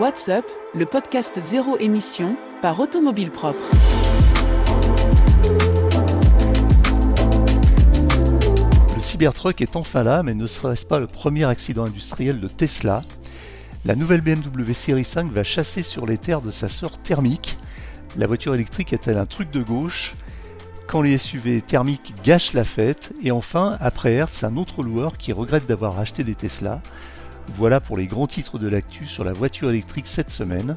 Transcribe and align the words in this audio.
What's 0.00 0.30
Up, 0.30 0.46
le 0.74 0.86
podcast 0.86 1.38
zéro 1.42 1.76
émission 1.76 2.34
par 2.62 2.80
Automobile 2.80 3.30
Propre. 3.30 3.58
Le 8.96 9.02
Cybertruck 9.02 9.60
est 9.60 9.76
enfin 9.76 10.02
là, 10.02 10.22
mais 10.22 10.32
ne 10.32 10.46
serait-ce 10.46 10.86
pas 10.86 11.00
le 11.00 11.06
premier 11.06 11.44
accident 11.44 11.84
industriel 11.84 12.40
de 12.40 12.48
Tesla? 12.48 13.04
La 13.84 13.94
nouvelle 13.94 14.22
BMW 14.22 14.72
Série 14.72 15.04
5 15.04 15.30
va 15.30 15.42
chasser 15.42 15.82
sur 15.82 16.06
les 16.06 16.16
terres 16.16 16.40
de 16.40 16.50
sa 16.50 16.68
sœur 16.68 17.02
thermique. 17.02 17.58
La 18.16 18.26
voiture 18.26 18.54
électrique 18.54 18.94
est-elle 18.94 19.18
un 19.18 19.26
truc 19.26 19.50
de 19.50 19.62
gauche? 19.62 20.14
Quand 20.86 21.02
les 21.02 21.18
SUV 21.18 21.60
thermiques 21.60 22.14
gâchent 22.24 22.54
la 22.54 22.64
fête, 22.64 23.12
et 23.22 23.32
enfin, 23.32 23.76
après 23.80 24.14
Hertz, 24.14 24.44
un 24.44 24.56
autre 24.56 24.82
loueur 24.82 25.18
qui 25.18 25.34
regrette 25.34 25.66
d'avoir 25.66 25.98
acheté 25.98 26.24
des 26.24 26.34
Tesla. 26.34 26.80
Voilà 27.56 27.80
pour 27.80 27.96
les 27.96 28.06
grands 28.06 28.26
titres 28.26 28.58
de 28.58 28.68
l'actu 28.68 29.04
sur 29.04 29.24
la 29.24 29.32
voiture 29.32 29.70
électrique 29.70 30.06
cette 30.06 30.30
semaine. 30.30 30.76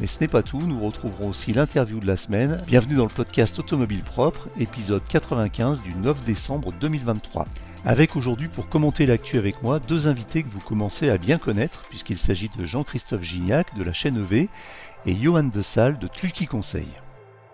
Mais 0.00 0.06
ce 0.06 0.18
n'est 0.20 0.28
pas 0.28 0.42
tout, 0.42 0.60
nous 0.60 0.80
retrouverons 0.80 1.28
aussi 1.28 1.52
l'interview 1.52 2.00
de 2.00 2.06
la 2.06 2.16
semaine. 2.16 2.60
Bienvenue 2.66 2.96
dans 2.96 3.04
le 3.04 3.10
podcast 3.10 3.58
Automobile 3.58 4.02
Propre, 4.02 4.48
épisode 4.58 5.02
95 5.08 5.82
du 5.82 5.94
9 5.94 6.24
décembre 6.24 6.72
2023. 6.80 7.46
Avec 7.84 8.16
aujourd'hui 8.16 8.48
pour 8.48 8.68
commenter 8.68 9.06
l'actu 9.06 9.38
avec 9.38 9.62
moi 9.62 9.78
deux 9.78 10.08
invités 10.08 10.42
que 10.42 10.48
vous 10.48 10.60
commencez 10.60 11.10
à 11.10 11.18
bien 11.18 11.38
connaître, 11.38 11.84
puisqu'il 11.88 12.18
s'agit 12.18 12.50
de 12.58 12.64
Jean-Christophe 12.64 13.22
Gignac 13.22 13.76
de 13.76 13.84
la 13.84 13.92
chaîne 13.92 14.16
EV 14.16 14.48
et 15.06 15.14
Johan 15.14 15.44
de 15.44 15.60
Salle 15.60 15.98
de 15.98 16.08
Tluki 16.08 16.46
Conseil. 16.46 16.88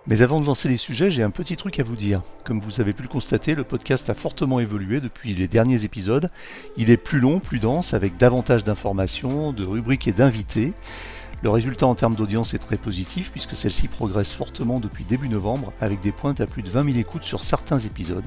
Mais 0.06 0.22
avant 0.22 0.40
de 0.40 0.46
lancer 0.46 0.68
les 0.68 0.78
sujets, 0.78 1.10
j'ai 1.10 1.22
un 1.22 1.30
petit 1.30 1.56
truc 1.56 1.78
à 1.78 1.82
vous 1.82 1.94
dire. 1.94 2.22
Comme 2.44 2.60
vous 2.60 2.80
avez 2.80 2.94
pu 2.94 3.02
le 3.02 3.08
constater, 3.08 3.54
le 3.54 3.64
podcast 3.64 4.08
a 4.08 4.14
fortement 4.14 4.58
évolué 4.58 5.00
depuis 5.00 5.34
les 5.34 5.46
derniers 5.46 5.84
épisodes. 5.84 6.30
Il 6.78 6.90
est 6.90 6.96
plus 6.96 7.20
long, 7.20 7.38
plus 7.38 7.58
dense, 7.58 7.92
avec 7.92 8.16
davantage 8.16 8.64
d'informations, 8.64 9.52
de 9.52 9.64
rubriques 9.64 10.08
et 10.08 10.12
d'invités. 10.12 10.72
Le 11.42 11.50
résultat 11.50 11.86
en 11.86 11.94
termes 11.94 12.14
d'audience 12.14 12.54
est 12.54 12.58
très 12.58 12.76
positif 12.76 13.30
puisque 13.30 13.54
celle-ci 13.54 13.88
progresse 13.88 14.32
fortement 14.32 14.80
depuis 14.80 15.04
début 15.04 15.28
novembre 15.28 15.72
avec 15.80 16.00
des 16.00 16.12
pointes 16.12 16.40
à 16.40 16.46
plus 16.46 16.62
de 16.62 16.70
20 16.70 16.84
000 16.84 16.98
écoutes 16.98 17.24
sur 17.24 17.44
certains 17.44 17.78
épisodes. 17.78 18.24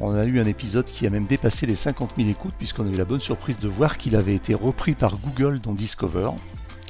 On 0.00 0.14
a 0.14 0.24
eu 0.24 0.40
un 0.40 0.46
épisode 0.46 0.86
qui 0.86 1.06
a 1.06 1.10
même 1.10 1.26
dépassé 1.26 1.66
les 1.66 1.76
50 1.76 2.12
000 2.16 2.28
écoutes 2.28 2.54
puisqu'on 2.58 2.86
a 2.86 2.90
eu 2.90 2.96
la 2.96 3.04
bonne 3.04 3.20
surprise 3.20 3.58
de 3.60 3.68
voir 3.68 3.98
qu'il 3.98 4.16
avait 4.16 4.34
été 4.34 4.54
repris 4.54 4.94
par 4.94 5.16
Google 5.18 5.60
dans 5.60 5.72
Discover. 5.72 6.30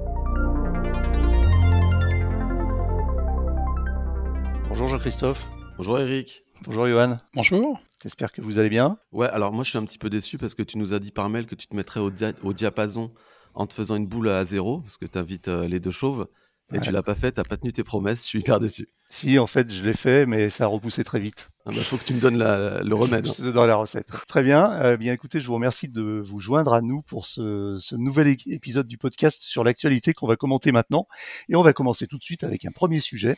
Bonjour 4.76 4.88
Jean-Christophe. 4.88 5.46
Bonjour 5.78 6.00
Eric. 6.00 6.46
Bonjour 6.64 6.88
Johan. 6.88 7.16
Bonjour. 7.36 7.80
J'espère 8.02 8.32
que 8.32 8.42
vous 8.42 8.58
allez 8.58 8.70
bien. 8.70 8.98
Ouais, 9.12 9.28
alors 9.28 9.54
moi 9.54 9.64
je 9.64 9.70
suis 9.70 9.78
un 9.78 9.86
petit 9.86 10.00
peu 10.00 10.10
déçu 10.10 10.40
parce 10.40 10.56
que 10.56 10.64
tu 10.64 10.80
nous 10.80 10.96
as 10.96 11.00
dit 11.00 11.12
par 11.12 11.30
mail 11.30 11.46
que 11.46 11.54
tu 11.54 11.68
te 11.68 11.76
mettrais 11.76 12.00
au, 12.00 12.10
dia- 12.10 12.34
au 12.42 12.54
diapason 12.54 13.14
en 13.54 13.68
te 13.68 13.74
faisant 13.76 13.96
une 13.98 14.08
boule 14.08 14.30
à 14.30 14.44
zéro 14.44 14.80
parce 14.82 14.98
que 14.98 15.06
tu 15.06 15.16
invites 15.20 15.48
les 15.48 15.80
deux 15.80 15.92
chauves 15.92 16.28
et 16.72 16.78
Ouais. 16.78 16.82
tu 16.82 16.90
l'as 16.92 17.04
pas 17.04 17.14
fait, 17.14 17.34
t'as 17.34 17.44
pas 17.44 17.58
tenu 17.58 17.72
tes 17.72 17.84
promesses, 17.84 18.22
je 18.24 18.28
suis 18.30 18.40
hyper 18.40 18.60
déçu. 18.60 18.88
Si, 19.10 19.38
en 19.38 19.46
fait, 19.46 19.72
je 19.72 19.84
l'ai 19.84 19.94
fait, 19.94 20.26
mais 20.26 20.50
ça 20.50 20.64
a 20.64 20.68
repoussé 20.68 21.04
très 21.04 21.20
vite. 21.20 21.50
Il 21.70 21.78
faut 21.84 21.98
que 21.98 22.04
tu 22.06 22.14
me 22.16 22.20
donnes 22.20 22.38
la- 22.38 22.82
le 22.82 22.96
remède. 22.96 23.28
hein. 23.28 23.32
C'est 23.36 23.52
dans 23.52 23.68
la 23.68 23.76
recette. 23.76 24.08
Très 24.28 24.42
bien. 24.42 24.72
Euh, 24.82 24.98
bien 24.98 25.14
écoutez, 25.14 25.40
je 25.40 25.46
vous 25.46 25.54
remercie 25.54 25.88
de 25.88 26.02
vous 26.26 26.40
joindre 26.40 26.74
à 26.74 26.82
nous 26.82 27.04
pour 27.04 27.28
ce, 27.28 27.78
ce 27.80 27.96
nouvel 27.96 28.28
épisode 28.48 28.88
du 28.88 28.98
podcast 28.98 29.42
sur 29.44 29.64
l'actualité 29.64 30.14
qu'on 30.14 30.26
va 30.26 30.36
commenter 30.36 30.72
maintenant. 30.72 31.06
Et 31.48 31.56
on 31.56 31.62
va 31.62 31.74
commencer 31.74 32.08
tout 32.08 32.18
de 32.18 32.24
suite 32.24 32.44
avec 32.44 32.66
un 32.66 32.72
premier 32.72 33.00
sujet. 33.02 33.38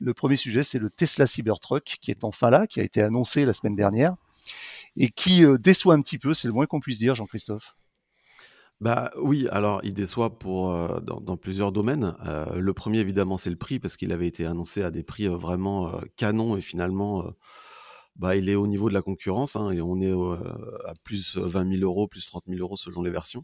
Le 0.00 0.14
premier 0.14 0.36
sujet, 0.36 0.62
c'est 0.62 0.78
le 0.78 0.90
Tesla 0.90 1.26
Cybertruck 1.26 1.98
qui 2.00 2.10
est 2.10 2.24
enfin 2.24 2.50
là, 2.50 2.66
qui 2.66 2.80
a 2.80 2.82
été 2.82 3.02
annoncé 3.02 3.44
la 3.44 3.52
semaine 3.52 3.76
dernière 3.76 4.14
et 4.96 5.08
qui 5.08 5.44
euh, 5.44 5.58
déçoit 5.58 5.94
un 5.94 6.00
petit 6.00 6.18
peu, 6.18 6.34
c'est 6.34 6.48
le 6.48 6.54
moins 6.54 6.66
qu'on 6.66 6.80
puisse 6.80 6.98
dire, 6.98 7.14
Jean-Christophe. 7.14 7.76
Bah 8.80 9.10
oui, 9.18 9.48
alors 9.50 9.80
il 9.84 9.94
déçoit 9.94 10.38
pour, 10.38 10.70
euh, 10.70 11.00
dans, 11.00 11.36
plusieurs 11.38 11.72
domaines. 11.72 12.14
Euh, 12.26 12.56
le 12.56 12.74
premier 12.74 12.98
évidemment 12.98 13.38
c'est 13.38 13.48
le 13.48 13.56
prix 13.56 13.78
parce 13.78 13.96
qu'il 13.96 14.12
avait 14.12 14.26
été 14.26 14.44
annoncé 14.44 14.82
à 14.82 14.90
des 14.90 15.02
prix 15.02 15.28
vraiment 15.28 15.98
canons 16.16 16.58
et 16.58 16.60
finalement 16.60 17.24
bah, 18.16 18.36
il 18.36 18.50
est 18.50 18.54
au 18.54 18.66
niveau 18.66 18.90
de 18.90 18.94
la 18.94 19.00
concurrence 19.00 19.56
hein, 19.56 19.70
et 19.70 19.80
on 19.80 19.98
est 20.02 20.12
à 20.84 20.92
plus 21.04 21.38
20 21.38 21.72
000 21.78 21.82
euros, 21.84 22.06
plus 22.06 22.26
30 22.26 22.44
000 22.48 22.60
euros 22.60 22.76
selon 22.76 23.00
les 23.00 23.10
versions. 23.10 23.42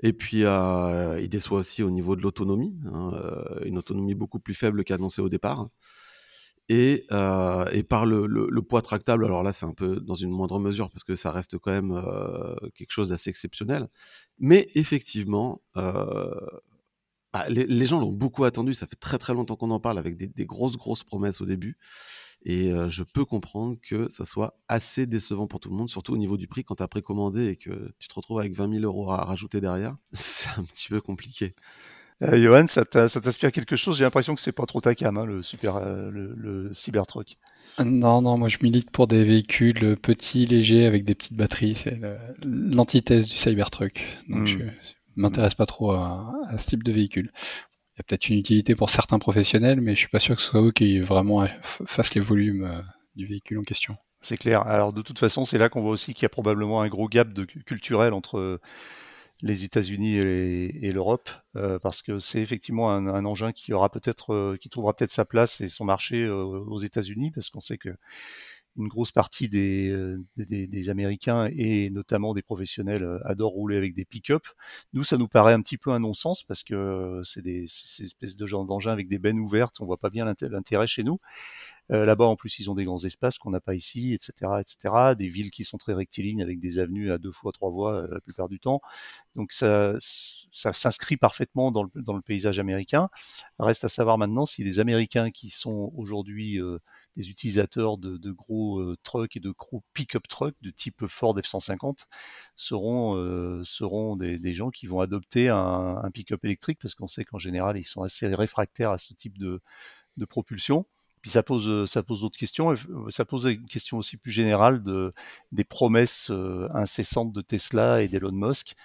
Et 0.00 0.12
puis 0.12 0.44
euh, 0.44 1.20
il 1.20 1.28
déçoit 1.28 1.58
aussi 1.58 1.82
au 1.82 1.90
niveau 1.90 2.16
de 2.16 2.22
l'autonomie, 2.22 2.74
hein, 2.86 3.10
euh, 3.14 3.64
une 3.64 3.78
autonomie 3.78 4.14
beaucoup 4.14 4.40
plus 4.40 4.54
faible 4.54 4.84
qu'annoncée 4.84 5.22
au 5.22 5.28
départ. 5.28 5.68
Et, 6.70 7.04
euh, 7.12 7.82
par 7.82 8.06
le, 8.06 8.60
poids 8.62 8.80
tractable, 8.80 9.24
alors 9.26 9.42
là 9.42 9.52
c'est 9.52 9.66
un 9.66 9.74
peu 9.74 10.00
dans 10.00 10.14
une 10.14 10.30
moindre 10.30 10.58
mesure 10.58 10.90
parce 10.90 11.04
que 11.04 11.14
ça 11.14 11.30
reste 11.30 11.58
quand 11.58 11.70
même 11.70 12.02
quelque 12.74 12.90
chose 12.92 13.10
d'assez 13.10 13.30
exceptionnel. 13.30 13.88
Mais 14.38 14.68
effectivement, 14.74 15.60
bah, 15.74 17.48
les, 17.48 17.66
les 17.66 17.86
gens 17.86 18.00
l'ont 18.00 18.12
beaucoup 18.12 18.44
attendu. 18.44 18.74
Ça 18.74 18.86
fait 18.86 18.96
très 18.96 19.18
très 19.18 19.34
longtemps 19.34 19.56
qu'on 19.56 19.70
en 19.70 19.80
parle 19.80 19.98
avec 19.98 20.16
des, 20.16 20.26
des 20.26 20.46
grosses 20.46 20.76
grosses 20.76 21.04
promesses 21.04 21.40
au 21.40 21.46
début. 21.46 21.76
Et 22.44 22.70
euh, 22.72 22.88
je 22.90 23.02
peux 23.04 23.24
comprendre 23.24 23.76
que 23.82 24.08
ça 24.10 24.24
soit 24.26 24.58
assez 24.68 25.06
décevant 25.06 25.46
pour 25.46 25.60
tout 25.60 25.70
le 25.70 25.76
monde, 25.76 25.88
surtout 25.88 26.12
au 26.12 26.18
niveau 26.18 26.36
du 26.36 26.46
prix 26.46 26.62
quand 26.64 26.74
tu 26.76 26.82
as 26.82 26.88
précommandé 26.88 27.46
et 27.46 27.56
que 27.56 27.92
tu 27.98 28.08
te 28.08 28.14
retrouves 28.14 28.38
avec 28.38 28.54
20 28.54 28.70
000 28.70 28.84
euros 28.84 29.10
à 29.10 29.24
rajouter 29.24 29.60
derrière. 29.60 29.96
C'est 30.12 30.48
un 30.58 30.62
petit 30.62 30.88
peu 30.88 31.00
compliqué. 31.00 31.54
Euh, 32.22 32.40
Johan, 32.40 32.66
ça 32.68 32.84
t'inspire 32.84 33.50
quelque 33.50 33.76
chose? 33.76 33.96
J'ai 33.96 34.04
l'impression 34.04 34.34
que 34.34 34.40
c'est 34.40 34.52
pas 34.52 34.66
trop 34.66 34.80
ta 34.80 34.94
cam, 34.94 35.16
hein, 35.18 35.24
le, 35.24 35.42
super, 35.42 35.76
euh, 35.76 36.10
le, 36.10 36.32
le 36.36 36.72
Cybertruck. 36.72 37.38
Non, 37.84 38.22
non, 38.22 38.38
moi 38.38 38.48
je 38.48 38.58
milite 38.62 38.90
pour 38.90 39.08
des 39.08 39.24
véhicules 39.24 39.96
petits, 39.96 40.46
légers, 40.46 40.86
avec 40.86 41.04
des 41.04 41.14
petites 41.16 41.34
batteries. 41.34 41.74
C'est 41.74 42.00
l'antithèse 42.44 43.28
du 43.28 43.36
Cybertruck. 43.36 44.06
Donc 44.28 44.42
Mm. 44.42 44.46
je 44.46 44.58
je 45.16 45.20
m'intéresse 45.20 45.54
pas 45.54 45.66
trop 45.66 45.92
à, 45.92 46.32
à 46.48 46.58
ce 46.58 46.68
type 46.68 46.82
de 46.82 46.90
véhicule. 46.92 47.32
Il 47.94 47.98
y 47.98 48.00
a 48.00 48.04
peut-être 48.04 48.28
une 48.28 48.38
utilité 48.38 48.74
pour 48.74 48.90
certains 48.90 49.20
professionnels, 49.20 49.80
mais 49.80 49.94
je 49.94 50.00
suis 50.00 50.08
pas 50.08 50.18
sûr 50.18 50.34
que 50.34 50.42
ce 50.42 50.48
soit 50.48 50.62
eux 50.62 50.72
qui 50.72 50.98
vraiment 50.98 51.46
fassent 51.62 52.14
les 52.14 52.20
volumes 52.20 52.64
euh, 52.64 52.82
du 53.14 53.26
véhicule 53.26 53.58
en 53.58 53.62
question. 53.62 53.94
C'est 54.20 54.36
clair. 54.36 54.66
Alors 54.66 54.92
de 54.92 55.00
toute 55.00 55.18
façon, 55.18 55.44
c'est 55.44 55.58
là 55.58 55.68
qu'on 55.68 55.82
voit 55.82 55.92
aussi 55.92 56.12
qu'il 56.12 56.24
y 56.24 56.26
a 56.26 56.30
probablement 56.30 56.80
un 56.80 56.88
gros 56.88 57.08
gap 57.08 57.28
culturel 57.66 58.12
entre 58.12 58.58
les 59.42 59.64
États-Unis 59.64 60.16
et, 60.16 60.92
l'Europe, 60.92 61.28
euh, 61.56 61.78
parce 61.78 62.02
que 62.02 62.18
c'est 62.18 62.40
effectivement 62.40 62.90
un, 62.90 63.24
engin 63.24 63.52
qui 63.52 63.72
aura 63.72 63.90
peut-être, 63.90 64.32
euh, 64.32 64.56
qui 64.58 64.70
trouvera 64.70 64.94
peut-être 64.94 65.10
sa 65.10 65.24
place 65.24 65.60
et 65.60 65.68
son 65.68 65.84
marché 65.84 66.28
aux 66.28 66.78
États-Unis, 66.78 67.30
parce 67.30 67.50
qu'on 67.50 67.60
sait 67.60 67.78
que 67.78 67.90
une 68.76 68.88
grosse 68.88 69.12
partie 69.12 69.48
des, 69.48 69.88
euh, 69.90 70.22
des, 70.36 70.66
des 70.66 70.90
Américains 70.90 71.48
et 71.56 71.90
notamment 71.90 72.34
des 72.34 72.42
professionnels 72.42 73.04
euh, 73.04 73.18
adorent 73.24 73.52
rouler 73.52 73.76
avec 73.76 73.94
des 73.94 74.04
pick-up. 74.04 74.46
Nous, 74.92 75.04
ça 75.04 75.16
nous 75.16 75.28
paraît 75.28 75.52
un 75.52 75.62
petit 75.62 75.78
peu 75.78 75.90
un 75.92 76.00
non-sens 76.00 76.42
parce 76.42 76.62
que 76.64 76.74
euh, 76.74 77.22
c'est 77.22 77.42
des, 77.42 77.62
des 77.62 78.04
espèces 78.04 78.36
de 78.36 78.46
genre 78.46 78.64
d'engins 78.66 78.92
avec 78.92 79.08
des 79.08 79.18
bennes 79.18 79.38
ouvertes. 79.38 79.80
On 79.80 79.86
voit 79.86 79.98
pas 79.98 80.10
bien 80.10 80.24
l'inté- 80.24 80.48
l'intérêt 80.48 80.86
chez 80.86 81.04
nous. 81.04 81.18
Euh, 81.92 82.06
Là-bas, 82.06 82.24
en 82.24 82.36
plus, 82.36 82.58
ils 82.58 82.70
ont 82.70 82.74
des 82.74 82.84
grands 82.84 83.04
espaces 83.04 83.38
qu'on 83.38 83.50
n'a 83.50 83.60
pas 83.60 83.74
ici, 83.74 84.14
etc., 84.14 84.60
etc. 84.60 85.14
Des 85.14 85.28
villes 85.28 85.50
qui 85.50 85.64
sont 85.64 85.76
très 85.78 85.92
rectilignes 85.92 86.42
avec 86.42 86.58
des 86.60 86.78
avenues 86.78 87.12
à 87.12 87.18
deux 87.18 87.32
fois 87.32 87.52
trois 87.52 87.70
voies 87.70 88.06
la 88.10 88.20
plupart 88.20 88.48
du 88.48 88.58
temps. 88.58 88.80
Donc 89.36 89.52
ça, 89.52 89.94
ça 90.00 90.72
s'inscrit 90.72 91.16
parfaitement 91.16 91.70
dans 91.72 91.82
le, 91.84 91.90
dans 91.96 92.14
le 92.14 92.22
paysage 92.22 92.58
américain. 92.58 93.10
Reste 93.58 93.84
à 93.84 93.88
savoir 93.88 94.18
maintenant 94.18 94.46
si 94.46 94.64
les 94.64 94.78
Américains 94.78 95.30
qui 95.30 95.50
sont 95.50 95.92
aujourd'hui 95.96 96.60
euh, 96.60 96.78
des 97.16 97.30
utilisateurs 97.30 97.98
de, 97.98 98.30
gros 98.30 98.94
trucks 99.02 99.36
et 99.36 99.40
de 99.40 99.50
gros 99.50 99.82
pick-up 99.92 100.26
trucks 100.28 100.56
de 100.62 100.70
type 100.70 101.06
Ford 101.06 101.36
F-150 101.36 102.06
seront, 102.56 103.64
seront 103.64 104.16
des, 104.16 104.54
gens 104.54 104.70
qui 104.70 104.86
vont 104.86 105.00
adopter 105.00 105.48
un, 105.48 106.10
pick-up 106.12 106.44
électrique 106.44 106.78
parce 106.80 106.94
qu'on 106.94 107.08
sait 107.08 107.24
qu'en 107.24 107.38
général, 107.38 107.76
ils 107.76 107.84
sont 107.84 108.02
assez 108.02 108.26
réfractaires 108.26 108.90
à 108.90 108.98
ce 108.98 109.14
type 109.14 109.38
de, 109.38 109.60
propulsion. 110.28 110.86
Puis 111.22 111.30
ça 111.30 111.42
pose, 111.42 111.88
ça 111.90 112.02
pose 112.02 112.20
d'autres 112.20 112.38
questions. 112.38 112.74
Ça 113.08 113.24
pose 113.24 113.46
une 113.46 113.66
question 113.66 113.96
aussi 113.98 114.16
plus 114.16 114.32
générale 114.32 114.82
de, 114.82 115.14
des 115.52 115.64
promesses 115.64 116.30
incessantes 116.74 117.32
de 117.32 117.40
Tesla 117.40 118.02
et 118.02 118.08
d'Elon 118.08 118.32
Musk 118.32 118.76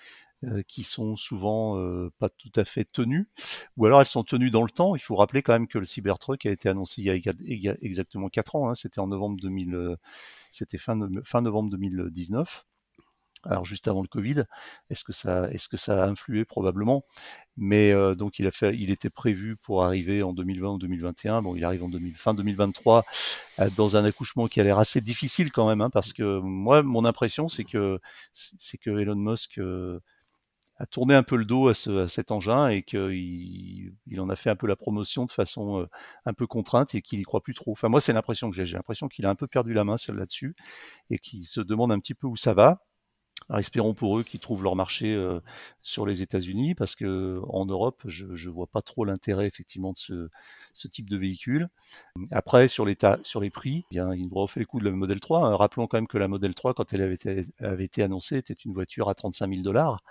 euh, 0.45 0.63
qui 0.69 0.83
sont 0.83 1.17
souvent 1.17 1.77
euh, 1.79 2.13
pas 2.17 2.29
tout 2.29 2.51
à 2.55 2.63
fait 2.63 2.85
tenues, 2.85 3.27
ou 3.75 3.85
alors 3.85 3.99
elles 3.99 4.05
sont 4.05 4.23
tenues 4.23 4.51
dans 4.51 4.63
le 4.63 4.69
temps. 4.69 4.95
Il 4.95 5.01
faut 5.01 5.15
rappeler 5.15 5.41
quand 5.41 5.51
même 5.51 5.67
que 5.67 5.77
le 5.77 5.85
Cybertruck 5.85 6.45
a 6.45 6.49
été 6.49 6.69
annoncé 6.69 7.01
il 7.01 7.07
y 7.07 7.67
a, 7.67 7.75
exactement 7.81 8.29
4 8.29 8.55
ans, 8.55 8.69
hein. 8.69 8.73
c'était 8.73 8.99
en 8.99 9.07
novembre 9.07 9.35
2000, 9.41 9.75
euh, 9.75 9.97
c'était 10.49 10.77
fin, 10.77 10.97
fin 11.25 11.41
novembre 11.41 11.71
2019 11.71 12.65
alors 13.43 13.65
juste 13.65 13.87
avant 13.87 14.01
le 14.01 14.07
Covid. 14.07 14.43
Est-ce 14.89 15.03
que 15.03 15.13
ça, 15.13 15.49
est-ce 15.51 15.67
que 15.69 15.77
ça 15.77 16.03
a 16.03 16.07
influé? 16.07 16.43
Probablement 16.45 17.05
Mais 17.55 17.93
donc 18.15 18.37
il 18.37 18.47
a 18.47 18.51
fait, 18.51 18.75
il 18.75 18.91
était 18.91 19.09
prévu 19.09 19.55
pour 19.55 19.85
arriver 19.85 20.23
en 20.23 20.33
2020 20.33 20.71
ou 20.73 20.77
2021. 20.77 21.41
Bon, 21.41 21.55
il 21.55 21.63
arrive 21.63 21.83
en 21.83 21.89
fin 22.15 22.33
2023 22.33 23.05
dans 23.77 23.95
un 23.95 24.03
accouchement 24.03 24.47
qui 24.47 24.59
a 24.59 24.65
l'air 24.65 24.77
assez 24.77 24.99
difficile 24.99 25.53
quand 25.53 25.69
même, 25.69 25.79
hein, 25.79 25.89
parce 25.89 26.11
que 26.11 26.39
moi, 26.39 26.83
mon 26.83 27.05
impression, 27.05 27.47
c'est 27.47 27.63
que 27.63 27.99
c'est 28.33 28.77
que 28.77 28.89
Elon 28.89 29.15
Musk 29.15 29.57
a 30.79 30.85
tourné 30.85 31.13
un 31.13 31.23
peu 31.23 31.35
le 31.35 31.45
dos 31.45 31.67
à, 31.67 31.73
cet 32.07 32.31
engin 32.31 32.69
et 32.69 32.83
qu'il 32.83 33.93
il 34.07 34.21
en 34.21 34.29
a 34.29 34.35
fait 34.37 34.49
un 34.49 34.55
peu 34.55 34.65
la 34.65 34.77
promotion 34.77 35.25
de 35.25 35.31
façon 35.31 35.81
euh, 35.81 35.89
un 36.25 36.33
peu 36.33 36.47
contrainte 36.47 36.95
et 36.95 37.01
qu'il 37.01 37.19
y 37.19 37.23
croit 37.23 37.41
plus 37.41 37.53
trop. 37.53 37.73
Enfin, 37.73 37.89
moi, 37.89 37.99
c'est 37.99 38.13
l'impression 38.13 38.49
que 38.49 38.55
j'ai. 38.55 38.65
J'ai 38.65 38.77
l'impression 38.77 39.09
qu'il 39.09 39.25
a 39.25 39.29
un 39.29 39.35
peu 39.35 39.47
perdu 39.47 39.73
la 39.73 39.83
main 39.83 39.95
là-dessus 40.07 40.55
et 41.09 41.19
qu'il 41.19 41.43
se 41.43 41.59
demande 41.59 41.91
un 41.91 41.99
petit 41.99 42.13
peu 42.13 42.27
où 42.27 42.37
ça 42.37 42.53
va. 42.53 42.81
Alors, 43.49 43.59
espérons 43.59 43.93
pour 43.93 44.19
eux 44.19 44.23
qu'ils 44.23 44.39
trouvent 44.39 44.63
leur 44.63 44.75
marché 44.75 45.13
euh, 45.13 45.39
sur 45.81 46.05
les 46.05 46.21
États-Unis 46.21 46.75
parce 46.75 46.95
que 46.95 47.41
en 47.49 47.65
Europe, 47.65 48.01
je 48.05 48.27
ne 48.27 48.49
vois 48.49 48.67
pas 48.67 48.81
trop 48.81 49.05
l'intérêt 49.05 49.47
effectivement 49.47 49.91
de 49.91 49.97
ce, 49.97 50.29
ce, 50.73 50.87
type 50.87 51.09
de 51.09 51.17
véhicule. 51.17 51.67
Après, 52.31 52.67
sur, 52.67 52.85
sur 53.23 53.41
les 53.41 53.49
prix, 53.49 53.85
eh 53.91 53.95
bien, 53.95 54.13
il 54.13 54.29
nous 54.29 54.35
refait 54.35 54.59
les 54.59 54.65
coups 54.65 54.83
de 54.83 54.89
la 54.89 54.95
Model 54.95 55.19
3. 55.19 55.57
Rappelons 55.57 55.87
quand 55.87 55.97
même 55.97 56.07
que 56.07 56.17
la 56.17 56.27
Model 56.27 56.53
3, 56.53 56.73
quand 56.73 56.93
elle 56.93 57.01
avait 57.01 57.15
été, 57.15 57.47
avait 57.59 57.85
été 57.85 58.03
annoncée, 58.03 58.37
était 58.37 58.53
une 58.53 58.73
voiture 58.73 59.09
à 59.09 59.15
35 59.15 59.49
000 59.49 59.63
dollars. 59.63 60.03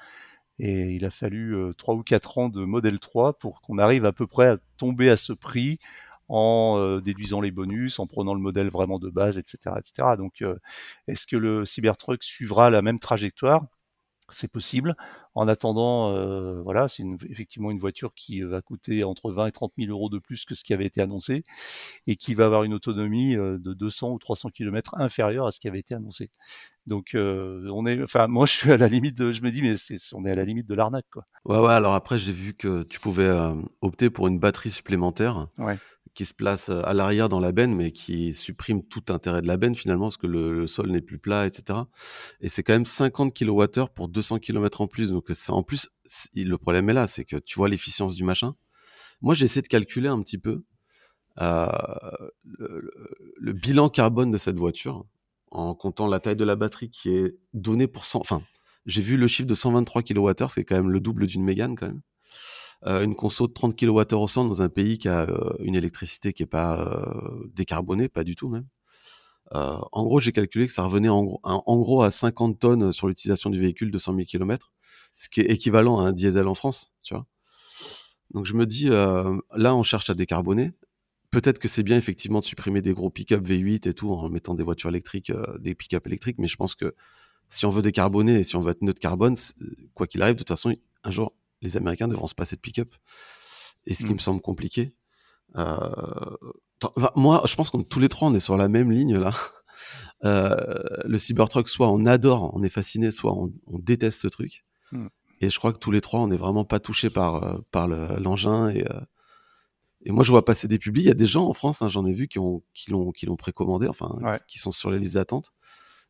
Et 0.58 0.90
il 0.94 1.04
a 1.04 1.10
fallu 1.10 1.56
trois 1.76 1.94
ou 1.94 2.02
quatre 2.02 2.38
ans 2.38 2.48
de 2.48 2.64
modèle 2.64 2.98
3 2.98 3.38
pour 3.38 3.60
qu'on 3.60 3.78
arrive 3.78 4.04
à 4.04 4.12
peu 4.12 4.26
près 4.26 4.48
à 4.48 4.58
tomber 4.76 5.10
à 5.10 5.16
ce 5.16 5.32
prix 5.32 5.78
en 6.28 6.98
déduisant 7.00 7.40
les 7.40 7.50
bonus, 7.50 7.98
en 7.98 8.06
prenant 8.06 8.34
le 8.34 8.40
modèle 8.40 8.68
vraiment 8.68 8.98
de 8.98 9.08
base, 9.10 9.38
etc. 9.38 9.76
etc. 9.78 10.16
Donc, 10.18 10.44
est-ce 11.06 11.26
que 11.26 11.36
le 11.36 11.64
Cybertruck 11.64 12.22
suivra 12.22 12.70
la 12.70 12.82
même 12.82 12.98
trajectoire? 12.98 13.66
C'est 14.34 14.48
possible. 14.48 14.96
En 15.34 15.48
attendant, 15.48 16.12
voilà, 16.62 16.88
c'est 16.88 17.04
effectivement 17.28 17.70
une 17.70 17.78
voiture 17.78 18.12
qui 18.14 18.40
va 18.42 18.60
coûter 18.60 19.04
entre 19.04 19.30
20 19.30 19.46
et 19.46 19.52
30 19.52 19.72
000 19.78 19.90
euros 19.90 20.08
de 20.08 20.18
plus 20.18 20.44
que 20.44 20.54
ce 20.54 20.64
qui 20.64 20.74
avait 20.74 20.86
été 20.86 21.00
annoncé 21.00 21.44
et 22.06 22.16
qui 22.16 22.34
va 22.34 22.46
avoir 22.46 22.64
une 22.64 22.74
autonomie 22.74 23.36
de 23.36 23.74
200 23.74 24.10
ou 24.10 24.18
300 24.18 24.50
km 24.50 24.96
inférieure 24.98 25.46
à 25.46 25.50
ce 25.52 25.60
qui 25.60 25.68
avait 25.68 25.78
été 25.78 25.94
annoncé. 25.94 26.30
Donc, 26.86 27.10
on 27.14 27.86
est, 27.86 28.02
enfin, 28.02 28.26
moi, 28.26 28.46
je 28.46 28.52
suis 28.52 28.72
à 28.72 28.76
la 28.76 28.88
limite 28.88 29.16
de, 29.16 29.30
je 29.32 29.42
me 29.42 29.50
dis, 29.50 29.62
mais 29.62 29.74
on 30.14 30.24
est 30.24 30.30
à 30.32 30.34
la 30.34 30.44
limite 30.44 30.66
de 30.66 30.74
l'arnaque, 30.74 31.06
quoi. 31.12 31.24
Ouais, 31.44 31.58
ouais. 31.58 31.72
Alors 31.72 31.94
après, 31.94 32.18
j'ai 32.18 32.32
vu 32.32 32.54
que 32.54 32.82
tu 32.82 32.98
pouvais 32.98 33.30
opter 33.80 34.10
pour 34.10 34.26
une 34.26 34.38
batterie 34.38 34.70
supplémentaire. 34.70 35.46
Ouais 35.58 35.78
qui 36.14 36.24
se 36.24 36.34
place 36.34 36.68
à 36.68 36.94
l'arrière 36.94 37.28
dans 37.28 37.40
la 37.40 37.52
benne, 37.52 37.74
mais 37.74 37.92
qui 37.92 38.32
supprime 38.34 38.82
tout 38.82 39.04
intérêt 39.08 39.42
de 39.42 39.46
la 39.46 39.56
benne 39.56 39.74
finalement, 39.74 40.06
parce 40.06 40.16
que 40.16 40.26
le, 40.26 40.66
sol 40.66 40.90
n'est 40.90 41.00
plus 41.00 41.18
plat, 41.18 41.46
etc. 41.46 41.80
Et 42.40 42.48
c'est 42.48 42.62
quand 42.62 42.72
même 42.72 42.84
50 42.84 43.36
kWh 43.36 43.86
pour 43.94 44.08
200 44.08 44.38
km 44.38 44.80
en 44.80 44.86
plus. 44.86 45.10
Donc 45.10 45.30
en 45.48 45.62
plus, 45.62 45.88
le 46.34 46.56
problème 46.56 46.90
est 46.90 46.94
là, 46.94 47.06
c'est 47.06 47.24
que 47.24 47.36
tu 47.36 47.56
vois 47.56 47.68
l'efficience 47.68 48.14
du 48.14 48.24
machin. 48.24 48.54
Moi, 49.20 49.34
j'ai 49.34 49.44
essayé 49.44 49.62
de 49.62 49.68
calculer 49.68 50.08
un 50.08 50.22
petit 50.22 50.38
peu 50.38 50.62
euh, 51.40 51.68
le, 52.44 53.52
bilan 53.52 53.88
carbone 53.88 54.30
de 54.30 54.38
cette 54.38 54.58
voiture 54.58 55.04
en 55.50 55.74
comptant 55.74 56.08
la 56.08 56.20
taille 56.20 56.36
de 56.36 56.44
la 56.44 56.56
batterie 56.56 56.90
qui 56.90 57.10
est 57.10 57.36
donnée 57.54 57.86
pour 57.86 58.04
100. 58.04 58.20
Enfin, 58.20 58.42
j'ai 58.86 59.02
vu 59.02 59.16
le 59.16 59.26
chiffre 59.26 59.48
de 59.48 59.54
123 59.54 60.02
kWh, 60.02 60.48
c'est 60.48 60.64
quand 60.64 60.76
même 60.76 60.90
le 60.90 61.00
double 61.00 61.26
d'une 61.26 61.44
Mégane 61.44 61.76
quand 61.76 61.86
même. 61.86 62.00
Euh, 62.86 63.02
une 63.02 63.16
conso 63.16 63.48
de 63.48 63.52
30 63.52 63.76
kWh 63.76 64.14
au 64.14 64.28
centre 64.28 64.48
dans 64.48 64.62
un 64.62 64.68
pays 64.68 64.98
qui 64.98 65.08
a 65.08 65.22
euh, 65.22 65.50
une 65.58 65.74
électricité 65.74 66.32
qui 66.32 66.44
est 66.44 66.46
pas 66.46 66.80
euh, 66.80 67.48
décarbonée, 67.54 68.08
pas 68.08 68.22
du 68.22 68.36
tout 68.36 68.48
même. 68.48 68.66
en 69.50 70.04
gros, 70.04 70.20
j'ai 70.20 70.32
calculé 70.32 70.66
que 70.66 70.72
ça 70.72 70.84
revenait 70.84 71.08
en 71.08 71.24
gros, 71.24 71.40
en 71.42 71.76
gros 71.80 72.02
à 72.02 72.10
50 72.10 72.58
tonnes 72.58 72.92
sur 72.92 73.08
l'utilisation 73.08 73.50
du 73.50 73.60
véhicule 73.60 73.90
de 73.90 73.98
100 73.98 74.14
000 74.14 74.24
km, 74.26 74.72
ce 75.16 75.28
qui 75.28 75.40
est 75.40 75.50
équivalent 75.50 76.00
à 76.00 76.04
un 76.08 76.12
diesel 76.12 76.46
en 76.46 76.54
France, 76.54 76.92
tu 77.02 77.14
vois. 77.14 77.26
Donc 78.32 78.44
je 78.44 78.54
me 78.54 78.66
dis, 78.66 78.88
là, 78.88 79.74
on 79.74 79.82
cherche 79.82 80.10
à 80.10 80.14
décarboner. 80.14 80.72
Peut-être 81.30 81.58
que 81.58 81.68
c'est 81.68 81.82
bien 81.82 81.96
effectivement 81.96 82.40
de 82.40 82.44
supprimer 82.44 82.82
des 82.82 82.92
gros 82.92 83.10
pick-up 83.10 83.46
V8 83.46 83.88
et 83.88 83.92
tout 83.94 84.10
en 84.12 84.28
mettant 84.28 84.54
des 84.54 84.62
voitures 84.62 84.90
électriques, 84.90 85.32
des 85.58 85.74
pick-up 85.74 86.06
électriques, 86.06 86.36
mais 86.38 86.48
je 86.48 86.56
pense 86.56 86.74
que 86.74 86.94
si 87.48 87.64
on 87.66 87.70
veut 87.70 87.82
décarboner 87.82 88.40
et 88.40 88.44
si 88.44 88.56
on 88.56 88.60
veut 88.60 88.72
être 88.72 88.82
neutre 88.82 89.00
carbone, 89.00 89.34
quoi 89.94 90.06
qu'il 90.06 90.20
arrive, 90.22 90.34
de 90.34 90.40
toute 90.40 90.48
façon, 90.48 90.76
un 91.04 91.10
jour, 91.10 91.34
les 91.62 91.76
Américains 91.76 92.08
devront 92.08 92.26
se 92.26 92.34
passer 92.34 92.56
de 92.56 92.60
pick-up. 92.60 92.94
Et 93.86 93.94
ce 93.94 94.04
qui 94.04 94.12
mm. 94.12 94.14
me 94.14 94.18
semble 94.18 94.40
compliqué. 94.40 94.94
Euh, 95.56 96.36
moi, 97.16 97.42
je 97.46 97.54
pense 97.54 97.70
qu'on 97.70 97.82
tous 97.82 98.00
les 98.00 98.08
trois, 98.08 98.28
on 98.28 98.34
est 98.34 98.40
sur 98.40 98.56
la 98.56 98.68
même 98.68 98.90
ligne 98.90 99.16
là. 99.16 99.32
Euh, 100.24 100.56
le 101.04 101.16
Cybertruck, 101.16 101.68
soit 101.68 101.88
on 101.88 102.04
adore, 102.04 102.50
on 102.52 102.64
est 102.64 102.68
fasciné, 102.68 103.12
soit 103.12 103.32
on, 103.32 103.52
déteste 103.68 104.20
ce 104.20 104.26
truc. 104.26 104.64
Mm. 104.90 105.06
Et 105.40 105.48
je 105.48 105.56
crois 105.60 105.72
que 105.72 105.78
tous 105.78 105.92
les 105.92 106.00
trois, 106.00 106.18
on 106.18 106.26
n'est 106.26 106.36
vraiment 106.36 106.64
pas 106.64 106.80
touchés 106.80 107.08
par, 107.08 107.44
euh, 107.44 107.58
par 107.70 107.86
l'engin. 107.86 108.70
et, 108.70 108.84
et 110.02 110.10
moi, 110.10 110.24
je 110.24 110.32
vois 110.32 110.44
passer 110.44 110.66
des 110.66 110.80
publics. 110.80 111.04
Il 111.04 111.06
y 111.06 111.12
a 111.12 111.14
des 111.14 111.28
gens 111.28 111.46
en 111.46 111.52
France, 111.52 111.82
hein, 111.82 111.88
j'en 111.88 112.04
ai 112.04 112.12
vu, 112.12 112.26
qui 112.26 112.40
l'ont 112.40 112.62
qui 112.74 112.92
qui 113.14 113.36
précommandé, 113.36 113.86
enfin, 113.86 114.18
qui 114.48 114.58
sont 114.58 114.72
sur 114.72 114.90
les 114.90 114.98
listes 114.98 115.14
d'attente. 115.14 115.52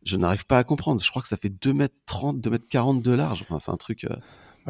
Je 0.02 0.16
n'arrive 0.16 0.46
pas 0.46 0.56
à 0.56 0.64
comprendre. 0.64 1.02
Je 1.02 1.10
crois 1.10 1.20
que 1.20 1.28
ça 1.28 1.36
fait 1.36 1.50
2m30, 1.50 2.40
2m40 2.40 3.02
de 3.02 3.12
large. 3.12 3.42
Enfin, 3.42 3.58
c'est 3.58 3.70
un 3.70 3.76
truc 3.76 4.06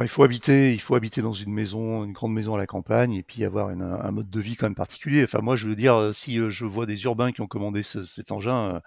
il 0.02 0.08
faut 0.08 0.22
habiter, 0.22 0.74
il 0.74 0.80
faut 0.80 0.94
habiter 0.94 1.22
dans 1.22 1.32
une 1.32 1.52
maison, 1.52 2.04
une 2.04 2.12
grande 2.12 2.32
maison 2.32 2.54
à 2.54 2.58
la 2.58 2.66
campagne, 2.66 3.14
et 3.14 3.22
puis 3.22 3.44
avoir 3.44 3.68
un 3.68 4.10
mode 4.10 4.30
de 4.30 4.40
vie 4.40 4.56
quand 4.56 4.66
même 4.66 4.74
particulier. 4.74 5.24
Enfin, 5.24 5.40
moi, 5.40 5.56
je 5.56 5.66
veux 5.66 5.76
dire, 5.76 5.94
euh, 5.94 6.12
si 6.12 6.38
euh, 6.38 6.50
je 6.50 6.66
vois 6.66 6.86
des 6.86 7.04
urbains 7.04 7.32
qui 7.32 7.40
ont 7.40 7.46
commandé 7.46 7.82
cet 7.82 8.30
engin, 8.30 8.74
euh, 8.76 8.80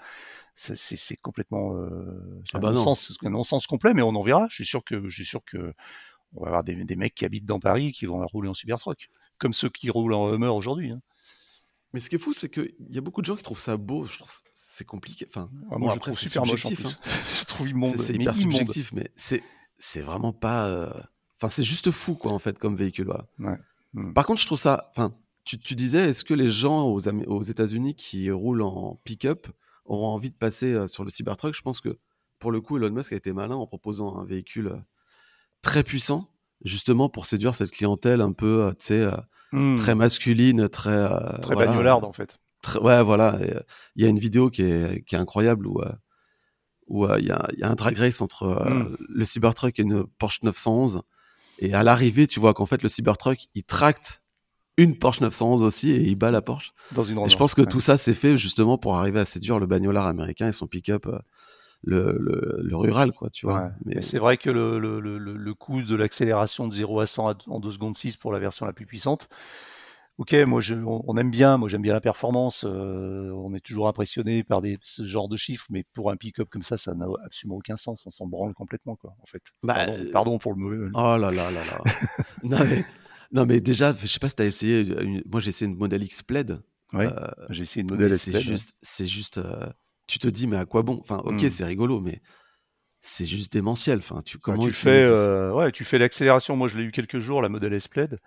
c'est 0.55 1.17
complètement 1.17 1.75
ah 2.53 2.59
bah 2.59 2.69
un 2.69 3.29
non-sens 3.29 3.67
complet, 3.67 3.93
mais 3.93 4.01
on 4.01 4.09
en 4.09 4.21
verra. 4.21 4.47
Je 4.49 4.55
suis 4.55 4.65
sûr 4.65 4.83
que, 4.83 5.07
je 5.09 5.15
suis 5.15 5.25
sûr 5.25 5.43
que 5.43 5.73
on 6.35 6.41
va 6.41 6.47
avoir 6.47 6.63
des, 6.63 6.95
mecs 6.95 7.15
qui 7.15 7.25
habitent 7.25 7.45
dans 7.45 7.59
Paris 7.59 7.91
qui 7.91 8.05
vont 8.05 8.25
rouler 8.27 8.47
en 8.47 8.53
Cybertruck, 8.53 9.09
comme 9.37 9.53
ceux 9.53 9.69
qui 9.69 9.89
roulent 9.89 10.13
en 10.13 10.31
Hummer 10.31 10.47
aujourd'hui. 10.47 10.91
Hein. 10.91 11.01
Mais 11.93 11.99
ce 11.99 12.09
qui 12.09 12.15
est 12.15 12.19
fou, 12.19 12.31
c'est 12.31 12.49
qu'il 12.49 12.73
y 12.89 12.97
a 12.97 13.01
beaucoup 13.01 13.21
de 13.21 13.25
gens 13.25 13.35
qui 13.35 13.43
trouvent 13.43 13.59
ça 13.59 13.75
beau. 13.75 14.05
Je 14.05 14.19
trouve 14.19 14.31
c'est 14.53 14.85
compliqué. 14.85 15.25
Enfin, 15.27 15.49
ah, 15.71 15.77
moi, 15.77 15.93
je 15.95 15.99
trouve 15.99 16.17
super 16.17 16.45
moche 16.45 16.65
en 16.65 16.69
plus. 16.69 16.85
Hein. 16.85 17.11
je 17.39 17.43
trouve 17.45 17.69
immonde. 17.69 17.97
C'est 17.97 18.13
hyper 18.13 18.37
subjectif, 18.37 18.93
mais 18.93 19.11
c'est 19.15 19.43
c'est 19.81 20.01
vraiment 20.01 20.31
pas. 20.31 20.67
Euh, 20.67 20.89
enfin, 21.37 21.49
c'est 21.49 21.63
juste 21.63 21.91
fou, 21.91 22.15
quoi, 22.15 22.31
en 22.31 22.39
fait, 22.39 22.57
comme 22.59 22.75
véhicule. 22.75 23.11
Hmm. 23.93 24.13
Par 24.13 24.25
contre, 24.25 24.39
je 24.39 24.45
trouve 24.45 24.59
ça. 24.59 24.91
Enfin, 24.91 25.13
tu, 25.43 25.57
disais, 25.75 26.09
est-ce 26.09 26.23
que 26.23 26.35
les 26.35 26.49
gens 26.49 26.83
aux, 26.83 27.07
aux 27.07 27.41
États-Unis 27.41 27.95
qui 27.95 28.29
roulent 28.31 28.61
en 28.61 29.01
pick-up 29.03 29.47
auront 29.85 30.07
envie 30.07 30.29
de 30.29 30.35
passer 30.35 30.73
euh, 30.73 30.87
sur 30.87 31.03
le 31.03 31.09
Cybertruck? 31.09 31.55
Je 31.55 31.61
pense 31.61 31.81
que 31.81 31.97
pour 32.39 32.51
le 32.51 32.61
coup, 32.61 32.77
Elon 32.77 32.91
Musk 32.91 33.11
a 33.11 33.15
été 33.15 33.33
malin 33.33 33.55
en 33.55 33.65
proposant 33.65 34.17
un 34.17 34.23
véhicule 34.23 34.67
euh, 34.67 34.77
très 35.61 35.83
puissant, 35.83 36.29
justement 36.63 37.09
pour 37.09 37.25
séduire 37.25 37.55
cette 37.55 37.71
clientèle 37.71 38.21
un 38.21 38.33
peu, 38.33 38.73
tu 38.79 38.85
sais, 38.85 39.11
hmm. 39.51 39.77
très 39.77 39.95
masculine, 39.95 40.69
très. 40.69 41.09
très 41.41 41.55
bagnolarde, 41.55 42.03
en 42.03 42.13
fait. 42.13 42.39
ouais, 42.81 43.01
voilà. 43.01 43.39
Il 43.95 44.03
y 44.03 44.05
a 44.05 44.09
une 44.09 44.19
vidéo 44.19 44.51
qui 44.51 44.61
est, 44.61 45.03
qui 45.05 45.15
est 45.15 45.19
incroyable 45.19 45.65
où 45.65 45.81
où 46.91 47.05
euh, 47.05 47.17
il 47.19 47.27
y, 47.27 47.31
a, 47.31 47.47
un 47.61 47.75
drag 47.75 47.97
race 47.97 48.21
entre 48.21 48.43
euh, 48.43 48.69
hmm. 48.69 48.97
le 49.07 49.25
Cybertruck 49.25 49.79
et 49.79 49.83
une 49.83 50.05
Porsche 50.05 50.43
911. 50.43 51.01
Et 51.59 51.73
à 51.73 51.83
l'arrivée, 51.83 52.27
tu 52.27 52.39
vois 52.39 52.53
qu'en 52.53 52.65
fait, 52.65 52.83
le 52.83 52.89
Cybertruck, 52.89 53.47
il 53.55 53.63
tracte 53.63 54.21
une 54.77 54.97
Porsche 54.97 55.21
911 55.21 55.63
aussi 55.63 55.91
et 55.91 56.01
il 56.01 56.15
bat 56.15 56.31
la 56.31 56.41
Porsche. 56.41 56.73
Dans 56.91 57.03
une 57.03 57.17
et 57.19 57.29
je 57.29 57.37
pense 57.37 57.55
que 57.55 57.61
tout 57.61 57.79
ça, 57.79 57.95
c'est 57.95 58.13
fait 58.13 58.35
justement 58.35 58.77
pour 58.77 58.97
arriver 58.97 59.21
à 59.21 59.25
séduire 59.25 59.57
le 59.57 59.67
bagnolard 59.67 60.05
américain 60.05 60.49
et 60.49 60.51
son 60.51 60.67
pick-up. 60.67 61.07
Euh, 61.07 61.19
le, 61.83 62.59
le, 62.61 62.75
rural, 62.75 63.11
quoi, 63.11 63.31
tu 63.31 63.47
vois. 63.47 63.71
Mais... 63.85 64.03
C'est 64.03 64.19
vrai 64.19 64.37
que 64.37 64.51
le, 64.51 64.77
le, 64.77 64.99
le 64.99 65.53
coût 65.55 65.81
de 65.81 65.95
l'accélération 65.95 66.67
de 66.67 66.73
0 66.73 66.99
à 66.99 67.07
100 67.07 67.47
en 67.47 67.59
2 67.59 67.71
secondes 67.71 67.97
6 67.97 68.17
pour 68.17 68.31
la 68.31 68.37
version 68.37 68.67
la 68.67 68.73
plus 68.73 68.85
puissante, 68.85 69.29
ok, 70.21 70.33
moi 70.45 70.61
je, 70.61 70.75
on, 70.75 71.17
aime 71.17 71.31
bien, 71.31 71.57
moi 71.57 71.67
j'aime 71.67 71.81
bien 71.81 71.93
la 71.93 72.01
performance, 72.01 72.63
euh, 72.63 73.31
on 73.31 73.55
est 73.55 73.59
toujours 73.59 73.87
impressionné 73.87 74.43
par 74.43 74.61
des, 74.61 74.77
ce 74.83 75.03
genre 75.03 75.27
de 75.27 75.35
chiffres, 75.35 75.65
mais 75.71 75.83
pour 75.93 76.11
un 76.11 76.15
pick-up 76.15 76.47
comme 76.49 76.61
ça, 76.61 76.77
ça 76.77 76.93
n'a 76.93 77.07
absolument 77.25 77.57
aucun 77.57 77.75
sens, 77.75 78.05
on 78.05 78.11
s'en 78.11 78.27
branle 78.27 78.53
complètement, 78.53 78.95
quoi, 78.95 79.15
en 79.19 79.25
fait. 79.25 79.41
Bah, 79.63 79.87
pardon, 80.13 80.37
pour 80.37 80.53
le 80.53 80.59
mauvais. 80.59 80.91
Oh 80.93 81.17
là 81.17 81.31
là 81.31 81.49
là 81.51 81.51
là. 81.51 81.81
non, 82.43 82.59
mais, 82.69 82.85
non, 83.31 83.45
mais 83.47 83.61
déjà, 83.61 83.93
je 83.93 84.05
sais 84.05 84.19
pas 84.19 84.29
si 84.29 84.35
tu 84.35 84.43
as 84.43 84.45
essayé, 84.45 84.85
moi 85.25 85.41
j'ai 85.41 85.49
essayé 85.49 85.69
une 85.69 85.77
modèle 85.77 86.03
X 86.03 86.21
Plaid. 86.21 86.61
Ouais, 86.93 87.09
j'ai 87.49 87.63
essayé 87.63 87.81
une 87.81 87.89
modèle 87.89 88.17
C'est 88.19 88.39
juste, 88.39 88.75
c'est 88.81 89.07
juste 89.07 89.39
tu 90.11 90.19
te 90.19 90.27
dis, 90.27 90.45
mais 90.45 90.57
à 90.57 90.65
quoi 90.65 90.83
bon? 90.83 90.99
Enfin, 90.99 91.17
ok, 91.23 91.43
mmh. 91.43 91.49
c'est 91.49 91.65
rigolo, 91.65 92.01
mais 92.01 92.21
c'est 93.01 93.25
juste 93.25 93.51
démentiel. 93.51 93.99
Enfin, 93.99 94.21
tu, 94.23 94.37
comment 94.37 94.61
tu, 94.61 94.73
fais, 94.73 95.03
euh, 95.03 95.53
ouais, 95.53 95.71
tu 95.71 95.85
fais 95.85 95.97
l'accélération. 95.97 96.55
Moi, 96.55 96.67
je 96.67 96.77
l'ai 96.77 96.83
eu 96.83 96.91
quelques 96.91 97.19
jours, 97.19 97.41
la 97.41 97.49
modèle 97.49 97.73
S-Plaid. 97.73 98.19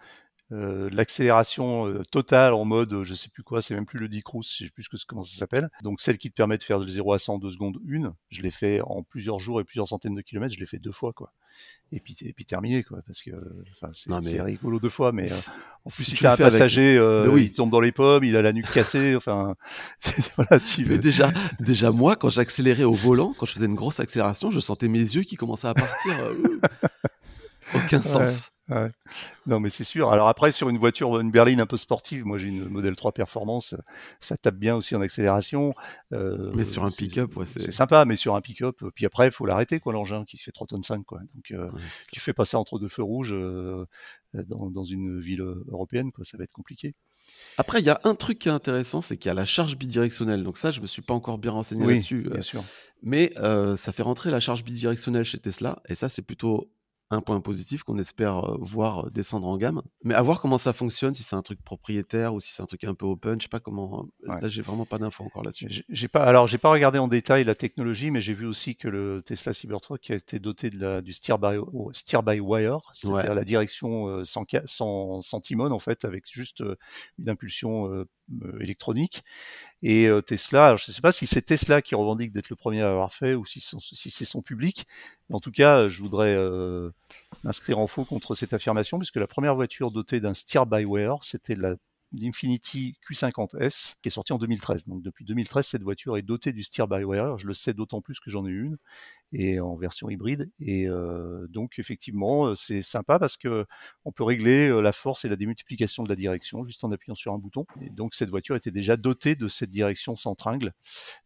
Euh, 0.52 0.90
l'accélération 0.92 1.88
euh, 1.88 2.02
totale 2.12 2.52
en 2.52 2.66
mode 2.66 3.02
je 3.02 3.14
sais 3.14 3.30
plus 3.30 3.42
quoi, 3.42 3.62
c'est 3.62 3.74
même 3.74 3.86
plus 3.86 3.98
le 3.98 4.08
D-Cruise, 4.08 4.46
je 4.58 4.64
sais 4.64 4.70
plus 4.70 4.88
que, 4.88 4.96
comment 5.08 5.22
ça 5.22 5.38
s'appelle. 5.38 5.70
Donc 5.82 6.02
celle 6.02 6.18
qui 6.18 6.30
te 6.30 6.34
permet 6.34 6.58
de 6.58 6.62
faire 6.62 6.78
de 6.78 6.86
0 6.86 7.14
à 7.14 7.18
100 7.18 7.34
en 7.34 7.38
2 7.38 7.50
secondes 7.50 7.78
une, 7.86 8.12
je 8.28 8.42
l'ai 8.42 8.50
fait 8.50 8.82
en 8.82 9.02
plusieurs 9.02 9.38
jours 9.38 9.58
et 9.60 9.64
plusieurs 9.64 9.88
centaines 9.88 10.14
de 10.14 10.20
kilomètres, 10.20 10.54
je 10.54 10.60
l'ai 10.60 10.66
fait 10.66 10.78
deux 10.78 10.92
fois 10.92 11.14
quoi. 11.14 11.32
Et 11.92 12.00
puis, 12.00 12.14
et 12.20 12.34
puis 12.34 12.44
terminé 12.44 12.82
quoi, 12.82 13.00
parce 13.06 13.22
que 13.22 13.30
c'est 14.22 14.42
rigolo 14.42 14.78
deux 14.78 14.90
fois, 14.90 15.12
mais 15.12 15.30
en 15.32 15.90
plus 15.90 16.04
si, 16.04 16.14
tu 16.14 16.26
as 16.26 16.34
un 16.34 16.36
passager, 16.36 16.96
il 17.36 17.52
tombe 17.52 17.70
dans 17.70 17.80
les 17.80 17.92
pommes, 17.92 18.24
il 18.24 18.36
a 18.36 18.42
la 18.42 18.52
nuque 18.52 18.70
cassée, 18.70 19.16
enfin 19.16 19.54
voilà. 20.36 20.60
Tu... 20.60 20.84
Mais 20.84 20.98
déjà, 20.98 21.32
déjà 21.60 21.90
moi 21.90 22.16
quand 22.16 22.28
j'accélérais 22.28 22.84
au 22.84 22.92
volant, 22.92 23.34
quand 23.38 23.46
je 23.46 23.52
faisais 23.52 23.66
une 23.66 23.76
grosse 23.76 23.98
accélération, 23.98 24.50
je 24.50 24.60
sentais 24.60 24.88
mes 24.88 24.98
yeux 24.98 25.22
qui 25.22 25.36
commençaient 25.36 25.68
à 25.68 25.74
partir. 25.74 26.12
aucun 27.74 28.02
sens. 28.02 28.50
Non, 29.46 29.60
mais 29.60 29.68
c'est 29.68 29.84
sûr. 29.84 30.10
Alors 30.10 30.28
après, 30.28 30.50
sur 30.52 30.68
une 30.68 30.78
voiture, 30.78 31.20
une 31.20 31.30
berline 31.30 31.60
un 31.60 31.66
peu 31.66 31.76
sportive, 31.76 32.24
moi 32.24 32.38
j'ai 32.38 32.48
une 32.48 32.68
modèle 32.68 32.96
3 32.96 33.12
Performance, 33.12 33.74
ça 34.20 34.36
tape 34.36 34.56
bien 34.56 34.74
aussi 34.74 34.96
en 34.96 35.00
accélération. 35.00 35.74
Euh, 36.12 36.50
mais 36.54 36.64
sur 36.64 36.84
un 36.84 36.90
pick-up, 36.90 37.36
ouais, 37.36 37.46
c'est 37.46 37.72
sympa, 37.72 38.04
mais 38.04 38.16
sur 38.16 38.34
un 38.34 38.40
pick-up, 38.40 38.82
puis 38.94 39.04
après, 39.06 39.26
il 39.26 39.32
faut 39.32 39.46
l'arrêter, 39.46 39.80
quoi, 39.80 39.92
l'engin 39.92 40.24
qui 40.24 40.38
fait 40.38 40.52
3 40.52 40.66
tonnes 40.66 40.82
5, 40.82 41.04
quoi. 41.04 41.20
Donc, 41.34 41.50
euh, 41.50 41.68
tu 42.10 42.20
fais 42.20 42.32
passer 42.32 42.56
entre 42.56 42.78
deux 42.78 42.88
feux 42.88 43.02
rouges 43.02 43.34
euh, 43.34 43.86
dans, 44.32 44.70
dans, 44.70 44.84
une 44.84 45.20
ville 45.20 45.42
européenne, 45.68 46.10
quoi, 46.10 46.24
ça 46.24 46.38
va 46.38 46.44
être 46.44 46.52
compliqué. 46.52 46.94
Après, 47.56 47.80
il 47.80 47.86
y 47.86 47.90
a 47.90 48.00
un 48.04 48.14
truc 48.14 48.38
qui 48.38 48.48
est 48.48 48.52
intéressant, 48.52 49.00
c'est 49.00 49.16
qu'il 49.16 49.28
y 49.28 49.30
a 49.30 49.34
la 49.34 49.46
charge 49.46 49.76
bidirectionnelle. 49.76 50.42
Donc 50.42 50.58
ça, 50.58 50.70
je 50.70 50.80
me 50.80 50.86
suis 50.86 51.02
pas 51.02 51.14
encore 51.14 51.38
bien 51.38 51.52
renseigné 51.52 51.86
là-dessus. 51.86 52.28
Bien 52.30 52.42
sûr. 52.42 52.64
Mais 53.02 53.34
ça 53.76 53.92
fait 53.92 54.02
rentrer 54.02 54.30
la 54.30 54.40
charge 54.40 54.64
bidirectionnelle 54.64 55.24
chez 55.24 55.38
Tesla, 55.38 55.82
et 55.88 55.94
ça, 55.94 56.08
c'est 56.08 56.22
plutôt 56.22 56.70
un 57.10 57.20
point 57.20 57.40
positif 57.40 57.82
qu'on 57.82 57.98
espère 57.98 58.56
voir 58.58 59.10
descendre 59.10 59.46
en 59.46 59.56
gamme. 59.56 59.82
Mais 60.02 60.14
à 60.14 60.22
voir 60.22 60.40
comment 60.40 60.58
ça 60.58 60.72
fonctionne, 60.72 61.14
si 61.14 61.22
c'est 61.22 61.36
un 61.36 61.42
truc 61.42 61.62
propriétaire 61.62 62.34
ou 62.34 62.40
si 62.40 62.52
c'est 62.52 62.62
un 62.62 62.66
truc 62.66 62.84
un 62.84 62.94
peu 62.94 63.06
open, 63.06 63.40
je 63.40 63.44
sais 63.44 63.48
pas 63.48 63.60
comment. 63.60 64.06
Euh, 64.28 64.40
là, 64.40 64.48
j'ai 64.48 64.62
vraiment 64.62 64.86
pas 64.86 64.98
d'infos 64.98 65.24
encore 65.24 65.42
là-dessus. 65.42 65.84
J'ai 65.88 66.08
pas, 66.08 66.24
alors 66.24 66.46
j'ai 66.46 66.58
pas 66.58 66.70
regardé 66.70 66.98
en 66.98 67.08
détail 67.08 67.44
la 67.44 67.54
technologie, 67.54 68.10
mais 68.10 68.20
j'ai 68.20 68.34
vu 68.34 68.46
aussi 68.46 68.76
que 68.76 68.88
le 68.88 69.22
Tesla 69.24 69.52
Cybertruck 69.52 70.10
a 70.10 70.14
été 70.14 70.38
doté 70.38 70.70
de 70.70 70.78
la, 70.78 71.02
du 71.02 71.12
steer 71.12 71.38
by, 71.38 71.58
steer 71.92 72.22
by 72.22 72.40
wire, 72.40 72.78
c'est-à-dire 72.94 73.34
la 73.34 73.44
direction 73.44 74.24
sans, 74.24 74.44
sans, 74.66 75.22
sans, 75.22 75.40
timone 75.40 75.72
en 75.72 75.78
fait, 75.78 76.04
avec 76.04 76.24
juste 76.30 76.62
une 77.18 77.28
impulsion 77.28 78.06
électronique. 78.60 79.22
Et 79.82 80.08
Tesla, 80.26 80.66
alors 80.66 80.78
je 80.78 80.90
ne 80.90 80.94
sais 80.94 81.02
pas 81.02 81.12
si 81.12 81.26
c'est 81.26 81.42
Tesla 81.42 81.82
qui 81.82 81.94
revendique 81.94 82.32
d'être 82.32 82.48
le 82.48 82.56
premier 82.56 82.80
à 82.80 82.86
l'avoir 82.86 83.12
fait 83.12 83.34
ou 83.34 83.44
si, 83.44 83.60
c'est 83.60 84.24
son 84.24 84.42
public. 84.42 84.86
En 85.30 85.40
tout 85.40 85.50
cas, 85.50 85.88
je 85.88 86.02
voudrais 86.02 86.36
m'inscrire 87.42 87.78
en 87.78 87.86
faux 87.86 88.04
contre 88.04 88.34
cette 88.34 88.52
affirmation, 88.54 88.98
puisque 88.98 89.16
la 89.16 89.26
première 89.26 89.54
voiture 89.54 89.90
dotée 89.90 90.20
d'un 90.20 90.34
steer-by-wire, 90.34 91.22
c'était 91.22 91.54
la 91.54 91.76
l'Infinity 92.14 92.96
Q50S 93.08 93.94
qui 94.02 94.08
est 94.08 94.10
sortie 94.10 94.32
en 94.32 94.38
2013. 94.38 94.86
Donc 94.86 95.02
depuis 95.02 95.24
2013, 95.24 95.66
cette 95.66 95.82
voiture 95.82 96.16
est 96.16 96.22
dotée 96.22 96.52
du 96.52 96.62
steer-by-wire. 96.62 97.38
Je 97.38 97.46
le 97.46 97.54
sais 97.54 97.74
d'autant 97.74 98.00
plus 98.00 98.20
que 98.20 98.30
j'en 98.30 98.46
ai 98.46 98.50
une 98.50 98.78
et 99.34 99.60
en 99.60 99.74
version 99.76 100.08
hybride. 100.08 100.50
Et 100.60 100.88
euh, 100.88 101.46
donc 101.48 101.78
effectivement, 101.78 102.54
c'est 102.54 102.82
sympa 102.82 103.18
parce 103.18 103.36
que 103.36 103.66
on 104.04 104.12
peut 104.12 104.24
régler 104.24 104.80
la 104.80 104.92
force 104.92 105.24
et 105.24 105.28
la 105.28 105.36
démultiplication 105.36 106.04
de 106.04 106.08
la 106.08 106.16
direction 106.16 106.64
juste 106.64 106.84
en 106.84 106.92
appuyant 106.92 107.14
sur 107.14 107.32
un 107.32 107.38
bouton. 107.38 107.66
Et 107.82 107.90
donc 107.90 108.14
cette 108.14 108.30
voiture 108.30 108.56
était 108.56 108.70
déjà 108.70 108.96
dotée 108.96 109.34
de 109.34 109.48
cette 109.48 109.70
direction 109.70 110.16
sans 110.16 110.34
tringle. 110.34 110.72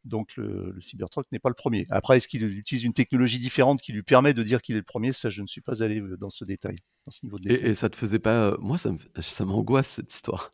Donc 0.05 0.37
le, 0.37 0.73
le 0.73 0.81
Cybertruck 0.81 1.27
n'est 1.31 1.39
pas 1.39 1.51
le 1.51 1.55
premier. 1.55 1.87
Après, 1.91 2.17
est-ce 2.17 2.29
qu'il 2.29 2.45
utilise 2.45 2.85
une 2.85 2.95
technologie 2.95 3.39
différente 3.39 3.83
qui 3.83 3.93
lui 3.93 4.03
permet 4.03 4.35
de 4.35 4.43
dire 4.43 4.63
qu'il 4.63 4.75
est 4.75 4.79
le 4.79 4.85
premier? 4.85 5.13
Ça, 5.13 5.29
je 5.29 5.43
ne 5.43 5.47
suis 5.47 5.61
pas 5.61 5.83
allé 5.83 6.03
dans 6.19 6.31
ce 6.31 6.45
détail. 6.45 6.77
Dans 7.05 7.13
ce 7.13 7.25
niveau 7.27 7.39
de 7.39 7.51
et, 7.51 7.69
et, 7.69 7.75
ça 7.75 7.89
te 7.89 7.97
faisait 7.97 8.19
pas 8.19 8.57
moi 8.59 8.77
ça 8.77 8.91
ça 9.21 9.45
m'angoisse 9.47 9.87
cette 9.87 10.13
histoire 10.13 10.51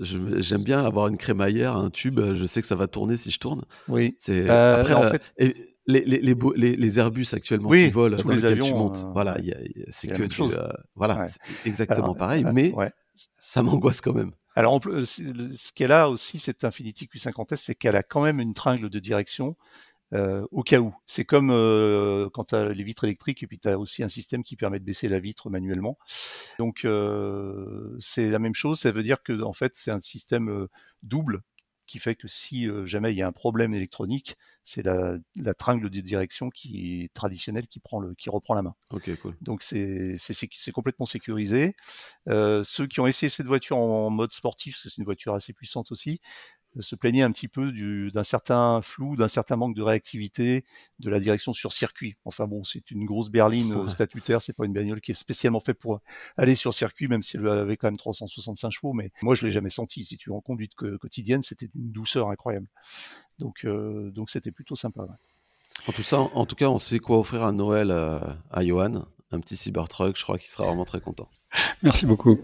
j'aime 0.00 0.62
bien 0.62 0.84
avoir 0.84 1.08
une 1.08 1.16
crémaillère 1.16 1.76
un 1.76 1.88
tube 1.88 2.20
je 2.34 2.44
sais 2.44 2.60
que 2.60 2.66
ça 2.66 2.74
va 2.74 2.88
tourner 2.88 3.16
si 3.16 3.30
je 3.30 3.38
tourne 3.38 3.64
oui 3.88 4.14
c'est 4.18 4.46
après 4.48 4.92
en 4.92 5.02
fait... 5.02 5.22
et, 5.38 5.73
les, 5.86 6.04
les, 6.04 6.34
les, 6.56 6.76
les, 6.76 6.98
Airbus 6.98 7.26
actuellement 7.32 7.70
qui 7.70 7.90
volent 7.90 8.16
dans 8.16 8.30
lesquels 8.30 8.60
tu 8.60 8.74
montes, 8.74 9.04
euh, 9.04 9.12
voilà, 9.12 9.36
c'est 9.88 10.08
que 10.08 10.22
du, 10.22 10.42
euh, 10.42 10.68
voilà, 10.94 11.24
exactement 11.64 12.14
pareil, 12.14 12.44
mais 12.52 12.72
ça 13.38 13.62
m'angoisse 13.62 14.00
quand 14.00 14.14
même. 14.14 14.32
Alors, 14.56 14.80
ce 14.82 15.72
qu'elle 15.72 15.92
a 15.92 16.08
aussi, 16.08 16.38
cette 16.38 16.64
Infinity 16.64 17.08
Q50S, 17.12 17.56
c'est 17.56 17.74
qu'elle 17.74 17.96
a 17.96 18.02
quand 18.02 18.22
même 18.22 18.40
une 18.40 18.54
tringle 18.54 18.88
de 18.88 18.98
direction 18.98 19.56
euh, 20.12 20.46
au 20.52 20.62
cas 20.62 20.78
où. 20.78 20.94
C'est 21.06 21.24
comme 21.24 21.48
quand 22.32 22.44
tu 22.44 22.54
as 22.54 22.68
les 22.68 22.84
vitres 22.84 23.04
électriques 23.04 23.42
et 23.42 23.46
puis 23.46 23.58
tu 23.58 23.68
as 23.68 23.78
aussi 23.78 24.02
un 24.02 24.08
système 24.08 24.44
qui 24.44 24.56
permet 24.56 24.78
de 24.78 24.84
baisser 24.84 25.08
la 25.08 25.18
vitre 25.18 25.50
manuellement. 25.50 25.98
Donc, 26.58 26.86
c'est 27.98 28.30
la 28.30 28.38
même 28.38 28.54
chose. 28.54 28.80
Ça 28.80 28.92
veut 28.92 29.02
dire 29.02 29.22
que 29.22 29.42
en 29.42 29.52
fait, 29.52 29.72
c'est 29.74 29.90
un 29.90 30.00
système 30.00 30.66
double 31.02 31.42
qui 31.86 31.98
fait 31.98 32.14
que 32.14 32.28
si 32.28 32.68
jamais 32.84 33.12
il 33.12 33.18
y 33.18 33.22
a 33.22 33.26
un 33.26 33.32
problème 33.32 33.74
électronique, 33.74 34.36
c'est 34.64 34.82
la, 34.82 35.16
la, 35.36 35.52
tringle 35.54 35.90
de 35.90 36.00
direction 36.00 36.48
qui 36.48 37.02
est 37.02 37.12
traditionnelle 37.12 37.66
qui, 37.66 37.80
prend 37.80 38.00
le, 38.00 38.14
qui 38.14 38.30
reprend 38.30 38.54
la 38.54 38.62
main. 38.62 38.74
Cool. 39.20 39.36
Donc 39.42 39.62
c'est 39.62 40.16
complètement 40.72 41.06
sécurisé. 41.06 41.76
Euh, 42.28 42.64
ceux 42.64 42.86
qui 42.86 43.00
ont 43.00 43.06
essayé 43.06 43.28
cette 43.28 43.46
voiture 43.46 43.76
en, 43.76 44.08
mode 44.10 44.32
sportif, 44.32 44.74
parce 44.74 44.84
que 44.84 44.88
c'est 44.88 44.98
une 44.98 45.04
voiture 45.04 45.34
assez 45.34 45.52
puissante 45.52 45.92
aussi, 45.92 46.20
se 46.80 46.94
plaignaient 46.94 47.22
un 47.22 47.30
petit 47.30 47.48
peu 47.48 47.72
d'un 48.10 48.24
certain 48.24 48.82
flou, 48.82 49.16
d'un 49.16 49.28
certain 49.28 49.56
manque 49.56 49.74
de 49.74 49.82
réactivité 49.82 50.64
de 50.98 51.10
la 51.10 51.20
direction 51.20 51.52
sur 51.52 51.72
circuit. 51.72 52.16
Enfin 52.24 52.46
bon, 52.46 52.64
c'est 52.64 52.90
une 52.90 53.04
grosse 53.04 53.30
berline 53.30 53.72
euh, 53.72 53.88
statutaire, 53.88 54.42
c'est 54.42 54.52
pas 54.52 54.66
une 54.66 54.72
bagnole 54.72 55.00
qui 55.00 55.12
est 55.12 55.14
spécialement 55.14 55.60
faite 55.60 55.78
pour 55.78 56.00
aller 56.36 56.54
sur 56.54 56.74
circuit, 56.74 57.08
même 57.08 57.22
si 57.22 57.36
elle 57.36 57.48
avait 57.48 57.76
quand 57.76 57.86
même 57.86 57.96
365 57.96 58.70
chevaux, 58.70 58.92
mais 58.92 59.12
moi 59.22 59.34
je 59.34 59.46
l'ai 59.46 59.52
jamais 59.52 59.70
senti. 59.70 60.04
Si 60.04 60.16
tu 60.16 60.30
es 60.30 60.32
en 60.32 60.40
conduite 60.40 60.74
quotidienne, 60.74 61.42
c'était 61.42 61.68
une 61.74 61.90
douceur 61.92 62.28
incroyable. 62.30 62.66
Donc 63.38 63.64
euh, 63.64 64.10
donc 64.10 64.30
c'était 64.30 64.52
plutôt 64.52 64.76
sympa. 64.76 65.06
En 65.86 65.92
tout, 65.92 66.02
ça, 66.02 66.18
en 66.18 66.46
tout 66.46 66.56
cas, 66.56 66.68
on 66.68 66.78
sait 66.78 66.98
quoi 66.98 67.18
offrir 67.18 67.42
à 67.42 67.52
Noël 67.52 67.90
à 67.90 68.64
Johan, 68.64 69.04
un 69.32 69.40
petit 69.40 69.56
Cybertruck, 69.56 70.16
je 70.16 70.22
crois 70.22 70.38
qu'il 70.38 70.48
sera 70.48 70.66
vraiment 70.66 70.84
très 70.84 71.00
content. 71.00 71.28
Merci 71.82 72.06
beaucoup. 72.06 72.38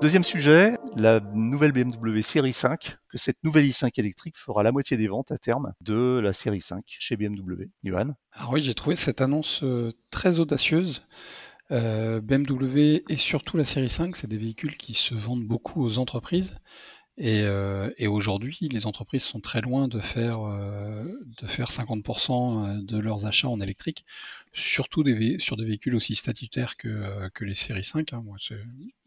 Deuxième 0.00 0.24
sujet, 0.24 0.78
la 0.96 1.20
nouvelle 1.34 1.72
BMW 1.72 2.22
série 2.22 2.54
5, 2.54 2.96
que 3.10 3.18
cette 3.18 3.36
nouvelle 3.44 3.66
i5 3.66 3.90
électrique 3.98 4.38
fera 4.38 4.62
la 4.62 4.72
moitié 4.72 4.96
des 4.96 5.08
ventes 5.08 5.30
à 5.30 5.36
terme 5.36 5.74
de 5.82 6.18
la 6.22 6.32
série 6.32 6.62
5 6.62 6.82
chez 6.86 7.18
BMW. 7.18 7.66
Johan? 7.84 8.14
Alors 8.32 8.52
oui, 8.52 8.62
j'ai 8.62 8.72
trouvé 8.72 8.96
cette 8.96 9.20
annonce 9.20 9.62
euh, 9.62 9.92
très 10.10 10.40
audacieuse. 10.40 11.02
Euh, 11.70 12.22
BMW 12.22 13.02
et 13.10 13.16
surtout 13.18 13.58
la 13.58 13.66
série 13.66 13.90
5, 13.90 14.16
c'est 14.16 14.26
des 14.26 14.38
véhicules 14.38 14.78
qui 14.78 14.94
se 14.94 15.14
vendent 15.14 15.44
beaucoup 15.44 15.84
aux 15.84 15.98
entreprises. 15.98 16.54
Euh, 17.18 17.90
et, 17.98 18.06
aujourd'hui, 18.06 18.58
les 18.70 18.86
entreprises 18.86 19.22
sont 19.22 19.40
très 19.40 19.60
loin 19.60 19.88
de 19.88 20.00
faire, 20.00 20.46
euh, 20.46 21.04
de 21.40 21.46
faire 21.46 21.70
50% 21.70 22.82
de 22.82 22.98
leurs 22.98 23.26
achats 23.26 23.48
en 23.48 23.60
électrique, 23.60 24.04
surtout 24.52 25.02
des 25.02 25.38
sur 25.38 25.56
des 25.56 25.64
véhicules 25.64 25.94
aussi 25.94 26.14
statutaires 26.14 26.76
que, 26.76 26.88
euh, 26.88 27.28
que 27.34 27.44
les 27.44 27.54
séries 27.54 27.84
5. 27.84 28.12
Hein. 28.12 28.22
Moi, 28.24 28.36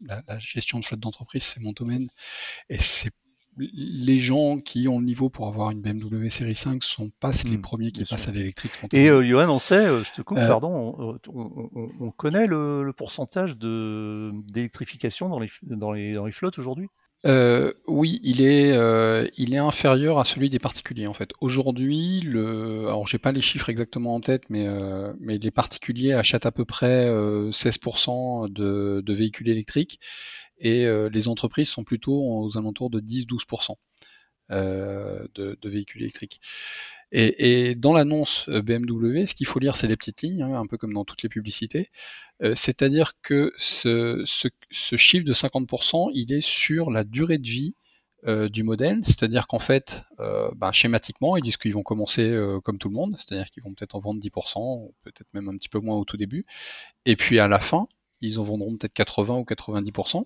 la, 0.00 0.22
la, 0.28 0.38
gestion 0.38 0.78
de 0.78 0.84
flotte 0.84 1.00
d'entreprise, 1.00 1.42
c'est 1.42 1.60
mon 1.60 1.72
domaine. 1.72 2.08
Et 2.68 2.78
c'est 2.78 3.10
les 3.56 4.18
gens 4.18 4.58
qui 4.58 4.88
ont 4.88 4.98
le 4.98 5.04
niveau 5.04 5.28
pour 5.28 5.46
avoir 5.46 5.70
une 5.70 5.80
BMW 5.80 6.28
série 6.28 6.56
5 6.56 6.82
sont 6.82 7.10
pas 7.20 7.30
les 7.44 7.56
hmm, 7.56 7.62
premiers 7.62 7.92
qui 7.92 8.04
passent 8.04 8.26
à 8.26 8.32
l'électrique. 8.32 8.72
Et 8.92 9.08
euh, 9.08 9.22
Johan, 9.22 9.48
on 9.48 9.60
sait, 9.60 9.86
je 10.02 10.12
te 10.12 10.22
coupe, 10.22 10.38
pardon, 10.38 10.96
on, 10.98 11.18
on, 12.00 12.10
connaît 12.10 12.48
le, 12.48 12.82
le 12.82 12.92
pourcentage 12.92 13.56
d'électrification 13.56 15.28
dans 15.28 15.38
les, 15.38 15.50
dans, 15.62 15.92
les, 15.92 16.14
dans 16.14 16.26
les 16.26 16.32
flottes 16.32 16.58
aujourd'hui? 16.58 16.88
Euh, 17.26 17.72
oui, 17.86 18.20
il 18.22 18.42
est, 18.42 18.72
euh, 18.76 19.26
il 19.38 19.54
est 19.54 19.58
inférieur 19.58 20.18
à 20.18 20.24
celui 20.24 20.50
des 20.50 20.58
particuliers 20.58 21.06
en 21.06 21.14
fait. 21.14 21.30
Aujourd'hui, 21.40 22.20
le, 22.20 22.86
alors 22.86 23.06
j'ai 23.06 23.18
pas 23.18 23.32
les 23.32 23.40
chiffres 23.40 23.70
exactement 23.70 24.14
en 24.14 24.20
tête, 24.20 24.50
mais, 24.50 24.66
euh, 24.66 25.12
les 25.20 25.50
particuliers 25.50 26.12
achètent 26.12 26.46
à 26.46 26.52
peu 26.52 26.64
près 26.66 27.08
16% 27.08 28.48
de, 28.52 29.02
de, 29.04 29.14
véhicules 29.14 29.48
électriques 29.48 30.00
et 30.58 30.86
les 31.10 31.28
entreprises 31.28 31.68
sont 31.68 31.84
plutôt 31.84 32.14
aux 32.14 32.56
alentours 32.56 32.90
de 32.90 33.00
10-12% 33.00 33.76
de, 34.50 35.30
de 35.34 35.68
véhicules 35.68 36.02
électriques. 36.02 36.40
Et, 37.16 37.76
dans 37.76 37.92
l'annonce 37.92 38.48
euh, 38.48 38.60
BMW, 38.60 39.26
ce 39.26 39.34
qu'il 39.34 39.46
faut 39.46 39.60
lire, 39.60 39.76
c'est 39.76 39.86
les 39.86 39.96
petites 39.96 40.22
lignes, 40.22 40.42
hein, 40.42 40.54
un 40.54 40.66
peu 40.66 40.76
comme 40.76 40.92
dans 40.92 41.04
toutes 41.04 41.22
les 41.22 41.28
publicités. 41.28 41.90
Euh, 42.42 42.56
c'est-à-dire 42.56 43.12
que 43.22 43.52
ce, 43.56 44.24
chiffre 44.70 45.24
de 45.24 45.32
50%, 45.32 46.10
il 46.12 46.32
est 46.32 46.40
sur 46.40 46.90
la 46.90 47.04
durée 47.04 47.38
de 47.38 47.46
vie 47.46 47.76
euh, 48.26 48.48
du 48.48 48.64
modèle, 48.64 49.00
c'est-à-dire 49.04 49.46
qu'en 49.46 49.60
fait, 49.60 50.02
bah, 50.56 50.72
schématiquement, 50.72 51.36
ils 51.36 51.42
disent 51.42 51.56
qu'ils 51.56 51.74
vont 51.74 51.84
commencer 51.84 52.36
comme 52.64 52.78
tout 52.78 52.88
le 52.88 52.94
monde, 52.94 53.14
c'est-à-dire 53.16 53.48
qu'ils 53.50 53.62
vont 53.62 53.74
peut-être 53.74 53.94
en 53.94 54.00
vendre 54.00 54.20
10%, 54.20 54.90
peut-être 55.04 55.28
même 55.34 55.48
un 55.48 55.56
petit 55.56 55.68
peu 55.68 55.78
moins 55.78 55.96
au 55.96 56.04
tout 56.04 56.16
début, 56.16 56.44
et 57.04 57.14
puis 57.14 57.38
à 57.38 57.46
la 57.46 57.60
fin, 57.60 57.86
ils 58.22 58.40
en 58.40 58.42
vendront 58.42 58.76
peut-être 58.76 58.94
80 58.94 59.36
ou 59.36 59.42
90%. 59.42 60.24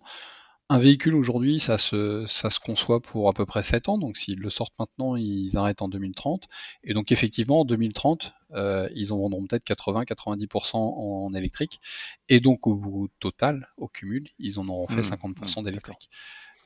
Un 0.70 0.78
véhicule 0.78 1.14
aujourd'hui, 1.14 1.60
ça 1.60 1.78
se, 1.78 2.26
ça 2.26 2.50
se 2.50 2.60
conçoit 2.60 3.00
pour 3.00 3.30
à 3.30 3.32
peu 3.32 3.46
près 3.46 3.62
7 3.62 3.88
ans, 3.88 3.96
donc 3.96 4.18
s'ils 4.18 4.38
le 4.38 4.50
sortent 4.50 4.78
maintenant, 4.78 5.16
ils 5.16 5.56
arrêtent 5.56 5.80
en 5.80 5.88
2030. 5.88 6.46
Et 6.84 6.92
donc 6.92 7.10
effectivement, 7.10 7.60
en 7.60 7.64
2030, 7.64 8.34
euh, 8.52 8.86
ils 8.94 9.14
en 9.14 9.18
vendront 9.18 9.46
peut-être 9.46 9.64
80-90% 9.64 10.76
en 10.76 11.32
électrique. 11.32 11.80
Et 12.28 12.40
donc 12.40 12.66
au, 12.66 13.08
total, 13.18 13.68
au 13.78 13.88
cumul, 13.88 14.28
ils 14.38 14.60
en 14.60 14.68
auront 14.68 14.88
fait 14.88 15.00
50% 15.00 15.16
mmh, 15.16 15.60
mmh, 15.60 15.64
d'électrique. 15.64 16.10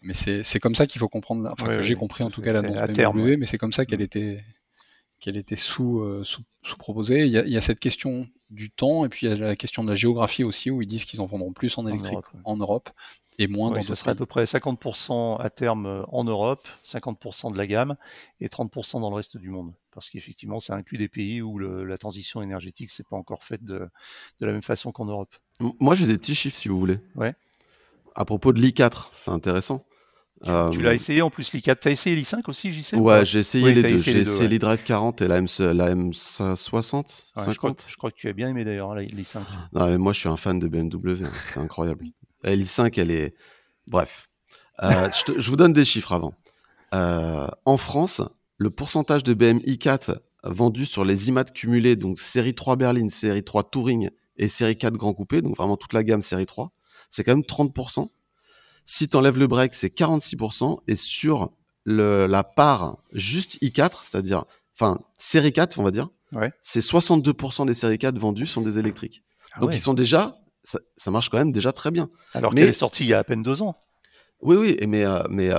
Mais 0.03 0.15
c'est 0.15 0.59
comme 0.59 0.75
ça 0.75 0.89
qu'il 0.89 0.99
faut 0.99 1.09
comprendre, 1.09 1.49
enfin 1.53 1.67
que 1.67 1.81
j'ai 1.81 1.95
compris 1.95 2.25
en 2.25 2.31
tout 2.31 2.43
cas 2.43 2.61
la 2.61 2.87
BMW, 2.89 3.37
mais 3.37 3.47
c'est 3.47 3.59
comme 3.59 3.73
ça 3.73 3.87
qu'elle 3.87 4.01
mmh. 4.01 4.03
était, 4.03 4.45
qu'elle 5.21 5.37
était 5.37 5.55
sous, 5.55 6.01
euh, 6.01 6.25
sous, 6.25 6.43
sous, 6.65 6.77
proposée. 6.77 7.25
Il 7.27 7.33
y, 7.33 7.39
a, 7.39 7.45
il 7.45 7.53
y, 7.53 7.57
a, 7.57 7.61
cette 7.61 7.79
question 7.79 8.27
du 8.51 8.73
temps 8.73 9.05
et 9.05 9.09
puis 9.09 9.27
il 9.27 9.31
y 9.31 9.33
a 9.33 9.37
la 9.37 9.55
question 9.55 9.85
de 9.85 9.89
la 9.89 9.95
géographie 9.95 10.43
aussi 10.43 10.73
où 10.73 10.83
ils 10.83 10.89
disent 10.89 11.05
qu'ils 11.05 11.21
en 11.21 11.25
vendront 11.25 11.53
plus 11.53 11.79
en 11.79 11.87
électrique 11.87 12.19
en 12.43 12.57
Europe, 12.57 12.91
et 13.39 13.47
moins 13.47 13.71
dans 13.71 13.83
Ce 13.83 13.95
serait 13.95 14.13
à 14.13 14.15
peu 14.15 14.27
près 14.27 14.45
50% 14.45 15.41
à 15.41 15.51
terme 15.51 15.87
euh, 15.87 16.03
en 16.09 16.25
Europe, 16.25 16.69
50% 16.85 17.53
de 17.53 17.59
la 17.59 17.67
gamme 17.67 17.97
et 18.41 18.49
30% 18.49 19.01
dans 19.01 19.11
le 19.11 19.17
reste 19.17 19.37
du 19.37 19.51
monde. 19.51 19.73
Parce 19.93 20.11
qu'effectivement, 20.11 20.61
ça 20.61 20.75
inclut 20.75 20.99
des 20.99 21.09
pays 21.09 21.43
où 21.43 21.59
le, 21.59 21.85
la 21.85 21.99
transition 21.99 22.43
énergétique 22.43 22.91
s'est 22.91 23.05
pas 23.05 23.17
encore 23.17 23.45
faite 23.45 23.65
de, 23.65 23.89
de 24.41 24.47
la 24.47 24.53
même 24.53 24.63
façon 24.63 24.93
qu'en 24.93 25.07
Europe. 25.07 25.35
Moi, 25.81 25.95
j'ai 25.95 26.07
des 26.07 26.19
petits 26.19 26.35
chiffres 26.35 26.59
si 26.59 26.69
vous 26.69 26.79
voulez. 26.79 26.99
Ouais. 27.15 27.35
À 28.15 28.25
propos 28.25 28.53
de 28.53 28.61
l'i4, 28.61 29.09
c'est 29.13 29.31
intéressant. 29.31 29.85
Tu, 30.45 30.51
l'as 30.51 30.91
euh, 30.91 30.95
essayé 30.95 31.23
en 31.23 31.31
plus 31.31 31.53
l'i4. 31.53 31.77
Tu 31.81 31.89
as 31.89 31.91
essayé 31.93 32.17
l'i5 32.17 32.43
aussi, 32.49 32.73
j'y 32.73 32.83
sais 32.83 32.97
Ouais, 32.97 33.25
j'ai 33.25 33.39
essayé, 33.39 33.73
les 33.73 33.83
deux. 33.83 33.99
J'ai 33.99 34.19
essayé 34.19 34.49
l'i-Drive 34.49 34.83
40 34.83 35.23
et 35.23 35.29
la, 35.29 35.37
M, 35.37 35.47
la 35.61 35.95
M60. 35.95 37.33
je, 37.37 37.57
crois, 37.57 37.75
je, 37.89 37.97
crois, 37.97 38.11
que 38.11 38.17
tu 38.17 38.29
as 38.29 38.33
bien 38.33 38.49
aimé 38.49 38.65
d'ailleurs 38.65 38.95
l'i5. 38.97 39.39
Non, 39.73 39.87
mais 39.87 39.99
moi 39.99 40.13
je 40.13 40.21
suis 40.21 40.29
un 40.29 40.37
fan 40.37 40.59
de 40.59 40.67
BMW, 40.67 41.25
hein. 41.25 41.31
c'est 41.45 41.61
incroyable. 41.61 42.07
La 42.43 42.55
l'i5, 42.57 43.01
elle 43.01 43.11
est. 43.11 43.35
Bref. 43.87 44.29
Euh, 44.83 45.09
je, 45.27 45.41
je, 45.41 45.51
vous 45.51 45.57
donne 45.57 45.73
des 45.73 45.85
chiffres 45.85 46.13
avant. 46.13 46.35
Euh, 46.95 47.47
en 47.65 47.77
France, 47.77 48.23
le 48.59 48.71
pourcentage 48.71 49.23
de 49.23 49.35
BM 49.35 49.59
i4 49.59 50.19
vendus 50.45 50.87
sur 50.87 51.05
les 51.05 51.29
IMAT 51.29 51.45
cumulés, 51.45 51.97
donc 51.97 52.19
série 52.19 52.55
3 52.55 52.77
Berlin, 52.77 53.09
série 53.09 53.45
3 53.45 53.65
Touring 53.71 54.11
et 54.37 54.49
série 54.49 54.77
4 54.77 54.95
Grand 54.95 55.15
Coupé, 55.15 55.43
donc 55.43 55.57
vraiment 55.57 55.77
toute 55.77 55.93
la 55.93 56.03
gamme 56.03 56.23
série 56.23 56.47
3, 56.47 56.73
c'est 57.11 57.25
quand 57.25 57.33
même 57.33 57.45
30%. 57.45 58.09
Si 58.85 59.09
tu 59.09 59.17
enlèves 59.17 59.39
le 59.39 59.47
break, 59.47 59.75
c'est 59.75 59.95
46%. 59.95 60.81
Et 60.89 60.97
sur 60.97 61.53
le, 61.85 62.27
la 62.27 62.43
part 62.43 62.99
juste 63.13 63.63
i4, 63.63 64.01
c'est-à-dire, 64.03 64.45
enfin, 64.75 65.01
série 65.17 65.53
4, 65.53 65.79
on 65.79 65.85
va 65.85 65.91
dire, 65.91 66.09
ouais. 66.33 66.53
c'est 66.61 66.81
62% 66.81 67.67
des 67.67 67.75
séries 67.75 67.99
4 67.99 68.19
vendues 68.19 68.47
sont 68.47 68.63
des 68.63 68.79
électriques. 68.79 69.23
Ah 69.53 69.61
Donc, 69.61 69.71
ils 69.73 69.79
sont 69.79 69.95
déjà, 69.95 70.42
ça, 70.65 70.79
ça, 70.97 71.11
marche 71.11 71.29
quand 71.29 71.39
même 71.39 71.53
déjà 71.53 71.73
très 71.73 71.91
bien. 71.91 72.11
Alors 72.35 72.55
qu'elle 72.55 72.69
est 72.69 72.73
sortie 72.73 73.05
il 73.05 73.09
y 73.09 73.15
a 73.15 73.19
à 73.19 73.25
peine 73.25 73.43
deux 73.43 73.63
ans. 73.63 73.77
Oui, 74.43 74.57
oui, 74.57 74.77
mais, 74.87 75.05
euh, 75.05 75.23
mais 75.31 75.51
euh, 75.51 75.59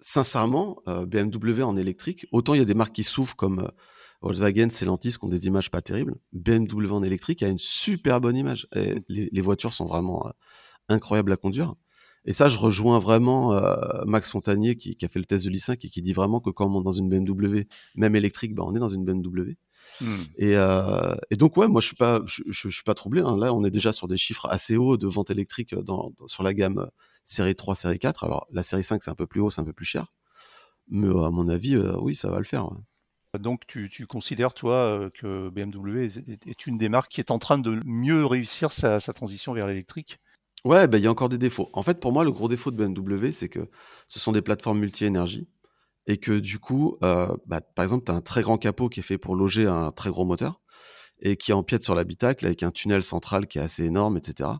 sincèrement, 0.00 0.82
euh, 0.88 1.06
BMW 1.06 1.62
en 1.62 1.76
électrique, 1.76 2.26
autant 2.32 2.54
il 2.54 2.58
y 2.58 2.62
a 2.62 2.66
des 2.66 2.74
marques 2.74 2.94
qui 2.94 3.02
souffrent 3.02 3.36
comme 3.36 3.70
Volkswagen, 4.20 4.68
Stellantis 4.68 5.12
qui 5.12 5.24
ont 5.24 5.28
des 5.28 5.46
images 5.46 5.70
pas 5.70 5.80
terribles. 5.80 6.16
BMW 6.32 6.90
en 6.90 7.02
électrique 7.02 7.42
a 7.42 7.48
une 7.48 7.58
super 7.58 8.20
bonne 8.20 8.36
image. 8.36 8.68
Et 8.76 8.96
les, 9.08 9.30
les 9.32 9.40
voitures 9.40 9.72
sont 9.72 9.86
vraiment 9.86 10.26
euh, 10.26 10.30
incroyable 10.90 11.32
à 11.32 11.36
conduire. 11.36 11.74
Et 12.26 12.34
ça, 12.34 12.48
je 12.48 12.58
rejoins 12.58 12.98
vraiment 12.98 13.58
Max 14.04 14.30
Fontanier 14.30 14.76
qui, 14.76 14.94
qui, 14.94 15.06
a 15.06 15.08
fait 15.08 15.20
le 15.20 15.24
test 15.24 15.46
de 15.46 15.50
l'i5 15.50 15.72
et 15.72 15.88
qui 15.88 16.02
dit 16.02 16.12
vraiment 16.12 16.38
que 16.38 16.50
quand 16.50 16.66
on 16.66 16.68
monte 16.68 16.84
dans 16.84 16.90
une 16.90 17.08
BMW, 17.08 17.62
même 17.94 18.14
électrique, 18.14 18.54
bah, 18.54 18.62
on 18.66 18.74
est 18.74 18.78
dans 18.78 18.90
une 18.90 19.06
BMW. 19.06 19.56
Et, 20.36 20.56
euh, 20.56 21.14
et, 21.30 21.36
donc 21.36 21.56
ouais, 21.56 21.68
moi 21.68 21.80
je 21.80 21.88
suis 21.88 21.96
pas, 21.96 22.22
je, 22.26 22.42
je, 22.46 22.68
je, 22.68 22.74
suis 22.74 22.84
pas 22.84 22.94
troublé. 22.94 23.20
Hein. 23.20 23.36
Là, 23.36 23.52
on 23.52 23.64
est 23.64 23.70
déjà 23.70 23.92
sur 23.92 24.08
des 24.08 24.16
chiffres 24.16 24.46
assez 24.48 24.76
hauts 24.76 24.96
de 24.96 25.06
vente 25.06 25.30
électrique 25.30 25.74
dans, 25.74 26.12
dans, 26.18 26.26
sur 26.26 26.42
la 26.42 26.54
gamme 26.54 26.78
euh, 26.78 26.86
série 27.24 27.54
3, 27.54 27.74
série 27.74 27.98
4. 27.98 28.24
Alors 28.24 28.46
la 28.50 28.62
série 28.62 28.84
5 28.84 29.02
c'est 29.02 29.10
un 29.10 29.14
peu 29.14 29.26
plus 29.26 29.40
haut, 29.40 29.50
c'est 29.50 29.60
un 29.60 29.64
peu 29.64 29.72
plus 29.72 29.84
cher, 29.84 30.06
mais 30.88 31.06
euh, 31.06 31.24
à 31.24 31.30
mon 31.30 31.48
avis, 31.48 31.74
euh, 31.74 31.96
oui, 32.00 32.14
ça 32.14 32.30
va 32.30 32.38
le 32.38 32.44
faire. 32.44 32.70
Ouais. 32.70 32.78
Donc 33.38 33.66
tu, 33.66 33.88
tu, 33.88 34.06
considères 34.06 34.54
toi 34.54 34.74
euh, 34.74 35.10
que 35.10 35.50
BMW 35.50 36.04
est, 36.04 36.46
est, 36.46 36.66
une 36.66 36.78
des 36.78 36.88
marques 36.88 37.12
qui 37.12 37.20
est 37.20 37.30
en 37.30 37.38
train 37.38 37.58
de 37.58 37.80
mieux 37.84 38.26
réussir 38.26 38.72
sa, 38.72 38.98
sa 38.98 39.12
transition 39.12 39.52
vers 39.52 39.68
l'électrique? 39.68 40.18
Ouais, 40.64 40.88
bah, 40.88 40.98
il 40.98 41.04
y 41.04 41.06
a 41.06 41.10
encore 41.10 41.28
des 41.28 41.38
défauts. 41.38 41.70
En 41.72 41.82
fait, 41.82 42.00
pour 42.00 42.12
moi, 42.12 42.24
le 42.24 42.32
gros 42.32 42.48
défaut 42.48 42.70
de 42.70 42.76
BMW, 42.76 43.30
c'est 43.30 43.48
que 43.48 43.70
ce 44.08 44.18
sont 44.18 44.32
des 44.32 44.42
plateformes 44.42 44.80
multi-énergie 44.80 45.48
et 46.06 46.16
que 46.18 46.38
du 46.38 46.58
coup, 46.58 46.96
euh, 47.02 47.34
bah, 47.46 47.60
par 47.60 47.84
exemple, 47.84 48.04
tu 48.04 48.12
as 48.12 48.14
un 48.14 48.20
très 48.20 48.42
grand 48.42 48.58
capot 48.58 48.88
qui 48.88 49.00
est 49.00 49.04
fait 49.04 49.18
pour 49.18 49.36
loger 49.36 49.66
un 49.66 49.90
très 49.90 50.10
gros 50.10 50.24
moteur 50.24 50.60
et 51.20 51.36
qui 51.36 51.52
empiète 51.52 51.84
sur 51.84 51.94
l'habitacle 51.94 52.46
avec 52.46 52.62
un 52.62 52.70
tunnel 52.70 53.02
central 53.02 53.46
qui 53.46 53.58
est 53.58 53.62
assez 53.62 53.84
énorme, 53.84 54.16
etc. 54.16 54.50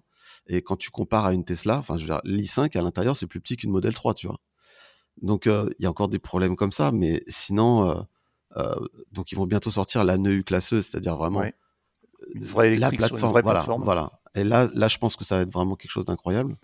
Et 0.46 0.62
quand 0.62 0.76
tu 0.76 0.90
compares 0.90 1.26
à 1.26 1.32
une 1.32 1.44
Tesla, 1.44 1.78
enfin, 1.78 1.96
je 1.96 2.02
veux 2.02 2.08
dire, 2.08 2.20
l'i5 2.24 2.76
à 2.76 2.82
l'intérieur, 2.82 3.16
c'est 3.16 3.26
plus 3.26 3.40
petit 3.40 3.56
qu'une 3.56 3.70
Model 3.70 3.94
3, 3.94 4.14
tu 4.14 4.26
vois. 4.26 4.38
Donc, 5.22 5.46
euh, 5.46 5.70
il 5.78 5.84
y 5.84 5.86
a 5.86 5.90
encore 5.90 6.08
des 6.08 6.18
problèmes 6.18 6.56
comme 6.56 6.72
ça, 6.72 6.92
mais 6.92 7.22
sinon, 7.28 8.06
euh, 8.56 8.74
donc 9.12 9.32
ils 9.32 9.36
vont 9.36 9.46
bientôt 9.46 9.70
sortir 9.70 10.04
la 10.04 10.18
NEU 10.18 10.42
classeuse, 10.42 10.86
c'est-à-dire 10.86 11.16
vraiment 11.16 11.40
ouais. 11.40 12.76
la 12.76 12.90
plateforme, 12.90 13.32
vraie 13.32 13.42
voilà, 13.42 13.60
plateforme. 13.60 13.84
voilà. 13.84 14.20
Et 14.34 14.44
là, 14.44 14.68
là, 14.74 14.88
je 14.88 14.98
pense 14.98 15.16
que 15.16 15.24
ça 15.24 15.36
va 15.36 15.42
être 15.42 15.52
vraiment 15.52 15.76
quelque 15.76 15.90
chose 15.90 16.04
d'incroyable. 16.04 16.56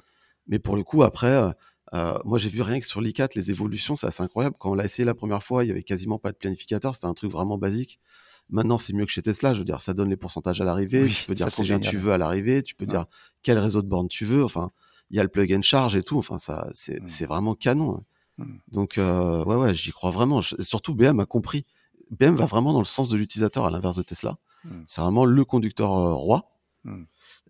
Mais 0.47 0.59
pour 0.59 0.77
le 0.77 0.85
coup, 0.85 1.03
après, 1.03 1.53
euh, 1.95 2.19
moi, 2.25 2.39
j'ai 2.39 2.49
vu 2.49 2.63
rien 2.63 2.79
que 2.81 2.87
sur 2.87 3.01
l'i4, 3.01 3.31
les 3.37 3.51
évolutions, 3.51 3.97
c'est 3.97 4.07
assez 4.07 4.23
incroyable. 4.23 4.57
Quand 4.59 4.71
on 4.71 4.75
l'a 4.75 4.85
essayé 4.85 5.05
la 5.05 5.15
première 5.15 5.43
fois, 5.43 5.65
il 5.65 5.69
y 5.69 5.71
avait 5.71 5.83
quasiment 5.83 6.19
pas 6.19 6.33
de 6.33 6.37
planificateur, 6.37 6.95
c'était 6.95 7.07
un 7.07 7.15
truc 7.15 7.31
vraiment 7.31 7.59
basique. 7.59 8.01
Maintenant, 8.49 8.79
c'est 8.79 8.93
mieux 8.93 9.05
que 9.07 9.11
chez 9.13 9.23
Tesla. 9.23 9.55
Je 9.55 9.59
veux 9.61 9.65
dire, 9.65 9.81
ça 9.81 9.93
donne 9.95 10.09
les 10.11 10.17
pourcentages 10.17 10.61
à 10.61 10.65
l'arrivée. 10.65 11.03
Oui, 11.05 11.13
tu 11.13 11.25
peux 11.27 11.35
dire 11.35 11.49
combien 11.55 11.77
génial. 11.77 11.91
tu 11.91 11.97
veux 11.99 12.13
à 12.13 12.19
l'arrivée. 12.19 12.63
Tu 12.63 12.75
peux 12.77 12.85
Ouais. 12.85 12.91
dire 12.93 13.07
quel 13.43 13.59
réseau 13.59 13.83
de 13.83 13.89
bornes 13.89 14.07
tu 14.09 14.25
veux. 14.25 14.45
Enfin, 14.45 14.71
il 15.11 15.17
y 15.17 15.21
a 15.21 15.23
le 15.25 15.29
plug 15.29 15.53
and 15.53 15.63
charge 15.63 15.97
et 15.97 16.03
tout. 16.05 16.19
Enfin, 16.19 16.39
ça, 16.39 16.69
c'est 16.73 17.01
Mm. 17.03 17.09
c'est 17.09 17.27
vraiment 17.27 17.55
canon. 17.57 18.05
Mm. 18.39 18.45
Donc, 18.71 18.99
euh, 18.99 19.45
ouais, 19.45 19.57
ouais, 19.57 19.75
j'y 19.75 19.91
crois 19.91 20.11
vraiment. 20.11 20.41
Je- 20.41 20.55
surtout, 20.61 20.95
BM 20.95 21.19
a 21.21 21.27
compris. 21.27 21.65
BM 22.11 22.37
va 22.37 22.45
vraiment 22.47 22.73
dans 22.73 22.79
le 22.79 22.85
sens 22.85 23.09
de 23.09 23.17
l'utilisateur 23.17 23.65
à 23.67 23.71
l'inverse 23.71 23.97
de 23.97 24.03
Tesla. 24.03 24.39
Mm. 24.65 24.71
C'est 24.87 25.01
vraiment 25.01 25.25
le 25.25 25.45
conducteur 25.45 25.93
euh, 25.93 26.15
roi. 26.15 26.53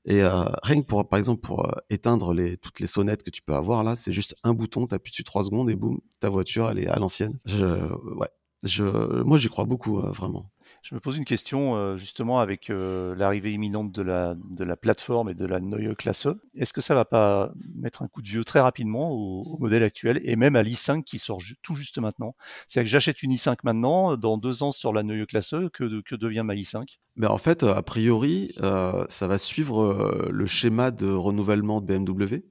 Et 0.07 0.23
euh, 0.23 0.45
rien 0.63 0.81
que 0.81 0.87
pour, 0.87 1.09
par 1.09 1.19
exemple, 1.19 1.41
pour 1.41 1.67
euh, 1.67 1.73
éteindre 1.91 2.33
toutes 2.63 2.79
les 2.79 2.87
sonnettes 2.87 3.25
que 3.25 3.31
tu 3.31 3.43
peux 3.43 3.55
avoir 3.55 3.83
là, 3.83 3.97
c'est 3.97 4.13
juste 4.13 4.37
un 4.45 4.55
bouton, 4.55 4.87
t'appuies 4.87 5.11
dessus 5.11 5.25
trois 5.25 5.43
secondes 5.43 5.69
et 5.69 5.75
boum, 5.75 5.99
ta 6.21 6.29
voiture, 6.31 6.71
elle 6.71 6.79
est 6.79 6.87
à 6.87 6.99
l'ancienne. 6.99 7.39
Je, 7.45 7.67
ouais, 8.15 8.29
je, 8.63 8.85
moi 9.25 9.37
j'y 9.37 9.49
crois 9.49 9.65
beaucoup, 9.65 9.99
euh, 9.99 10.11
vraiment. 10.11 10.51
Je 10.89 10.95
me 10.95 11.01
pose 11.01 11.17
une 11.17 11.25
question 11.25 11.75
euh, 11.75 11.97
justement 11.97 12.39
avec 12.39 12.71
euh, 12.71 13.13
l'arrivée 13.17 13.53
imminente 13.53 13.91
de 13.91 14.03
la, 14.03 14.37
de 14.37 14.63
la 14.63 14.77
plateforme 14.77 15.29
et 15.29 15.35
de 15.35 15.45
la 15.45 15.59
Neue 15.59 15.97
Klasse. 15.97 16.29
Est-ce 16.57 16.73
que 16.73 16.81
ça 16.81 16.95
va 16.95 17.05
pas 17.05 17.51
mettre 17.75 18.03
un 18.03 18.07
coup 18.07 18.23
de 18.23 18.29
vieux 18.29 18.45
très 18.45 18.61
rapidement 18.61 19.11
au, 19.11 19.59
modèle 19.59 19.83
actuel 19.83 20.21
et 20.23 20.37
même 20.37 20.55
à 20.55 20.63
l'i5 20.63 21.03
qui 21.03 21.19
sort 21.19 21.43
tout 21.65 21.75
juste 21.75 21.99
maintenant? 21.99 22.37
C'est-à-dire 22.69 22.87
que 22.87 22.93
j'achète 22.93 23.25
une 23.25 23.33
i5 23.33 23.57
maintenant, 23.65 24.17
dans 24.17 24.39
deux 24.39 24.63
ans 24.63 24.71
sur 24.71 24.93
la 24.93 25.03
Neue 25.03 25.27
Klasse, 25.27 25.57
que, 25.73 26.03
que 26.03 26.15
devient 26.15 26.43
ma 26.45 26.55
i5 26.55 26.85
Mais 27.17 27.27
en 27.27 27.39
fait, 27.39 27.65
a 27.65 27.83
priori, 27.83 28.55
euh, 28.61 29.05
ça 29.09 29.27
va 29.27 29.39
suivre 29.39 30.29
le 30.31 30.47
schéma 30.47 30.93
de 30.93 31.09
renouvellement 31.09 31.81
de 31.81 31.87
BMW. 31.87 32.45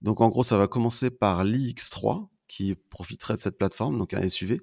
Donc 0.00 0.20
en 0.20 0.28
gros, 0.28 0.44
ça 0.44 0.58
va 0.58 0.68
commencer 0.68 1.10
par 1.10 1.42
l'iX3 1.42 2.28
qui 2.46 2.76
profiterait 2.88 3.34
de 3.34 3.40
cette 3.40 3.58
plateforme, 3.58 3.98
donc 3.98 4.14
un 4.14 4.28
SUV. 4.28 4.60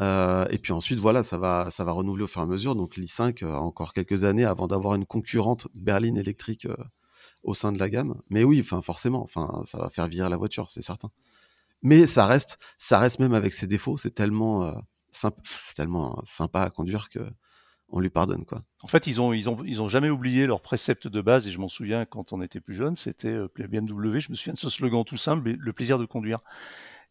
Euh, 0.00 0.46
et 0.50 0.58
puis 0.58 0.72
ensuite, 0.72 0.98
voilà, 0.98 1.22
ça 1.22 1.38
va, 1.38 1.68
ça 1.70 1.84
va 1.84 1.92
renouveler 1.92 2.24
au 2.24 2.26
fur 2.26 2.40
et 2.40 2.44
à 2.44 2.46
mesure. 2.46 2.74
Donc 2.74 2.96
l'i5 2.96 3.44
euh, 3.44 3.52
encore 3.54 3.92
quelques 3.92 4.24
années 4.24 4.44
avant 4.44 4.66
d'avoir 4.66 4.94
une 4.94 5.06
concurrente 5.06 5.68
berline 5.74 6.16
électrique 6.16 6.66
euh, 6.66 6.76
au 7.44 7.54
sein 7.54 7.72
de 7.72 7.78
la 7.78 7.88
gamme. 7.88 8.20
Mais 8.30 8.44
oui, 8.44 8.60
enfin 8.60 8.82
forcément, 8.82 9.22
enfin 9.22 9.62
ça 9.64 9.78
va 9.78 9.90
faire 9.90 10.08
virer 10.08 10.28
la 10.28 10.36
voiture, 10.36 10.70
c'est 10.70 10.82
certain. 10.82 11.10
Mais 11.82 12.06
ça 12.06 12.26
reste, 12.26 12.58
ça 12.78 12.98
reste 12.98 13.20
même 13.20 13.34
avec 13.34 13.52
ses 13.52 13.66
défauts, 13.66 13.96
c'est 13.96 14.14
tellement, 14.14 14.64
euh, 14.64 14.72
c'est 15.10 15.74
tellement 15.76 16.18
sympa 16.24 16.62
à 16.62 16.70
conduire 16.70 17.08
que 17.10 17.20
on 17.90 18.00
lui 18.00 18.10
pardonne 18.10 18.44
quoi. 18.44 18.62
En 18.82 18.88
fait, 18.88 19.06
ils 19.06 19.20
ont, 19.20 19.32
ils 19.32 19.48
ont, 19.48 19.58
ils 19.64 19.82
ont 19.82 19.88
jamais 19.88 20.08
oublié 20.10 20.46
leur 20.46 20.60
précepte 20.60 21.06
de 21.06 21.20
base 21.20 21.46
et 21.46 21.52
je 21.52 21.58
m'en 21.60 21.68
souviens 21.68 22.06
quand 22.06 22.32
on 22.32 22.42
était 22.42 22.58
plus 22.58 22.74
jeune, 22.74 22.96
c'était 22.96 23.28
euh, 23.28 23.48
BMW. 23.56 24.18
Je 24.18 24.30
me 24.30 24.34
souviens 24.34 24.54
de 24.54 24.58
ce 24.58 24.70
slogan 24.70 25.04
tout 25.04 25.18
simple, 25.18 25.56
le 25.58 25.72
plaisir 25.72 25.98
de 25.98 26.06
conduire. 26.06 26.40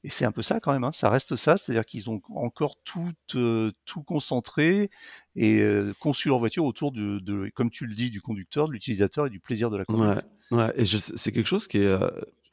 Et 0.06 0.10
c'est 0.10 0.26
un 0.26 0.34
peu 0.34 0.42
ça 0.42 0.60
quand 0.60 0.74
même, 0.74 0.84
hein. 0.84 0.92
ça 0.92 1.10
reste 1.10 1.36
ça, 1.38 1.56
c'est-à-dire 1.56 1.86
qu'ils 1.86 2.10
ont 2.10 2.22
encore 2.36 2.76
tout, 2.84 3.12
euh, 3.36 3.72
tout 3.86 4.04
concentré 4.04 4.90
et 5.36 5.60
euh, 5.62 5.94
conçu 6.02 6.28
leur 6.28 6.40
voiture 6.40 6.66
autour 6.66 6.92
de, 6.92 7.20
de, 7.20 7.50
comme 7.56 7.70
tu 7.70 7.86
le 7.86 7.96
dis, 7.96 8.10
du 8.10 8.20
conducteur, 8.22 8.68
de 8.68 8.74
l'utilisateur 8.74 9.28
et 9.28 9.30
du 9.30 9.40
plaisir 9.40 9.70
de 9.70 9.78
la 9.78 9.86
conduite. 9.86 10.26
Ouais, 10.52 10.58
ouais. 10.58 10.74
et 10.76 10.86
c'est 10.86 11.32
quelque 11.32 11.48
chose 11.48 11.68
qui 11.68 11.78
est 11.78 11.86
euh, 11.86 12.10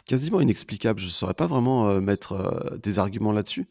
quasiment 0.06 0.40
inexplicable. 0.40 1.00
Je 1.00 1.06
ne 1.06 1.10
saurais 1.10 1.34
pas 1.34 1.48
vraiment 1.48 2.00
mettre 2.00 2.78
des 2.82 3.00
arguments 3.00 3.32
là-dessus. 3.32 3.68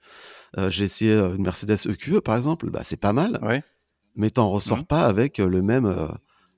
J'ai 0.68 0.84
essayé 0.84 1.14
une 1.14 1.44
Mercedes 1.44 1.88
EQE 1.90 2.20
par 2.20 2.36
exemple, 2.36 2.70
bah, 2.70 2.82
c'est 2.84 2.98
pas 3.00 3.14
mal, 3.14 3.40
ouais. 3.44 3.64
mais 4.16 4.30
t'en 4.30 4.50
ressors 4.50 4.80
Mhm. 4.80 4.86
pas 4.86 5.06
avec 5.06 5.38
le 5.38 5.62
même, 5.62 5.88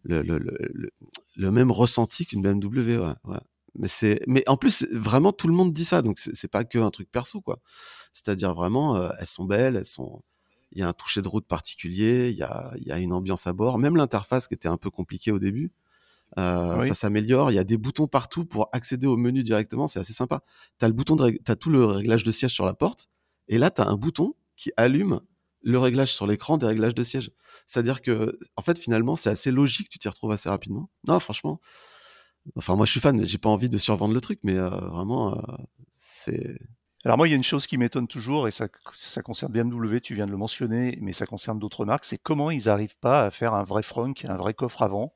le, 0.03 0.21
le, 0.23 0.38
le, 0.39 0.57
le, 0.73 0.89
le 1.36 1.51
même 1.51 1.69
ressenti 1.71 2.25
qu'une 2.25 2.41
BMW. 2.41 2.97
Ouais, 2.97 3.13
ouais. 3.25 3.38
Mais 3.75 3.88
c'est, 3.88 4.21
mais 4.27 4.43
en 4.47 4.57
plus 4.57 4.86
vraiment 4.91 5.31
tout 5.31 5.47
le 5.47 5.53
monde 5.53 5.71
dit 5.73 5.86
ça, 5.86 6.01
donc 6.01 6.19
c'est 6.19 6.47
pas 6.49 6.63
que 6.63 6.77
un 6.77 6.91
truc 6.91 7.10
perso 7.10 7.41
quoi. 7.41 7.60
C'est-à-dire 8.13 8.53
vraiment, 8.53 8.97
euh, 8.97 9.10
elles 9.19 9.25
sont 9.25 9.45
belles, 9.45 9.77
elles 9.77 9.86
sont, 9.86 10.21
il 10.71 10.79
y 10.79 10.81
a 10.81 10.88
un 10.88 10.93
toucher 10.93 11.21
de 11.21 11.27
route 11.27 11.45
particulier, 11.45 12.29
il 12.29 12.38
y 12.38 12.43
a, 12.43 12.73
il 12.77 12.84
y 12.84 12.91
a 12.91 12.97
une 12.97 13.13
ambiance 13.13 13.47
à 13.47 13.53
bord, 13.53 13.77
même 13.77 13.95
l'interface 13.95 14.47
qui 14.47 14.53
était 14.53 14.67
un 14.67 14.77
peu 14.77 14.89
compliquée 14.89 15.31
au 15.31 15.39
début. 15.39 15.71
Euh, 16.38 16.79
ça 16.81 16.93
s'améliore. 16.93 17.51
Il 17.51 17.55
y 17.55 17.60
a 17.60 17.63
des 17.63 17.77
boutons 17.77 18.07
partout 18.07 18.45
pour 18.45 18.69
accéder 18.71 19.07
au 19.07 19.17
menu 19.17 19.43
directement. 19.43 19.88
C'est 19.88 19.99
assez 19.99 20.13
sympa. 20.13 20.43
Tu 20.79 20.86
as, 20.86 20.88
le 20.88 20.93
bouton 20.93 21.15
de, 21.15 21.38
as 21.47 21.55
tout 21.55 21.69
le 21.69 21.84
réglage 21.86 22.23
de 22.23 22.31
siège 22.31 22.53
sur 22.53 22.65
la 22.65 22.73
porte. 22.73 23.10
Et 23.47 23.57
là, 23.57 23.69
tu 23.69 23.81
as 23.81 23.88
un 23.88 23.95
bouton 23.95 24.36
qui 24.55 24.71
allume 24.77 25.19
le 25.63 25.77
réglage 25.77 26.13
sur 26.13 26.25
l'écran 26.25 26.57
des 26.57 26.65
réglages 26.65 26.95
de 26.95 27.03
siège. 27.03 27.31
C'est-à-dire 27.67 28.01
que, 28.01 28.39
en 28.55 28.62
fait, 28.62 28.79
finalement, 28.79 29.15
c'est 29.15 29.29
assez 29.29 29.51
logique. 29.51 29.89
Tu 29.89 29.99
t'y 29.99 30.07
retrouves 30.07 30.31
assez 30.31 30.49
rapidement. 30.49 30.89
Non, 31.05 31.19
franchement. 31.19 31.60
Enfin, 32.56 32.75
moi, 32.75 32.86
je 32.86 32.91
suis 32.91 32.99
fan. 32.99 33.23
J'ai 33.25 33.38
pas 33.38 33.49
envie 33.49 33.69
de 33.69 33.77
survendre 33.77 34.13
le 34.13 34.21
truc, 34.21 34.39
mais 34.43 34.56
euh, 34.56 34.69
vraiment, 34.69 35.38
euh, 35.38 35.41
c'est. 35.95 36.58
Alors 37.04 37.17
moi, 37.17 37.27
il 37.27 37.32
y 37.32 37.34
a 37.34 37.38
une 37.38 37.43
chose 37.43 37.65
qui 37.65 37.77
m'étonne 37.77 38.08
toujours, 38.08 38.47
et 38.47 38.51
ça, 38.51 38.67
ça 38.93 39.23
concerne 39.23 39.51
BMW, 39.51 39.99
tu 40.01 40.13
viens 40.13 40.27
de 40.27 40.32
le 40.32 40.38
mentionner, 40.38 40.99
mais 41.01 41.13
ça 41.13 41.25
concerne 41.25 41.58
d'autres 41.58 41.84
marques, 41.84 42.06
c'est 42.06 42.19
comment 42.19 42.51
ils 42.51 42.65
n'arrivent 42.65 42.97
pas 42.99 43.25
à 43.25 43.32
faire 43.32 43.56
un 43.56 43.63
vrai 43.63 43.82
frunk, 43.82 44.25
un 44.25 44.38
vrai 44.38 44.54
coffre 44.54 44.84
avant, 44.84 45.12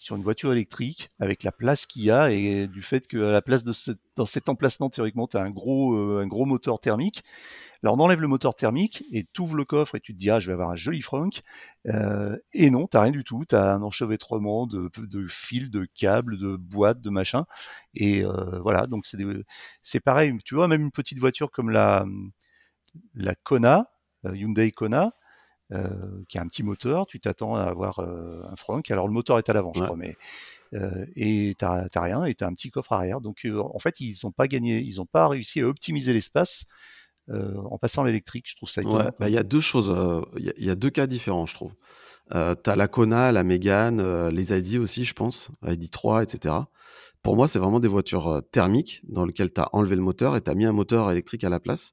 sur 0.00 0.16
une 0.16 0.22
voiture 0.22 0.50
électrique 0.50 1.10
avec 1.20 1.44
la 1.44 1.52
place 1.52 1.84
qu'il 1.84 2.02
y 2.02 2.10
a 2.10 2.30
et 2.30 2.66
du 2.66 2.80
fait 2.80 3.06
que 3.06 3.22
à 3.22 3.32
la 3.32 3.42
place 3.42 3.62
de 3.62 3.74
dans 4.16 4.24
cet 4.24 4.48
emplacement 4.48 4.88
théoriquement 4.88 5.26
tu 5.26 5.36
as 5.36 5.42
un 5.42 5.50
gros 5.50 5.94
euh, 5.94 6.22
un 6.22 6.26
gros 6.26 6.46
moteur 6.46 6.80
thermique. 6.80 7.22
Alors 7.82 7.96
on 7.96 8.00
enlève 8.00 8.20
le 8.22 8.26
moteur 8.26 8.54
thermique 8.54 9.04
et 9.12 9.26
tu 9.30 9.42
ouvres 9.42 9.56
le 9.56 9.66
coffre 9.66 9.96
et 9.96 10.00
tu 10.00 10.14
te 10.14 10.18
dis 10.18 10.30
ah 10.30 10.40
je 10.40 10.46
vais 10.46 10.54
avoir 10.54 10.70
un 10.70 10.76
joli 10.76 11.02
frunk. 11.02 11.42
Euh, 11.86 12.34
et 12.54 12.70
non 12.70 12.86
t'as 12.86 13.02
rien 13.02 13.12
du 13.12 13.24
tout. 13.24 13.44
T'as 13.46 13.74
un 13.74 13.82
enchevêtrement 13.82 14.66
de, 14.66 14.90
fils 15.28 15.70
de 15.70 15.86
câbles 15.94 16.38
de 16.38 16.56
boîtes 16.56 17.02
de 17.02 17.10
machin. 17.10 17.44
Et 17.94 18.24
euh, 18.24 18.58
voilà. 18.62 18.86
Donc 18.86 19.04
c'est 19.04 19.18
c'est 19.82 20.00
pareil. 20.00 20.34
Tu 20.46 20.54
vois 20.54 20.66
même 20.66 20.80
une 20.82 20.92
petite 20.92 21.18
voiture 21.18 21.50
comme 21.50 21.68
la 21.68 22.06
la 23.14 23.34
Kona 23.34 23.90
Hyundai 24.24 24.72
Kona 24.72 25.12
qui 26.28 26.38
a 26.38 26.42
un 26.42 26.48
petit 26.48 26.62
moteur, 26.62 27.06
tu 27.06 27.20
t'attends 27.20 27.54
à 27.54 27.62
avoir 27.62 28.00
euh, 28.00 28.42
un 28.50 28.56
frunk. 28.56 28.90
Alors 28.90 29.06
le 29.06 29.12
moteur 29.12 29.38
est 29.38 29.48
à 29.48 29.52
l'avant, 29.52 29.72
je 29.74 29.82
crois, 29.82 29.96
mais 29.96 30.16
euh, 30.74 31.06
et 31.16 31.54
t'as 31.58 31.88
rien 31.94 32.24
et 32.24 32.34
t'as 32.34 32.46
un 32.46 32.54
petit 32.54 32.70
coffre 32.70 32.92
arrière. 32.92 33.20
Donc 33.20 33.46
en 33.56 33.78
fait, 33.78 34.00
ils 34.00 34.16
n'ont 34.24 34.32
pas 34.32 34.48
gagné, 34.48 34.80
ils 34.80 34.96
n'ont 34.96 35.06
pas 35.06 35.28
réussi 35.28 35.60
à 35.60 35.68
optimiser 35.68 36.12
l'espace. 36.12 36.64
en 37.28 37.78
passant 37.78 38.02
l'électrique, 38.02 38.46
je 38.48 38.56
trouve 38.56 38.70
ça. 38.70 38.82
Bah, 38.82 39.28
il 39.28 39.34
y 39.34 39.38
a 39.38 39.42
deux 39.42 39.60
choses, 39.60 39.94
il 40.38 40.64
y, 40.64 40.70
a 40.70 40.74
deux 40.74 40.90
cas 40.90 41.06
différents, 41.06 41.46
je 41.46 41.54
trouve. 41.54 41.72
Euh, 42.34 42.54
t'as 42.54 42.76
la 42.76 42.88
Kona, 42.88 43.32
la 43.32 43.44
Mégane, 43.44 44.28
les 44.28 44.52
ID 44.52 44.76
aussi, 44.76 45.04
je 45.04 45.14
pense, 45.14 45.50
ID 45.66 45.90
3, 45.90 46.22
etc. 46.22 46.54
Pour 47.22 47.36
moi, 47.36 47.48
c'est 47.48 47.58
vraiment 47.58 47.80
des 47.80 47.88
voitures 47.88 48.42
thermiques 48.50 49.02
dans 49.08 49.24
lesquelles 49.24 49.52
tu 49.52 49.60
as 49.60 49.68
enlevé 49.72 49.94
le 49.94 50.02
moteur 50.02 50.36
et 50.36 50.40
tu 50.40 50.50
as 50.50 50.54
mis 50.54 50.64
un 50.64 50.72
moteur 50.72 51.10
électrique 51.10 51.44
à 51.44 51.48
la 51.48 51.60
place. 51.60 51.92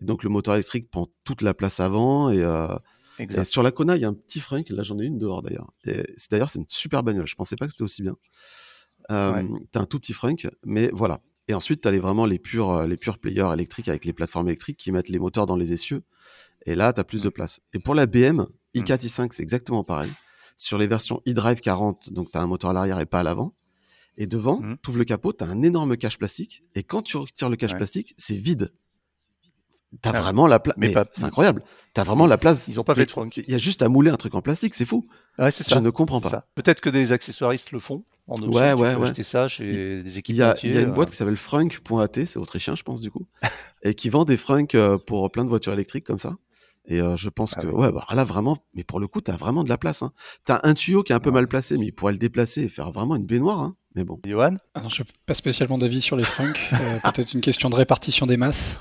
Et 0.00 0.04
donc 0.04 0.22
le 0.22 0.30
moteur 0.30 0.54
électrique 0.54 0.90
prend 0.90 1.08
toute 1.24 1.42
la 1.42 1.52
place 1.54 1.80
avant 1.80 2.30
et, 2.30 2.42
sur 3.44 3.62
la 3.62 3.70
Kona, 3.70 3.96
il 3.96 4.02
y 4.02 4.04
a 4.04 4.08
un 4.08 4.14
petit 4.14 4.40
frunk. 4.40 4.70
Là, 4.70 4.82
j'en 4.82 4.98
ai 4.98 5.04
une 5.04 5.18
dehors 5.18 5.42
d'ailleurs. 5.42 5.72
c'est 5.84 6.30
d'ailleurs, 6.30 6.50
c'est 6.50 6.58
une 6.58 6.68
super 6.68 7.02
bagnole. 7.02 7.26
Je 7.26 7.34
pensais 7.34 7.56
pas 7.56 7.66
que 7.66 7.72
c'était 7.72 7.84
aussi 7.84 8.02
bien. 8.02 8.16
Euh, 9.10 9.42
T'as 9.72 9.80
un 9.80 9.86
tout 9.86 9.98
petit 9.98 10.12
frunk, 10.12 10.48
mais 10.64 10.90
voilà. 10.92 11.20
Et 11.48 11.54
ensuite, 11.54 11.80
tu 11.80 11.88
as 11.88 11.90
les, 11.90 11.98
vraiment 11.98 12.26
les 12.26 12.38
purs, 12.38 12.70
euh, 12.70 12.86
les 12.86 12.96
purs 12.98 13.18
players 13.18 13.50
électriques 13.54 13.88
avec 13.88 14.04
les 14.04 14.12
plateformes 14.12 14.48
électriques 14.48 14.76
qui 14.76 14.92
mettent 14.92 15.08
les 15.08 15.18
moteurs 15.18 15.46
dans 15.46 15.56
les 15.56 15.72
essieux. 15.72 16.02
Et 16.66 16.74
là, 16.74 16.92
tu 16.92 17.00
as 17.00 17.04
plus 17.04 17.22
de 17.22 17.30
place. 17.30 17.60
Et 17.72 17.78
pour 17.78 17.94
la 17.94 18.06
BM, 18.06 18.46
i4, 18.74 19.06
i5, 19.06 19.28
c'est 19.32 19.42
exactement 19.42 19.82
pareil. 19.82 20.10
Sur 20.56 20.76
les 20.76 20.86
versions 20.86 21.22
e-drive 21.26 21.60
40, 21.60 22.12
donc 22.12 22.30
tu 22.30 22.36
as 22.38 22.42
un 22.42 22.46
moteur 22.46 22.70
à 22.70 22.72
l'arrière 22.74 23.00
et 23.00 23.06
pas 23.06 23.20
à 23.20 23.22
l'avant. 23.22 23.54
Et 24.18 24.26
devant, 24.26 24.60
mmh. 24.60 24.76
tu 24.82 24.90
ouvres 24.90 24.98
le 24.98 25.04
capot, 25.04 25.32
tu 25.32 25.44
as 25.44 25.46
un 25.46 25.62
énorme 25.62 25.96
cache 25.96 26.18
plastique. 26.18 26.64
Et 26.74 26.82
quand 26.82 27.02
tu 27.02 27.16
retires 27.16 27.48
le 27.48 27.56
cache 27.56 27.74
plastique, 27.74 28.14
c'est 28.18 28.36
vide. 28.36 28.72
T'as 30.02 30.12
ah 30.14 30.20
vraiment 30.20 30.46
la 30.46 30.58
place. 30.58 30.76
Mais, 30.78 30.92
c'est 31.12 31.24
incroyable. 31.24 31.62
T'as 31.94 32.04
vraiment 32.04 32.26
la 32.26 32.36
place. 32.36 32.68
Ils 32.68 32.78
ont 32.78 32.84
pas 32.84 32.94
fait 32.94 33.06
de 33.06 33.10
frunk. 33.10 33.38
Il 33.38 33.50
y 33.50 33.54
a 33.54 33.58
juste 33.58 33.82
à 33.82 33.88
mouler 33.88 34.10
un 34.10 34.16
truc 34.16 34.34
en 34.34 34.42
plastique, 34.42 34.74
c'est 34.74 34.84
fou. 34.84 35.08
Ouais, 35.38 35.50
c'est 35.50 35.64
ça. 35.64 35.76
Je 35.76 35.80
ne 35.80 35.90
comprends 35.90 36.20
pas. 36.20 36.46
Peut-être 36.54 36.80
que 36.80 36.90
des 36.90 37.12
accessoiristes 37.12 37.72
le 37.72 37.80
font. 37.80 38.04
En 38.26 38.34
option, 38.34 38.50
ouais, 38.50 38.74
ouais, 38.74 38.94
ouais. 38.94 39.08
acheter 39.08 39.22
ça 39.22 39.48
chez 39.48 40.02
des 40.02 40.18
équipes. 40.18 40.34
Il 40.34 40.38
y 40.38 40.42
a, 40.42 40.54
il 40.62 40.74
y 40.74 40.76
a 40.76 40.82
une 40.82 40.92
boîte 40.92 41.08
euh. 41.08 41.12
qui 41.12 41.16
s'appelle 41.16 41.38
frunk.at, 41.38 42.26
c'est 42.26 42.36
autrichien, 42.38 42.74
je 42.74 42.82
pense, 42.82 43.00
du 43.00 43.10
coup, 43.10 43.26
et 43.82 43.94
qui 43.94 44.10
vend 44.10 44.26
des 44.26 44.36
frunks 44.36 44.74
euh, 44.74 44.98
pour 44.98 45.30
plein 45.30 45.44
de 45.44 45.48
voitures 45.48 45.72
électriques 45.72 46.04
comme 46.04 46.18
ça. 46.18 46.36
Et 46.84 47.00
euh, 47.00 47.16
je 47.16 47.30
pense 47.30 47.54
ah 47.56 47.62
que, 47.62 47.66
ouais, 47.66 47.90
bah, 47.90 48.06
là, 48.10 48.24
vraiment, 48.24 48.58
mais 48.74 48.84
pour 48.84 49.00
le 49.00 49.06
coup, 49.08 49.22
t'as 49.22 49.36
vraiment 49.36 49.64
de 49.64 49.70
la 49.70 49.78
place. 49.78 50.02
Hein. 50.02 50.12
T'as 50.44 50.60
un 50.62 50.74
tuyau 50.74 51.02
qui 51.02 51.12
est 51.12 51.16
un 51.16 51.20
peu 51.20 51.30
mal 51.30 51.48
placé, 51.48 51.78
mais 51.78 51.86
il 51.86 51.92
pourrait 51.92 52.12
le 52.12 52.18
déplacer 52.18 52.62
et 52.62 52.68
faire 52.68 52.90
vraiment 52.90 53.16
une 53.16 53.24
baignoire. 53.24 53.60
Hein. 53.60 53.76
Mais 53.94 54.04
bon. 54.04 54.20
Johan 54.26 54.56
ah 54.74 54.82
Je 54.88 55.02
n'ai 55.02 55.08
pas 55.24 55.34
spécialement 55.34 55.78
d'avis 55.78 56.02
sur 56.02 56.16
les 56.16 56.24
frunks. 56.24 56.70
Peut-être 57.14 57.32
une 57.32 57.40
question 57.40 57.70
de 57.70 57.76
répartition 57.76 58.26
des 58.26 58.36
masses. 58.36 58.78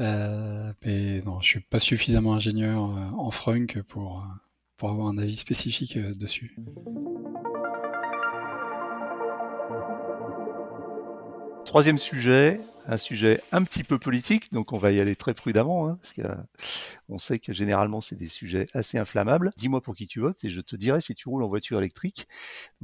Euh, 0.00 0.72
mais 0.84 1.20
non, 1.20 1.40
je 1.40 1.46
suis 1.48 1.60
pas 1.60 1.78
suffisamment 1.78 2.34
ingénieur 2.34 2.84
euh, 2.84 3.16
en 3.16 3.30
frunk 3.30 3.80
pour, 3.82 4.18
euh, 4.18 4.24
pour 4.76 4.90
avoir 4.90 5.08
un 5.08 5.18
avis 5.18 5.36
spécifique 5.36 5.98
dessus. 5.98 6.56
Troisième 11.64 11.98
sujet, 11.98 12.60
un 12.86 12.96
sujet 12.96 13.42
un 13.52 13.62
petit 13.64 13.84
peu 13.84 13.98
politique, 13.98 14.52
donc 14.52 14.72
on 14.72 14.78
va 14.78 14.92
y 14.92 15.00
aller 15.00 15.16
très 15.16 15.34
prudemment, 15.34 15.88
hein, 15.88 15.98
parce 16.00 16.14
qu'on 16.14 17.18
sait 17.18 17.38
que 17.38 17.52
généralement 17.52 18.00
c'est 18.00 18.16
des 18.16 18.28
sujets 18.28 18.66
assez 18.72 18.98
inflammables. 18.98 19.52
Dis-moi 19.56 19.80
pour 19.80 19.94
qui 19.94 20.06
tu 20.06 20.20
votes 20.20 20.44
et 20.44 20.50
je 20.50 20.60
te 20.60 20.76
dirai 20.76 21.00
si 21.00 21.14
tu 21.14 21.28
roules 21.28 21.42
en 21.42 21.48
voiture 21.48 21.78
électrique. 21.78 22.28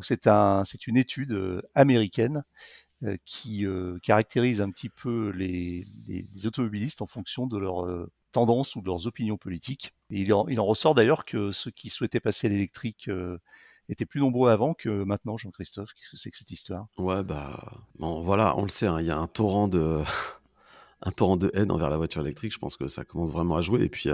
c'est 0.00 0.26
un, 0.26 0.64
c'est 0.64 0.86
une 0.88 0.96
étude 0.96 1.62
américaine 1.74 2.38
euh, 2.38 2.42
qui 3.24 3.66
euh, 3.66 3.98
caractérise 4.02 4.60
un 4.60 4.70
petit 4.70 4.88
peu 4.88 5.30
les, 5.30 5.84
automobilistes 6.44 7.02
en 7.02 7.06
fonction 7.06 7.46
de 7.46 7.58
leurs 7.58 7.84
euh, 7.84 8.10
tendances 8.32 8.76
ou 8.76 8.80
de 8.80 8.86
leurs 8.86 9.06
opinions 9.06 9.36
politiques. 9.36 9.94
Il, 10.10 10.32
en, 10.32 10.44
ressort 10.64 10.94
d'ailleurs 10.94 11.24
que 11.24 11.52
ceux 11.52 11.70
qui 11.70 11.90
souhaitaient 11.90 12.20
passer 12.20 12.46
à 12.46 12.50
l'électrique 12.50 13.10
étaient 13.88 14.06
plus 14.06 14.20
nombreux 14.20 14.50
avant 14.50 14.74
que 14.74 15.04
maintenant, 15.04 15.36
Jean-Christophe. 15.36 15.92
Qu'est-ce 15.94 16.10
que 16.10 16.16
c'est 16.16 16.30
que 16.30 16.36
cette 16.36 16.50
histoire? 16.50 16.86
Ouais, 16.96 17.22
bah, 17.22 17.82
bon, 17.98 18.22
voilà, 18.22 18.56
on 18.56 18.62
le 18.62 18.68
sait, 18.68 18.86
hein, 18.86 19.00
il 19.00 19.06
y 19.06 19.10
a 19.10 19.18
un 19.18 19.26
torrent 19.26 19.68
de. 19.68 20.02
un 21.02 21.10
torrent 21.10 21.36
de 21.36 21.50
haine 21.54 21.70
envers 21.70 21.90
la 21.90 21.96
voiture 21.96 22.22
électrique, 22.22 22.52
je 22.52 22.58
pense 22.58 22.76
que 22.76 22.88
ça 22.88 23.04
commence 23.04 23.32
vraiment 23.32 23.56
à 23.56 23.60
jouer. 23.60 23.82
Et 23.82 23.88
puis, 23.88 24.08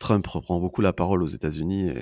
Trump 0.00 0.26
reprend 0.26 0.58
beaucoup 0.58 0.80
la 0.80 0.92
parole 0.92 1.22
aux 1.22 1.28
États-Unis 1.28 1.92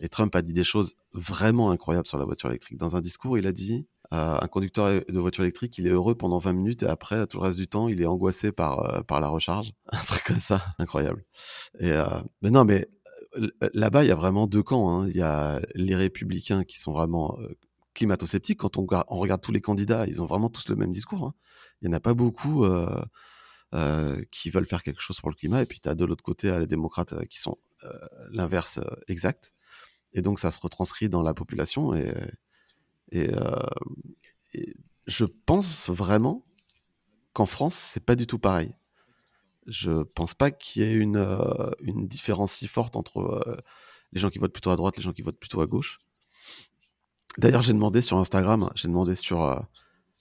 et 0.00 0.08
Trump 0.08 0.34
a 0.34 0.42
dit 0.42 0.54
des 0.54 0.64
choses 0.64 0.94
vraiment 1.12 1.70
incroyables 1.70 2.06
sur 2.06 2.18
la 2.18 2.24
voiture 2.24 2.48
électrique. 2.48 2.78
Dans 2.78 2.96
un 2.96 3.00
discours, 3.00 3.36
il 3.36 3.46
a 3.46 3.52
dit 3.52 3.86
un 4.12 4.48
conducteur 4.48 5.02
de 5.08 5.20
voiture 5.20 5.44
électrique, 5.44 5.78
il 5.78 5.86
est 5.86 5.90
heureux 5.90 6.16
pendant 6.16 6.38
20 6.38 6.52
minutes 6.52 6.82
et 6.82 6.86
après, 6.86 7.26
tout 7.26 7.38
le 7.38 7.44
reste 7.44 7.58
du 7.58 7.68
temps, 7.68 7.88
il 7.88 8.02
est 8.02 8.06
angoissé 8.06 8.50
par, 8.50 8.80
euh, 8.80 9.02
par 9.02 9.20
la 9.20 9.28
recharge. 9.28 9.72
Un 9.92 9.98
truc 9.98 10.24
comme 10.24 10.38
ça, 10.38 10.64
incroyable. 10.78 11.24
Et, 11.78 11.92
euh, 11.92 12.20
mais 12.42 12.50
non, 12.50 12.64
mais 12.64 12.88
euh, 13.36 13.48
là-bas, 13.72 14.02
il 14.04 14.08
y 14.08 14.12
a 14.12 14.16
vraiment 14.16 14.48
deux 14.48 14.64
camps. 14.64 14.90
Hein. 14.90 15.08
Il 15.08 15.16
y 15.16 15.22
a 15.22 15.60
les 15.74 15.94
républicains 15.94 16.64
qui 16.64 16.80
sont 16.80 16.92
vraiment 16.92 17.38
climato-sceptiques. 17.94 18.58
Quand 18.58 18.78
on, 18.78 18.86
on, 18.90 19.16
regarde 19.16 19.42
tous 19.42 19.52
les 19.52 19.60
candidats, 19.60 20.06
ils 20.06 20.20
ont 20.20 20.26
vraiment 20.26 20.50
tous 20.50 20.68
le 20.68 20.76
même 20.76 20.92
discours. 20.92 21.26
Hein. 21.26 21.34
Il 21.80 21.88
n'y 21.88 21.94
en 21.94 21.96
a 21.96 22.00
pas 22.00 22.14
beaucoup 22.14 22.66
qui 24.32 24.50
veulent 24.50 24.66
faire 24.66 24.82
quelque 24.82 25.00
chose 25.00 25.20
pour 25.20 25.30
le 25.30 25.36
climat. 25.36 25.62
Et 25.62 25.66
puis, 25.66 25.78
tu 25.78 25.88
as 25.88 25.94
de 25.94 26.04
l'autre 26.04 26.24
côté 26.24 26.50
les 26.58 26.66
démocrates 26.66 27.26
qui 27.28 27.38
sont 27.38 27.56
l'inverse 28.32 28.80
exact. 29.06 29.54
Et 30.12 30.22
donc, 30.22 30.40
ça 30.40 30.50
se 30.50 30.58
retranscrit 30.60 31.08
dans 31.08 31.22
la 31.22 31.34
population. 31.34 31.94
Et, 31.94 32.12
euh, 33.14 33.60
et, 34.54 34.74
je 35.06 35.24
pense 35.24 35.88
vraiment 35.88 36.44
qu'en 37.32 37.46
France, 37.46 37.74
c'est 37.74 38.04
pas 38.04 38.14
du 38.14 38.26
tout 38.26 38.38
pareil. 38.38 38.74
Je 39.66 40.02
pense 40.02 40.34
pas 40.34 40.50
qu'il 40.50 40.82
y 40.82 40.84
ait 40.84 40.94
une, 40.94 41.16
euh, 41.16 41.70
une 41.80 42.06
différence 42.06 42.52
si 42.52 42.66
forte 42.66 42.96
entre 42.96 43.18
euh, 43.20 43.56
les 44.12 44.20
gens 44.20 44.30
qui 44.30 44.38
votent 44.38 44.52
plutôt 44.52 44.70
à 44.70 44.76
droite, 44.76 44.96
les 44.96 45.02
gens 45.02 45.12
qui 45.12 45.22
votent 45.22 45.38
plutôt 45.38 45.60
à 45.60 45.66
gauche. 45.66 45.98
D'ailleurs, 47.38 47.62
j'ai 47.62 47.72
demandé 47.72 48.02
sur 48.02 48.18
Instagram, 48.18 48.70
j'ai 48.74 48.88
demandé 48.88 49.14
sur, 49.14 49.64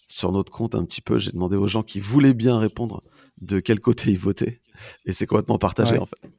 sur 0.07 0.31
notre 0.31 0.51
compte 0.51 0.75
un 0.75 0.85
petit 0.85 1.01
peu, 1.01 1.17
j'ai 1.17 1.31
demandé 1.31 1.55
aux 1.55 1.67
gens 1.67 1.83
qui 1.83 1.99
voulaient 1.99 2.35
bien 2.35 2.59
répondre 2.59 3.03
de 3.41 3.59
quel 3.59 3.79
côté 3.79 4.11
ils 4.11 4.19
votaient. 4.19 4.61
Et 5.05 5.13
c'est 5.13 5.25
complètement 5.25 5.57
partagé 5.57 5.97
en 5.97 6.05
fait. 6.05 6.29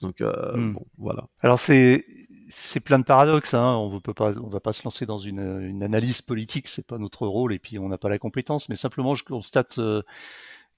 Donc 0.00 0.20
hmm. 0.20 0.72
bon, 0.72 0.86
voilà. 0.98 1.28
Alors 1.40 1.60
c'est 1.60 2.04
c'est 2.48 2.80
plein 2.80 2.98
de 2.98 3.04
paradoxes. 3.04 3.54
Hein. 3.54 3.76
On 3.76 3.94
ne 3.94 3.98
pas, 3.98 4.38
on 4.38 4.48
va 4.48 4.60
pas 4.60 4.72
se 4.72 4.84
lancer 4.84 5.06
dans 5.06 5.18
une, 5.18 5.60
une 5.62 5.82
analyse 5.82 6.22
politique, 6.22 6.68
c'est 6.68 6.86
pas 6.86 6.98
notre 6.98 7.26
rôle, 7.26 7.52
et 7.52 7.58
puis 7.58 7.78
on 7.78 7.88
n'a 7.88 7.98
pas 7.98 8.08
la 8.08 8.18
compétence. 8.18 8.68
Mais 8.68 8.76
simplement, 8.76 9.14
je 9.14 9.24
constate 9.24 9.78
euh, 9.78 10.02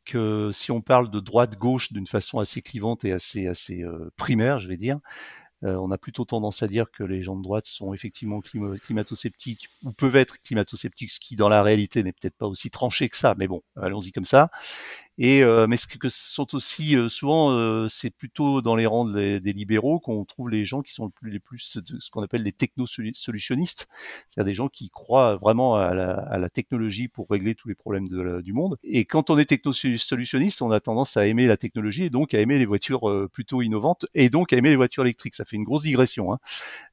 que 0.04 0.50
si 0.52 0.70
on 0.70 0.81
parle 0.81 1.11
de 1.11 1.20
droite-gauche 1.20 1.92
d'une 1.92 2.07
façon 2.07 2.38
assez 2.38 2.62
clivante 2.62 3.04
et 3.04 3.12
assez, 3.12 3.46
assez 3.46 3.83
euh, 3.83 4.11
primaire, 4.16 4.59
je 4.59 4.68
vais 4.68 4.76
dire, 4.76 4.98
euh, 5.64 5.74
on 5.74 5.90
a 5.90 5.98
plutôt 5.98 6.24
tendance 6.24 6.62
à 6.62 6.68
dire 6.68 6.87
que 6.90 7.02
les 7.02 7.20
gens 7.20 7.37
de 7.37 7.42
droite 7.42 7.66
sont 7.66 7.92
effectivement 7.92 8.40
climato-sceptiques 8.40 9.68
ou 9.83 9.92
peuvent 9.92 10.16
être 10.16 10.40
climato-sceptiques, 10.42 11.11
ce 11.11 11.20
qui 11.20 11.35
dans 11.35 11.48
la 11.48 11.62
réalité 11.62 12.02
n'est 12.04 12.12
peut-être 12.12 12.37
pas 12.37 12.46
aussi 12.46 12.70
tranché 12.70 13.09
que 13.09 13.16
ça. 13.16 13.35
Mais 13.38 13.48
bon, 13.48 13.62
allons-y 13.76 14.12
comme 14.12 14.24
ça. 14.24 14.50
Et 15.18 15.42
mais 15.68 15.76
ce 15.76 15.87
que 15.87 16.09
sont 16.09 16.54
aussi 16.54 16.96
souvent, 17.09 17.88
c'est 17.88 18.11
plutôt 18.11 18.62
dans 18.62 18.76
les 18.76 18.87
rangs 18.87 19.04
des, 19.04 19.40
libéraux 19.40 19.98
qu'on 19.98 20.24
trouve 20.24 20.48
les 20.48 20.64
gens 20.64 20.83
qui 20.83 20.92
sont 20.92 21.11
les 21.22 21.40
plus 21.40 21.81
ce 21.83 22.11
qu'on 22.11 22.22
appelle 22.22 22.42
les 22.42 22.52
techno-solutionnistes, 22.52 23.88
c'est-à-dire 24.28 24.48
des 24.48 24.54
gens 24.54 24.68
qui 24.68 24.90
croient 24.90 25.37
vraiment 25.37 25.74
à 25.74 25.94
la, 25.94 26.50
technologie 26.50 27.09
pour 27.09 27.28
régler 27.28 27.54
tous 27.54 27.68
les 27.68 27.74
problèmes 27.74 28.09
du 28.42 28.52
monde. 28.52 28.78
Et 28.83 29.04
quand 29.04 29.31
on 29.31 29.38
est 29.38 29.44
techno-solutionniste, 29.44 30.62
on 30.62 30.70
a 30.70 30.81
tendance 30.81 31.16
à 31.16 31.26
aimer 31.26 31.46
la 31.46 31.57
technologie 31.57 32.04
et 32.04 32.11
donc 32.11 32.33
à 32.33 32.40
aimer 32.40 32.59
les 32.59 32.66
voitures 32.66 33.28
plutôt 33.33 33.62
innovantes 33.62 34.07
et 34.14 34.31
donc 34.31 34.52
à 34.52 34.57
aimer 34.57 34.70
les 34.70 34.76
voitures 34.76 35.04
électriques. 35.04 35.35
Ça 35.35 35.44
fait 35.44 35.57
une 35.57 35.64
grosse 35.64 35.83
digression. 35.83 36.33
Hein. 36.33 36.38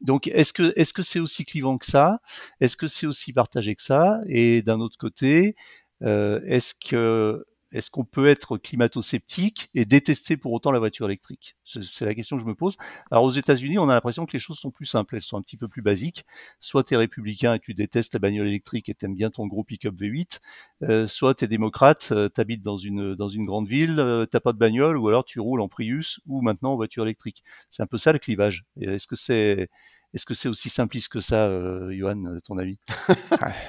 Donc 0.01 0.27
est-ce 0.27 0.53
que 0.53 0.73
est-ce 0.75 0.93
que 0.93 1.01
c'est 1.01 1.19
aussi 1.19 1.45
clivant 1.45 1.77
que 1.77 1.85
ça? 1.85 2.19
Est-ce 2.59 2.77
que 2.77 2.87
c'est 2.87 3.07
aussi 3.07 3.33
partagé 3.33 3.75
que 3.75 3.81
ça? 3.81 4.19
Et 4.27 4.61
d'un 4.61 4.79
autre 4.79 4.97
côté, 4.97 5.55
euh, 6.03 6.41
est-ce 6.45 6.73
que 6.73 7.45
est-ce 7.75 7.89
qu'on 7.89 8.05
peut 8.05 8.27
être 8.29 8.57
climato-sceptique 8.57 9.69
et 9.75 9.83
détester 9.83 10.37
pour 10.37 10.53
autant 10.53 10.71
la 10.71 10.79
voiture 10.79 11.07
électrique? 11.07 11.57
C'est 11.65 12.05
la 12.05 12.15
question 12.15 12.37
que 12.37 12.41
je 12.41 12.47
me 12.47 12.55
pose. 12.55 12.77
Alors 13.11 13.25
aux 13.25 13.31
États-Unis, 13.31 13.77
on 13.79 13.89
a 13.89 13.93
l'impression 13.93 14.25
que 14.25 14.31
les 14.31 14.39
choses 14.39 14.57
sont 14.57 14.71
plus 14.71 14.85
simples, 14.85 15.17
elles 15.17 15.23
sont 15.23 15.37
un 15.37 15.41
petit 15.41 15.57
peu 15.57 15.67
plus 15.67 15.81
basiques. 15.81 16.25
Soit 16.61 16.85
tu 16.85 16.93
es 16.93 16.97
républicain 16.97 17.55
et 17.55 17.59
tu 17.59 17.73
détestes 17.73 18.13
la 18.13 18.19
bagnole 18.19 18.47
électrique 18.47 18.87
et 18.87 18.93
t'aimes 18.93 19.13
bien 19.13 19.29
ton 19.29 19.45
gros 19.45 19.65
pick-up 19.65 19.93
V8, 19.93 20.39
euh, 20.83 21.05
soit 21.05 21.35
tu 21.35 21.43
es 21.43 21.47
démocrate, 21.49 22.13
euh, 22.13 22.29
tu 22.33 22.39
habites 22.39 22.61
dans 22.61 22.77
une, 22.77 23.13
dans 23.13 23.27
une 23.27 23.45
grande 23.45 23.67
ville, 23.67 23.99
euh, 23.99 24.25
t'as 24.25 24.39
pas 24.39 24.53
de 24.53 24.57
bagnole, 24.57 24.97
ou 24.97 25.09
alors 25.09 25.25
tu 25.25 25.41
roules 25.41 25.59
en 25.59 25.67
Prius 25.67 26.21
ou 26.27 26.41
maintenant 26.41 26.71
en 26.71 26.75
voiture 26.77 27.03
électrique. 27.03 27.43
C'est 27.71 27.83
un 27.83 27.87
peu 27.87 27.97
ça 27.97 28.13
le 28.13 28.19
clivage. 28.19 28.63
Est-ce 28.79 29.05
que 29.05 29.17
c'est 29.17 29.69
est-ce 30.15 30.25
que 30.25 30.33
c'est 30.33 30.47
aussi 30.47 30.69
simpliste 30.69 31.09
que 31.09 31.19
ça, 31.19 31.45
euh, 31.45 31.93
Johan, 31.93 32.21
ton 32.45 32.57
avis? 32.57 32.77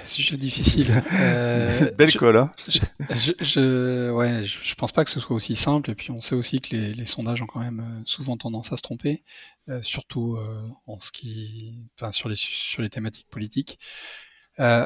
Sujet 0.04 0.36
difficile. 0.36 1.02
Euh, 1.12 1.90
Belle 1.98 2.16
colle, 2.16 2.36
hein 2.36 2.52
je, 2.68 3.32
je, 3.40 4.10
ouais, 4.12 4.44
je, 4.44 4.74
pense 4.76 4.92
pas 4.92 5.04
que 5.04 5.10
ce 5.10 5.18
soit 5.18 5.34
aussi 5.34 5.56
simple. 5.56 5.90
Et 5.90 5.96
puis 5.96 6.12
on 6.12 6.20
sait 6.20 6.36
aussi 6.36 6.60
que 6.60 6.76
les, 6.76 7.04
sondages 7.04 7.42
ont 7.42 7.46
quand 7.46 7.60
même 7.60 7.80
euh, 7.80 8.02
souvent 8.04 8.36
tendance 8.36 8.72
à 8.72 8.76
se 8.76 8.82
tromper, 8.82 9.24
euh, 9.68 9.82
surtout 9.82 10.38
en 10.86 11.00
ce 11.00 11.10
qui, 11.10 11.88
enfin, 11.98 12.12
sur 12.12 12.28
les 12.28 12.36
sur 12.36 12.80
les 12.80 12.90
thématiques 12.90 13.28
politiques. 13.28 13.80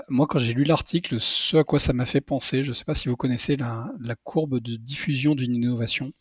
moi, 0.08 0.26
quand 0.26 0.38
j'ai 0.38 0.54
lu 0.54 0.64
l'article, 0.64 1.20
ce 1.20 1.58
à 1.58 1.64
quoi 1.64 1.78
ça 1.78 1.92
m'a 1.92 2.06
fait 2.06 2.22
penser, 2.22 2.64
je 2.64 2.70
ne 2.70 2.74
sais 2.74 2.84
pas 2.84 2.94
si 2.94 3.08
vous 3.08 3.16
connaissez 3.16 3.56
la, 3.56 3.92
la 4.00 4.14
courbe 4.14 4.60
de 4.60 4.76
diffusion 4.76 5.34
d'une 5.34 5.54
innovation. 5.54 6.12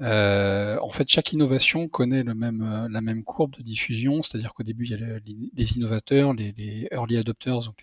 Euh, 0.00 0.78
en 0.80 0.90
fait, 0.90 1.08
chaque 1.08 1.32
innovation 1.32 1.88
connaît 1.88 2.22
le 2.22 2.34
même, 2.34 2.62
euh, 2.62 2.88
la 2.90 3.00
même 3.00 3.24
courbe 3.24 3.56
de 3.56 3.62
diffusion, 3.62 4.22
c'est-à-dire 4.22 4.54
qu'au 4.54 4.62
début, 4.62 4.84
il 4.84 4.90
y 4.90 4.94
a 4.94 5.18
les, 5.54 5.76
innovateurs, 5.76 6.32
les, 6.32 6.88
early 6.90 7.16
adopters, 7.16 7.60
donc 7.60 7.82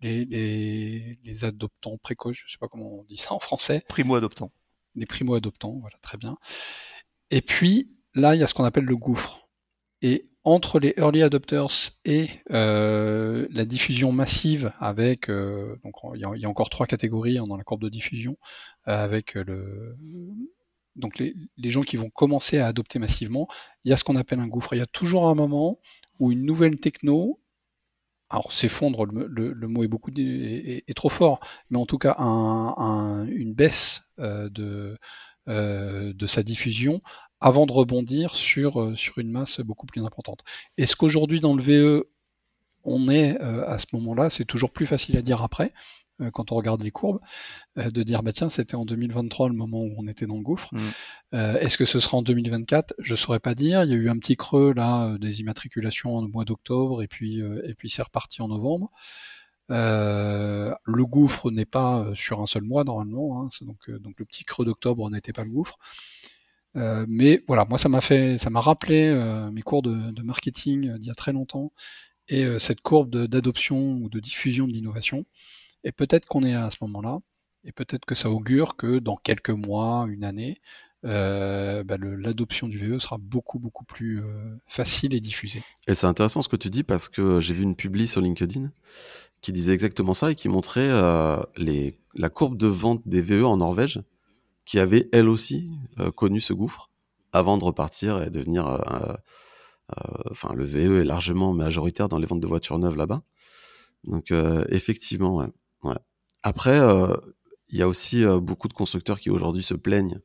les, 0.00 0.24
les, 0.24 1.44
adoptants 1.44 1.98
précoces, 1.98 2.36
je 2.36 2.44
ne 2.46 2.50
sais 2.50 2.58
pas 2.58 2.68
comment 2.68 3.00
on 3.00 3.04
dit 3.04 3.18
ça 3.18 3.32
en 3.32 3.40
français. 3.40 3.82
Primo-adoptants. 3.88 4.52
Les 4.94 5.06
primo-adoptants, 5.06 5.78
voilà, 5.80 5.96
très 6.02 6.18
bien. 6.18 6.36
Et 7.30 7.40
puis, 7.40 7.90
là, 8.14 8.34
il 8.34 8.40
y 8.40 8.44
a 8.44 8.46
ce 8.46 8.54
qu'on 8.54 8.64
appelle 8.64 8.84
le 8.84 8.96
gouffre. 8.96 9.48
Et 10.02 10.28
entre 10.44 10.78
les 10.78 10.94
early 10.98 11.22
adopters 11.22 11.92
et 12.04 12.28
euh, 12.52 13.48
la 13.50 13.64
diffusion 13.64 14.12
massive 14.12 14.72
avec 14.78 15.30
donc 15.30 15.94
il 16.14 16.20
y, 16.20 16.24
a, 16.24 16.32
il 16.34 16.42
y, 16.42 16.44
a, 16.44 16.50
encore 16.50 16.68
trois 16.68 16.86
catégories 16.86 17.38
hein, 17.38 17.46
dans 17.46 17.56
la 17.56 17.64
courbe 17.64 17.80
de 17.80 17.88
diffusion 17.88 18.36
avec 18.84 19.32
le 19.32 19.96
donc 20.96 21.18
les, 21.18 21.34
gens 21.70 21.82
qui 21.82 21.96
vont 21.96 22.10
commencer 22.10 22.58
à 22.58 22.66
adopter 22.66 22.98
massivement, 22.98 23.48
il 23.84 23.90
y 23.90 23.92
a 23.92 23.96
ce 23.96 24.04
qu'on 24.04 24.16
appelle 24.16 24.40
un 24.40 24.46
gouffre. 24.46 24.74
Il 24.74 24.78
y 24.78 24.82
a 24.82 24.86
toujours 24.86 25.28
un 25.28 25.34
moment 25.34 25.78
où 26.18 26.32
une 26.32 26.44
nouvelle 26.44 26.78
techno, 26.78 27.40
alors 28.30 28.52
s'effondre, 28.52 29.04
le, 29.06 29.68
mot 29.68 29.84
est 29.84 29.88
beaucoup 29.88 30.10
est, 30.16 30.96
trop 30.96 31.08
fort, 31.08 31.40
mais 31.70 31.78
en 31.78 31.86
tout 31.86 31.98
cas 31.98 32.14
une 32.18 33.54
baisse 33.54 34.02
euh, 34.18 34.48
de, 34.48 34.98
euh, 35.48 36.12
de 36.14 36.26
sa 36.26 36.42
diffusion 36.42 37.02
avant 37.40 37.66
de 37.66 37.72
rebondir 37.72 38.34
sur, 38.34 38.80
euh, 38.80 38.96
sur 38.96 39.18
une 39.18 39.30
masse 39.30 39.60
beaucoup 39.60 39.86
plus 39.86 40.04
importante. 40.04 40.42
Est-ce 40.78 40.96
qu'aujourd'hui 40.96 41.40
dans 41.40 41.54
le 41.54 41.62
VE 41.62 42.04
on 42.86 43.08
est 43.08 43.40
à 43.40 43.78
ce 43.78 43.86
moment-là, 43.94 44.28
c'est 44.28 44.44
toujours 44.44 44.70
plus 44.70 44.84
facile 44.84 45.16
à 45.16 45.22
dire 45.22 45.42
après, 45.42 45.72
euh, 46.20 46.30
quand 46.30 46.52
on 46.52 46.54
regarde 46.56 46.82
les 46.82 46.92
courbes, 46.92 47.20
euh, 47.78 47.90
de 47.90 48.02
dire 48.04 48.22
bah 48.22 48.32
tiens 48.32 48.48
c'était 48.48 48.76
en 48.76 48.84
2023 48.84 49.48
le 49.48 49.54
moment 49.54 49.80
où 49.80 49.94
on 49.98 50.06
était 50.06 50.26
dans 50.26 50.36
le 50.36 50.42
gouffre. 50.42 50.68
Mm. 50.72 50.78
Euh, 51.34 51.58
est-ce 51.58 51.76
que 51.76 51.84
ce 51.84 51.98
sera 51.98 52.18
en 52.18 52.22
2024 52.22 52.94
Je 52.98 53.16
saurais 53.16 53.40
pas 53.40 53.54
dire. 53.54 53.82
Il 53.82 53.90
y 53.90 53.94
a 53.94 53.96
eu 53.96 54.08
un 54.08 54.18
petit 54.18 54.36
creux 54.36 54.72
là 54.74 55.16
des 55.18 55.40
immatriculations 55.40 56.16
au 56.16 56.28
mois 56.28 56.44
d'octobre 56.44 57.02
et 57.02 57.08
puis 57.08 57.40
et 57.40 57.74
puis 57.74 57.90
c'est 57.90 58.02
reparti 58.02 58.42
en 58.42 58.48
novembre. 58.48 58.90
le 59.68 61.04
gouffre 61.04 61.50
n'est 61.50 61.64
pas 61.64 62.06
sur 62.14 62.40
un 62.40 62.46
seul 62.46 62.62
mois 62.62 62.84
normalement, 62.84 63.42
hein, 63.42 63.48
donc 63.62 63.90
donc 63.90 64.18
le 64.18 64.24
petit 64.24 64.44
creux 64.44 64.64
d'octobre 64.64 65.10
n'était 65.10 65.32
pas 65.32 65.44
le 65.44 65.50
gouffre. 65.50 65.78
mais 66.74 67.42
voilà, 67.48 67.64
moi 67.64 67.78
ça 67.78 67.88
m'a 67.88 68.00
fait, 68.00 68.38
ça 68.38 68.50
m'a 68.50 68.60
rappelé 68.60 69.12
mes 69.52 69.62
cours 69.62 69.82
de, 69.82 70.12
de 70.12 70.22
marketing 70.22 70.96
d'il 70.98 71.08
y 71.08 71.10
a 71.10 71.14
très 71.14 71.32
longtemps 71.32 71.72
et 72.28 72.46
cette 72.60 72.80
courbe 72.80 73.10
d'adoption 73.26 73.96
ou 73.96 74.08
de 74.08 74.20
diffusion 74.20 74.66
de 74.68 74.72
l'innovation. 74.72 75.26
Et 75.84 75.92
peut-être 75.92 76.26
qu'on 76.26 76.42
est 76.42 76.54
à 76.54 76.70
ce 76.70 76.78
moment-là, 76.82 77.20
et 77.64 77.72
peut-être 77.72 78.04
que 78.04 78.14
ça 78.14 78.30
augure 78.30 78.76
que 78.76 78.98
dans 78.98 79.16
quelques 79.16 79.50
mois, 79.50 80.06
une 80.08 80.24
année, 80.24 80.60
euh, 81.04 81.84
bah, 81.84 81.96
l'adoption 81.98 82.66
du 82.66 82.78
VE 82.78 82.98
sera 82.98 83.18
beaucoup 83.18 83.58
beaucoup 83.58 83.84
plus 83.84 84.20
euh, 84.20 84.56
facile 84.66 85.14
et 85.14 85.20
diffusée. 85.20 85.62
Et 85.86 85.94
c'est 85.94 86.06
intéressant 86.06 86.40
ce 86.40 86.48
que 86.48 86.56
tu 86.56 86.70
dis 86.70 86.82
parce 86.82 87.08
que 87.08 87.40
j'ai 87.40 87.52
vu 87.52 87.62
une 87.62 87.76
publi 87.76 88.06
sur 88.06 88.22
LinkedIn 88.22 88.70
qui 89.42 89.52
disait 89.52 89.74
exactement 89.74 90.14
ça 90.14 90.30
et 90.30 90.34
qui 90.34 90.48
montrait 90.48 90.88
euh, 90.88 91.38
la 92.14 92.30
courbe 92.30 92.56
de 92.56 92.66
vente 92.66 93.02
des 93.06 93.20
VE 93.20 93.44
en 93.44 93.58
Norvège 93.58 94.02
qui 94.64 94.78
avait 94.78 95.10
elle 95.12 95.28
aussi 95.28 95.70
connu 96.16 96.40
ce 96.40 96.54
gouffre 96.54 96.90
avant 97.32 97.58
de 97.58 97.64
repartir 97.64 98.22
et 98.22 98.30
devenir... 98.30 98.64
Enfin, 100.30 100.54
le 100.54 100.64
VE 100.64 101.02
est 101.02 101.04
largement 101.04 101.52
majoritaire 101.52 102.08
dans 102.08 102.16
les 102.16 102.26
ventes 102.26 102.40
de 102.40 102.46
voitures 102.46 102.78
neuves 102.78 102.96
là-bas. 102.96 103.22
Donc 104.04 104.32
effectivement, 104.70 105.36
ouais. 105.36 105.48
Après, 106.42 106.78
euh, 106.78 107.14
il 107.68 107.78
y 107.78 107.82
a 107.82 107.88
aussi 107.88 108.24
euh, 108.24 108.38
beaucoup 108.38 108.68
de 108.68 108.74
constructeurs 108.74 109.18
qui 109.20 109.30
aujourd'hui 109.30 109.62
se 109.62 109.74
plaignent 109.74 110.20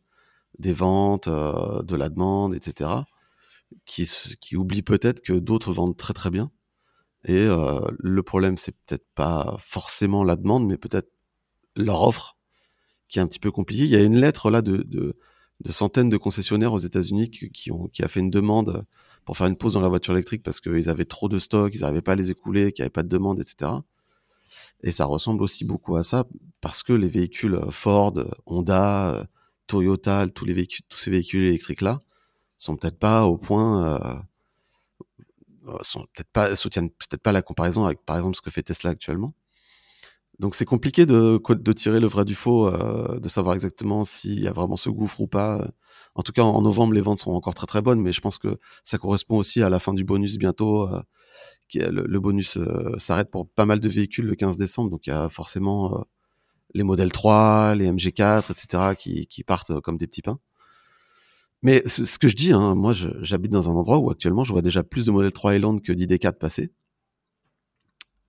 des 0.57 0.73
ventes, 0.73 1.27
euh, 1.27 1.81
de 1.83 1.95
la 1.95 2.09
demande, 2.09 2.53
etc. 2.53 2.89
Qui, 3.85 4.09
qui 4.41 4.57
oublient 4.57 4.81
peut-être 4.81 5.21
que 5.21 5.33
d'autres 5.33 5.73
vendent 5.73 5.97
très 5.97 6.13
très 6.13 6.29
bien. 6.29 6.51
Et 7.25 7.45
le 7.45 8.23
problème, 8.23 8.57
c'est 8.57 8.71
peut-être 8.85 9.05
pas 9.13 9.57
forcément 9.59 10.23
la 10.23 10.37
demande, 10.37 10.65
mais 10.65 10.77
peut-être 10.77 11.11
leur 11.75 12.01
offre 12.01 12.37
qui 13.09 13.19
est 13.19 13.21
un 13.21 13.27
petit 13.27 13.39
peu 13.39 13.51
compliquée. 13.51 13.83
Il 13.83 13.89
y 13.89 13.95
a 13.95 14.01
une 14.01 14.15
lettre 14.15 14.49
là 14.49 14.61
de, 14.61 15.17
centaines 15.69 16.09
de 16.09 16.17
concessionnaires 16.17 16.71
aux 16.71 16.77
États-Unis 16.77 17.29
qui, 17.29 17.71
ont, 17.71 17.87
qui 17.89 18.03
a 18.03 18.07
fait 18.07 18.21
une 18.21 18.29
demande 18.29 18.85
pour 19.25 19.35
faire 19.37 19.47
une 19.47 19.57
pause 19.57 19.73
dans 19.73 19.81
la 19.81 19.89
voiture 19.89 20.13
électrique 20.13 20.43
parce 20.43 20.61
qu'ils 20.61 20.89
avaient 20.89 21.05
trop 21.05 21.27
de 21.27 21.39
stock, 21.39 21.75
ils 21.75 21.81
n'arrivaient 21.81 22.01
pas 22.01 22.13
à 22.13 22.15
les 22.15 22.31
écouler, 22.31 22.71
qu'il 22.71 22.83
n'y 22.83 22.85
avait 22.85 22.89
pas 22.89 23.03
de 23.03 23.09
demande, 23.09 23.39
etc. 23.39 23.71
Et 24.83 24.91
ça 24.91 25.05
ressemble 25.05 25.43
aussi 25.43 25.65
beaucoup 25.65 25.95
à 25.95 26.03
ça 26.03 26.25
parce 26.61 26.83
que 26.83 26.93
les 26.93 27.09
véhicules 27.09 27.55
euh, 27.55 27.71
Ford, 27.71 28.13
Honda, 28.45 29.13
euh, 29.13 29.23
Toyota, 29.67 30.25
tous 30.27 30.45
ces 30.97 31.11
véhicules 31.11 31.43
électriques 31.43 31.81
là, 31.81 32.01
sont 32.57 32.75
peut-être 32.75 32.97
pas 32.97 33.25
au 33.25 33.37
point, 33.37 33.99
euh, 35.67 35.73
sont 35.81 36.01
peut-être 36.13 36.31
pas 36.31 36.55
soutiennent 36.55 36.89
peut-être 36.89 37.21
pas 37.21 37.31
la 37.31 37.41
comparaison 37.41 37.85
avec 37.85 38.03
par 38.05 38.17
exemple 38.17 38.35
ce 38.35 38.41
que 38.41 38.49
fait 38.49 38.63
Tesla 38.63 38.91
actuellement. 38.91 39.33
Donc 40.39 40.55
c'est 40.55 40.65
compliqué 40.65 41.05
de, 41.05 41.41
de 41.53 41.73
tirer 41.73 41.99
le 41.99 42.07
vrai 42.07 42.23
du 42.25 42.35
faux, 42.35 42.71
de 42.71 43.29
savoir 43.29 43.55
exactement 43.55 44.03
s'il 44.05 44.39
y 44.39 44.47
a 44.47 44.53
vraiment 44.53 44.77
ce 44.77 44.89
gouffre 44.89 45.21
ou 45.21 45.27
pas. 45.27 45.67
En 46.15 46.23
tout 46.23 46.31
cas, 46.31 46.43
en 46.43 46.61
novembre, 46.61 46.93
les 46.93 47.01
ventes 47.01 47.19
sont 47.19 47.31
encore 47.31 47.53
très 47.53 47.67
très 47.67 47.81
bonnes, 47.81 48.01
mais 48.01 48.13
je 48.13 48.21
pense 48.21 48.37
que 48.37 48.57
ça 48.83 48.97
correspond 48.97 49.37
aussi 49.37 49.61
à 49.61 49.69
la 49.69 49.79
fin 49.79 49.93
du 49.93 50.05
bonus 50.05 50.37
bientôt 50.37 50.87
le, 51.75 52.19
bonus 52.19 52.57
euh, 52.57 52.97
s'arrête 52.97 53.29
pour 53.29 53.49
pas 53.49 53.65
mal 53.65 53.79
de 53.79 53.89
véhicules 53.89 54.25
le 54.25 54.35
15 54.35 54.57
décembre, 54.57 54.89
donc 54.89 55.07
il 55.07 55.11
y 55.11 55.13
a 55.13 55.29
forcément 55.29 55.99
euh, 55.99 56.01
les 56.73 56.83
modèles 56.83 57.11
3, 57.11 57.75
les 57.75 57.89
MG4, 57.91 58.51
etc. 58.51 58.95
qui, 59.29 59.43
partent 59.43 59.71
euh, 59.71 59.81
comme 59.81 59.97
des 59.97 60.07
petits 60.07 60.21
pains. 60.21 60.39
Mais 61.61 61.83
ce 61.87 62.17
que 62.17 62.29
je 62.29 62.35
dis, 62.35 62.53
hein, 62.53 62.73
moi 62.73 62.93
j'habite 62.93 63.51
dans 63.51 63.69
un 63.69 63.73
endroit 63.73 63.97
où 63.97 64.09
actuellement 64.09 64.45
je 64.45 64.53
vois 64.53 64.61
déjà 64.61 64.81
plus 64.81 65.05
de 65.05 65.11
modèles 65.11 65.33
3 65.33 65.51
Highland 65.51 65.79
que 65.79 65.91
d'ID4 65.91 66.37
passer. 66.37 66.71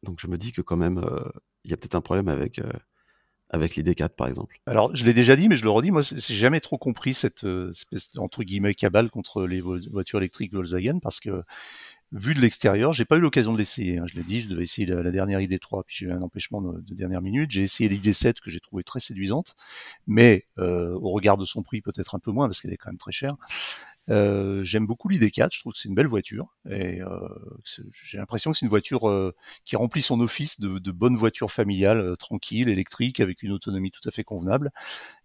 Donc 0.03 0.18
je 0.20 0.27
me 0.27 0.37
dis 0.37 0.51
que 0.51 0.62
quand 0.62 0.77
même, 0.77 1.01
il 1.64 1.70
y 1.70 1.75
a 1.75 1.77
peut-être 1.77 1.94
un 1.94 2.01
problème 2.01 2.29
avec, 2.29 2.61
avec 3.51 3.77
l'ID4 3.77 4.11
par 4.11 4.29
exemple. 4.29 4.61
Alors 4.66 4.94
je 4.94 5.05
l'ai 5.05 5.14
déjà 5.14 5.37
dit, 5.37 5.49
mais 5.49 5.57
je 5.57 5.64
le 5.64 5.70
redis, 5.70 5.90
moi 5.90 6.03
j'ai 6.03 6.35
jamais 6.35 6.61
trop 6.61 6.79
compris 6.79 7.14
cette 7.14 7.44
espèce 7.44 8.11
entre 8.16 8.42
guillemets 8.42 8.75
cabale 8.75 9.11
contre 9.11 9.46
les 9.46 9.61
voitures 9.61 10.18
électriques 10.18 10.53
Volkswagen 10.53 11.01
parce 11.01 11.20
que 11.20 11.42
vu 12.12 12.35
de 12.35 12.40
l'extérieur, 12.40 12.92
j'ai 12.92 13.05
pas 13.05 13.16
eu 13.16 13.20
l'occasion 13.20 13.53
de 13.53 13.59
l'essayer. 13.59 13.99
Hein. 13.99 14.05
Je 14.07 14.16
l'ai 14.16 14.23
dit, 14.23 14.40
je 14.40 14.49
devais 14.49 14.62
essayer 14.62 14.87
la, 14.87 15.11
dernière 15.11 15.40
ID3, 15.40 15.85
puis 15.87 15.96
j'ai 15.99 16.07
eu 16.07 16.12
un 16.12 16.23
empêchement 16.23 16.61
de, 16.61 16.94
dernière 16.94 17.23
minute. 17.23 17.51
J'ai 17.51 17.62
essayé 17.62 17.88
l'ID7 17.88 18.40
que 18.40 18.51
j'ai 18.51 18.61
trouvé 18.61 18.83
très 18.83 19.01
séduisante, 19.01 19.57
mais 20.07 20.46
euh, 20.59 20.92
au 21.01 21.11
regard 21.11 21.37
de 21.37 21.44
son 21.44 21.62
prix 21.62 21.81
peut-être 21.81 22.14
un 22.14 22.18
peu 22.18 22.33
moins 22.33 22.49
parce 22.49 22.61
qu'elle 22.61 22.73
est 22.73 22.77
quand 22.77 22.90
même 22.90 22.99
très 22.99 23.12
chère. 23.12 23.37
Euh, 24.08 24.64
j'aime 24.64 24.86
beaucoup 24.86 25.08
l'ID4, 25.08 25.48
je 25.52 25.60
trouve 25.60 25.72
que 25.72 25.78
c'est 25.78 25.88
une 25.88 25.94
belle 25.94 26.08
voiture 26.08 26.56
et 26.68 27.00
euh, 27.00 27.28
j'ai 27.92 28.18
l'impression 28.18 28.50
que 28.50 28.56
c'est 28.56 28.64
une 28.64 28.70
voiture 28.70 29.08
euh, 29.08 29.34
qui 29.64 29.76
remplit 29.76 30.02
son 30.02 30.20
office 30.20 30.58
de, 30.58 30.90
bonne 30.90 31.16
voiture 31.16 31.52
familiale, 31.52 32.16
tranquille, 32.18 32.68
électrique, 32.68 33.20
avec 33.20 33.42
une 33.42 33.52
autonomie 33.52 33.90
tout 33.90 34.06
à 34.08 34.10
fait 34.10 34.24
convenable. 34.24 34.72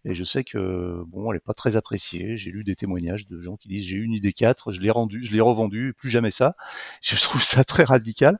Et 0.07 0.13
je 0.13 0.23
sais 0.23 0.43
que 0.43 1.01
bon, 1.07 1.31
elle 1.31 1.37
est 1.37 1.39
pas 1.39 1.55
très 1.55 1.77
appréciée. 1.77 2.37
J'ai 2.37 2.51
lu 2.51 2.63
des 2.63 2.75
témoignages 2.75 3.27
de 3.27 3.41
gens 3.41 3.57
qui 3.57 3.67
disent 3.67 3.85
j'ai 3.85 3.97
eu 3.97 4.03
une 4.03 4.13
ID4, 4.13 4.71
je 4.71 4.79
l'ai 4.79 4.91
rendue, 4.91 5.23
je 5.23 5.33
l'ai 5.33 5.41
revendue, 5.41 5.95
plus 5.97 6.09
jamais 6.09 6.31
ça. 6.31 6.55
Je 7.01 7.15
trouve 7.21 7.41
ça 7.41 7.63
très 7.63 7.83
radical. 7.83 8.37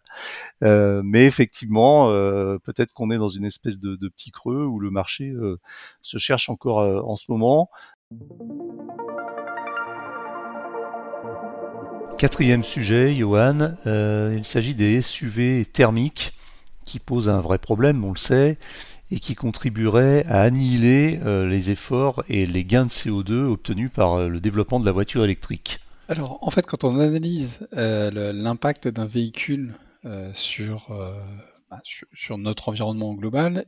mais 0.61 1.25
effectivement, 1.25 2.09
peut-être 2.59 2.93
qu'on 2.93 3.09
est 3.09 3.17
dans 3.17 3.29
une 3.29 3.45
espèce 3.45 3.79
de, 3.79 3.95
petit 4.09 4.31
creux 4.31 4.65
où 4.65 4.79
le 4.79 4.91
marché 4.91 5.33
se 6.01 6.17
cherche 6.17 6.49
encore 6.49 6.79
en 6.79 7.15
ce 7.15 7.25
moment. 7.29 7.69
Quatrième 12.17 12.63
sujet, 12.63 13.13
Johan, 13.13 13.75
euh, 13.85 14.35
il 14.37 14.45
s'agit 14.45 14.73
des 14.73 15.01
SUV 15.01 15.65
thermiques 15.65 16.31
qui 16.85 16.99
posent 16.99 17.27
un 17.27 17.41
vrai 17.41 17.57
problème, 17.57 18.05
on 18.05 18.11
le 18.11 18.17
sait, 18.17 18.57
et 19.11 19.19
qui 19.19 19.35
contribueraient 19.35 20.25
à 20.27 20.41
annihiler 20.41 21.19
euh, 21.25 21.45
les 21.45 21.71
efforts 21.71 22.23
et 22.29 22.45
les 22.45 22.63
gains 22.63 22.85
de 22.85 22.89
CO2 22.89 23.33
obtenus 23.33 23.91
par 23.93 24.13
euh, 24.13 24.29
le 24.29 24.39
développement 24.39 24.79
de 24.79 24.85
la 24.85 24.93
voiture 24.93 25.25
électrique. 25.25 25.79
Alors, 26.07 26.39
en 26.41 26.51
fait, 26.51 26.65
quand 26.65 26.85
on 26.85 26.97
analyse 26.99 27.67
l'impact 27.73 28.87
d'un 28.87 29.07
véhicule 29.07 29.73
bah, 30.03 30.31
sur, 30.33 30.87
notre 32.37 32.69
environnement 32.69 33.13
global, 33.13 33.65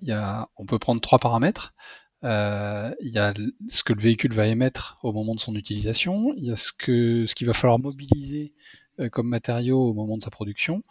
on 0.56 0.66
peut 0.66 0.80
prendre 0.80 1.02
trois 1.02 1.20
paramètres. 1.20 1.74
Euh, 2.24 2.94
il 3.02 3.12
y 3.12 3.20
a 3.20 3.34
ce 3.70 3.84
que 3.84 3.94
le 3.94 4.02
véhicule 4.02 4.34
va 4.34 4.48
émettre 4.48 4.96
au 5.04 5.14
moment 5.14 5.36
de 5.36 5.40
son 5.40 5.56
utilisation, 5.56 6.34
il 6.36 6.46
y 6.46 6.52
a 6.52 6.56
ce 6.56 6.72
que 6.74 7.28
ce 7.28 7.36
qu'il 7.36 7.46
va 7.46 7.54
falloir 7.54 7.80
mobiliser 7.80 8.54
euh, 9.00 9.10
comme 9.10 9.28
matériaux 9.28 9.82
au 9.90 9.94
moment 9.94 10.18
de 10.18 10.24
sa 10.24 10.32
production, 10.32 10.84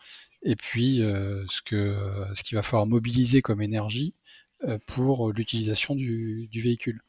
et 0.43 0.55
puis 0.55 1.03
euh, 1.03 1.45
ce 1.49 1.63
que 1.63 1.97
ce 2.35 2.43
qu'il 2.45 2.57
va 2.57 2.63
falloir 2.63 2.87
mobiliser 2.87 3.43
comme 3.43 3.61
énergie 3.63 4.17
pour 4.87 5.33
l'utilisation 5.33 5.95
du, 5.95 6.49
véhicule. 6.55 7.03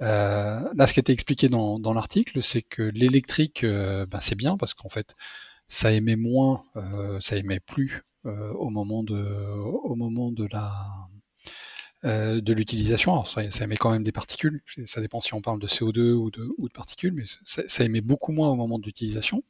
là, 0.00 0.86
ce 0.86 0.92
qui 0.92 1.00
a 1.00 1.02
été 1.02 1.12
expliqué 1.12 1.48
dans, 1.48 1.92
l'article, 1.92 2.42
c'est 2.42 2.62
que 2.62 2.82
l'électrique, 2.82 3.64
ben, 3.66 4.20
c'est 4.20 4.36
bien 4.36 4.56
parce 4.56 4.74
qu'en 4.74 4.88
fait, 4.88 5.16
ça 5.68 5.92
émet 5.92 6.16
moins, 6.16 6.62
ça 7.20 7.36
émet 7.36 7.60
plus 7.60 8.02
au 8.24 8.70
moment 8.70 9.02
de, 9.02 9.20
au 9.82 9.96
moment 9.96 10.30
de 10.30 10.46
la 10.52 10.72
euh, 12.06 12.40
de 12.40 12.54
l'utilisation. 12.54 13.12
Alors 13.12 13.28
ça, 13.28 13.42
émet 13.62 13.76
quand 13.76 13.90
même 13.90 14.02
des 14.02 14.12
particules, 14.12 14.62
ça 14.86 15.02
dépend 15.02 15.20
si 15.20 15.34
on 15.34 15.42
parle 15.42 15.60
de 15.60 15.66
CO2 15.66 16.12
ou 16.12 16.30
de, 16.30 16.48
ou 16.56 16.66
de 16.66 16.72
particules, 16.72 17.12
mais 17.12 17.24
ça, 17.44 17.84
émet 17.84 18.00
beaucoup 18.00 18.32
moins 18.32 18.48
au 18.48 18.56
moment 18.56 18.78
de 18.78 18.86
l'utilisation. 18.86 19.44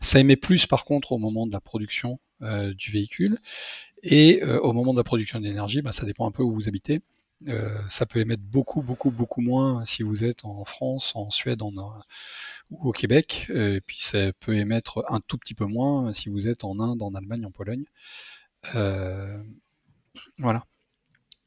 Ça 0.00 0.18
émet 0.18 0.34
plus 0.34 0.66
par 0.66 0.84
contre 0.84 1.12
au 1.12 1.18
moment 1.18 1.46
de 1.46 1.52
la 1.52 1.60
production 1.60 2.18
euh, 2.42 2.74
du 2.74 2.90
véhicule. 2.90 3.38
Et 4.02 4.42
euh, 4.42 4.58
au 4.58 4.72
moment 4.72 4.92
de 4.92 4.98
la 4.98 5.04
production 5.04 5.38
d'énergie, 5.38 5.82
bah, 5.82 5.92
ça 5.92 6.04
dépend 6.04 6.26
un 6.26 6.32
peu 6.32 6.42
où 6.42 6.50
vous 6.50 6.66
habitez. 6.68 7.00
ça 7.88 8.06
peut 8.06 8.18
émettre 8.18 8.42
beaucoup, 8.42 8.82
beaucoup, 8.82 9.12
beaucoup 9.12 9.40
moins 9.40 9.84
si 9.86 10.02
vous 10.02 10.24
êtes 10.24 10.44
en 10.44 10.64
France, 10.64 11.12
en 11.14 11.30
Suède, 11.30 11.62
en, 11.62 11.72
ou 12.70 12.88
au 12.88 12.92
Québec. 12.92 13.46
Et 13.54 13.80
puis 13.80 13.98
ça 14.00 14.32
peut 14.40 14.56
émettre 14.56 15.04
un 15.10 15.20
tout 15.20 15.38
petit 15.38 15.54
peu 15.54 15.66
moins 15.66 16.12
si 16.12 16.28
vous 16.28 16.48
êtes 16.48 16.64
en 16.64 16.80
Inde, 16.80 17.02
en 17.02 17.14
Allemagne, 17.14 17.46
en 17.46 17.52
Pologne. 17.52 17.84
voilà. 20.38 20.66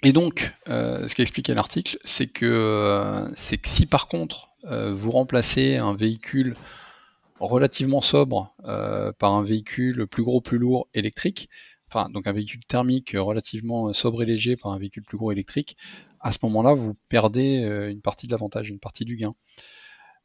Et 0.04 0.14
donc, 0.14 0.54
euh, 0.68 1.08
ce 1.08 1.16
qu'expliquait 1.16 1.56
l'article, 1.56 1.98
c'est 2.04 2.28
que, 2.28 2.46
euh, 2.46 3.28
c'est 3.34 3.58
que 3.58 3.68
si 3.68 3.88
par 3.88 4.08
contre 4.08 4.50
euh, 4.66 4.94
vous 4.94 5.12
remplacez 5.12 5.78
un 5.78 5.96
véhicule 5.96 6.56
relativement 7.40 8.02
sobre 8.02 8.54
par 9.20 9.34
un 9.34 9.44
véhicule 9.44 10.08
plus 10.08 10.24
gros, 10.24 10.42
plus 10.42 10.58
lourd, 10.58 10.88
électrique, 10.96 11.50
enfin 11.88 12.10
donc 12.10 12.26
un 12.26 12.32
véhicule 12.32 12.66
thermique 12.66 13.16
relativement 13.16 13.94
sobre 13.94 14.24
et 14.24 14.26
léger 14.26 14.56
par 14.58 14.72
un 14.72 14.80
véhicule 14.80 15.04
plus 15.04 15.18
gros 15.18 15.32
électrique, 15.32 15.78
à 16.20 16.32
ce 16.32 16.40
moment-là 16.44 16.74
vous 16.74 16.96
perdez 17.10 17.60
une 17.92 18.02
partie 18.02 18.26
de 18.26 18.32
l'avantage, 18.32 18.70
une 18.70 18.80
partie 18.80 19.06
du 19.06 19.18
gain. 19.18 19.34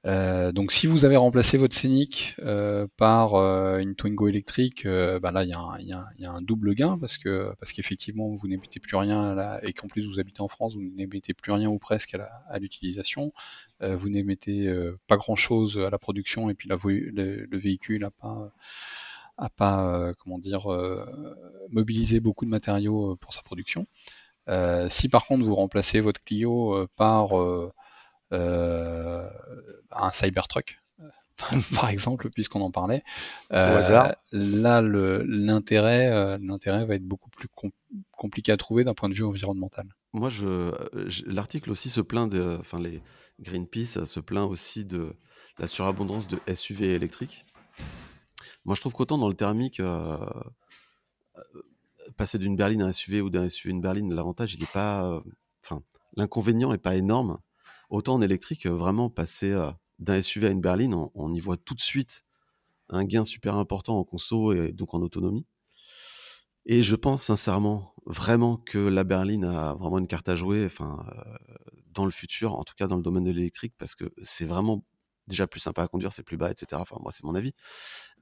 Euh, 0.04 0.50
donc 0.50 0.72
si 0.72 0.88
vous 0.88 1.04
avez 1.04 1.16
remplacé 1.16 1.56
votre 1.58 1.76
Scénic 1.76 2.34
euh, 2.40 2.88
par 2.96 3.34
euh, 3.34 3.78
une 3.78 3.94
Twingo 3.94 4.26
électrique, 4.28 4.86
bah 4.86 5.30
là 5.30 5.44
il 5.44 5.48
y, 5.48 6.20
y, 6.20 6.24
a 6.24 6.30
un 6.30 6.42
double 6.42 6.74
gain 6.74 6.98
parce 6.98 7.18
que 7.18 7.54
parce 7.60 7.72
qu'effectivement 7.72 8.34
vous 8.34 8.48
n'émettez 8.48 8.80
plus 8.80 8.96
rien 8.96 9.34
là, 9.34 9.60
et 9.62 9.72
qu'en 9.72 9.86
plus 9.86 10.08
vous 10.08 10.18
habitez 10.18 10.40
en 10.40 10.48
France, 10.48 10.74
vous 10.74 10.82
n'émettez 10.82 11.34
plus 11.34 11.52
rien 11.52 11.68
ou 11.68 11.78
presque 11.78 12.16
à 12.48 12.58
l'utilisation, 12.58 13.32
vous 13.80 14.08
n'émettez 14.08 14.72
pas 15.06 15.16
grand 15.16 15.36
chose 15.36 15.78
à 15.78 15.90
la 15.90 15.98
production 15.98 16.50
et 16.50 16.54
puis 16.54 16.68
la, 16.68 16.76
le, 16.84 17.46
le, 17.46 17.58
véhicule 17.58 18.04
a 18.04 18.10
pas 18.10 18.52
a 19.38 19.48
pas 19.50 20.12
comment 20.18 20.38
dire 20.38 20.66
mobilisé 21.70 22.18
beaucoup 22.20 22.44
de 22.44 22.50
matériaux 22.50 23.16
pour 23.16 23.32
sa 23.32 23.42
production. 23.42 23.86
si 24.88 25.08
par 25.08 25.26
contre 25.26 25.44
vous 25.44 25.54
remplacez 25.54 26.00
votre 26.00 26.22
Clio 26.24 26.88
par 26.96 27.40
euh, 27.40 27.72
un 28.32 30.10
Cybertruck 30.12 30.82
par 31.74 31.88
exemple, 31.88 32.30
puisqu'on 32.30 32.60
en 32.60 32.70
parlait. 32.70 33.02
Euh, 33.52 34.14
là, 34.32 34.82
l'intérêt, 34.82 36.12
euh, 36.12 36.38
l'intérêt 36.40 36.84
va 36.84 36.94
être 36.94 37.06
beaucoup 37.06 37.30
plus 37.30 37.48
compliqué 38.10 38.52
à 38.52 38.56
trouver 38.56 38.84
d'un 38.84 38.94
point 38.94 39.08
de 39.08 39.14
vue 39.14 39.24
environnemental. 39.24 39.86
Moi, 40.12 40.28
je, 40.28 40.72
l'article 41.26 41.70
aussi 41.70 41.88
se 41.88 42.00
plaint 42.00 42.30
de, 42.30 42.58
enfin, 42.60 42.78
les 42.78 43.02
Greenpeace 43.40 44.04
se 44.04 44.20
plaint 44.20 44.48
aussi 44.48 44.84
de 44.84 45.16
la 45.58 45.66
surabondance 45.66 46.26
de 46.26 46.38
SUV 46.54 46.94
électriques. 46.94 47.44
Moi, 48.64 48.74
je 48.74 48.80
trouve 48.80 48.92
qu'autant 48.92 49.18
dans 49.18 49.28
le 49.28 49.34
thermique, 49.34 49.82
passer 52.16 52.38
d'une 52.38 52.56
berline 52.56 52.82
à 52.82 52.86
un 52.86 52.92
SUV 52.92 53.20
ou 53.20 53.30
d'un 53.30 53.48
SUV 53.48 53.70
à 53.70 53.72
une 53.72 53.80
berline, 53.80 54.14
l'avantage, 54.14 54.54
il 54.54 54.60
n'est 54.60 54.66
pas, 54.66 55.22
enfin, 55.64 55.82
l'inconvénient 56.16 56.70
n'est 56.70 56.78
pas 56.78 56.94
énorme. 56.94 57.38
Autant 57.92 58.14
en 58.14 58.22
électrique, 58.22 58.66
vraiment 58.66 59.10
passer 59.10 59.54
d'un 59.98 60.22
SUV 60.22 60.46
à 60.46 60.50
une 60.50 60.62
berline, 60.62 60.94
on, 61.14 61.34
y 61.34 61.40
voit 61.40 61.58
tout 61.58 61.74
de 61.74 61.80
suite 61.82 62.24
un 62.88 63.04
gain 63.04 63.22
super 63.22 63.56
important 63.56 63.98
en 63.98 64.04
conso 64.04 64.54
et 64.54 64.72
donc 64.72 64.94
en 64.94 65.02
autonomie. 65.02 65.44
Et 66.64 66.82
je 66.82 66.96
pense 66.96 67.24
sincèrement, 67.24 67.94
vraiment 68.06 68.56
que 68.56 68.78
la 68.78 69.04
berline 69.04 69.44
a 69.44 69.74
vraiment 69.74 69.98
une 69.98 70.06
carte 70.06 70.30
à 70.30 70.34
jouer, 70.34 70.64
enfin, 70.64 71.04
dans 71.90 72.06
le 72.06 72.10
futur, 72.10 72.54
en 72.54 72.64
tout 72.64 72.72
cas 72.78 72.86
dans 72.86 72.96
le 72.96 73.02
domaine 73.02 73.24
de 73.24 73.30
l'électrique, 73.30 73.74
parce 73.76 73.94
que 73.94 74.10
c'est 74.22 74.46
vraiment 74.46 74.86
déjà 75.26 75.46
plus 75.46 75.60
sympa 75.60 75.82
à 75.82 75.88
conduire, 75.88 76.14
c'est 76.14 76.22
plus 76.22 76.38
bas, 76.38 76.50
etc. 76.50 76.80
Enfin, 76.80 76.96
moi, 77.02 77.12
c'est 77.12 77.24
mon 77.24 77.34
avis. 77.34 77.52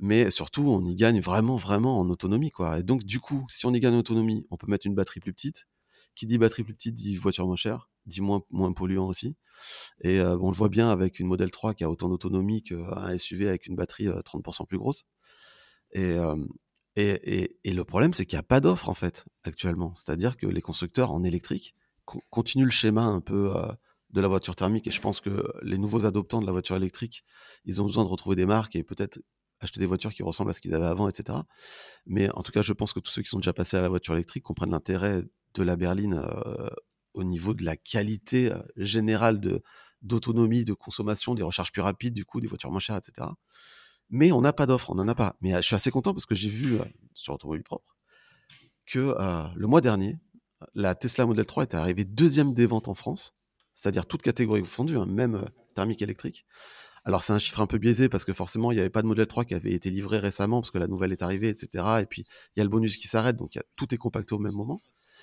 Mais 0.01 0.33
surtout, 0.33 0.63
on 0.63 0.85
y 0.85 0.97
gagne 0.97 1.21
vraiment, 1.21 1.55
vraiment 1.55 2.01
en 2.01 2.11
autonomie. 2.11 2.51
Et 2.77 2.83
donc, 2.83 3.05
du 3.05 3.21
coup, 3.21 3.47
si 3.49 3.67
on 3.67 3.73
y 3.73 3.79
gagne 3.79 3.95
en 3.95 4.01
autonomie, 4.01 4.45
on 4.51 4.57
peut 4.57 4.67
mettre 4.67 4.89
une 4.89 4.97
batterie 4.97 5.21
plus 5.21 5.33
petite. 5.33 5.69
Qui 6.17 6.27
dit 6.27 6.39
batterie 6.39 6.65
plus 6.65 6.75
petite 6.75 6.97
dit 6.97 7.15
voiture 7.15 7.47
moins 7.47 7.55
chère 7.55 7.89
dit 8.07 8.21
moins, 8.21 8.43
moins 8.51 8.73
polluant 8.73 9.07
aussi. 9.07 9.37
Et 10.03 10.21
euh, 10.21 10.37
on 10.39 10.51
le 10.51 10.57
voit 10.57 10.69
bien 10.69 10.91
avec 10.91 11.21
une 11.21 11.27
modèle 11.27 11.51
3 11.51 11.75
qui 11.75 11.85
a 11.85 11.91
autant 11.91 12.09
d'autonomie 12.09 12.63
qu'un 12.63 13.17
SUV 13.19 13.49
avec 13.49 13.67
une 13.67 13.77
batterie 13.77 14.07
30% 14.07 14.63
euh, 14.63 14.67
plus 14.67 14.79
grosse. 14.79 15.05
Euh, 15.97 16.37
et, 16.97 17.43
et, 17.43 17.59
et, 17.65 17.73
le 17.73 17.85
problème, 17.85 18.13
c'est 18.13 18.27
qu'il 18.27 18.37
n'y 18.37 18.41
a 18.41 18.45
pas 18.45 18.61
d'offre 18.61 18.89
en 18.89 18.95
fait 18.95 19.25
actuellement. 19.45 19.95
C'est-à-dire 19.95 20.37
que 20.37 20.47
les 20.47 20.61
constructeurs 20.61 21.13
en 21.13 21.23
électrique 21.25 21.75
continuent 22.31 22.65
le 22.65 22.71
schéma 22.71 23.03
un 23.03 23.21
peu 23.21 23.55
de 24.11 24.21
la 24.21 24.27
voiture 24.27 24.57
thermique. 24.57 24.89
Et 24.89 24.91
je 24.91 25.01
pense 25.01 25.21
que 25.21 25.45
les 25.63 25.79
nouveaux 25.79 26.05
adoptants 26.05 26.41
de 26.41 26.47
la 26.47 26.53
voiture 26.53 26.77
électrique, 26.77 27.25
ils 27.65 27.81
ont 27.81 27.85
besoin 27.85 28.03
de 28.03 28.09
retrouver 28.09 28.35
des 28.35 28.47
marques 28.47 28.75
et 28.75 28.83
peut-être 28.83 29.21
acheter 29.61 29.79
des 29.79 29.87
voitures 29.87 30.13
qui 30.13 30.25
ressemblent 30.25 30.51
à 30.51 30.53
ce 30.53 30.61
qu'ils 30.61 30.75
avaient 30.75 30.87
avant, 30.87 31.09
etc. 31.09 31.39
Mais 32.07 32.29
en 32.33 32.43
tout 32.43 32.51
cas, 32.51 32.63
je 32.63 32.73
pense 32.73 32.93
que 32.93 32.99
tous 32.99 33.13
ceux 33.13 33.23
qui 33.23 33.29
sont 33.29 33.39
déjà 33.39 33.53
passés 33.53 33.77
à 33.77 33.83
la 33.83 33.89
voiture 33.89 34.15
électrique 34.15 34.43
comprennent 34.43 34.71
l'intérêt 34.71 35.23
de 35.55 35.63
la 35.63 35.77
berline 35.77 36.25
au 37.14 37.25
niveau 37.25 37.55
de 37.55 37.64
la 37.64 37.77
qualité 37.77 38.53
générale 38.77 39.40
de, 39.40 39.62
d'autonomie, 40.03 40.64
de 40.64 40.73
consommation, 40.73 41.35
des 41.35 41.42
recharges 41.42 41.73
plus 41.73 41.83
rapides, 41.83 42.14
du 42.14 42.25
coup, 42.25 42.40
des 42.40 42.46
voitures 42.46 42.70
moins 42.70 42.81
chères, 42.81 42.96
etc. 42.96 43.29
Mais 44.09 44.33
on 44.33 44.40
n'a 44.40 44.53
pas 44.53 44.66
d'offre, 44.66 44.90
on 44.90 44.94
n'en 44.94 45.09
a 45.09 45.14
pas. 45.14 45.37
Mais 45.40 45.53
je 45.57 45.61
suis 45.61 45.75
assez 45.75 45.90
content 45.90 46.12
parce 46.12 46.27
que 46.27 46.35
j'ai 46.35 46.49
vu 46.49 46.79
sur 47.14 47.35
Automobile 47.35 47.62
Propre 47.62 47.96
que 48.87 49.14
le 49.55 49.66
mois 49.66 49.81
dernier, 49.81 50.18
la 50.75 50.94
Tesla 50.94 51.27
Model 51.27 51.46
3 51.46 51.64
était 51.64 51.77
arrivée 51.77 52.05
deuxième 52.05 52.53
des 52.53 52.66
ventes 52.66 52.88
en 52.88 52.94
France, 52.94 53.35
c'est-à-dire 53.75 54.07
toute 54.07 54.23
catégorie 54.23 54.61
confondue, 54.61 54.96
hein, 54.96 55.07
même 55.07 55.49
thermique 55.75 56.03
électrique. 56.03 56.44
Alors 57.05 57.23
c'est 57.23 57.33
un 57.33 57.38
chiffre 57.38 57.61
un 57.61 57.66
peu 57.66 57.79
biaisé 57.79 58.11
parce 58.11 58.27
que 58.27 58.33
forcément 58.35 58.73
il 58.73 58.75
n'y 58.75 58.81
avait 58.81 58.90
pas 58.90 59.01
de 59.01 59.07
Model 59.07 59.27
3 59.27 59.46
qui 59.46 59.55
avait 59.55 59.73
été 59.73 59.88
livré 59.88 60.18
récemment 60.18 60.61
parce 60.61 60.70
que 60.70 60.77
la 60.77 60.87
nouvelle 60.87 61.12
est 61.12 61.23
arrivée, 61.23 61.49
etc. 61.49 61.85
Et 62.03 62.07
puis 62.07 62.27
il 62.55 62.59
y 62.59 62.61
a 62.61 62.64
le 62.64 62.68
bonus 62.68 62.99
qui 62.99 63.09
s'arrête, 63.09 63.37
donc 63.37 63.59
tout 63.77 63.94
est 63.94 63.99
compacté 63.99 64.35
au 64.35 64.38
même 64.38 64.53
moment. 64.53 64.83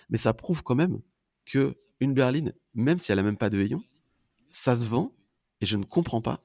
Mais 0.10 0.18
ça 0.18 0.34
prouve 0.34 0.64
quand 0.64 0.74
même 0.76 1.02
que 1.48 1.76
une 2.00 2.14
berline, 2.14 2.54
même 2.76 3.00
si 3.00 3.12
elle 3.12 3.18
n'a 3.18 3.24
même 3.24 3.38
pas 3.38 3.50
de 3.50 3.60
hayon, 3.60 3.82
ça 4.52 4.76
se 4.76 4.88
vend 4.88 5.14
et 5.62 5.66
je 5.66 5.78
ne 5.78 5.84
comprends 5.84 6.22
pas 6.22 6.44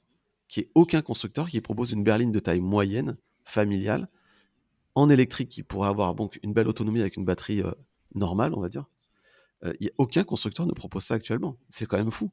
qu'il 0.49 0.63
n'y 0.63 0.69
ait 0.69 0.73
aucun 0.75 1.03
constructeur 1.03 1.49
qui 1.49 1.61
propose 1.61 1.93
une 1.93 2.03
berline 2.03 2.33
de 2.33 2.39
taille 2.39 2.61
moyenne, 2.61 3.17
familiale, 3.45 4.09
en 4.95 5.09
électrique, 5.09 5.49
qui 5.49 5.63
pourrait 5.63 5.89
avoir 5.89 6.15
donc 6.15 6.39
une 6.43 6.53
belle 6.53 6.69
autonomie 6.69 7.01
avec 7.01 7.17
une 7.17 7.25
batterie 7.25 7.63
euh, 7.63 7.73
normale, 8.15 8.55
on 8.55 8.61
va 8.61 8.69
dire. 8.69 8.85
Euh, 9.65 9.73
il 9.81 9.89
a 9.89 9.91
aucun 9.99 10.25
constructeur 10.25 10.67
ne 10.67 10.73
propose 10.73 11.05
ça 11.05 11.15
actuellement. 11.15 11.57
C'est 11.69 11.87
quand 11.87 11.97
même 11.97 12.11
fou. 12.11 12.31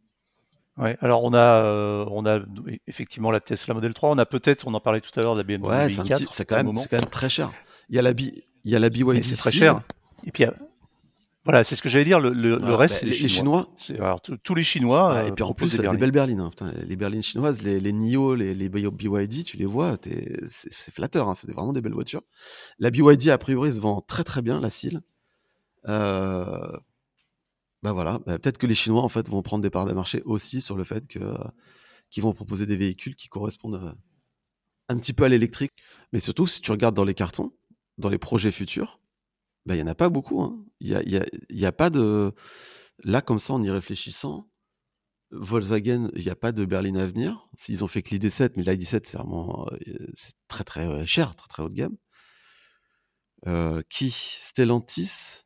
Ouais, 0.77 0.97
alors 1.01 1.23
on 1.23 1.33
a, 1.33 1.63
euh, 1.63 2.05
on 2.09 2.25
a 2.25 2.39
effectivement 2.87 3.31
la 3.31 3.41
Tesla 3.41 3.73
Model 3.73 3.93
3, 3.93 4.11
on 4.11 4.17
a 4.17 4.25
peut-être, 4.25 4.67
on 4.67 4.73
en 4.73 4.79
parlait 4.79 5.01
tout 5.01 5.17
à 5.19 5.23
l'heure 5.23 5.35
de 5.35 5.41
la 5.41 5.43
BMW 5.43 5.67
Ouais, 5.67 5.89
c'est 5.89 6.03
4 6.03 6.31
c'est 6.31 6.45
quand, 6.45 6.63
quand 6.63 6.93
même 6.93 7.09
très 7.09 7.27
cher. 7.27 7.51
Il 7.89 7.95
y 7.95 7.99
a 7.99 8.01
la, 8.01 8.13
B, 8.13 8.21
il 8.63 8.71
y 8.71 8.75
a 8.75 8.79
la 8.79 8.89
BYD. 8.89 9.23
c'est 9.23 9.35
très 9.35 9.51
cher. 9.51 9.81
Et 10.25 10.31
puis, 10.31 10.45
voilà, 11.49 11.63
c'est 11.63 11.75
ce 11.75 11.81
que 11.81 11.89
j'allais 11.89 12.05
dire, 12.05 12.19
le, 12.19 12.29
le- 12.29 12.51
le 12.51 12.57
Voilà, 12.59 12.77
reste, 12.77 13.03
bah, 13.03 13.11
c'est 13.11 13.19
les, 13.21 13.27
Chinois. 13.27 13.67
C'est- 13.75 13.95
alors, 13.99 14.21
tous- 14.21 14.55
les 14.55 14.63
Chinois. 14.63 15.13
Ouais, 15.13 15.27
et 15.27 15.31
euh, 15.31 15.33
puis 15.33 15.43
en 15.43 15.53
plus, 15.53 15.71
des, 15.71 15.81
berlines. 15.81 15.99
belles 15.99 16.11
berlines. 16.11 16.39
hein. 16.41 16.49
Putain, 16.51 16.71
les 16.71 16.95
berlines 16.95 17.23
chinoises, 17.23 17.61
les, 17.63 17.79
les 17.79 17.91
NIO, 17.91 18.35
les, 18.35 18.53
les 18.53 18.69
BYD, 18.69 19.43
tu 19.43 19.57
les 19.57 19.65
vois, 19.65 19.97
c'est 20.47 20.71
flatteur. 20.93 21.27
hein. 21.27 21.35
C'est 21.35 21.51
vraiment 21.51 21.73
des 21.73 21.81
belles 21.81 21.93
voitures. 21.93 22.21
La 22.77 22.91
BYD, 22.91 23.29
a 23.29 23.37
priori, 23.37 23.73
se 23.73 23.79
vend 23.79 24.01
très 24.01 24.23
très 24.23 24.41
bien, 24.41 24.61
la 24.61 24.69
Seal. 24.69 25.01
Euh, 25.87 26.71
bah 27.81 27.93
voilà, 27.93 28.19
bah, 28.25 28.37
peut-être 28.37 28.57
que 28.57 28.67
les 28.67 28.75
Chinois, 28.75 29.01
en 29.01 29.09
fait, 29.09 29.29
vont 29.29 29.41
prendre 29.41 29.61
des 29.63 29.69
parts 29.69 29.85
de 29.85 29.93
marché 29.93 30.21
aussi 30.25 30.61
sur 30.61 30.75
le 30.75 30.83
fait 30.83 31.07
que 31.07 31.19
qu'ils 32.09 32.23
vont 32.23 32.33
proposer 32.33 32.65
des 32.65 32.75
véhicules 32.75 33.15
qui 33.15 33.27
correspondent 33.29 33.75
euh, 33.83 33.91
un 34.89 34.97
petit 34.97 35.13
peu 35.13 35.23
à 35.23 35.29
l'électrique. 35.29 35.71
Mais 36.11 36.19
surtout, 36.19 36.47
si 36.47 36.59
tu 36.61 36.71
regardes 36.71 36.95
dans 36.95 37.03
les 37.03 37.13
cartons, 37.13 37.53
dans 37.97 38.09
les 38.09 38.17
projets 38.17 38.51
futurs, 38.51 38.99
il 39.75 39.77
n'y 39.77 39.83
en 39.83 39.91
a 39.91 39.95
pas 39.95 40.09
beaucoup. 40.09 40.41
hein. 40.41 40.63
Il 40.79 40.87
y 40.89 40.95
a, 40.95 41.03
y 41.03 41.17
a- 41.17 41.25
il 41.49 41.59
y 41.59 41.65
a 41.65 41.71
pas 41.71 41.89
de... 41.89 42.33
Là, 43.03 43.21
comme 43.21 43.39
ça, 43.39 43.53
en 43.53 43.63
y 43.63 43.69
réfléchissant, 43.69 44.47
Volkswagen, 45.31 46.09
il 46.15 46.23
n'y 46.23 46.29
a 46.31 46.35
pas 46.35 46.51
de 46.51 46.65
berline 46.65 46.97
à 46.97 47.05
venir. 47.05 47.47
Ils 47.67 47.83
ont 47.83 47.87
fait 47.87 48.01
que 48.01 48.09
l'ID7, 48.15 48.53
mais 48.57 48.63
l'ID7, 48.63 49.01
c'est 49.05 49.17
vraiment 49.17 49.67
euh, 49.71 49.77
c'est 50.15 50.33
très 50.47 50.63
très 50.63 50.87
euh, 50.87 51.05
cher, 51.05 51.35
très 51.35 51.47
très 51.47 51.63
haut 51.63 51.69
de 51.69 51.75
gamme. 51.75 51.95
Euh, 53.47 53.81
qui? 53.89 54.11
Stellantis? 54.11 55.43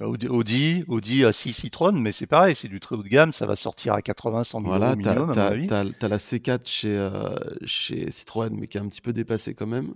Audi, 0.00 0.28
Audi, 0.28 0.84
Audi 0.88 1.24
a 1.24 1.30
6 1.32 1.52
Citroën, 1.52 1.92
mais 1.92 2.10
c'est 2.12 2.26
pareil, 2.26 2.54
c'est 2.54 2.68
du 2.68 2.80
très 2.80 2.96
haut 2.96 3.02
de 3.02 3.08
gamme, 3.08 3.32
ça 3.32 3.46
va 3.46 3.54
sortir 3.54 3.92
à 3.94 4.02
80, 4.02 4.42
100 4.44 4.58
000 4.60 4.68
Voilà, 4.68 4.90
t'as 4.90 4.96
minimum, 4.96 5.22
à 5.22 5.26
mon 5.26 5.32
t'as- 5.34 5.46
avis. 5.46 5.66
t'as- 5.66 5.84
t'as 5.98 6.08
la 6.08 6.18
C4 6.18 6.66
chez, 6.66 6.88
euh, 6.96 7.34
chez 7.64 8.10
Citroën, 8.10 8.50
mais 8.52 8.66
qui 8.66 8.76
est 8.78 8.80
un 8.80 8.88
petit 8.88 9.00
peu 9.00 9.12
dépassée 9.12 9.54
quand 9.54 9.66
même. 9.68 9.94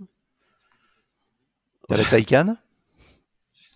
T'as 1.87 1.97
la 1.97 2.05
Taycan, 2.05 2.55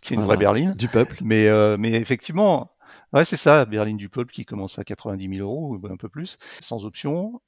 qui 0.04 0.14
est 0.14 0.16
une 0.16 0.22
Voilà. 0.22 0.36
vraie 0.36 0.38
berline. 0.45 0.74
Du 0.74 0.88
peuple. 0.88 1.18
Mais, 1.24 1.47
euh, 1.47 1.78
mais 1.80 1.91
effectivement, 1.93 2.72
ouais, 3.14 3.26
c'est 3.26 3.38
ça, 3.38 3.66
berline 3.66 3.97
du 3.97 4.10
peuple 4.10 4.32
qui 4.34 4.45
commence 4.45 4.78
à 4.80 4.84
90 4.84 5.38
000 5.38 5.47
euros, 5.47 5.76
ou 5.76 5.88
un 5.91 5.97
peu 5.97 6.10
plus, 6.10 6.38
sans 6.62 6.86
option. 6.86 7.41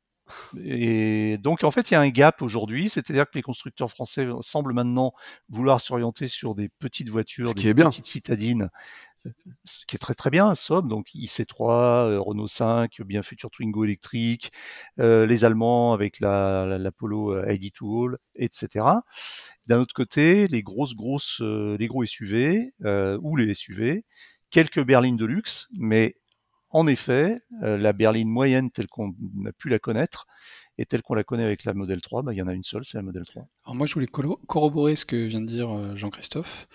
Et 0.63 1.37
donc, 1.37 1.63
en 1.63 1.69
fait, 1.69 1.91
il 1.91 1.93
y 1.93 1.97
a 1.97 2.01
un 2.01 2.09
gap 2.09 2.41
aujourd'hui, 2.41 2.89
c'est-à-dire 2.89 3.25
que 3.25 3.35
les 3.35 3.43
constructeurs 3.43 3.91
français 3.91 4.27
semblent 4.41 4.73
maintenant 4.73 5.13
vouloir 5.49 5.81
s'orienter 5.81 6.27
sur 6.27 6.55
des 6.55 6.69
petites 6.79 7.09
voitures, 7.09 7.53
des 7.53 7.73
bien. 7.75 7.89
petites 7.89 8.07
citadines, 8.07 8.69
ce 9.63 9.85
qui 9.87 9.95
est 9.95 9.99
très 9.99 10.13
très 10.13 10.29
bien, 10.29 10.53
Sob, 10.55 10.87
donc 10.87 11.07
IC3, 11.13 12.09
euh, 12.09 12.19
Renault 12.19 12.47
5, 12.47 13.01
bien 13.01 13.23
futur 13.23 13.49
Twingo 13.49 13.83
électrique, 13.83 14.51
euh, 14.99 15.25
les 15.25 15.43
Allemands 15.45 15.93
avec 15.93 16.19
la, 16.19 16.65
la, 16.67 16.77
la 16.77 16.91
Polo 16.91 17.33
euh, 17.33 17.53
ID 17.53 17.71
to 17.73 18.05
All, 18.05 18.17
etc. 18.35 18.85
D'un 19.65 19.79
autre 19.79 19.93
côté, 19.93 20.47
les 20.47 20.61
grosses 20.61 20.95
grosses, 20.95 21.41
les 21.41 21.87
gros 21.87 22.05
SUV 22.05 22.73
ou 23.21 23.35
les 23.35 23.53
SUV, 23.53 24.05
quelques 24.51 24.83
berlines 24.85 25.17
de 25.17 25.25
luxe, 25.25 25.67
mais 25.73 26.15
en 26.69 26.87
effet, 26.87 27.39
la 27.61 27.93
berline 27.93 28.29
moyenne 28.29 28.69
telle 28.69 28.87
qu'on 28.87 29.15
a 29.45 29.51
pu 29.53 29.69
la 29.69 29.79
connaître 29.79 30.25
et 30.77 30.85
telle 30.85 31.01
qu'on 31.01 31.13
la 31.15 31.23
connaît 31.23 31.43
avec 31.45 31.63
la 31.63 31.73
Model 31.73 32.01
3, 32.01 32.21
bah, 32.21 32.33
il 32.33 32.37
y 32.37 32.41
en 32.41 32.47
a 32.47 32.53
une 32.53 32.63
seule, 32.63 32.83
c'est 32.85 32.97
la 32.97 33.01
Model 33.01 33.25
3. 33.25 33.47
Alors 33.63 33.75
moi, 33.75 33.87
je 33.87 33.93
voulais 33.93 34.07
corro- 34.07 34.39
corroborer 34.45 34.95
ce 34.95 35.05
que 35.05 35.15
vient 35.15 35.41
de 35.41 35.45
dire 35.47 35.95
Jean-Christophe. 35.95 36.67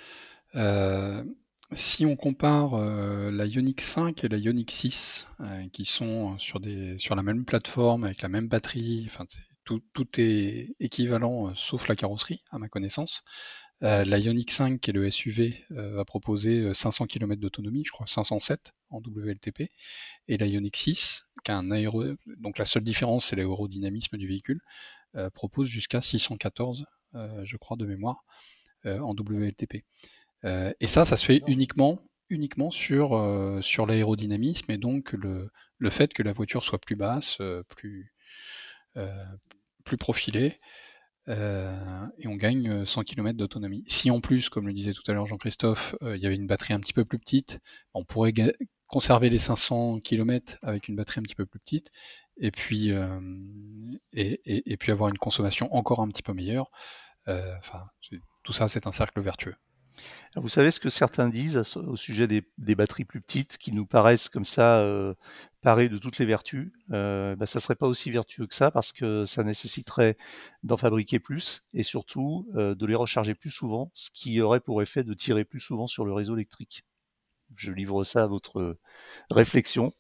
Si 1.73 2.07
on 2.07 2.17
compare 2.17 2.75
euh, 2.75 3.31
la 3.31 3.47
Ioniq 3.47 3.81
5 3.81 4.25
et 4.25 4.29
la 4.29 4.39
Ioniq 4.39 4.71
6, 4.71 5.29
euh, 5.41 5.69
qui 5.73 5.85
sont 5.85 6.39
sur, 6.39 6.61
des, 6.61 6.97
sur 6.99 7.15
la 7.15 7.23
même 7.23 7.45
plateforme, 7.45 8.05
avec 8.05 8.23
la 8.23 8.29
même 8.29 8.49
batterie, 8.49 9.07
enfin, 9.09 9.27
tout, 9.65 9.81
tout 9.93 10.09
est 10.19 10.75
équivalent, 10.81 11.49
euh, 11.49 11.53
sauf 11.55 11.89
la 11.89 11.97
carrosserie, 11.97 12.43
à 12.51 12.59
ma 12.59 12.69
connaissance. 12.69 13.23
Euh, 13.83 14.05
la 14.05 14.19
Ioniq 14.19 14.51
5, 14.53 14.81
qui 14.81 14.91
est 14.91 14.93
le 14.93 15.11
SUV, 15.11 15.65
euh, 15.71 15.95
va 15.95 16.05
proposer 16.05 16.61
euh, 16.61 16.75
500 16.75 17.07
km 17.07 17.41
d'autonomie, 17.41 17.83
je 17.87 17.93
crois 17.93 18.07
507 18.07 18.75
en 18.91 19.01
WLTP, 19.01 19.71
et 20.29 20.37
la 20.37 20.47
Ioniq 20.47 20.77
6, 20.77 21.25
qui 21.45 21.51
a 21.51 21.57
un 21.57 21.71
aéro... 21.71 22.05
donc 22.27 22.59
la 22.59 22.67
seule 22.67 22.85
différence, 22.85 23.27
c'est 23.27 23.37
l'aérodynamisme 23.37 24.19
du 24.19 24.27
véhicule, 24.27 24.61
propose 25.35 25.67
jusqu'à 25.67 26.01
614, 26.01 26.85
euh, 27.15 27.45
je 27.45 27.57
crois, 27.57 27.77
de 27.77 27.87
mémoire, 27.87 28.25
en 28.85 29.15
WLTP. 29.15 29.85
Euh, 30.45 30.73
et 30.81 30.87
ça, 30.87 31.05
ça 31.05 31.17
se 31.17 31.25
fait 31.25 31.43
uniquement, 31.47 31.99
uniquement 32.29 32.71
sur, 32.71 33.17
euh, 33.17 33.61
sur 33.61 33.87
l'aérodynamisme 33.87 34.71
et 34.71 34.79
donc 34.79 35.13
le, 35.13 35.51
le 35.79 35.91
fait 35.91 36.13
que 36.13 36.23
la 36.23 36.33
voiture 36.33 36.65
soit 36.65 36.79
plus 36.79 36.97
basse, 36.97 37.39
euh, 37.41 37.63
plus, 37.69 38.13
euh, 38.97 39.25
plus 39.85 39.97
profilée, 39.97 40.59
et 41.29 42.27
on 42.27 42.35
gagne 42.35 42.69
euh, 42.69 42.87
100 42.87 43.05
km 43.05 43.39
d'autonomie. 43.39 43.85
Si 43.87 44.11
en 44.11 44.21
plus, 44.21 44.49
comme 44.49 44.67
le 44.67 44.73
disait 44.73 44.93
tout 44.93 45.09
à 45.09 45.13
l'heure 45.13 45.27
Jean-Christophe, 45.27 45.95
il 46.03 46.17
y 46.17 46.27
avait 46.27 46.35
une 46.35 46.49
batterie 46.49 46.75
un 46.75 46.81
petit 46.81 46.93
peu 46.93 47.05
plus 47.05 47.21
petite, 47.21 47.61
on 47.95 48.05
pourrait 48.05 48.33
conserver 48.89 49.31
les 49.31 49.39
500 49.39 50.01
km 50.01 50.59
avec 50.63 50.89
une 50.89 50.97
batterie 50.97 51.21
un 51.21 51.23
petit 51.23 51.37
peu 51.37 51.47
plus 51.47 51.61
petite, 51.61 51.93
et 52.41 52.51
puis, 52.51 52.91
euh, 52.91 53.21
et, 54.13 54.77
puis 54.79 54.93
avoir 54.93 55.11
une 55.11 55.19
consommation 55.19 55.73
encore 55.75 56.01
un 56.01 56.09
petit 56.09 56.23
peu 56.23 56.33
meilleure. 56.33 56.71
Euh, 57.29 57.55
Enfin, 57.59 57.85
tout 58.43 58.53
ça, 58.53 58.69
c'est 58.69 58.87
un 58.87 58.93
cercle 58.93 59.21
vertueux. 59.21 59.55
Vous 60.37 60.49
savez 60.49 60.71
ce 60.71 60.79
que 60.79 60.91
certains 60.91 61.29
disent 61.29 61.61
au 61.75 61.97
sujet 61.97 62.29
des, 62.29 62.75
batteries 62.75 63.05
plus 63.05 63.21
petites 63.21 63.59
qui 63.59 63.73
nous 63.73 63.85
paraissent 63.85 64.29
comme 64.29 64.45
ça 64.45 64.79
euh, 64.79 65.15
parées 65.61 65.89
de 65.89 65.99
toutes 65.99 66.19
les 66.19 66.27
vertus? 66.27 66.73
Bah, 66.89 67.47
Ça 67.47 67.59
serait 67.59 67.75
pas 67.75 67.89
aussi 67.89 68.11
vertueux 68.11 68.47
que 68.47 68.55
ça 68.55 68.71
parce 68.71 68.93
que 68.93 69.25
ça 69.25 69.43
nécessiterait 69.43 70.17
d'en 70.63 70.77
fabriquer 70.77 71.19
plus 71.19 71.67
et 71.75 71.83
surtout 71.83 72.49
euh, 72.55 72.77
de 72.77 72.87
les 72.87 72.95
recharger 72.95 73.35
plus 73.35 73.51
souvent, 73.51 73.91
ce 73.95 74.11
qui 74.11 74.41
aurait 74.41 74.61
pour 74.61 74.83
effet 74.83 75.03
de 75.03 75.15
tirer 75.15 75.45
plus 75.45 75.61
souvent 75.61 75.89
sur 75.89 76.05
le 76.05 76.13
réseau 76.13 76.37
électrique. 76.37 76.85
Je 77.57 77.73
livre 77.73 78.05
ça 78.05 78.23
à 78.23 78.27
votre 78.29 78.79
réflexion. 79.31 79.93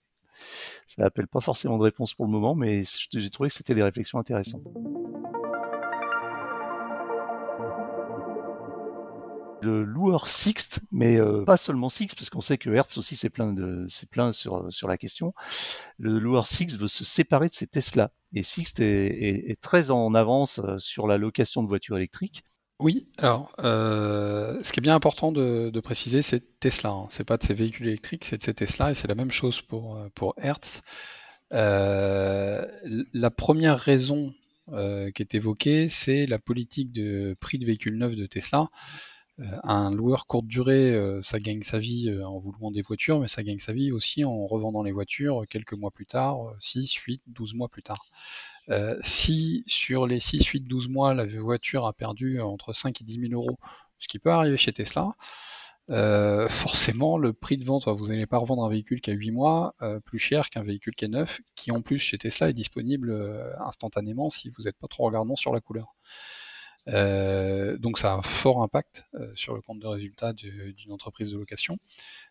Ça 0.86 1.02
n'appelle 1.02 1.26
pas 1.26 1.40
forcément 1.40 1.76
de 1.76 1.82
réponse 1.82 2.14
pour 2.14 2.24
le 2.24 2.30
moment, 2.30 2.54
mais 2.54 2.84
j'ai 3.12 3.30
trouvé 3.30 3.48
que 3.48 3.56
c'était 3.56 3.74
des 3.74 3.82
réflexions 3.82 4.18
intéressantes. 4.18 4.62
Le 9.62 9.84
loueur 9.84 10.28
Sixt, 10.28 10.80
mais 10.90 11.18
euh, 11.18 11.44
pas 11.44 11.56
seulement 11.56 11.88
Sixt, 11.88 12.16
parce 12.16 12.30
qu'on 12.30 12.40
sait 12.40 12.58
que 12.58 12.70
Hertz 12.70 12.96
aussi 12.98 13.16
c'est 13.16 13.30
plein 13.30 13.52
de 13.52 13.86
c'est 13.88 14.08
plein 14.08 14.32
sur 14.32 14.88
la 14.88 14.98
question. 14.98 15.34
Le 15.98 16.18
loueur 16.18 16.46
Sixt 16.46 16.78
veut 16.78 16.88
se 16.88 17.04
séparer 17.04 17.48
de 17.48 17.54
ses 17.54 17.66
Tesla 17.66 18.10
et 18.34 18.42
Sixt 18.42 18.80
est, 18.80 19.60
très 19.60 19.90
en 19.90 20.14
avance 20.14 20.60
euh, 20.60 20.78
sur 20.78 21.06
la 21.06 21.18
location 21.18 21.62
de 21.62 21.68
voitures 21.68 21.96
électriques. 21.96 22.44
Oui, 22.78 23.08
alors 23.18 23.52
euh, 23.62 24.58
ce 24.62 24.72
qui 24.72 24.80
est 24.80 24.82
bien 24.82 24.94
important 24.94 25.32
de, 25.32 25.80
préciser, 25.80 26.22
c'est 26.22 26.58
Tesla. 26.60 26.90
Hein. 26.90 27.06
C'est 27.10 27.24
pas 27.24 27.36
de 27.36 27.44
ses 27.44 27.54
véhicules 27.54 27.88
électriques, 27.88 28.24
c'est 28.24 28.38
de 28.38 28.42
ses 28.42 28.54
Tesla, 28.54 28.90
et 28.90 28.94
c'est 28.94 29.08
la 29.08 29.14
même 29.14 29.30
chose 29.30 29.60
pour 29.60 30.34
Hertz. 30.38 30.80
La 31.50 33.30
première 33.36 33.78
raison 33.78 34.32
qui 34.68 35.22
est 35.22 35.34
évoquée, 35.34 35.90
c'est 35.90 36.24
la 36.24 36.38
politique 36.38 36.90
de 36.92 37.36
prix 37.38 37.58
de 37.58 37.66
véhicules 37.66 37.98
neufs 37.98 38.16
de 38.16 38.24
Tesla. 38.24 38.70
Euh, 39.40 39.44
un 39.62 39.90
loueur 39.90 40.26
courte 40.26 40.46
durée, 40.46 40.92
euh, 40.94 41.22
ça 41.22 41.38
gagne 41.38 41.62
sa 41.62 41.78
vie 41.78 42.08
euh, 42.10 42.26
en 42.26 42.38
vous 42.38 42.52
louant 42.52 42.70
des 42.70 42.82
voitures, 42.82 43.20
mais 43.20 43.28
ça 43.28 43.42
gagne 43.42 43.58
sa 43.58 43.72
vie 43.72 43.90
aussi 43.92 44.24
en 44.24 44.46
revendant 44.46 44.82
les 44.82 44.92
voitures 44.92 45.44
quelques 45.48 45.72
mois 45.72 45.90
plus 45.90 46.06
tard, 46.06 46.54
6, 46.60 46.92
8, 46.92 47.22
12 47.26 47.54
mois 47.54 47.68
plus 47.68 47.82
tard. 47.82 48.04
Si 49.00 49.64
sur 49.66 50.06
les 50.06 50.20
6, 50.20 50.44
8, 50.44 50.60
12 50.60 50.88
mois, 50.88 51.12
la 51.12 51.26
voiture 51.26 51.86
a 51.86 51.92
perdu 51.92 52.40
entre 52.40 52.72
5 52.72 53.00
et 53.00 53.04
10 53.04 53.28
000 53.28 53.32
euros, 53.32 53.58
ce 53.98 54.06
qui 54.06 54.20
peut 54.20 54.30
arriver 54.30 54.56
chez 54.56 54.72
Tesla, 54.72 55.10
forcément, 56.48 57.18
le 57.18 57.32
prix 57.32 57.56
de 57.56 57.64
vente, 57.64 57.88
vous 57.88 58.08
n'allez 58.08 58.26
pas 58.26 58.38
revendre 58.38 58.64
un 58.64 58.68
véhicule 58.68 59.00
qui 59.00 59.10
a 59.10 59.14
8 59.14 59.32
mois 59.32 59.74
plus 60.04 60.20
cher 60.20 60.50
qu'un 60.50 60.62
véhicule 60.62 60.94
qui 60.94 61.06
est 61.06 61.08
neuf, 61.08 61.40
qui 61.56 61.72
en 61.72 61.82
plus 61.82 61.98
chez 61.98 62.16
Tesla 62.16 62.50
est 62.50 62.52
disponible 62.52 63.12
instantanément 63.58 64.30
si 64.30 64.50
vous 64.50 64.64
n'êtes 64.64 64.76
pas 64.76 64.86
trop 64.86 65.04
regardant 65.06 65.34
sur 65.34 65.52
la 65.52 65.60
couleur. 65.60 65.96
Euh, 66.88 67.76
donc 67.76 67.98
ça 67.98 68.12
a 68.12 68.16
un 68.16 68.22
fort 68.22 68.62
impact 68.62 69.06
euh, 69.14 69.30
sur 69.34 69.54
le 69.54 69.60
compte 69.60 69.80
de 69.80 69.86
résultat 69.86 70.32
d'une 70.32 70.92
entreprise 70.92 71.32
de 71.32 71.38
location. 71.38 71.78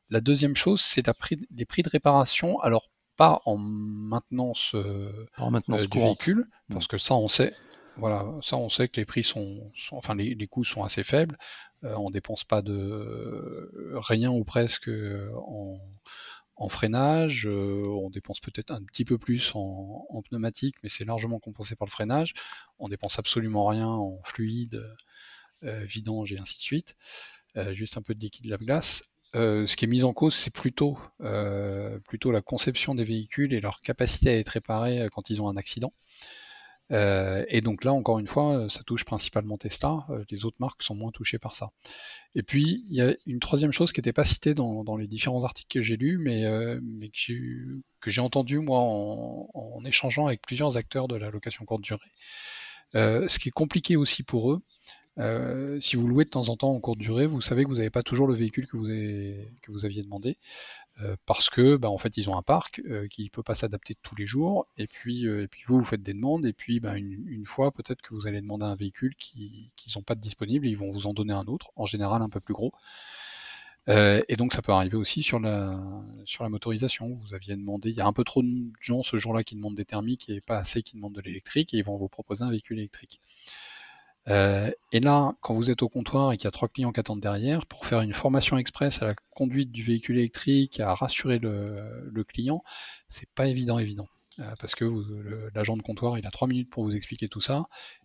La 0.09 0.21
deuxième 0.21 0.55
chose, 0.55 0.81
c'est 0.81 1.05
les 1.51 1.65
prix 1.65 1.83
de 1.83 1.89
réparation. 1.89 2.59
Alors 2.59 2.89
pas 3.15 3.41
en 3.45 3.57
maintenance, 3.57 4.73
euh, 4.75 5.27
en 5.37 5.51
maintenance 5.51 5.87
du 5.87 5.99
véhicule, 5.99 6.47
parce 6.69 6.87
que 6.87 6.97
ça 6.97 7.15
on 7.15 7.27
sait. 7.27 7.53
Voilà, 7.97 8.25
ça 8.41 8.55
on 8.55 8.69
sait 8.69 8.87
que 8.87 8.99
les 8.99 9.05
prix 9.05 9.23
sont, 9.23 9.69
sont 9.75 9.97
enfin 9.97 10.15
les, 10.15 10.33
les, 10.33 10.47
coûts 10.47 10.63
sont 10.63 10.83
assez 10.83 11.03
faibles. 11.03 11.37
Euh, 11.83 11.95
on 11.97 12.09
dépense 12.09 12.45
pas 12.45 12.61
de 12.61 13.69
rien 13.95 14.31
ou 14.31 14.45
presque 14.45 14.89
en, 15.35 15.79
en 16.59 16.67
freinage, 16.67 17.47
euh, 17.47 17.85
on 17.87 18.09
dépense 18.09 18.41
peut-être 18.41 18.71
un 18.71 18.83
petit 18.83 19.05
peu 19.05 19.17
plus 19.17 19.53
en, 19.55 20.21
pneumatique, 20.29 20.75
mais 20.83 20.89
c'est 20.89 21.05
largement 21.05 21.39
compensé 21.39 21.75
par 21.75 21.85
le 21.85 21.91
freinage. 21.91 22.33
On 22.79 22.89
dépense 22.89 23.17
absolument 23.17 23.65
rien 23.65 23.87
en 23.87 24.19
fluide, 24.23 24.83
euh, 25.63 25.83
vidange 25.85 26.33
et 26.33 26.37
ainsi 26.37 26.57
de 26.57 26.61
suite. 26.61 26.95
Euh, 27.55 27.73
juste 27.73 27.97
un 27.97 28.01
peu 28.01 28.13
de 28.13 28.19
liquide 28.19 28.47
lave-glace. 28.47 29.03
ce 29.33 29.75
qui 29.75 29.85
est 29.85 29.87
mis 29.87 30.03
en 30.03 30.13
cause, 30.13 30.35
c'est 30.35 30.51
plutôt 30.53 30.97
la 31.19 32.41
conception 32.41 32.93
des 32.93 33.05
véhicules 33.05 33.53
et 33.53 33.61
leur 33.61 33.79
capacité 33.79 34.29
à 34.29 34.37
être 34.37 34.49
réparés 34.49 35.07
quand 35.13 35.29
ils 35.29 35.41
ont 35.41 35.47
un 35.47 35.55
accident. 35.55 35.93
Euh, 36.91 37.45
et 37.47 37.61
donc 37.61 37.83
là, 37.83 37.93
encore 37.93 38.19
une 38.19 38.27
fois, 38.27 38.57
euh, 38.57 38.69
ça 38.69 38.83
touche 38.83 39.05
principalement 39.05 39.57
Tesla. 39.57 40.05
Euh, 40.09 40.23
les 40.31 40.45
autres 40.45 40.57
marques 40.59 40.83
sont 40.83 40.95
moins 40.95 41.11
touchées 41.11 41.37
par 41.37 41.55
ça. 41.55 41.71
Et 42.35 42.43
puis, 42.43 42.83
il 42.89 42.95
y 42.95 43.01
a 43.01 43.15
une 43.25 43.39
troisième 43.39 43.71
chose 43.71 43.91
qui 43.91 43.99
n'était 43.99 44.13
pas 44.13 44.23
citée 44.23 44.53
dans, 44.53 44.97
les 44.97 45.07
différents 45.07 45.43
articles 45.43 45.79
que 45.79 45.81
j'ai 45.81 45.97
lus, 45.97 46.17
mais, 46.17 46.43
que 48.01 48.09
j'ai 48.09 48.21
entendu 48.21 48.59
moi 48.59 48.79
en, 48.81 49.83
échangeant 49.85 50.27
avec 50.27 50.41
plusieurs 50.41 50.77
acteurs 50.77 51.07
de 51.07 51.15
la 51.15 51.31
location 51.31 51.65
courte 51.65 51.81
durée. 51.81 52.11
ce 52.93 53.39
qui 53.39 53.49
est 53.49 53.51
compliqué 53.51 53.95
aussi 53.95 54.23
pour 54.23 54.51
eux, 54.51 54.61
euh, 55.19 55.79
si 55.79 55.95
vous 55.95 56.07
louez 56.07 56.25
de 56.25 56.29
temps 56.29 56.49
en 56.49 56.55
temps 56.55 56.71
en 56.71 56.79
courte 56.79 56.99
durée, 56.99 57.27
vous 57.27 57.41
savez 57.41 57.63
que 57.63 57.69
vous 57.69 57.77
n'avez 57.77 57.89
pas 57.89 58.03
toujours 58.03 58.27
le 58.27 58.33
véhicule 58.33 58.67
que 58.67 58.77
vous, 58.77 59.85
aviez 59.85 60.03
demandé. 60.03 60.37
Euh, 61.01 61.15
parce 61.25 61.49
que 61.49 61.77
bah, 61.77 61.89
en 61.89 61.97
fait 61.97 62.17
ils 62.17 62.29
ont 62.29 62.37
un 62.37 62.41
parc 62.41 62.81
euh, 62.89 63.07
qui 63.07 63.23
ne 63.23 63.29
peut 63.29 63.43
pas 63.43 63.55
s'adapter 63.55 63.95
tous 64.03 64.15
les 64.17 64.25
jours 64.25 64.67
et 64.77 64.85
puis, 64.85 65.25
vous 65.65 65.77
vous 65.77 65.83
faites 65.83 66.01
des 66.01 66.13
demandes 66.13 66.45
et 66.45 66.51
puis 66.51 66.81
bah, 66.81 66.97
une, 66.97 67.45
fois 67.45 67.71
peut-être 67.71 68.01
que 68.01 68.13
vous 68.13 68.27
allez 68.27 68.41
demander 68.41 68.65
un 68.65 68.75
véhicule 68.75 69.15
qu'ils 69.15 69.71
n'ont 69.95 70.01
pas 70.01 70.15
de 70.15 70.19
disponible 70.19 70.67
ils 70.67 70.75
vont 70.75 70.89
vous 70.89 71.07
en 71.07 71.13
donner 71.13 71.33
un 71.33 71.45
autre, 71.45 71.71
en 71.77 71.85
général 71.85 72.21
un 72.21 72.29
peu 72.29 72.41
plus 72.41 72.53
gros. 72.53 72.73
et 73.87 74.35
donc 74.37 74.53
ça 74.53 74.61
peut 74.61 74.73
arriver 74.73 74.97
aussi 74.97 75.23
sur 75.23 75.39
la, 75.39 75.81
sur 76.25 76.43
la 76.43 76.49
motorisation. 76.49 77.11
Vous 77.13 77.33
aviez 77.33 77.55
demandé, 77.55 77.89
il 77.89 77.95
y 77.95 78.01
a 78.01 78.05
un 78.05 78.13
peu 78.13 78.23
trop 78.23 78.43
de 78.43 78.71
gens 78.81 79.01
ce 79.03 79.17
jour-là 79.17 79.43
qui 79.43 79.55
demandent 79.55 79.75
des 79.75 79.85
thermiques 79.85 80.29
et 80.29 80.41
pas 80.41 80.57
assez 80.57 80.83
qui 80.83 80.95
demandent 80.95 81.15
de 81.15 81.21
l'électrique 81.21 81.73
et 81.73 81.77
ils 81.77 81.83
vont 81.83 81.95
vous 81.95 82.09
proposer 82.09 82.43
un 82.43 82.51
véhicule 82.51 82.79
électrique. 82.79 83.21
Euh, 84.27 84.69
et 84.91 84.99
là, 84.99 85.33
quand 85.41 85.53
vous 85.53 85.71
êtes 85.71 85.81
au 85.81 85.89
comptoir 85.89 86.31
et 86.31 86.37
qu'il 86.37 86.45
y 86.45 86.47
a 86.47 86.51
trois 86.51 86.67
clients 86.67 86.91
qui 86.91 86.99
attendent 86.99 87.21
derrière, 87.21 87.65
pour 87.65 87.85
faire 87.85 88.01
une 88.01 88.13
formation 88.13 88.57
express 88.57 89.01
à 89.01 89.05
la 89.05 89.15
conduite 89.31 89.71
du 89.71 89.83
véhicule 89.83 90.17
électrique, 90.17 90.79
à 90.79 90.93
rassurer 90.93 91.39
le, 91.39 92.23
client, 92.27 92.63
c'est 93.07 93.29
pas 93.29 93.47
évident, 93.47 93.79
évident. 93.79 94.07
Euh, 94.39 94.53
parce 94.59 94.73
que 94.75 94.85
l'agent 95.53 95.75
de 95.75 95.81
comptoir, 95.81 96.17
il 96.17 96.25
a 96.25 96.31
trois 96.31 96.47
minutes 96.47 96.69
pour 96.69 96.83
vous 96.83 96.95
expliquer 96.95 97.27
tout 97.27 97.41
ça, 97.41 97.63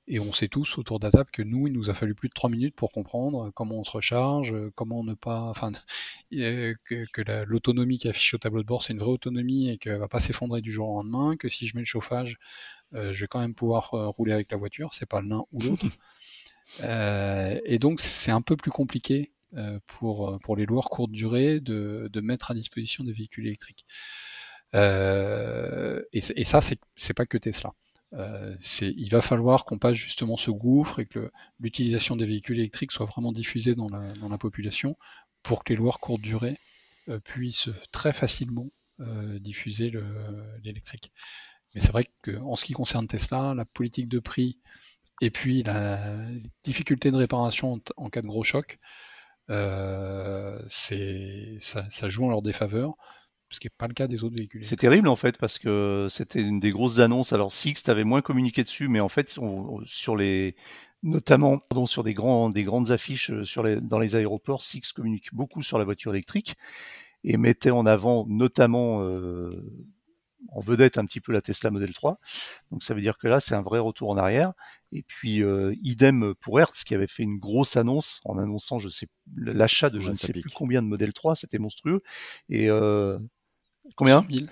et 0.09 0.19
on 0.19 0.33
sait 0.33 0.49
tous 0.49 0.79
autour 0.79 0.99
de 0.99 1.05
la 1.05 1.13
table 1.13 1.31
que 1.33 1.43
nous, 1.43 1.69
il 1.69 1.73
nous 1.73 1.91
a 1.91 1.95
fallu 1.95 2.15
plus 2.15 2.29
de 2.29 2.35
trois 2.35 2.51
minutes 2.51 2.75
pour 2.75 2.91
comprendre 2.91 3.51
comment 3.55 3.77
on 3.77 3.85
se 3.85 3.91
recharge, 3.93 4.55
comment 4.75 5.05
ne 5.05 5.15
pas, 5.15 5.43
enfin, 5.43 5.73
que, 6.33 7.05
que 7.13 7.45
l'autonomie 7.45 7.99
qui 7.99 8.09
affiche 8.09 8.35
au 8.35 8.39
tableau 8.39 8.63
de 8.63 8.67
bord, 8.67 8.83
c'est 8.83 8.95
une 8.95 8.99
vraie 8.99 9.11
autonomie 9.11 9.69
et 9.69 9.79
qu'elle 9.79 9.99
va 9.99 10.09
pas 10.09 10.21
s'effondrer 10.21 10.61
du 10.61 10.73
jour 10.73 10.89
au 10.89 10.97
lendemain, 10.97 11.37
que 11.37 11.49
si 11.49 11.67
je 11.67 11.77
mets 11.77 11.83
le 11.83 11.87
chauffage, 11.87 12.39
euh, 12.84 12.84
je 12.95 13.21
vais 13.21 13.27
quand 13.27 13.41
même 13.41 13.55
pouvoir 13.55 13.95
euh, 13.95 14.09
rouler 14.09 14.33
avec 14.33 14.51
la 14.51 14.57
voiture, 14.57 14.95
c'est 14.95 15.09
pas 15.09 15.21
l'un 15.21 15.45
ou 15.53 15.61
l'autre. 15.63 15.87
Euh, 16.83 17.61
et 17.67 17.79
donc 17.79 18.01
c'est 18.01 18.31
un 18.31 18.41
peu 18.41 18.57
plus 18.57 18.71
compliqué 18.71 19.33
pour, 19.87 20.41
pour 20.41 20.57
les 20.57 20.65
loueurs 20.65 20.89
courte 20.89 21.13
durée 21.13 21.61
de, 21.61 22.09
de 22.11 22.21
mettre 22.23 22.51
à 22.51 22.55
disposition 22.55 23.05
des 23.05 23.13
véhicules 23.13 23.47
électriques. 23.47 23.85
et, 24.73 24.79
et, 26.13 26.45
ça, 26.45 26.61
c'est 26.63 27.15
pas 27.15 27.27
que 27.27 27.37
Tesla. 27.37 27.75
Euh, 28.15 28.57
il 28.81 29.11
va 29.11 29.21
falloir 29.21 29.67
qu'on 29.67 29.79
passe 29.79 29.95
justement 29.95 30.39
ce 30.39 30.51
gouffre 30.51 31.01
et 31.01 31.07
que 31.07 31.31
l'utilisation 31.61 32.17
des 32.17 32.25
véhicules 32.25 32.59
électriques 32.59 32.93
soit 32.93 33.07
vraiment 33.07 33.31
diffusée 33.31 33.75
dans 33.75 33.91
la, 33.91 34.15
dans 34.15 34.31
la 34.31 34.39
population 34.39 34.97
pour 35.43 35.65
que 35.65 35.75
les 35.75 35.77
loueurs 35.77 36.01
courte 36.01 36.23
durée 36.23 36.59
puissent 37.25 37.69
très 37.93 38.15
facilement 38.15 38.71
diffuser 39.39 39.93
l'électrique. 40.65 41.13
Mais 41.75 41.81
c'est 41.81 41.93
vrai 41.93 42.07
qu'en 42.23 42.57
ce 42.57 42.65
qui 42.65 42.73
concerne 42.73 43.07
Tesla, 43.07 43.55
la 43.55 43.65
politique 43.65 44.09
de 44.09 44.19
prix 44.19 44.59
et 45.21 45.31
puis 45.31 45.63
la 45.63 46.27
difficulté 46.63 47.11
de 47.11 47.17
réparation 47.17 47.81
en 47.97 48.11
cas 48.11 48.23
de 48.23 48.27
gros 48.27 48.45
choc, 48.45 48.79
euh, 49.51 50.59
ça, 50.69 52.09
joue 52.09 52.25
en 52.25 52.31
leur 52.31 52.43
défaveur, 52.43 52.95
ce 53.51 53.61
qui 53.61 53.67
n'est 53.67 53.75
pas 53.77 53.87
le 53.87 53.95
cas 53.95 54.07
des 54.07 54.25
autres 54.25 54.37
véhicules. 54.37 54.65
C'est 54.65 54.77
terrible 54.77 55.09
en 55.09 55.17
fait, 55.17 55.39
parce 55.39 55.59
que 55.59 56.07
c'était 56.09 56.41
une 56.41 56.59
des 56.59 56.71
grosses 56.71 56.99
annonces. 56.99 57.33
Alors 57.33 57.53
Six 57.53 57.89
avait 57.89 58.05
moins 58.05 58.23
communiqué 58.23 58.63
dessus, 58.63 58.89
mais 58.89 59.01
en 59.01 59.09
fait, 59.09 59.39
sur 59.85 60.17
les, 60.17 60.57
notamment 61.03 61.59
pardon, 61.59 61.87
sur 61.87 62.03
des, 62.03 62.15
grands, 62.15 62.51
des 62.51 62.65
grandes 62.65 62.91
affiches 62.91 63.31
euh, 63.31 63.81
dans 63.81 63.99
les 63.99 64.17
aéroports, 64.17 64.63
Six 64.63 64.93
communique 64.93 65.35
beaucoup 65.35 65.63
sur 65.63 65.79
la 65.79 65.85
voiture 65.85 66.13
électrique 66.13 66.57
et 67.23 67.39
mettait 67.39 67.71
en 67.71 67.87
avant 67.87 68.27
notamment 68.29 69.03
euh, 69.03 69.51
en 70.53 70.61
vedette 70.61 70.99
un 70.99 71.05
petit 71.05 71.21
peu 71.21 71.33
la 71.33 71.41
Tesla 71.41 71.71
Model 71.71 71.93
3. 71.93 72.19
Donc 72.71 72.83
ça 72.83 72.95
veut 72.95 73.01
dire 73.01 73.19
que 73.19 73.29
là, 73.29 73.41
c'est 73.41 73.55
un 73.55 73.63
vrai 73.63 73.79
retour 73.79 74.11
en 74.11 74.17
arrière. 74.17 74.53
Et 74.93 75.03
puis, 75.03 75.43
euh, 75.43 75.75
idem 75.83 76.35
pour 76.41 76.61
Hertz, 76.61 76.85
qui 76.85 76.95
avait 76.95 77.09
fait 77.09 77.25
une 77.25 77.39
grosse 77.39 77.77
annonce 77.77 78.21
en 78.25 78.39
annonçant, 78.39 78.79
je 78.79 78.89
sais, 78.89 79.09
l'achat 79.37 79.91
de 79.91 79.99
je 79.99 80.11
ne 80.11 80.15
sais 80.15 80.33
plus 80.33 80.51
combien 80.51 80.83
de 80.83 80.87
Model 80.87 81.13
3, 81.13 81.35
c'était 81.35 81.59
monstrueux. 81.59 82.01
Et 82.49 82.71
euh, 82.71 83.19
combien? 83.97 84.23
100 84.23 84.29
000. 84.31 84.47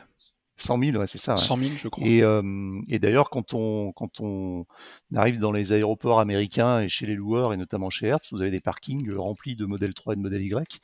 100 0.57 0.79
000, 0.81 0.97
ouais, 0.97 1.07
c'est 1.07 1.19
ça. 1.19 1.37
100 1.37 1.57
000, 1.57 1.71
je 1.77 1.89
crois. 1.89 2.07
Et, 2.07 2.23
euh, 2.23 2.81
et 2.89 2.99
d'ailleurs, 2.99 3.31
quand 3.31 3.55
on, 3.55 3.93
quand 3.93 4.21
on 4.21 4.67
arrive 5.15 5.39
dans 5.39 5.53
les 5.53 5.73
aéroports 5.73 6.21
américains 6.21 6.81
et 6.81 6.89
chez 6.89 7.07
les 7.07 7.15
loueurs, 7.15 7.53
et 7.53 7.57
notamment 7.57 7.89
chez 7.89 8.09
Hertz, 8.09 8.33
vous 8.33 8.43
avez 8.43 8.51
des 8.51 8.61
parkings 8.61 9.15
remplis 9.15 9.57
de 9.57 9.65
Model 9.65 9.95
3 9.95 10.15
et 10.15 10.17
de 10.17 10.23
Model 10.23 10.43
Y. 10.43 10.81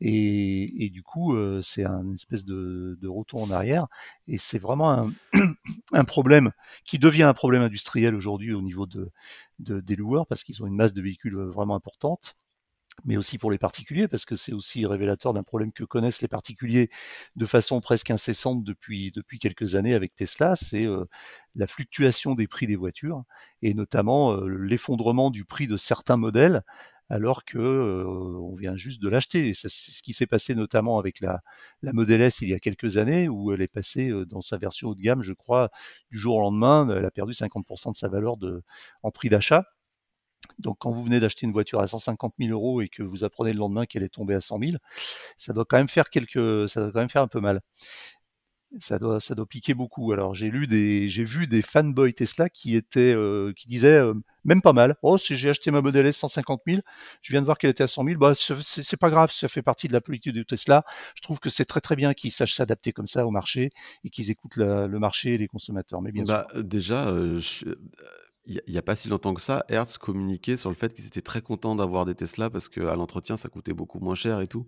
Et, 0.00 0.90
du 0.92 1.02
coup, 1.02 1.34
euh, 1.34 1.60
c'est 1.62 1.84
un 1.84 2.12
espèce 2.14 2.44
de, 2.44 2.98
retour 3.06 3.42
en 3.42 3.50
arrière. 3.50 3.86
Et 4.28 4.38
c'est 4.38 4.58
vraiment 4.58 5.10
un, 5.92 6.04
problème 6.04 6.52
qui 6.84 6.98
devient 6.98 7.24
un 7.24 7.34
problème 7.34 7.62
industriel 7.62 8.14
aujourd'hui 8.14 8.52
au 8.52 8.62
niveau 8.62 8.86
de, 8.86 9.10
de, 9.58 9.80
des 9.80 9.96
loueurs 9.96 10.26
parce 10.26 10.44
qu'ils 10.44 10.62
ont 10.62 10.66
une 10.66 10.76
masse 10.76 10.94
de 10.94 11.02
véhicules 11.02 11.36
vraiment 11.36 11.74
importante 11.74 12.36
mais 13.04 13.16
aussi 13.16 13.38
pour 13.38 13.50
les 13.50 13.58
particuliers, 13.58 14.08
parce 14.08 14.24
que 14.24 14.34
c'est 14.34 14.52
aussi 14.52 14.86
révélateur 14.86 15.32
d'un 15.32 15.42
problème 15.42 15.72
que 15.72 15.84
connaissent 15.84 16.22
les 16.22 16.28
particuliers 16.28 16.90
de 17.36 17.46
façon 17.46 17.80
presque 17.80 18.10
incessante 18.10 18.64
depuis, 18.64 19.12
quelques 19.40 19.74
années 19.74 19.94
avec 19.94 20.14
Tesla, 20.14 20.56
c'est 20.56 20.86
euh, 20.86 21.04
la 21.54 21.66
fluctuation 21.66 22.34
des 22.34 22.46
prix 22.46 22.66
des 22.66 22.76
voitures, 22.76 23.24
et 23.62 23.74
notamment 23.74 24.32
euh, 24.32 24.48
l'effondrement 24.48 25.30
du 25.30 25.44
prix 25.44 25.66
de 25.66 25.76
certains 25.76 26.16
modèles 26.16 26.62
alors 27.10 27.44
que 27.44 27.58
on 27.58 28.54
vient 28.54 28.76
juste 28.76 29.02
de 29.02 29.08
l'acheter. 29.08 29.52
C'est 29.52 29.68
ce 29.68 30.02
qui 30.02 30.12
s'est 30.12 30.26
passé 30.26 30.54
notamment 30.54 30.98
avec 30.98 31.20
la, 31.20 31.42
la 31.82 31.92
Model 31.92 32.20
S 32.22 32.40
il 32.40 32.48
y 32.48 32.54
a 32.54 32.60
quelques 32.60 32.96
années, 32.96 33.28
où 33.28 33.52
elle 33.52 33.60
est 33.62 33.68
passée 33.68 34.10
dans 34.28 34.40
sa 34.40 34.56
version 34.56 34.88
haut 34.90 34.94
de 34.94 35.00
gamme, 35.00 35.22
je 35.22 35.32
crois, 35.32 35.70
du 36.10 36.18
jour 36.18 36.36
au 36.36 36.40
lendemain, 36.40 36.88
elle 36.96 37.04
a 37.04 37.10
perdu 37.10 37.34
50% 37.34 37.92
de 37.92 37.96
sa 37.96 38.08
valeur 38.08 38.36
en 39.02 39.10
prix 39.10 39.28
d'achat. 39.28 39.64
Donc 40.58 40.78
quand 40.78 40.90
vous 40.90 41.02
venez 41.02 41.20
d'acheter 41.20 41.46
une 41.46 41.52
voiture 41.52 41.80
à 41.80 41.86
150 41.86 42.34
000 42.38 42.52
euros 42.52 42.80
et 42.82 42.88
que 42.88 43.02
vous 43.02 43.24
apprenez 43.24 43.52
le 43.52 43.58
lendemain 43.58 43.86
qu'elle 43.86 44.02
est 44.02 44.08
tombée 44.14 44.34
à 44.34 44.40
100 44.40 44.58
000, 44.60 44.72
ça 45.36 45.52
doit 45.52 45.64
quand 45.64 45.76
même 45.76 45.88
faire 45.88 46.10
quelques, 46.10 46.68
ça 46.68 46.80
doit 46.80 46.92
quand 46.92 47.00
même 47.00 47.08
faire 47.08 47.22
un 47.22 47.28
peu 47.28 47.40
mal 47.40 47.60
ça 48.78 48.98
doit, 48.98 49.20
ça 49.20 49.34
doit 49.34 49.46
piquer 49.46 49.74
beaucoup. 49.74 50.12
Alors 50.12 50.34
j'ai 50.34 50.50
lu 50.50 50.66
des, 50.66 51.08
j'ai 51.08 51.24
vu 51.24 51.46
des 51.46 51.62
fanboys 51.62 52.12
Tesla 52.12 52.48
qui 52.48 52.76
étaient, 52.76 53.12
euh, 53.14 53.52
qui 53.54 53.66
disaient 53.66 53.98
euh, 53.98 54.14
même 54.44 54.62
pas 54.62 54.72
mal. 54.72 54.96
Oh, 55.02 55.18
si 55.18 55.34
j'ai 55.36 55.50
acheté 55.50 55.70
ma 55.70 55.82
Model 55.82 56.06
S 56.06 56.18
150 56.18 56.62
000, 56.66 56.80
je 57.22 57.32
viens 57.32 57.40
de 57.40 57.46
voir 57.46 57.58
qu'elle 57.58 57.70
était 57.70 57.82
à 57.82 57.88
100 57.88 58.04
000. 58.04 58.18
Bah, 58.18 58.34
c'est 58.36 58.96
pas 58.96 59.10
grave, 59.10 59.32
ça 59.32 59.48
fait 59.48 59.62
partie 59.62 59.88
de 59.88 59.92
la 59.92 60.00
politique 60.00 60.34
de 60.34 60.42
Tesla. 60.42 60.84
Je 61.16 61.22
trouve 61.22 61.40
que 61.40 61.50
c'est 61.50 61.64
très 61.64 61.80
très 61.80 61.96
bien 61.96 62.14
qu'ils 62.14 62.32
sachent 62.32 62.54
s'adapter 62.54 62.92
comme 62.92 63.06
ça 63.06 63.26
au 63.26 63.30
marché 63.30 63.70
et 64.04 64.10
qu'ils 64.10 64.30
écoutent 64.30 64.56
le 64.56 64.98
marché 64.98 65.34
et 65.34 65.38
les 65.38 65.48
consommateurs. 65.48 66.00
Mais 66.00 66.12
bien 66.12 66.24
bah, 66.24 66.46
déjà, 66.54 67.08
euh, 67.08 67.40
il 68.46 68.62
n'y 68.68 68.78
a, 68.78 68.82
pas 68.82 68.96
si 68.96 69.08
longtemps 69.08 69.34
que 69.34 69.42
ça, 69.42 69.64
Hertz 69.68 69.98
communiquait 69.98 70.56
sur 70.56 70.70
le 70.70 70.76
fait 70.76 70.94
qu'ils 70.94 71.06
étaient 71.06 71.20
très 71.20 71.42
contents 71.42 71.74
d'avoir 71.74 72.04
des 72.04 72.14
Tesla 72.14 72.50
parce 72.50 72.68
qu'à 72.68 72.94
l'entretien, 72.94 73.36
ça 73.36 73.48
coûtait 73.48 73.74
beaucoup 73.74 74.00
moins 74.00 74.14
cher 74.14 74.40
et 74.40 74.46
tout. 74.46 74.66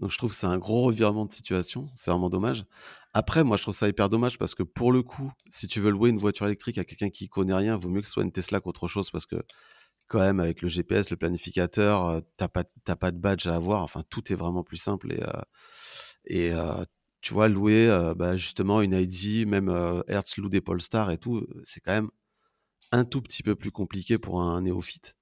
Donc 0.00 0.10
je 0.10 0.16
trouve 0.16 0.30
que 0.30 0.36
c'est 0.36 0.46
un 0.46 0.58
gros 0.58 0.82
revirement 0.82 1.26
de 1.26 1.32
situation. 1.32 1.84
C'est 1.94 2.10
vraiment 2.10 2.30
dommage. 2.30 2.64
Après, 3.12 3.42
moi, 3.42 3.56
je 3.56 3.62
trouve 3.62 3.74
ça 3.74 3.88
hyper 3.88 4.08
dommage 4.08 4.38
parce 4.38 4.54
que 4.54 4.62
pour 4.62 4.92
le 4.92 5.02
coup, 5.02 5.32
si 5.50 5.66
tu 5.66 5.80
veux 5.80 5.90
louer 5.90 6.10
une 6.10 6.18
voiture 6.18 6.46
électrique 6.46 6.78
à 6.78 6.84
quelqu'un 6.84 7.10
qui 7.10 7.28
connaît 7.28 7.54
rien, 7.54 7.76
vaut 7.76 7.88
mieux 7.88 8.00
que 8.00 8.06
ce 8.06 8.12
soit 8.12 8.22
une 8.22 8.32
Tesla 8.32 8.60
qu'autre 8.60 8.86
chose 8.88 9.10
parce 9.10 9.26
que 9.26 9.36
quand 10.08 10.20
même, 10.20 10.40
avec 10.40 10.62
le 10.62 10.68
GPS, 10.68 11.10
le 11.10 11.16
planificateur, 11.16 12.06
euh, 12.06 12.20
t'as 12.36 12.48
pas, 12.48 12.64
pas 12.64 13.10
de 13.12 13.18
badge 13.18 13.46
à 13.46 13.54
avoir. 13.54 13.82
Enfin, 13.82 14.02
tout 14.10 14.32
est 14.32 14.36
vraiment 14.36 14.64
plus 14.64 14.76
simple 14.76 15.12
et, 15.12 15.22
euh, 15.22 15.42
et 16.26 16.52
euh, 16.52 16.84
tu 17.20 17.34
vois, 17.34 17.48
louer 17.48 17.88
bah, 18.16 18.36
justement 18.36 18.82
une 18.82 18.94
ID, 18.94 19.46
même 19.46 19.68
Hertz 20.08 20.36
loue 20.38 20.48
des 20.48 20.60
Polestar 20.60 21.10
et 21.10 21.18
tout, 21.18 21.46
c'est 21.64 21.80
quand 21.80 21.92
même 21.92 22.10
un 22.92 23.04
tout 23.04 23.22
petit 23.22 23.42
peu 23.42 23.54
plus 23.54 23.70
compliqué 23.70 24.18
pour 24.18 24.42
un 24.42 24.62
néophyte. 24.62 25.16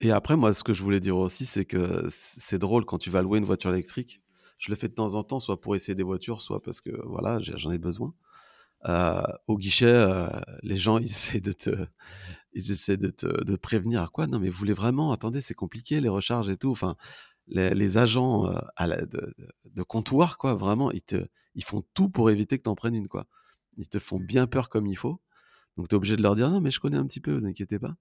Et 0.00 0.10
après, 0.10 0.36
moi, 0.36 0.52
ce 0.54 0.64
que 0.64 0.74
je 0.74 0.82
voulais 0.82 1.00
dire 1.00 1.16
aussi, 1.16 1.46
c'est 1.46 1.64
que 1.64 2.06
c'est 2.10 2.58
drôle 2.58 2.84
quand 2.84 2.98
tu 2.98 3.10
vas 3.10 3.22
louer 3.22 3.38
une 3.38 3.44
voiture 3.44 3.72
électrique. 3.72 4.20
Je 4.58 4.70
le 4.70 4.76
fais 4.76 4.88
de 4.88 4.94
temps 4.94 5.14
en 5.14 5.24
temps, 5.24 5.40
soit 5.40 5.60
pour 5.60 5.74
essayer 5.74 5.94
des 5.94 6.02
voitures, 6.02 6.40
soit 6.40 6.62
parce 6.62 6.80
que 6.80 6.90
voilà, 7.06 7.38
j'en 7.40 7.70
ai 7.70 7.78
besoin. 7.78 8.14
Euh, 8.88 9.22
au 9.46 9.58
guichet, 9.58 9.86
euh, 9.86 10.28
les 10.62 10.76
gens, 10.76 10.98
ils 11.00 11.10
essaient 11.10 11.40
de 11.40 11.52
te, 11.52 11.70
ils 12.52 12.70
essaient 12.70 12.96
de 12.96 13.10
te 13.10 13.44
de 13.44 13.56
prévenir. 13.56 14.12
Quoi? 14.12 14.26
Non, 14.26 14.38
mais 14.38 14.48
vous 14.48 14.58
voulez 14.58 14.72
vraiment 14.74 15.12
Attendez, 15.12 15.40
c'est 15.40 15.54
compliqué 15.54 16.00
les 16.00 16.08
recharges 16.08 16.50
et 16.50 16.56
tout. 16.56 16.70
Enfin, 16.70 16.96
les, 17.48 17.98
agents 17.98 18.46
euh, 18.50 18.58
à 18.76 18.88
de, 18.88 19.82
comptoir, 19.84 20.38
quoi, 20.38 20.54
vraiment, 20.54 20.90
ils 20.92 21.02
te, 21.02 21.26
ils 21.54 21.64
font 21.64 21.82
tout 21.94 22.08
pour 22.08 22.30
éviter 22.30 22.58
que 22.58 22.64
tu 22.64 22.70
en 22.70 22.74
prennes 22.74 22.94
une, 22.94 23.08
quoi. 23.08 23.26
Ils 23.76 23.88
te 23.88 23.98
font 23.98 24.18
bien 24.20 24.46
peur 24.46 24.68
comme 24.70 24.86
il 24.86 24.96
faut. 24.96 25.20
Donc, 25.76 25.88
tu 25.88 25.94
es 25.94 25.96
obligé 25.96 26.16
de 26.16 26.22
leur 26.22 26.34
dire 26.34 26.50
non, 26.50 26.60
mais 26.60 26.70
je 26.70 26.80
connais 26.80 26.96
un 26.96 27.06
petit 27.06 27.20
peu, 27.20 27.36
vous 27.36 27.46
inquiétez 27.46 27.78
pas. 27.78 27.96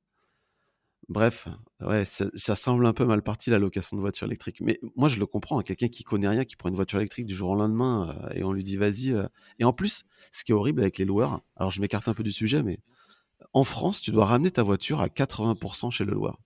Bref, 1.07 1.47
ouais, 1.81 2.03
ça, 2.05 2.55
semble 2.55 2.85
un 2.85 2.93
peu 2.93 3.05
mal 3.05 3.21
parti 3.21 3.51
la 3.51 3.59
location 3.59 3.95
de 3.95 4.01
voiture 4.01 4.25
électrique. 4.25 4.57
Mais 4.61 4.79
moi, 4.95 5.07
je 5.07 5.19
le 5.19 5.25
comprends. 5.27 5.59
Hein, 5.59 5.63
quelqu'un 5.63 5.87
qui 5.87 6.03
connaît 6.03 6.27
rien, 6.27 6.45
qui 6.45 6.55
prend 6.55 6.69
une 6.69 6.75
voiture 6.75 6.99
électrique 6.99 7.27
du 7.27 7.35
jour 7.35 7.51
au 7.51 7.55
lendemain 7.55 8.09
euh, 8.09 8.29
et 8.33 8.43
on 8.43 8.51
lui 8.51 8.63
dit 8.63 8.77
vas-y. 8.77 9.11
Euh. 9.11 9.27
Et 9.59 9.65
en 9.65 9.73
plus, 9.73 10.03
ce 10.31 10.43
qui 10.43 10.51
est 10.51 10.55
horrible 10.55 10.81
avec 10.81 10.97
les 10.97 11.05
loueurs, 11.05 11.41
alors 11.55 11.69
je 11.69 11.79
m'écarte 11.79 12.07
un 12.07 12.13
peu 12.13 12.23
du 12.23 12.31
sujet, 12.31 12.63
mais 12.63 12.79
en 13.53 13.63
France, 13.63 14.01
tu 14.01 14.11
dois 14.11 14.25
ramener 14.25 14.49
ta 14.49 14.63
voiture 14.63 14.99
à 14.99 15.07
80% 15.07 15.91
chez 15.91 16.05
le 16.05 16.13
loueur. 16.13 16.39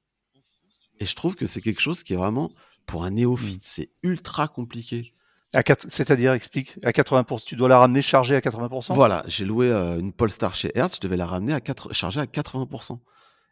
Et 1.00 1.06
je 1.06 1.16
trouve 1.16 1.36
que 1.36 1.46
c'est 1.46 1.62
quelque 1.62 1.82
chose 1.82 2.04
qui 2.04 2.14
est 2.14 2.18
vraiment, 2.18 2.52
pour 2.86 3.06
un 3.06 3.12
néophyte, 3.12 3.64
c'est 3.64 3.90
ultra 4.04 4.50
compliqué. 4.50 5.14
C'est-à-dire, 5.52 6.34
explique, 6.34 6.78
à 6.84 6.92
80%, 6.92 7.44
tu 7.44 7.56
dois 7.56 7.70
la 7.70 7.80
ramener 7.80 8.02
chargée 8.02 8.36
à 8.36 8.40
80% 8.40 8.94
Voilà, 8.94 9.24
j'ai 9.28 9.46
loué 9.46 9.72
euh, 9.72 9.98
une 9.98 10.14
Polestar 10.14 10.54
chez 10.54 10.72
Hertz, 10.76 10.98
je 10.98 11.02
devais 11.02 11.18
la 11.18 11.26
ramener 11.26 11.54
à 11.54 11.62
4, 11.62 11.94
chargée 11.94 12.20
à 12.20 12.26
80%. 12.26 13.00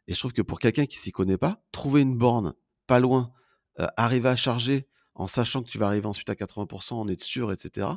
Et 0.08 0.14
je 0.14 0.20
trouve 0.20 0.34
que 0.34 0.42
pour 0.42 0.60
quelqu'un 0.60 0.86
qui 0.86 0.98
s'y 0.98 1.12
connaît 1.12 1.38
pas, 1.38 1.62
trouver 1.72 2.02
une 2.02 2.18
borne 2.18 2.54
pas 2.88 3.00
loin, 3.00 3.34
euh, 3.80 3.88
arriver 3.98 4.30
à 4.30 4.36
charger 4.36 4.88
en 5.16 5.28
sachant 5.28 5.64
que 5.64 5.70
tu 5.70 5.78
vas 5.78 5.88
arriver 5.88 6.06
ensuite 6.06 6.30
à 6.30 6.36
80%, 6.36 6.94
en 6.94 7.08
être 7.08 7.22
sûr, 7.22 7.52
etc., 7.52 7.88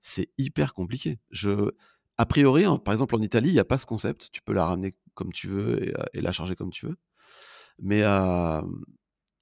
c'est 0.00 0.28
hyper 0.38 0.74
compliqué. 0.74 1.20
Je, 1.30 1.70
a 2.18 2.26
priori, 2.26 2.64
hein, 2.64 2.78
par 2.78 2.92
exemple 2.92 3.14
en 3.14 3.22
Italie, 3.22 3.50
il 3.50 3.52
n'y 3.52 3.60
a 3.60 3.64
pas 3.64 3.78
ce 3.78 3.86
concept. 3.86 4.30
Tu 4.32 4.42
peux 4.42 4.52
la 4.52 4.66
ramener 4.66 4.94
comme 5.14 5.32
tu 5.32 5.48
veux 5.48 5.82
et, 5.82 5.94
euh, 5.96 6.04
la 6.14 6.32
charger 6.32 6.56
comme 6.56 6.70
tu 6.70 6.86
veux. 6.86 6.96
Mais 7.78 8.02
euh, 8.02 8.60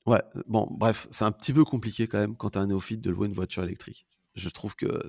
ouais, 0.06 0.22
bon, 0.46 0.68
bref, 0.70 1.08
c'est 1.10 1.24
un 1.24 1.32
petit 1.32 1.52
peu 1.52 1.64
compliqué 1.64 2.06
quand 2.06 2.18
même 2.18 2.36
quand 2.36 2.50
tu 2.50 2.58
as 2.58 2.62
un 2.62 2.66
néophyte 2.66 3.00
de 3.00 3.10
louer 3.10 3.28
une 3.28 3.34
voiture 3.34 3.62
électrique. 3.64 4.06
Je 4.34 4.48
trouve 4.48 4.76
que 4.76 5.02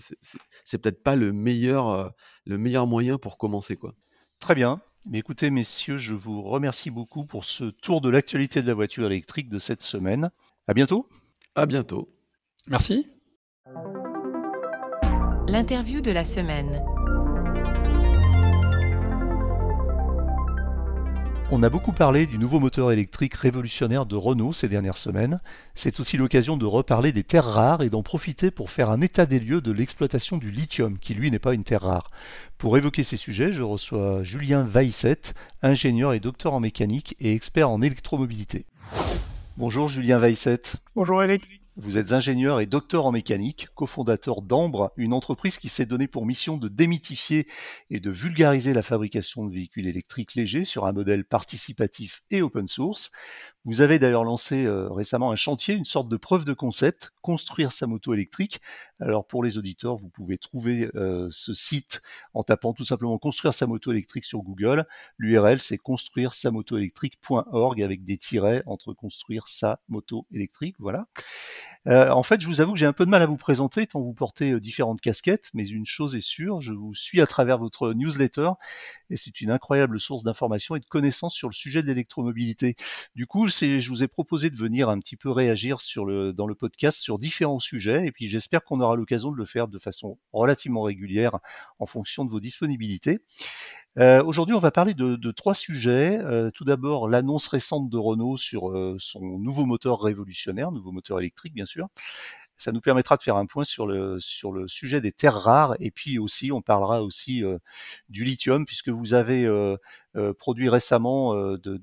c'est 0.64 0.78
peut-être 0.80 1.01
pas 1.01 1.16
le 1.16 1.32
meilleur, 1.32 2.14
le 2.45 2.57
meilleur 2.57 2.88
moyen 2.88 3.18
pour 3.18 3.38
commencer. 3.38 3.78
quoi. 3.78 3.93
Très 4.39 4.55
bien. 4.55 4.82
Mais 5.10 5.20
écoutez, 5.20 5.49
messieurs, 5.49 5.97
je 5.97 6.14
vous 6.14 6.41
remercie 6.41 6.89
beaucoup 6.89 7.26
pour 7.26 7.43
ce 7.43 7.66
tour 7.66 7.99
de 7.99 8.10
l'actualité 8.10 8.62
de 8.62 8.68
la 8.68 8.74
voiture 8.74 9.06
électrique 9.06 9.49
de 9.49 9.60
cette 9.60 9.82
semaine. 9.82 10.32
À 10.68 10.74
bientôt. 10.74 11.08
À 11.56 11.66
bientôt. 11.66 12.10
Merci. 12.68 13.08
L'interview 15.47 15.99
de 15.99 16.12
la 16.12 16.24
semaine. 16.24 16.82
On 21.51 21.61
a 21.61 21.69
beaucoup 21.69 21.91
parlé 21.91 22.25
du 22.25 22.39
nouveau 22.39 22.59
moteur 22.59 22.91
électrique 22.91 23.35
révolutionnaire 23.35 24.05
de 24.05 24.15
Renault 24.15 24.53
ces 24.53 24.67
dernières 24.67 24.97
semaines. 24.97 25.39
C'est 25.75 25.99
aussi 25.99 26.17
l'occasion 26.17 26.57
de 26.57 26.65
reparler 26.65 27.11
des 27.11 27.23
terres 27.23 27.45
rares 27.45 27.83
et 27.83 27.89
d'en 27.89 28.01
profiter 28.01 28.49
pour 28.49 28.71
faire 28.71 28.89
un 28.89 29.01
état 29.01 29.25
des 29.25 29.39
lieux 29.39 29.61
de 29.61 29.71
l'exploitation 29.71 30.37
du 30.37 30.49
lithium, 30.49 30.97
qui 30.97 31.13
lui 31.13 31.29
n'est 31.29 31.39
pas 31.39 31.53
une 31.53 31.63
terre 31.63 31.83
rare. 31.83 32.09
Pour 32.57 32.77
évoquer 32.77 33.03
ces 33.03 33.17
sujets, 33.17 33.51
je 33.51 33.61
reçois 33.61 34.23
Julien 34.23 34.65
Weisset, 34.65 35.33
ingénieur 35.61 36.13
et 36.13 36.19
docteur 36.19 36.53
en 36.53 36.59
mécanique 36.59 37.15
et 37.19 37.35
expert 37.35 37.69
en 37.69 37.81
électromobilité. 37.81 38.65
Bonjour 39.57 39.89
Julien 39.89 40.17
Weisset. 40.17 40.61
Bonjour 40.95 41.21
Eric. 41.21 41.62
Vous 41.76 41.97
êtes 41.97 42.13
ingénieur 42.13 42.59
et 42.59 42.67
docteur 42.67 43.07
en 43.07 43.11
mécanique, 43.11 43.67
cofondateur 43.74 44.43
d'Ambre, 44.43 44.93
une 44.95 45.11
entreprise 45.11 45.57
qui 45.57 45.69
s'est 45.69 45.88
donnée 45.88 46.07
pour 46.07 46.28
mission 46.28 46.55
de 46.57 46.67
démythifier 46.67 47.47
et 47.89 47.99
de 47.99 48.11
vulgariser 48.11 48.76
la 48.76 48.84
fabrication 48.84 49.43
de 49.43 49.51
véhicules 49.51 49.88
électriques 49.88 50.36
légers 50.36 50.65
sur 50.65 50.86
un 50.86 50.91
modèle 50.91 51.26
participatif 51.26 52.21
et 52.30 52.43
open 52.43 52.67
source. 52.67 53.09
Vous 53.66 53.80
avez 53.80 53.97
d'ailleurs 53.97 54.26
lancé 54.26 54.66
euh, 54.66 54.89
récemment 54.89 55.32
un 55.32 55.38
chantier, 55.38 55.74
une 55.74 55.86
sorte 55.86 56.09
de 56.09 56.18
preuve 56.18 56.43
de 56.43 56.51
concept, 56.51 57.14
construire 57.22 57.72
sa 57.72 57.88
moto 57.88 58.14
électrique. 58.14 58.59
Alors 58.99 59.26
pour 59.26 59.41
les 59.41 59.57
auditeurs, 59.57 59.95
vous 59.95 60.09
pouvez 60.09 60.38
trouver 60.38 60.89
euh, 60.95 61.30
ce 61.32 61.53
site 61.53 62.01
en 62.34 62.43
tapant 62.43 62.74
tout 62.74 62.84
simplement 62.84 63.18
construire 63.18 63.53
sa 63.53 63.66
moto 63.66 63.91
électrique 63.91 64.26
sur 64.26 64.41
Google. 64.41 64.86
L'URL 65.18 65.61
c'est 65.61 65.78
construire 65.78 66.34
sa 66.34 66.51
moto 66.51 66.78
électrique.org 66.78 67.82
avec 67.82 68.03
des 68.03 68.18
tirets 68.18 68.64
entre 68.66 68.93
construire 68.93 69.47
sa 69.47 69.80
moto 69.88 70.28
électrique. 70.34 70.76
Voilà. 70.80 71.07
Euh, 71.88 72.09
en 72.09 72.23
fait, 72.23 72.39
je 72.41 72.47
vous 72.47 72.61
avoue 72.61 72.73
que 72.73 72.79
j'ai 72.79 72.86
un 72.86 72.93
peu 72.93 73.05
de 73.05 73.09
mal 73.09 73.21
à 73.21 73.25
vous 73.25 73.38
présenter 73.38 73.88
tant 73.88 74.01
vous 74.01 74.13
portez 74.13 74.51
euh, 74.51 74.59
différentes 74.61 75.01
casquettes, 75.01 75.49
mais 75.53 75.67
une 75.67 75.86
chose 75.86 76.15
est 76.15 76.21
sûre, 76.21 76.61
je 76.61 76.73
vous 76.73 76.93
suis 76.93 77.21
à 77.21 77.27
travers 77.27 77.57
votre 77.57 77.93
newsletter 77.93 78.51
et 79.09 79.17
c'est 79.17 79.41
une 79.41 79.51
incroyable 79.51 79.99
source 79.99 80.23
d'informations 80.23 80.75
et 80.75 80.79
de 80.79 80.86
connaissances 80.86 81.36
sur 81.36 81.49
le 81.49 81.53
sujet 81.53 81.81
de 81.81 81.88
l'électromobilité. 81.88 82.75
Du 83.15 83.27
coup, 83.27 83.47
je 83.47 83.89
vous 83.89 84.03
ai 84.03 84.07
proposé 84.07 84.49
de 84.49 84.57
venir 84.57 84.89
un 84.89 84.99
petit 84.99 85.17
peu 85.17 85.29
réagir 85.29 85.79
dans 85.95 86.47
le 86.47 86.55
podcast 86.55 86.99
sur 86.99 87.19
différents 87.19 87.59
sujets 87.59 88.05
et 88.07 88.11
puis 88.11 88.27
j'espère 88.27 88.63
qu'on 88.63 88.79
aura 88.79 88.95
l'occasion 88.95 89.31
de 89.31 89.38
le 89.38 89.45
faire 89.45 89.67
de 89.67 89.79
façon 89.79 90.17
relativement 90.31 90.84
régulière 90.84 91.39
en 91.79 91.86
fonction 91.86 92.25
de 92.25 92.31
vos 92.31 92.39
disponibilités. 92.39 93.19
Euh, 93.99 94.23
aujourd'hui, 94.23 94.55
on 94.55 94.59
va 94.59 94.71
parler 94.71 94.93
de, 94.93 95.31
trois 95.31 95.53
sujets. 95.53 96.17
Euh, 96.19 96.49
tout 96.51 96.63
d'abord, 96.63 97.07
l'annonce 97.07 97.47
récente 97.47 97.89
de 97.89 97.97
Renault 97.97 98.37
sur 98.37 98.69
euh, 98.69 98.95
son 98.99 99.21
nouveau 99.21 99.65
moteur 99.65 100.01
révolutionnaire, 100.01 100.71
nouveau 100.71 100.91
moteur 100.91 101.19
électrique, 101.19 101.53
bien 101.53 101.65
sûr. 101.65 101.87
Ça 102.57 102.71
nous 102.71 102.81
permettra 102.81 103.17
de 103.17 103.23
faire 103.23 103.35
un 103.35 103.45
point 103.47 103.63
sur 103.63 103.87
le, 103.87 104.19
sur 104.19 104.51
le 104.51 104.67
sujet 104.67 105.01
des 105.01 105.11
terres 105.11 105.33
rares 105.33 105.75
et 105.79 105.91
puis 105.91 106.19
aussi, 106.19 106.51
on 106.51 106.61
parlera 106.61 107.03
aussi 107.03 107.41
du 108.09 108.23
lithium 108.23 108.65
puisque 108.65 108.89
vous 108.89 109.15
avez 109.15 109.49
produit 110.37 110.69
récemment 110.69 111.33
de, 111.33 111.81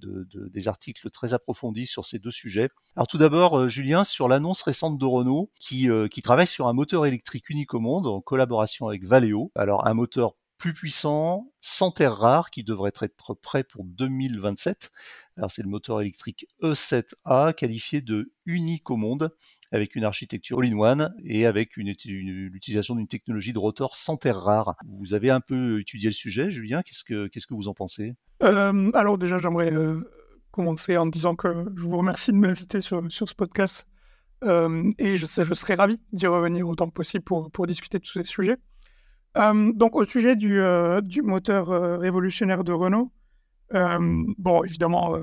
des 0.49 0.69
articles 0.69 1.11
très 1.11 1.35
approfondis 1.35 1.87
sur 1.87 2.07
ces 2.07 2.21
deux 2.21 2.31
sujets. 2.31 2.69
Alors 2.95 3.09
tout 3.09 3.19
d'abord, 3.19 3.69
Julien, 3.69 4.05
sur 4.05 4.29
l'annonce 4.29 4.63
récente 4.63 4.97
de 4.97 5.05
Renault 5.05 5.51
qui, 5.59 5.89
qui 6.09 6.23
travaille 6.23 6.47
sur 6.47 6.69
un 6.69 6.73
moteur 6.73 7.05
électrique 7.05 7.51
unique 7.51 7.75
au 7.75 7.81
monde 7.81 8.07
en 8.07 8.21
collaboration 8.21 8.87
avec 8.87 9.05
Valeo. 9.05 9.51
Alors 9.57 9.89
un 9.89 9.95
moteur 9.95 10.37
plus 10.61 10.75
puissant, 10.75 11.51
sans 11.61 11.91
terres 11.91 12.17
rares, 12.17 12.51
qui 12.51 12.63
devrait 12.63 12.93
être 13.01 13.35
prêt 13.35 13.65
pour 13.65 13.83
2027. 13.83 14.93
Alors 15.39 15.51
c'est 15.51 15.63
le 15.63 15.71
moteur 15.71 16.03
électrique 16.03 16.47
E7A, 16.63 17.55
qualifié 17.55 18.03
de 18.03 18.31
unique 18.45 18.91
au 18.91 18.97
monde, 18.97 19.35
avec 19.73 19.97
une 19.97 20.05
architecture 20.05 20.61
all-in-one 20.61 21.15
et 21.25 21.47
avec 21.47 21.77
l'utilisation 21.77 22.95
d'une 22.95 23.09
technologie 23.09 23.55
de 23.55 23.59
rotor 23.59 23.97
sans 23.97 24.19
terres 24.19 24.43
rares. 24.43 24.77
Vous 24.87 25.15
avez 25.15 25.31
un 25.31 25.41
peu 25.41 25.81
étudié 25.81 26.11
le 26.11 26.15
sujet, 26.15 26.51
Julien, 26.51 26.83
qu'est-ce 26.83 27.05
que, 27.05 27.55
vous 27.55 27.69
en 27.69 27.75
pensez? 27.75 28.15
Euh, 28.43 28.91
Alors 28.93 29.17
déjà, 29.17 29.39
j'aimerais 29.39 29.73
euh, 29.73 30.07
commencer 30.51 30.99
en 30.99 31.07
disant 31.07 31.37
que 31.37 31.49
je 31.75 31.83
vous 31.83 31.97
remercie 31.97 32.33
de 32.33 32.37
m'inviter 32.37 32.83
sur, 32.83 33.11
sur 33.11 33.27
ce 33.27 33.35
podcast. 33.35 33.87
Euh, 34.45 34.91
et 34.99 35.17
je, 35.17 35.25
je 35.25 35.55
serais 35.55 35.75
ravi 35.75 35.99
d'y 36.13 36.27
revenir 36.27 36.69
autant 36.69 36.87
que 36.87 36.95
possible 36.95 37.25
pour 37.25 37.67
discuter 37.67 37.99
de 37.99 38.05
tous 38.05 38.13
ces 38.13 38.25
sujets. 38.25 38.59
Euh, 39.37 39.73
donc, 39.73 39.95
au 39.95 40.05
sujet 40.05 40.37
du, 40.37 40.61
euh, 40.61 41.01
du 41.01 41.23
moteur 41.23 41.71
euh, 41.71 41.97
révolutionnaire 41.97 42.65
de 42.65 42.73
Renault, 42.73 43.13
bon, 43.73 44.65
évidemment, 44.65 45.17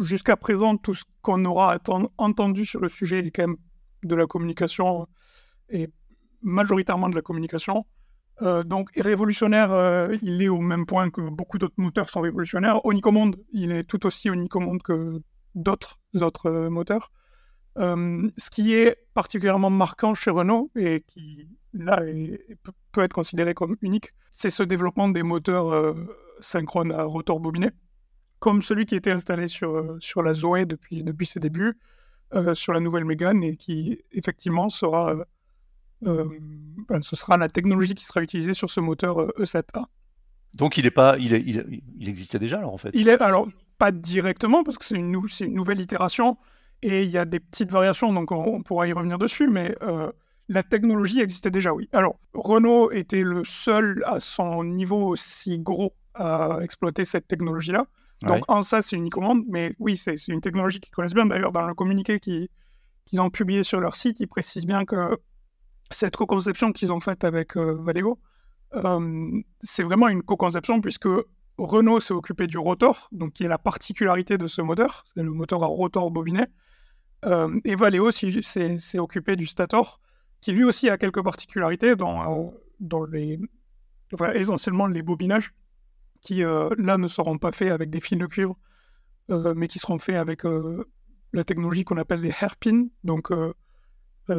jusqu'à 0.00 0.36
présent, 0.36 0.76
tout 0.76 0.94
ce 0.94 1.04
qu'on 1.20 1.44
aura 1.44 1.78
entendu 2.18 2.66
sur 2.66 2.80
le 2.80 2.88
sujet 2.88 3.20
est 3.20 3.30
quand 3.30 3.46
même 3.46 3.56
de 4.02 4.16
la 4.16 4.26
communication 4.26 5.06
et 5.68 5.88
majoritairement 6.42 7.08
de 7.08 7.14
la 7.14 7.22
communication. 7.22 7.86
donc, 8.64 8.90
révolutionnaire, 8.96 10.08
il 10.22 10.42
est 10.42 10.48
au 10.48 10.58
même 10.58 10.86
point 10.86 11.08
que 11.10 11.20
beaucoup 11.20 11.58
d'autres 11.58 11.76
moteurs 11.76 12.10
sont 12.10 12.20
révolutionnaires. 12.20 12.84
monde 13.12 13.36
il 13.52 13.70
est 13.70 13.84
tout 13.84 14.04
aussi 14.04 14.28
monde 14.58 14.82
que 14.82 15.22
d'autres 15.54 16.00
autres 16.20 16.50
moteurs. 16.68 17.12
Ce 17.76 18.50
qui 18.50 18.74
est 18.74 18.96
particulièrement 19.14 19.70
marquant 19.70 20.14
chez 20.14 20.30
Renault 20.30 20.70
et 20.76 21.04
qui 21.06 21.48
là 21.72 22.02
peut 22.92 23.02
être 23.02 23.12
considéré 23.12 23.54
comme 23.54 23.76
unique, 23.80 24.12
c'est 24.32 24.50
ce 24.50 24.62
développement 24.62 25.08
des 25.08 25.22
moteurs 25.22 25.72
euh, 25.72 25.94
synchrones 26.40 26.92
à 26.92 27.04
rotor 27.04 27.40
bobiné, 27.40 27.70
comme 28.38 28.62
celui 28.62 28.86
qui 28.86 28.94
était 28.94 29.10
installé 29.10 29.48
sur, 29.48 29.76
euh, 29.76 29.96
sur 30.00 30.22
la 30.22 30.34
Zoé 30.34 30.66
depuis, 30.66 31.02
depuis 31.02 31.26
ses 31.26 31.40
débuts, 31.40 31.78
euh, 32.34 32.54
sur 32.54 32.72
la 32.72 32.80
nouvelle 32.80 33.04
Mégane, 33.04 33.42
et 33.42 33.56
qui 33.56 33.98
effectivement 34.12 34.68
sera, 34.68 35.14
ben, 36.00 37.00
ce 37.00 37.14
sera 37.14 37.36
la 37.36 37.48
technologie 37.48 37.94
qui 37.94 38.04
sera 38.04 38.22
utilisée 38.22 38.54
sur 38.54 38.70
ce 38.70 38.80
moteur 38.80 39.28
E7A. 39.38 39.82
E 39.82 39.86
Donc 40.54 40.76
il 40.76 40.86
est 40.86 40.90
pas, 40.90 41.16
il, 41.18 41.34
est, 41.34 41.44
il, 41.46 42.08
existait 42.08 42.38
déjà 42.38 42.58
alors 42.58 42.74
en 42.74 42.78
fait? 42.78 42.90
Il 42.94 43.08
est 43.08 43.20
alors 43.20 43.48
pas 43.78 43.92
directement 43.92 44.64
parce 44.64 44.78
que 44.78 44.84
c'est 44.84 44.96
une, 44.96 45.14
une 45.40 45.54
nouvelle 45.54 45.80
itération 45.80 46.38
et 46.82 47.04
il 47.04 47.10
y 47.10 47.18
a 47.18 47.24
des 47.24 47.40
petites 47.40 47.70
variations, 47.70 48.12
donc 48.12 48.32
on, 48.32 48.44
on 48.44 48.62
pourra 48.62 48.86
y 48.88 48.92
revenir 48.92 49.18
dessus, 49.18 49.48
mais 49.48 49.74
la 50.48 50.62
technologie 50.62 51.20
existait 51.20 51.50
déjà, 51.50 51.72
oui. 51.72 51.88
Alors, 51.92 52.18
Renault 52.34 52.90
était 52.90 53.22
le 53.22 53.44
seul 53.44 54.02
à 54.06 54.20
son 54.20 54.64
niveau 54.64 55.06
aussi 55.06 55.58
gros 55.58 55.94
à 56.14 56.58
exploiter 56.60 57.04
cette 57.04 57.26
technologie-là. 57.26 57.86
Donc, 58.22 58.44
en 58.48 58.62
ça, 58.62 58.82
c'est 58.82 58.96
une 58.96 59.10
commande, 59.10 59.42
mais 59.48 59.74
oui, 59.80 59.96
c'est 59.96 60.16
une 60.28 60.40
technologie 60.40 60.78
qu'ils 60.78 60.92
connaissent 60.92 61.14
bien. 61.14 61.26
D'ailleurs, 61.26 61.50
dans 61.50 61.66
le 61.66 61.74
communiqué 61.74 62.20
qu'ils 62.20 62.48
ont 63.18 63.30
publié 63.30 63.64
sur 63.64 63.80
leur 63.80 63.96
site, 63.96 64.20
ils 64.20 64.28
précisent 64.28 64.66
bien 64.66 64.84
que 64.84 65.18
cette 65.90 66.16
co-conception 66.16 66.72
qu'ils 66.72 66.92
ont 66.92 67.00
faite 67.00 67.24
avec 67.24 67.56
euh, 67.56 67.76
Valeo, 67.80 68.20
euh, 68.74 69.40
c'est 69.60 69.82
vraiment 69.82 70.08
une 70.08 70.22
co-conception 70.22 70.80
puisque 70.80 71.08
Renault 71.58 72.00
s'est 72.00 72.14
occupé 72.14 72.46
du 72.46 72.58
rotor, 72.58 73.08
donc 73.10 73.32
qui 73.32 73.44
est 73.44 73.48
la 73.48 73.58
particularité 73.58 74.38
de 74.38 74.46
ce 74.46 74.62
moteur, 74.62 75.04
c'est 75.14 75.22
le 75.22 75.30
moteur 75.30 75.62
à 75.64 75.66
rotor 75.66 76.10
bobinet, 76.10 76.46
euh, 77.24 77.60
et 77.64 77.76
Valeo 77.76 78.10
s'est 78.10 78.98
occupé 78.98 79.36
du 79.36 79.46
stator, 79.46 80.00
qui 80.40 80.52
lui 80.52 80.64
aussi 80.64 80.88
a 80.88 80.98
quelques 80.98 81.22
particularités 81.22 81.94
dans, 81.94 82.52
euh, 82.80 83.06
les, 83.10 83.38
essentiellement 84.34 84.86
les 84.86 85.02
bobinages, 85.02 85.52
qui 86.20 86.44
euh, 86.44 86.68
là 86.78 86.98
ne 86.98 87.08
seront 87.08 87.38
pas 87.38 87.52
faits 87.52 87.70
avec 87.70 87.90
des 87.90 88.00
fils 88.00 88.18
de 88.18 88.26
cuivre, 88.26 88.56
mais 89.28 89.68
qui 89.68 89.78
seront 89.78 89.98
faits 89.98 90.16
avec 90.16 90.42
la 91.32 91.44
technologie 91.44 91.84
qu'on 91.84 91.96
appelle 91.96 92.20
les 92.20 92.32
hairpins. 92.42 92.86
Donc, 93.04 93.30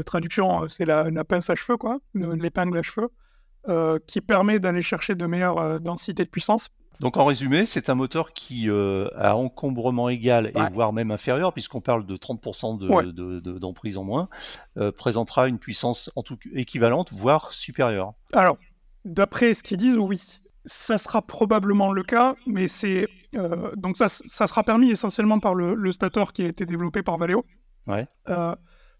traduction, 0.06 0.68
c'est 0.68 0.86
la, 0.86 1.10
la, 1.10 1.24
pince 1.24 1.50
à 1.50 1.56
cheveux, 1.56 1.78
quoi, 1.78 2.00
l'épingle 2.14 2.78
à 2.78 2.84
cheveux, 2.84 3.10
qui 4.06 4.22
permet 4.22 4.60
d'aller 4.60 4.82
chercher 4.82 5.16
de 5.16 5.26
meilleures 5.26 5.80
densités 5.80 6.26
de 6.26 6.30
puissance 6.30 6.70
donc 7.00 7.18
en 7.18 7.26
résumé, 7.26 7.66
c'est 7.66 7.90
un 7.90 7.96
moteur 7.96 8.34
qui 8.34 8.70
euh, 8.70 9.08
a 9.16 9.36
encombrement 9.36 10.10
égal 10.10 10.52
et 10.56 10.74
voire 10.74 10.94
même 10.94 11.12
inférieur, 11.12 11.54
puisqu'on 11.54 11.82
parle 11.82 12.06
de 12.06 12.16
30% 12.16 13.60
d'emprise 13.60 13.96
de, 13.96 14.00
en 14.00 14.04
moins, 14.04 14.30
euh, 14.78 14.92
présentera 14.92 15.48
une 15.48 15.60
puissance 15.60 16.12
en 16.16 16.24
tout 16.24 16.38
équivalente, 16.54 17.12
voire 17.14 17.54
supérieure. 17.54 18.14
Alors, 18.34 18.58
d'après 19.06 19.54
ce 19.54 19.64
qu'ils 19.64 19.78
disent, 19.78 19.98
oui, 19.98 20.22
ça 20.66 20.98
sera 20.98 21.22
probablement 21.22 21.92
le 21.92 22.04
cas, 22.04 22.36
mais 22.48 22.68
c'est 22.68 23.08
euh, 23.36 23.72
donc 23.76 23.98
ça, 23.98 24.08
ça, 24.08 24.48
sera 24.48 24.64
permis 24.64 24.92
essentiellement 24.92 25.40
par 25.40 25.56
le, 25.56 25.92
stator 25.92 26.34
qui 26.34 26.44
a 26.44 26.48
été 26.48 26.66
développé 26.66 27.04
par 27.04 27.18
Valeo. 27.18 27.46
Ouais. 27.88 28.08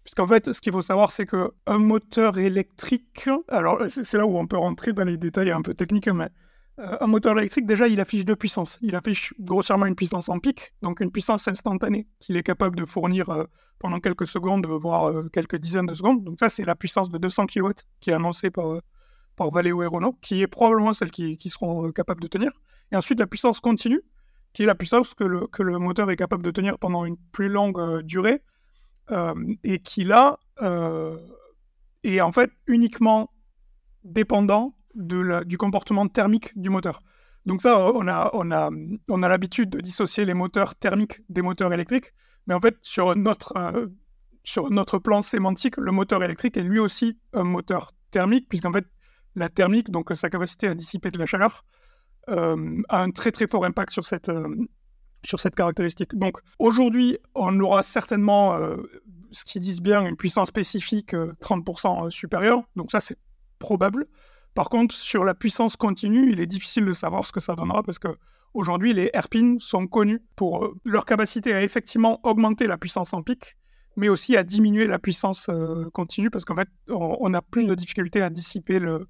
Puisqu'en 0.04 0.26
fait, 0.26 0.52
ce 0.52 0.60
qu'il 0.60 0.72
faut 0.72 0.82
savoir, 0.82 1.12
c'est 1.12 1.24
qu'un 1.24 1.78
moteur 1.78 2.36
électrique, 2.36 3.28
alors 3.48 3.84
c'est 3.88 4.18
là 4.18 4.26
où 4.26 4.36
on 4.36 4.46
peut 4.46 4.58
rentrer 4.58 4.92
dans 4.92 5.04
les 5.04 5.16
détails 5.16 5.50
un 5.50 5.62
peu 5.62 5.72
techniques, 5.72 6.08
mais 6.08 6.24
euh, 6.24 6.28
un 6.76 7.06
moteur 7.06 7.38
électrique, 7.38 7.66
déjà, 7.66 7.86
il 7.86 8.00
affiche 8.00 8.24
deux 8.24 8.34
puissances. 8.34 8.78
Il 8.82 8.96
affiche 8.96 9.32
grossièrement 9.38 9.86
une 9.86 9.94
puissance 9.94 10.28
en 10.28 10.40
pic, 10.40 10.74
donc 10.82 11.00
une 11.00 11.10
puissance 11.10 11.46
instantanée 11.46 12.08
qu'il 12.18 12.36
est 12.36 12.42
capable 12.42 12.76
de 12.76 12.84
fournir 12.84 13.28
euh, 13.30 13.44
pendant 13.78 14.00
quelques 14.00 14.26
secondes, 14.26 14.66
voire 14.66 15.08
euh, 15.08 15.28
quelques 15.32 15.56
dizaines 15.56 15.86
de 15.86 15.94
secondes. 15.94 16.24
Donc 16.24 16.36
ça, 16.40 16.48
c'est 16.48 16.64
la 16.64 16.74
puissance 16.74 17.10
de 17.10 17.18
200 17.18 17.46
kW 17.46 17.70
qui 18.00 18.10
est 18.10 18.12
annoncée 18.12 18.50
par, 18.50 18.80
par 19.36 19.50
Valeo 19.50 19.82
et 19.84 19.86
Renault, 19.86 20.18
qui 20.20 20.42
est 20.42 20.48
probablement 20.48 20.92
celle 20.92 21.12
qui, 21.12 21.36
qui 21.36 21.48
seront 21.48 21.92
capables 21.92 22.20
de 22.20 22.26
tenir. 22.26 22.50
Et 22.90 22.96
ensuite, 22.96 23.20
la 23.20 23.28
puissance 23.28 23.60
continue, 23.60 24.02
qui 24.52 24.64
est 24.64 24.66
la 24.66 24.74
puissance 24.74 25.14
que 25.14 25.24
le, 25.24 25.46
que 25.46 25.62
le 25.62 25.78
moteur 25.78 26.10
est 26.10 26.16
capable 26.16 26.42
de 26.42 26.50
tenir 26.50 26.78
pendant 26.78 27.04
une 27.04 27.16
plus 27.30 27.48
longue 27.48 28.02
durée, 28.02 28.42
et 29.64 29.78
qui 29.80 30.04
là 30.04 30.38
est 32.02 32.20
en 32.20 32.32
fait 32.32 32.50
uniquement 32.66 33.30
dépendant 34.04 34.74
du 34.94 35.58
comportement 35.58 36.06
thermique 36.08 36.58
du 36.58 36.70
moteur. 36.70 37.00
Donc 37.46 37.60
ça, 37.62 37.92
on 37.92 38.08
a, 38.08 38.30
on 38.32 38.50
a, 38.50 38.70
on 39.08 39.22
a 39.22 39.28
l'habitude 39.28 39.70
de 39.70 39.80
dissocier 39.80 40.24
les 40.24 40.34
moteurs 40.34 40.74
thermiques 40.74 41.20
des 41.28 41.42
moteurs 41.42 41.72
électriques, 41.72 42.12
mais 42.46 42.54
en 42.54 42.60
fait, 42.60 42.76
sur 42.82 43.14
notre, 43.16 43.56
euh, 43.56 43.88
sur 44.44 44.70
notre 44.70 44.98
plan 44.98 45.20
sémantique, 45.22 45.76
le 45.76 45.92
moteur 45.92 46.22
électrique 46.22 46.56
est 46.56 46.62
lui 46.62 46.78
aussi 46.78 47.18
un 47.32 47.44
moteur 47.44 47.92
thermique, 48.10 48.48
puisqu'en 48.48 48.72
fait, 48.72 48.86
la 49.34 49.48
thermique, 49.48 49.90
donc 49.90 50.10
sa 50.14 50.30
capacité 50.30 50.68
à 50.68 50.74
dissiper 50.74 51.10
de 51.10 51.18
la 51.18 51.26
chaleur, 51.26 51.64
euh, 52.30 52.82
a 52.88 53.02
un 53.02 53.10
très 53.10 53.30
très 53.30 53.46
fort 53.46 53.64
impact 53.64 53.92
sur 53.92 54.06
cette, 54.06 54.30
euh, 54.30 54.48
sur 55.24 55.38
cette 55.38 55.54
caractéristique. 55.54 56.14
Donc 56.14 56.38
aujourd'hui, 56.58 57.18
on 57.34 57.58
aura 57.60 57.82
certainement, 57.82 58.58
ce 59.32 59.44
qu'ils 59.44 59.62
disent 59.62 59.80
bien, 59.80 60.06
une 60.06 60.16
puissance 60.16 60.48
spécifique 60.48 61.14
30% 61.14 62.10
supérieure, 62.10 62.62
donc 62.76 62.90
ça 62.90 63.00
c'est 63.00 63.16
probable. 63.58 64.06
Par 64.54 64.68
contre, 64.68 64.94
sur 64.94 65.24
la 65.24 65.34
puissance 65.34 65.76
continue, 65.76 66.30
il 66.30 66.40
est 66.40 66.46
difficile 66.46 66.84
de 66.84 66.92
savoir 66.92 67.26
ce 67.26 67.32
que 67.32 67.40
ça 67.40 67.54
donnera 67.54 67.82
parce 67.82 67.98
que 67.98 68.08
aujourd'hui, 68.54 68.94
les 68.94 69.10
AirPins 69.12 69.56
sont 69.58 69.86
connus 69.88 70.22
pour 70.36 70.64
euh, 70.64 70.74
leur 70.84 71.04
capacité 71.04 71.52
à 71.52 71.62
effectivement 71.62 72.20
augmenter 72.22 72.68
la 72.68 72.78
puissance 72.78 73.12
en 73.12 73.22
pic, 73.22 73.56
mais 73.96 74.08
aussi 74.08 74.36
à 74.36 74.44
diminuer 74.44 74.86
la 74.86 75.00
puissance 75.00 75.48
euh, 75.48 75.90
continue 75.92 76.30
parce 76.30 76.44
qu'en 76.44 76.54
fait, 76.54 76.68
on, 76.88 77.34
a 77.34 77.42
plus 77.42 77.66
de 77.66 77.74
difficultés 77.74 78.22
à 78.22 78.30
dissiper 78.30 78.78
le, 78.78 79.08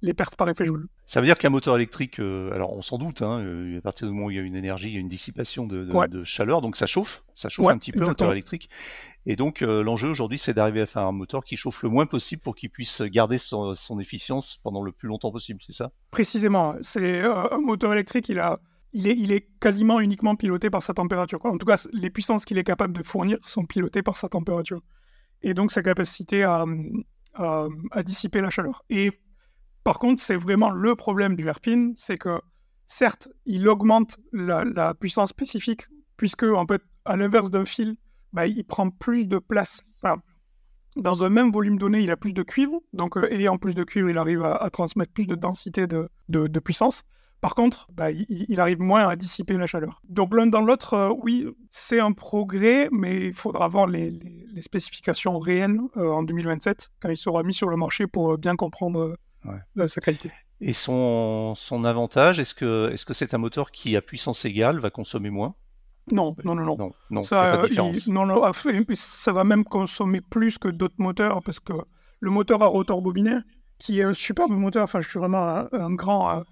les 0.00 0.14
pertes 0.14 0.36
par 0.36 0.48
effet 0.48 0.64
Joule. 0.64 0.88
Ça 1.08 1.20
veut 1.20 1.26
dire 1.26 1.38
qu'un 1.38 1.48
moteur 1.48 1.74
électrique, 1.74 2.20
euh, 2.20 2.52
alors 2.52 2.76
on 2.76 2.82
s'en 2.82 2.98
doute, 2.98 3.22
hein, 3.22 3.40
euh, 3.40 3.78
à 3.78 3.80
partir 3.80 4.06
du 4.06 4.12
moment 4.12 4.26
où 4.26 4.30
il 4.30 4.36
y 4.36 4.38
a 4.38 4.42
une 4.42 4.54
énergie, 4.54 4.88
il 4.88 4.92
y 4.92 4.96
a 4.98 5.00
une 5.00 5.08
dissipation 5.08 5.66
de, 5.66 6.22
chaleur, 6.22 6.60
donc 6.60 6.76
ça 6.76 6.84
chauffe, 6.84 7.24
ça 7.32 7.48
chauffe 7.48 7.66
un 7.68 7.78
petit 7.78 7.92
peu 7.92 8.04
un 8.04 8.08
moteur 8.08 8.30
électrique. 8.30 8.68
Et 9.24 9.34
donc 9.34 9.62
euh, 9.62 9.82
l'enjeu 9.82 10.10
aujourd'hui, 10.10 10.36
c'est 10.36 10.52
d'arriver 10.52 10.82
à 10.82 10.86
faire 10.86 11.04
un 11.04 11.12
moteur 11.12 11.44
qui 11.44 11.56
chauffe 11.56 11.82
le 11.82 11.88
moins 11.88 12.04
possible 12.04 12.42
pour 12.42 12.54
qu'il 12.54 12.68
puisse 12.68 13.00
garder 13.00 13.38
son, 13.38 13.74
efficience 13.98 14.60
pendant 14.62 14.82
le 14.82 14.92
plus 14.92 15.08
longtemps 15.08 15.32
possible, 15.32 15.60
c'est 15.66 15.72
ça? 15.72 15.92
Précisément, 16.10 16.74
c'est 16.82 17.22
un 17.22 17.58
moteur 17.62 17.94
électrique, 17.94 18.28
il 18.28 18.38
a, 18.38 18.60
il 18.92 19.08
est, 19.08 19.16
il 19.16 19.32
est 19.32 19.48
quasiment 19.60 20.00
uniquement 20.00 20.36
piloté 20.36 20.68
par 20.68 20.82
sa 20.82 20.92
température. 20.92 21.40
En 21.46 21.56
tout 21.56 21.64
cas, 21.64 21.88
les 21.94 22.10
puissances 22.10 22.44
qu'il 22.44 22.58
est 22.58 22.64
capable 22.64 22.92
de 22.92 23.02
fournir 23.02 23.38
sont 23.46 23.64
pilotées 23.64 24.02
par 24.02 24.18
sa 24.18 24.28
température. 24.28 24.82
Et 25.40 25.54
donc 25.54 25.72
sa 25.72 25.82
capacité 25.82 26.42
à, 26.42 26.66
à, 27.32 27.66
à 27.92 28.02
dissiper 28.02 28.42
la 28.42 28.50
chaleur. 28.50 28.84
Et 28.90 29.10
par 29.88 29.98
contre, 29.98 30.22
c'est 30.22 30.36
vraiment 30.36 30.68
le 30.68 30.94
problème 30.96 31.34
du 31.34 31.48
hairpin, 31.48 31.92
c'est 31.96 32.18
que 32.18 32.42
certes, 32.84 33.26
il 33.46 33.66
augmente 33.66 34.18
la, 34.34 34.92
puissance 34.92 35.30
spécifique, 35.30 35.86
puisque 36.18 36.42
en 36.42 36.66
fait, 36.66 36.82
à 37.06 37.16
l'inverse 37.16 37.48
d'un 37.48 37.64
fil, 37.64 37.96
bah, 38.34 38.46
il 38.46 38.66
prend 38.66 38.90
plus 38.90 39.26
de 39.26 39.38
place. 39.38 39.80
dans 40.96 41.24
un 41.24 41.30
même 41.30 41.50
volume 41.50 41.78
donné, 41.78 42.00
il 42.00 42.10
a 42.10 42.18
plus 42.18 42.34
de 42.34 42.42
cuivre, 42.42 42.82
donc 42.92 43.16
euh, 43.16 43.32
et 43.32 43.48
en 43.48 43.56
plus 43.56 43.74
de 43.74 43.82
cuivre, 43.82 44.10
il 44.10 44.18
arrive 44.18 44.44
à, 44.44 44.68
transmettre 44.68 45.10
plus 45.10 45.26
de 45.26 45.34
densité 45.34 45.86
de, 45.86 46.58
puissance. 46.58 47.04
Par 47.40 47.54
contre, 47.54 47.88
bah, 47.90 48.10
il, 48.10 48.60
arrive 48.60 48.80
moins 48.80 49.08
à 49.08 49.16
dissiper 49.16 49.54
la 49.54 49.66
chaleur. 49.66 50.02
Donc 50.06 50.34
l'un 50.34 50.48
dans 50.48 50.60
l'autre, 50.60 50.92
euh, 50.92 51.14
oui, 51.22 51.46
c'est 51.70 52.00
un 52.00 52.12
progrès, 52.12 52.90
mais 52.92 53.28
il 53.28 53.32
faudra 53.32 53.68
voir 53.68 53.86
les, 53.86 54.20
spécifications 54.60 55.38
réelles 55.38 55.80
euh, 55.96 56.10
en 56.10 56.24
2027, 56.24 56.90
quand 57.00 57.08
il 57.08 57.16
sera 57.16 57.42
mis 57.42 57.54
sur 57.54 57.70
le 57.70 57.78
marché 57.78 58.06
pour 58.06 58.36
bien 58.36 58.54
comprendre 58.54 59.16
sa 59.86 60.00
qualité. 60.00 60.30
Et 60.60 60.72
son, 60.72 61.54
son 61.54 61.84
avantage, 61.84 62.40
est-ce 62.40 62.54
que 62.54 63.14
c'est 63.14 63.34
un 63.34 63.38
moteur 63.38 63.70
qui 63.70 63.96
à 63.96 64.02
puissance 64.02 64.44
égale 64.44 64.78
va 64.78 64.90
consommer 64.90 65.30
moins? 65.30 65.54
Non, 66.12 66.34
non, 66.44 66.54
non, 66.54 66.64
non. 66.64 66.92
non, 67.10 67.22
ça, 67.22 67.62
non, 68.06 68.26
non, 68.26 68.52
ça 68.94 69.32
va 69.32 69.44
même 69.44 69.64
consommer 69.64 70.20
plus 70.20 70.58
que 70.58 70.68
d'autres 70.68 70.94
moteurs 70.98 71.42
parce 71.42 71.60
que 71.60 71.74
le 72.20 72.30
moteur 72.30 72.62
à 72.62 72.66
rotor 72.66 73.02
bobiné, 73.02 73.36
qui 73.78 74.00
est 74.00 74.04
un 74.04 74.12
superbe 74.12 74.50
moteur, 74.50 74.84
enfin, 74.84 75.00
je 75.00 75.08
suis 75.08 75.18
vraiment 75.18 75.66
un, 75.72 75.94
grand, 75.94 76.38
euh, 76.38 76.42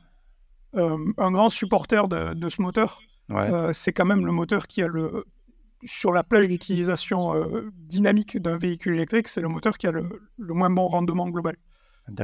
euh, 0.76 0.98
un 1.18 1.30
grand 1.30 1.50
supporter 1.50 2.06
de, 2.08 2.34
de 2.34 2.48
ce 2.50 2.62
moteur. 2.62 3.00
Euh, 3.30 3.72
c'est 3.72 3.92
quand 3.92 4.04
même 4.04 4.24
le 4.24 4.32
moteur 4.32 4.66
qui 4.66 4.82
a 4.82 4.86
le, 4.86 5.24
sur 5.84 6.12
la 6.12 6.22
plage 6.22 6.48
d'utilisation 6.48 7.34
dynamique 7.72 8.38
d'un 8.40 8.56
véhicule 8.56 8.94
électrique, 8.94 9.28
c'est 9.28 9.40
le 9.40 9.48
moteur 9.48 9.78
qui 9.78 9.86
a 9.86 9.90
le, 9.90 10.28
le 10.38 10.54
moins 10.54 10.70
bon 10.70 10.86
rendement 10.86 11.28
global. 11.28 11.56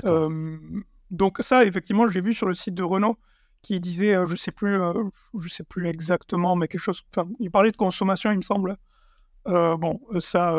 Euh, 0.04 0.58
donc 1.10 1.38
ça, 1.40 1.64
effectivement, 1.64 2.08
j'ai 2.08 2.20
vu 2.20 2.34
sur 2.34 2.46
le 2.46 2.54
site 2.54 2.74
de 2.74 2.82
Renault 2.82 3.18
qui 3.62 3.80
disait, 3.80 4.14
euh, 4.14 4.26
je 4.26 4.36
sais 4.36 4.50
plus, 4.50 4.80
euh, 4.80 4.92
je 5.38 5.48
sais 5.48 5.64
plus 5.64 5.88
exactement, 5.88 6.56
mais 6.56 6.68
quelque 6.68 6.80
chose. 6.80 7.02
Enfin, 7.14 7.28
il 7.38 7.50
parlait 7.50 7.70
de 7.70 7.76
consommation, 7.76 8.30
il 8.32 8.38
me 8.38 8.42
semble. 8.42 8.76
bon, 9.46 10.00
ça, 10.20 10.56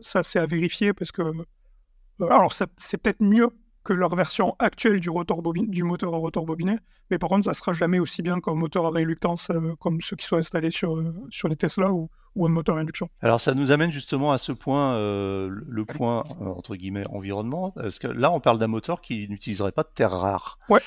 ça 0.00 0.22
c'est 0.22 0.38
à 0.38 0.46
vérifier 0.46 0.92
parce 0.92 1.12
que, 1.12 1.22
alors, 2.20 2.52
c'est 2.52 2.98
peut-être 2.98 3.22
mieux 3.22 3.50
que 3.82 3.92
leur 3.92 4.14
version 4.14 4.56
actuelle 4.58 4.98
du, 4.98 5.10
rotor 5.10 5.42
du 5.52 5.82
moteur 5.82 6.14
à 6.14 6.16
rotor 6.16 6.46
bobiné, 6.46 6.78
mais 7.10 7.18
par 7.18 7.28
contre, 7.28 7.44
ça 7.44 7.52
sera 7.52 7.74
jamais 7.74 7.98
aussi 7.98 8.22
bien 8.22 8.40
qu'un 8.40 8.54
moteur 8.54 8.86
à 8.86 8.90
réluctance 8.90 9.50
comme 9.78 10.00
ceux 10.00 10.16
qui 10.16 10.24
sont 10.24 10.36
installés 10.36 10.70
sur, 10.70 11.02
sur 11.28 11.48
les 11.48 11.56
Tesla 11.56 11.92
ou, 11.92 12.08
ou 12.36 12.46
un 12.46 12.48
moteur 12.48 12.76
à 12.76 12.80
induction. 12.80 13.08
Alors 13.22 13.40
ça 13.40 13.54
nous 13.54 13.70
amène 13.70 13.92
justement 13.92 14.32
à 14.32 14.38
ce 14.38 14.52
point, 14.52 14.96
euh, 14.96 15.50
le 15.68 15.84
point 15.84 16.24
euh, 16.40 16.46
entre 16.46 16.76
guillemets 16.76 17.06
environnement, 17.08 17.70
parce 17.72 17.98
que 17.98 18.08
là 18.08 18.30
on 18.32 18.40
parle 18.40 18.58
d'un 18.58 18.66
moteur 18.66 19.00
qui 19.00 19.28
n'utiliserait 19.28 19.72
pas 19.72 19.82
de 19.82 19.90
terres 19.94 20.10
rares. 20.10 20.58
Ouais. 20.68 20.80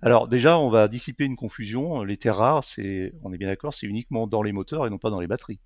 Alors 0.00 0.28
déjà 0.28 0.58
on 0.58 0.70
va 0.70 0.88
dissiper 0.88 1.24
une 1.24 1.36
confusion. 1.36 2.02
Les 2.02 2.16
terres 2.16 2.36
rares, 2.36 2.64
c'est, 2.64 3.12
on 3.22 3.32
est 3.32 3.38
bien 3.38 3.48
d'accord, 3.48 3.74
c'est 3.74 3.86
uniquement 3.86 4.26
dans 4.26 4.42
les 4.42 4.52
moteurs 4.52 4.86
et 4.86 4.90
non 4.90 4.98
pas 4.98 5.10
dans 5.10 5.20
les 5.20 5.26
batteries. 5.26 5.60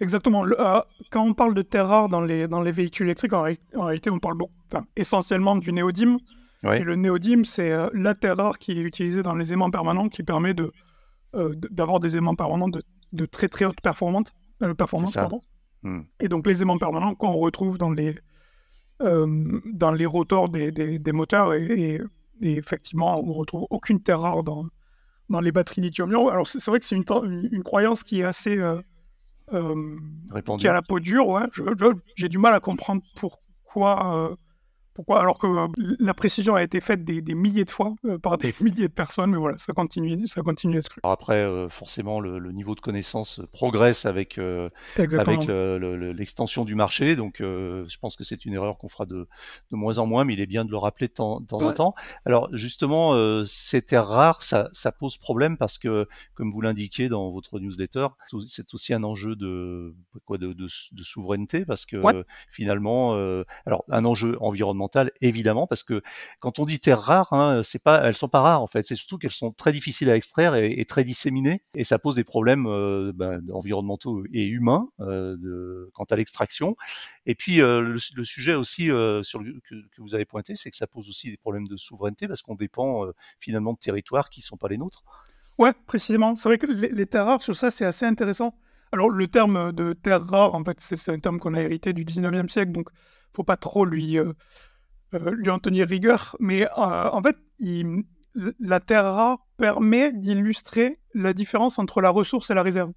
Exactement. 0.00 0.44
Euh, 0.44 0.80
quand 1.10 1.24
on 1.24 1.34
parle 1.34 1.54
de 1.54 1.62
terres 1.62 1.88
rares 1.88 2.08
dans 2.08 2.20
les, 2.20 2.48
dans 2.48 2.60
les 2.60 2.72
véhicules 2.72 3.06
électriques, 3.06 3.32
en, 3.32 3.42
réalité 3.42 4.10
on 4.10 4.18
parle 4.18 4.36
bon, 4.36 4.50
essentiellement 4.96 5.56
du 5.56 5.72
néodyme. 5.72 6.18
Et 6.64 6.84
le 6.84 6.94
néodyme, 6.94 7.44
c'est 7.44 7.72
la 7.92 8.14
terre 8.14 8.36
rare 8.36 8.56
qui 8.56 8.78
est 8.78 8.82
utilisée 8.82 9.24
dans 9.24 9.34
les 9.34 9.52
aimants 9.52 9.72
permanents 9.72 10.08
qui 10.08 10.22
permet 10.22 10.54
de, 10.54 10.70
d'avoir 11.72 11.98
des 11.98 12.16
aimants 12.16 12.36
permanents 12.36 12.68
de, 12.68 12.80
de 13.12 13.26
très 13.26 13.48
très 13.48 13.64
haute 13.64 13.80
performance 13.80 14.32
euh, 14.62 14.74
performance, 14.74 15.14
pardon. 15.14 15.40
Hmm. 15.82 16.02
Et 16.20 16.28
donc 16.28 16.46
les 16.46 16.62
aimants 16.62 16.78
permanents 16.78 17.14
qu'on 17.14 17.32
retrouve 17.32 17.78
dans 17.78 17.90
les, 17.90 18.16
euh, 19.02 19.60
dans 19.72 19.92
les 19.92 20.06
rotors 20.06 20.48
des, 20.48 20.70
des, 20.70 21.12
moteurs 21.12 21.54
et, 21.54 22.00
effectivement 22.40 23.20
on 23.20 23.32
retrouve 23.32 23.66
aucune 23.70 24.00
terre 24.00 24.20
rare 24.20 24.42
dans, 24.42 24.66
dans 25.28 25.40
les 25.40 25.50
batteries 25.50 25.80
lithium-ion. 25.80 26.28
Alors 26.28 26.46
c'est 26.46 26.64
vrai 26.66 26.78
que 26.78 26.84
c'est 26.84 26.96
une, 26.96 27.04
une, 27.50 27.62
croyance 27.64 28.04
qui 28.04 28.20
est 28.20 28.24
assez 28.24 28.56
euh 28.56 28.80
qui 30.58 30.68
a 30.68 30.72
la 30.72 30.82
peau 30.82 31.00
dure. 31.00 31.28
Ouais. 31.28 31.42
J'ai 32.16 32.28
du 32.28 32.38
mal 32.38 32.54
à 32.54 32.60
comprendre 32.60 33.02
pourquoi 33.16 34.36
Pourquoi? 34.94 35.20
Alors 35.20 35.38
que 35.38 35.46
euh, 35.46 35.68
la 36.00 36.12
précision 36.12 36.54
a 36.54 36.62
été 36.62 36.80
faite 36.80 37.04
des, 37.04 37.34
milliers 37.34 37.64
de 37.64 37.70
fois 37.70 37.94
euh, 38.04 38.18
par 38.18 38.36
des 38.36 38.54
milliers 38.60 38.88
de 38.88 38.92
personnes, 38.92 39.30
mais 39.30 39.38
voilà, 39.38 39.56
ça 39.56 39.72
continue, 39.72 40.26
ça 40.26 40.42
continue 40.42 40.78
à 40.78 40.82
se 40.82 40.88
Après, 41.02 41.36
euh, 41.36 41.68
forcément, 41.68 42.20
le, 42.20 42.52
niveau 42.52 42.74
de 42.74 42.80
connaissance 42.80 43.40
progresse 43.52 44.04
avec, 44.04 44.38
avec 44.98 45.46
l'extension 45.48 46.64
du 46.64 46.74
marché, 46.74 47.16
donc 47.16 47.36
je 47.38 47.98
pense 47.98 48.16
que 48.16 48.24
c'est 48.24 48.44
une 48.44 48.52
erreur 48.52 48.76
qu'on 48.76 48.88
fera 48.88 49.06
de, 49.06 49.26
de, 49.70 49.76
moins 49.76 49.98
en 49.98 50.06
moins, 50.06 50.24
mais 50.24 50.34
il 50.34 50.40
est 50.40 50.46
bien 50.46 50.66
de 50.66 50.70
le 50.70 50.76
rappeler 50.76 51.08
de 51.08 51.14
temps, 51.14 51.42
en 51.50 51.72
temps. 51.72 51.94
Alors 52.26 52.48
justement, 52.52 53.14
ces 53.46 53.80
terres 53.80 54.06
rares, 54.06 54.42
ça, 54.42 54.68
ça, 54.72 54.92
pose 54.92 55.16
problème 55.16 55.56
parce 55.56 55.78
que, 55.78 56.06
comme 56.34 56.50
vous 56.50 56.60
l'indiquez 56.60 57.08
dans 57.08 57.30
votre 57.30 57.58
newsletter, 57.58 58.08
c'est 58.46 58.74
aussi 58.74 58.92
un 58.92 59.02
enjeu 59.02 59.34
de, 59.34 59.94
quoi, 60.26 60.36
de, 60.36 60.52
de, 60.52 60.68
souveraineté, 61.02 61.64
parce 61.64 61.86
que 61.86 61.96
finalement, 62.50 63.14
alors 63.64 63.84
un 63.88 64.04
enjeu 64.04 64.36
environnemental 64.40 64.81
évidemment 65.20 65.66
parce 65.66 65.82
que 65.82 66.02
quand 66.40 66.58
on 66.58 66.64
dit 66.64 66.80
terres 66.80 67.00
rares, 67.00 67.32
hein, 67.32 67.62
c'est 67.62 67.82
pas, 67.82 68.02
elles 68.04 68.14
sont 68.14 68.28
pas 68.28 68.40
rares 68.40 68.62
en 68.62 68.66
fait. 68.66 68.86
C'est 68.86 68.96
surtout 68.96 69.18
qu'elles 69.18 69.30
sont 69.30 69.50
très 69.50 69.72
difficiles 69.72 70.10
à 70.10 70.16
extraire 70.16 70.54
et, 70.54 70.84
très 70.84 71.04
disséminées 71.04 71.62
et 71.74 71.84
ça 71.84 71.98
pose 71.98 72.16
des 72.16 72.24
problèmes 72.24 72.66
euh, 72.66 73.12
ben, 73.14 73.42
environnementaux 73.52 74.24
et 74.32 74.44
humains 74.46 74.88
euh, 75.00 75.88
quant 75.94 76.04
à 76.04 76.16
l'extraction. 76.16 76.76
Et 77.26 77.34
puis 77.34 77.60
euh, 77.60 77.80
le, 77.80 78.24
sujet 78.24 78.54
aussi 78.54 78.86
sur 79.22 79.40
que, 79.40 79.74
vous 79.98 80.14
avez 80.14 80.24
pointé, 80.24 80.54
c'est 80.54 80.70
que 80.70 80.76
ça 80.76 80.86
pose 80.86 81.08
aussi 81.08 81.30
des 81.30 81.36
problèmes 81.36 81.66
de 81.66 81.76
souveraineté 81.76 82.28
parce 82.28 82.42
qu'on 82.42 82.54
dépend 82.54 83.06
finalement 83.38 83.72
de 83.72 83.78
territoires 83.78 84.30
qui 84.30 84.42
sont 84.42 84.56
pas 84.56 84.68
les 84.68 84.78
nôtres. 84.78 85.04
Ouais, 85.58 85.72
précisément. 85.86 86.34
C'est 86.34 86.48
vrai 86.48 86.58
que 86.58 86.66
les, 86.66 87.06
terres 87.06 87.26
rares 87.26 87.42
sur 87.42 87.56
ça, 87.56 87.70
c'est 87.70 87.84
assez 87.84 88.06
intéressant. 88.06 88.54
Alors, 88.90 89.08
le 89.08 89.28
terme 89.28 89.72
de 89.72 89.92
terre 89.92 90.26
rare, 90.26 90.54
en 90.54 90.64
fait, 90.64 90.78
c'est 90.80 91.10
un 91.10 91.18
terme 91.18 91.38
qu'on 91.38 91.54
a 91.54 91.60
hérité 91.60 91.92
du 91.92 92.04
19e 92.04 92.48
siècle, 92.48 92.72
donc 92.72 92.88
faut 93.34 93.44
pas 93.44 93.56
trop 93.56 93.84
lui, 93.84 94.18
lui 95.12 95.50
en 95.50 95.58
tenir 95.58 95.88
rigueur, 95.88 96.36
mais 96.40 96.64
euh, 96.64 97.10
en 97.10 97.22
fait, 97.22 97.36
la 98.60 98.80
terre 98.80 99.04
rare 99.04 99.46
permet 99.56 100.12
d'illustrer 100.12 101.00
la 101.14 101.32
différence 101.32 101.78
entre 101.78 102.00
la 102.00 102.10
ressource 102.10 102.50
et 102.50 102.54
la 102.54 102.62
réserve. 102.62 102.92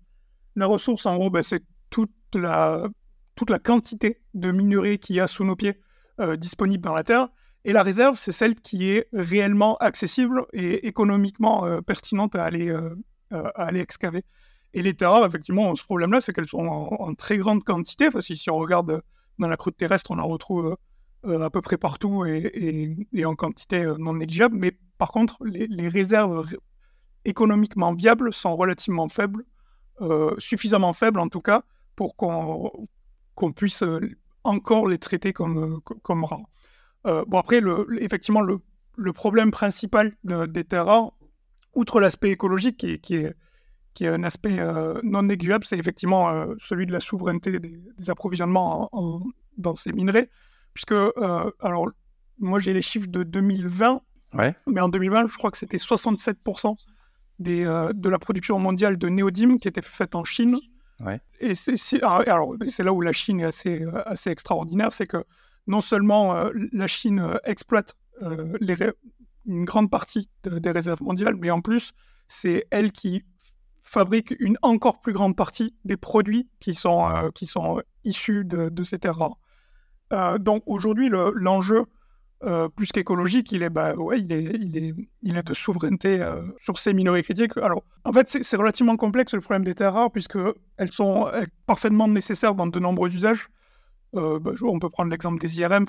La 0.55 0.67
ressource, 0.67 1.05
en 1.05 1.15
gros, 1.15 1.29
ben, 1.29 1.43
c'est 1.43 1.63
toute 1.89 2.11
la, 2.33 2.87
toute 3.35 3.49
la 3.49 3.59
quantité 3.59 4.21
de 4.33 4.51
minerais 4.51 4.97
qu'il 4.97 5.17
y 5.17 5.19
a 5.19 5.27
sous 5.27 5.43
nos 5.43 5.55
pieds 5.55 5.79
euh, 6.19 6.37
disponible 6.37 6.83
dans 6.83 6.93
la 6.93 7.03
terre. 7.03 7.27
Et 7.65 7.73
la 7.73 7.83
réserve, 7.83 8.17
c'est 8.17 8.31
celle 8.31 8.55
qui 8.55 8.89
est 8.89 9.07
réellement 9.11 9.75
accessible 9.77 10.45
et 10.53 10.87
économiquement 10.87 11.81
pertinente 11.81 12.35
à 12.35 12.43
aller, 12.43 12.71
à 13.31 13.47
aller 13.55 13.79
excaver. 13.79 14.23
Et 14.75 14.81
les 14.81 14.93
terres 14.93 15.13
rares, 15.13 15.25
effectivement, 15.25 15.71
ont 15.71 15.75
ce 15.75 15.83
problème-là, 15.83 16.19
c'est 16.19 16.33
qu'elles 16.33 16.49
sont 16.49 16.67
en, 16.67 17.13
très 17.15 17.37
grande 17.37 17.63
quantité. 17.63 18.09
Enfin, 18.09 18.19
si, 18.19 18.35
si, 18.35 18.49
on 18.49 18.57
regarde 18.57 19.01
dans 19.39 19.47
la 19.47 19.55
croûte 19.55 19.77
terrestre, 19.77 20.11
on 20.11 20.19
en 20.19 20.27
retrouve 20.27 20.65
euh, 20.65 20.75
à 21.25 21.49
peu 21.49 21.61
près 21.61 21.77
partout 21.77 22.25
et, 22.25 23.25
en 23.25 23.35
quantité 23.35 23.83
euh, 23.83 23.95
non 23.97 24.13
négligeable. 24.13 24.55
Mais 24.57 24.77
par 24.97 25.11
contre, 25.11 25.37
les, 25.43 25.87
réserves 25.87 26.47
économiquement 27.25 27.93
viables 27.93 28.33
sont 28.33 28.55
relativement 28.55 29.09
faibles, 29.09 29.43
euh, 30.01 30.35
suffisamment 30.37 30.93
faibles 30.93 31.19
en 31.19 31.27
tout 31.27 31.41
cas, 31.41 31.63
pour 31.95 32.15
qu'on 32.15 33.51
puisse 33.55 33.83
encore 34.43 34.87
les 34.87 34.97
traiter 34.97 35.33
comme, 35.33 35.81
comme 35.81 36.23
rares. 36.23 37.25
bon, 37.27 37.39
après, 37.39 37.61
effectivement, 37.99 38.41
le, 38.41 38.59
le, 38.95 39.13
problème 39.13 39.51
principal 39.51 40.13
des 40.23 40.63
terres 40.63 40.85
rares, 40.85 41.13
outre 41.73 41.99
l'aspect 41.99 42.31
écologique 42.31 42.77
qui 42.77 42.91
est, 42.91 42.99
qui, 42.99 43.15
est, 43.15 43.33
qui 43.93 44.05
est, 44.05 44.09
un 44.09 44.23
aspect 44.23 44.59
non 45.03 45.23
négligeable, 45.23 45.65
c'est 45.65 45.77
effectivement 45.77 46.45
celui 46.59 46.85
de 46.85 46.91
la 46.91 46.99
souveraineté 46.99 47.59
des, 47.59 48.09
approvisionnements 48.09 48.91
dans 49.57 49.75
ces 49.75 49.93
minerais 49.93 50.29
puisque, 50.75 50.91
euh, 50.91 51.51
alors, 51.61 51.89
moi 52.37 52.59
j'ai 52.59 52.73
les 52.73 52.83
chiffres 52.83 53.07
de 53.07 53.23
2020, 53.23 54.01
mais 54.67 54.81
en 54.81 54.89
2020, 54.89 55.27
je 55.27 55.37
crois 55.37 55.49
que 55.49 55.57
c'était 55.57 55.77
67% 55.77 56.75
des, 57.39 57.65
euh, 57.65 57.91
de 57.93 58.09
la 58.09 58.19
production 58.19 58.59
mondiale 58.59 58.97
de 58.97 59.07
néodyme 59.07 59.57
qui 59.57 59.69
était 59.69 59.81
faite 59.81 60.13
en 60.13 60.25
Chine. 60.25 60.59
Et 61.39 61.55
c'est 61.55 61.75
ah, 62.03 62.21
c'est 62.69 62.83
là 62.83 62.93
où 62.93 63.01
la 63.01 63.13
Chine 63.13 63.39
est 63.39 63.45
assez, 63.45 63.81
euh, 63.81 64.07
assez 64.07 64.29
extraordinaire, 64.29 64.93
c'est 64.93 65.07
que 65.07 65.23
non 65.67 65.81
seulement 65.81 66.49
la 66.73 66.87
Chine 66.87 67.39
exploite 67.43 67.95
les 68.61 68.75
une 69.47 69.65
grande 69.65 69.89
partie 69.89 70.29
des 70.43 70.71
réserves 70.71 71.01
mondiales, 71.01 71.35
mais 71.35 71.49
en 71.49 71.61
plus 71.61 71.91
c'est 72.27 72.67
elle 72.69 72.91
qui 72.91 73.23
fabrique 73.83 74.33
une 74.39 74.57
encore 74.61 75.01
plus 75.01 75.13
grande 75.13 75.35
partie 75.35 75.75
des 75.85 75.97
produits 75.97 76.47
qui 76.59 76.75
sont, 76.75 77.31
qui 77.33 77.45
sont 77.47 77.81
issus 78.03 78.45
de, 78.45 78.69
de 78.69 78.83
ces 78.83 78.99
terres 78.99 79.17
rares. 79.17 79.37
Euh, 80.13 80.37
donc 80.37 80.63
aujourd'hui, 80.65 81.09
l'enjeu, 81.09 81.85
euh, 82.43 82.69
plus 82.69 82.91
qu'écologique, 82.91 83.51
il 83.51 83.63
est, 83.63 83.69
bah, 83.69 83.95
ouais, 83.95 84.19
il 84.19 84.31
est, 84.31 84.43
il 84.43 84.77
est, 84.77 84.93
il 85.23 85.37
est 85.37 85.43
de 85.43 85.53
souveraineté 85.53 86.21
euh, 86.21 86.43
sur 86.57 86.77
ces 86.77 86.93
minerais 86.93 87.23
critiques. 87.23 87.57
Alors, 87.57 87.83
en 88.03 88.13
fait, 88.13 88.29
c'est 88.41 88.57
relativement 88.57 88.97
complexe 88.97 89.33
le 89.33 89.41
problème 89.41 89.63
des 89.63 89.73
terres 89.73 89.93
rares, 89.93 90.11
puisqu'elles 90.11 90.91
sont 90.91 91.31
parfaitement 91.65 92.07
nécessaires 92.07 92.55
dans 92.55 92.67
de 92.67 92.79
nombreux 92.79 93.13
usages. 93.13 93.49
Bah, 94.13 94.51
on 94.61 94.79
peut 94.79 94.89
prendre 94.89 95.11
l'exemple 95.11 95.41
des 95.41 95.59
IRM, 95.59 95.85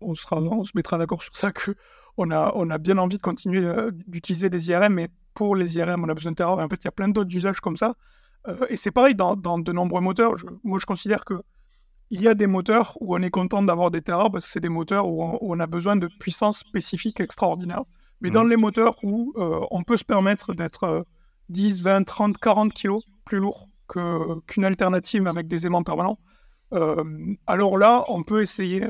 on, 0.00 0.14
sera, 0.14 0.40
on 0.40 0.64
se 0.64 0.72
mettra 0.74 0.96
d'accord 0.96 1.22
sur 1.22 1.36
ça, 1.36 1.52
qu'on 1.52 2.30
a, 2.30 2.52
on 2.54 2.70
a 2.70 2.78
bien 2.78 2.96
envie 2.96 3.18
de 3.18 3.22
continuer 3.22 3.62
d'utiliser 4.06 4.48
des 4.48 4.70
IRM, 4.70 4.94
mais 4.94 5.08
pour 5.34 5.54
les 5.54 5.76
IRM, 5.76 6.02
on 6.02 6.08
a 6.08 6.14
besoin 6.14 6.32
de 6.32 6.36
terres 6.36 6.48
rares. 6.48 6.64
En 6.64 6.68
fait, 6.68 6.82
il 6.82 6.86
y 6.86 6.88
a 6.88 6.92
plein 6.92 7.08
d'autres 7.08 7.34
usages 7.34 7.60
comme 7.60 7.76
ça. 7.76 7.94
et 8.70 8.76
c'est 8.76 8.90
pareil 8.90 9.14
dans, 9.14 9.36
de 9.36 9.72
nombreux 9.72 10.00
moteurs. 10.00 10.34
moi, 10.62 10.78
je 10.80 10.86
considère 10.86 11.26
que 11.26 11.42
il 12.14 12.22
y 12.22 12.28
a 12.28 12.34
des 12.34 12.46
moteurs 12.46 12.96
où 13.00 13.16
on 13.16 13.22
est 13.22 13.30
content 13.30 13.60
d'avoir 13.60 13.90
des 13.90 14.00
terres 14.00 14.30
parce 14.30 14.46
que 14.46 14.52
c'est 14.52 14.60
des 14.60 14.68
moteurs 14.68 15.08
où 15.08 15.36
on, 15.40 15.58
a 15.58 15.66
besoin 15.66 15.96
de 15.96 16.08
puissance 16.20 16.60
spécifique 16.60 17.18
extraordinaire. 17.18 17.82
Mais 18.20 18.30
dans 18.30 18.44
mm. 18.44 18.50
les 18.50 18.56
moteurs 18.56 18.94
où 19.02 19.32
euh, 19.36 19.58
on 19.72 19.82
peut 19.82 19.96
se 19.96 20.04
permettre 20.04 20.54
d'être 20.54 21.04
10, 21.48 21.82
20, 21.82 22.04
30, 22.04 22.38
40 22.38 22.72
kilos 22.72 23.02
plus 23.24 23.38
lourd 23.38 23.68
qu'une 23.88 24.64
alternative 24.64 25.26
avec 25.26 25.48
des 25.48 25.66
aimants 25.66 25.82
permanents, 25.82 26.20
euh, 26.72 27.02
alors 27.48 27.78
là, 27.78 28.04
on 28.06 28.22
peut 28.22 28.42
essayer, 28.42 28.86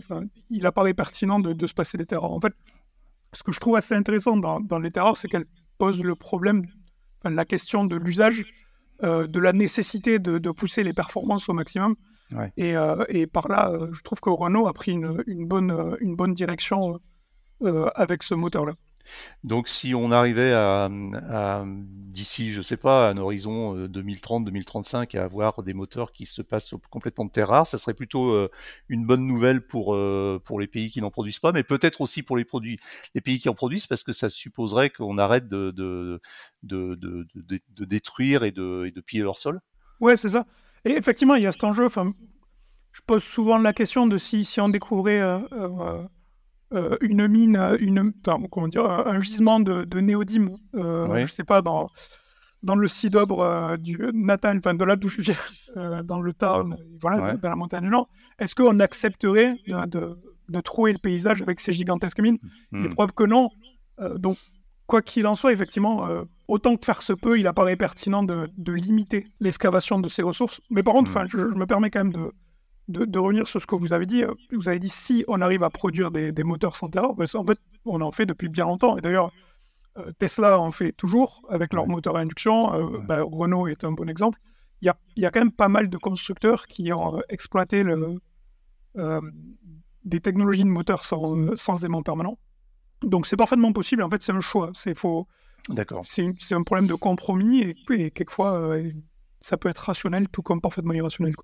il 0.50 0.66
apparaît 0.66 0.92
pertinent 0.92 1.40
de, 1.40 1.66
se 1.66 1.72
passer 1.72 1.96
des 1.96 2.04
terres 2.04 2.24
En 2.24 2.40
fait, 2.40 2.52
ce 3.32 3.42
que 3.42 3.52
je 3.52 3.58
trouve 3.58 3.76
assez 3.76 3.94
intéressant 3.94 4.36
dans, 4.36 4.78
les 4.78 4.90
terres 4.90 5.16
c'est 5.16 5.28
qu'elles 5.28 5.46
posent 5.78 6.02
le 6.02 6.14
problème, 6.14 6.66
la 7.24 7.46
question 7.46 7.86
de 7.86 7.96
l'usage, 7.96 8.44
euh, 9.02 9.26
de 9.26 9.40
la 9.40 9.54
nécessité 9.54 10.18
de, 10.18 10.50
pousser 10.50 10.84
les 10.84 10.92
performances 10.92 11.48
au 11.48 11.54
maximum. 11.54 11.94
Euh, 12.32 13.04
et, 13.08 13.26
par 13.26 13.48
là, 13.48 13.70
euh, 13.70 13.92
je 13.92 14.02
trouve 14.02 14.20
que 14.20 14.30
Renault 14.30 14.66
a 14.66 14.72
pris 14.72 14.92
une, 14.92 15.46
bonne, 15.46 15.70
euh, 15.70 15.96
une 16.00 16.16
bonne 16.16 16.34
direction 16.34 17.00
avec 17.94 18.22
ce 18.22 18.34
moteur-là. 18.34 18.74
Donc 19.42 19.68
si 19.68 19.94
on 19.94 20.10
arrivait 20.10 20.52
à, 20.54 20.88
d'ici, 22.08 22.52
je 22.52 22.62
sais 22.62 22.78
pas, 22.78 23.06
à 23.06 23.10
un 23.10 23.18
horizon 23.18 23.86
2030-2035 23.86 25.16
à 25.18 25.24
avoir 25.24 25.62
des 25.62 25.74
moteurs 25.74 26.10
qui 26.10 26.24
se 26.24 26.40
passent 26.40 26.74
complètement 26.90 27.26
de 27.26 27.30
terre 27.30 27.48
rare, 27.48 27.66
ça 27.66 27.76
serait 27.76 27.94
plutôt 27.94 28.48
une 28.88 29.06
bonne 29.06 29.26
nouvelle 29.26 29.66
pour 29.66 29.96
pour 30.44 30.60
les 30.60 30.66
pays 30.66 30.90
qui 30.90 31.02
n'en 31.02 31.10
produisent 31.10 31.38
pas, 31.38 31.52
mais 31.52 31.64
peut-être 31.64 32.00
aussi 32.00 32.22
pour 32.22 32.36
les 32.36 32.46
produits, 32.46 32.78
les 33.14 33.20
pays 33.20 33.38
qui 33.38 33.50
en 33.50 33.54
produisent, 33.54 33.86
parce 33.86 34.02
que 34.02 34.12
ça 34.12 34.30
supposerait 34.30 34.90
qu'on 34.90 35.18
arrête 35.18 35.48
de 35.48 35.70
de, 35.70 36.20
de, 36.62 36.98
de, 37.34 37.84
détruire 37.84 38.42
et 38.42 38.52
de, 38.52 38.86
et 38.86 38.90
de 38.90 39.00
piller 39.02 39.22
leur 39.22 39.38
sol. 39.38 39.60
Ouais, 40.00 40.16
c'est 40.16 40.30
ça. 40.30 40.44
Et 40.84 40.92
effectivement, 40.92 41.34
il 41.34 41.42
y 41.42 41.46
a 41.46 41.52
cet 41.52 41.64
enjeu. 41.64 41.86
Enfin, 41.86 42.12
je 42.94 43.00
pose 43.06 43.22
souvent 43.22 43.58
la 43.58 43.72
question 43.72 44.06
de 44.06 44.16
si, 44.18 44.44
si 44.44 44.60
on 44.60 44.68
découvrait 44.68 45.20
euh, 45.20 45.38
euh, 45.52 46.02
euh, 46.72 46.96
une 47.00 47.26
mine, 47.26 47.76
une, 47.80 48.12
comment 48.50 48.68
dire, 48.68 48.86
un 48.86 49.20
gisement 49.20 49.60
de, 49.60 49.84
de 49.84 50.00
néodyme, 50.00 50.56
je 50.72 51.20
ne 51.20 51.26
sais 51.26 51.44
pas, 51.44 51.60
dans, 51.60 51.90
dans 52.62 52.76
le 52.76 52.86
Sidobre 52.86 53.76
du 53.78 53.98
Natal, 54.12 54.58
enfin 54.58 54.74
de 54.74 54.84
là 54.84 54.96
d'où 54.96 55.08
je 55.08 55.22
viens, 55.22 55.36
dans 56.04 56.20
le 56.20 56.32
Tarn, 56.32 56.76
voilà, 57.00 57.34
dans, 57.34 57.48
la 57.48 57.56
montagne 57.56 57.82
du 57.82 57.90
Nord, 57.90 58.08
est-ce 58.38 58.54
qu'on 58.54 58.78
accepterait 58.80 59.56
de, 59.66 60.16
de, 60.48 60.60
trouer 60.60 60.92
le 60.92 60.98
paysage 60.98 61.42
avec 61.42 61.60
ces 61.60 61.72
gigantesques 61.72 62.20
mines? 62.20 62.38
Mmh. 62.70 62.82
Les 62.84 62.88
preuves 62.88 63.12
que 63.12 63.24
non. 63.24 63.50
donc, 64.16 64.36
quoi 64.86 65.02
qu'il 65.02 65.26
en 65.26 65.34
soit, 65.34 65.52
effectivement, 65.52 66.08
autant 66.48 66.76
que 66.76 66.84
faire 66.84 67.02
se 67.02 67.12
peut, 67.12 67.38
il 67.38 67.46
apparaît 67.46 67.76
pertinent 67.76 68.22
de, 68.22 68.50
limiter 68.72 69.26
l'excavation 69.40 69.98
de 69.98 70.08
ces 70.08 70.22
ressources. 70.22 70.60
Mais 70.70 70.82
par 70.82 70.94
contre, 70.94 71.10
mm. 71.10 71.28
je, 71.28 71.38
je, 71.38 71.56
me 71.56 71.66
permets 71.66 71.90
quand 71.90 72.04
même 72.04 72.12
de, 72.12 72.32
de, 72.88 73.18
revenir 73.18 73.46
sur 73.46 73.60
ce 73.60 73.66
que 73.66 73.74
vous 73.74 73.92
avez 73.92 74.06
dit. 74.06 74.24
Vous 74.52 74.68
avez 74.68 74.78
dit 74.78 74.88
si 74.88 75.24
on 75.28 75.40
arrive 75.40 75.62
à 75.62 75.70
produire 75.70 76.10
des, 76.10 76.44
moteurs 76.44 76.76
sans 76.76 76.88
terre, 76.88 77.14
ben, 77.14 77.26
en 77.34 77.44
fait, 77.44 77.58
on 77.84 78.00
en 78.00 78.12
fait 78.12 78.26
depuis 78.26 78.48
bien 78.48 78.64
longtemps. 78.64 78.96
Et 78.96 79.00
d'ailleurs, 79.00 79.32
euh, 79.98 80.10
Tesla 80.18 80.58
en 80.58 80.72
fait 80.72 80.92
toujours 80.92 81.42
avec 81.48 81.72
leur 81.72 81.86
moteur 81.86 82.16
à 82.16 82.20
induction. 82.20 82.74
Euh, 82.74 82.98
ben, 82.98 83.22
Renault 83.22 83.68
est 83.68 83.84
un 83.84 83.92
bon 83.92 84.08
exemple. 84.08 84.38
Il 84.82 84.86
y 84.86 84.88
a, 84.88 84.96
y 85.16 85.24
a, 85.24 85.30
quand 85.30 85.40
même 85.40 85.52
pas 85.52 85.68
mal 85.68 85.88
de 85.88 85.96
constructeurs 85.96 86.66
qui 86.66 86.92
ont 86.92 87.16
euh, 87.16 87.20
exploité 87.28 87.82
le, 87.84 88.18
des 90.04 90.20
technologies 90.20 90.64
de 90.64 90.68
moteurs 90.68 91.04
sans, 91.04 91.56
sans 91.56 91.84
aimant 91.84 92.02
permanent. 92.02 92.38
Donc 93.02 93.26
c'est 93.26 93.36
parfaitement 93.36 93.72
possible. 93.72 94.02
En 94.02 94.10
fait, 94.10 94.22
c'est 94.22 94.32
un 94.32 94.40
choix. 94.40 94.70
C'est 94.74 94.96
faut 94.96 95.26
D'accord. 95.68 96.04
C'est 96.06 96.52
un 96.52 96.62
problème 96.62 96.86
de 96.86 96.94
compromis 96.94 97.74
et, 97.90 98.10
quelquefois, 98.10 98.58
euh, 98.58 98.90
ça 99.40 99.56
peut 99.56 99.68
être 99.68 99.78
rationnel 99.78 100.28
tout 100.28 100.42
comme 100.42 100.60
parfaitement 100.60 100.92
irrationnel. 100.92 101.34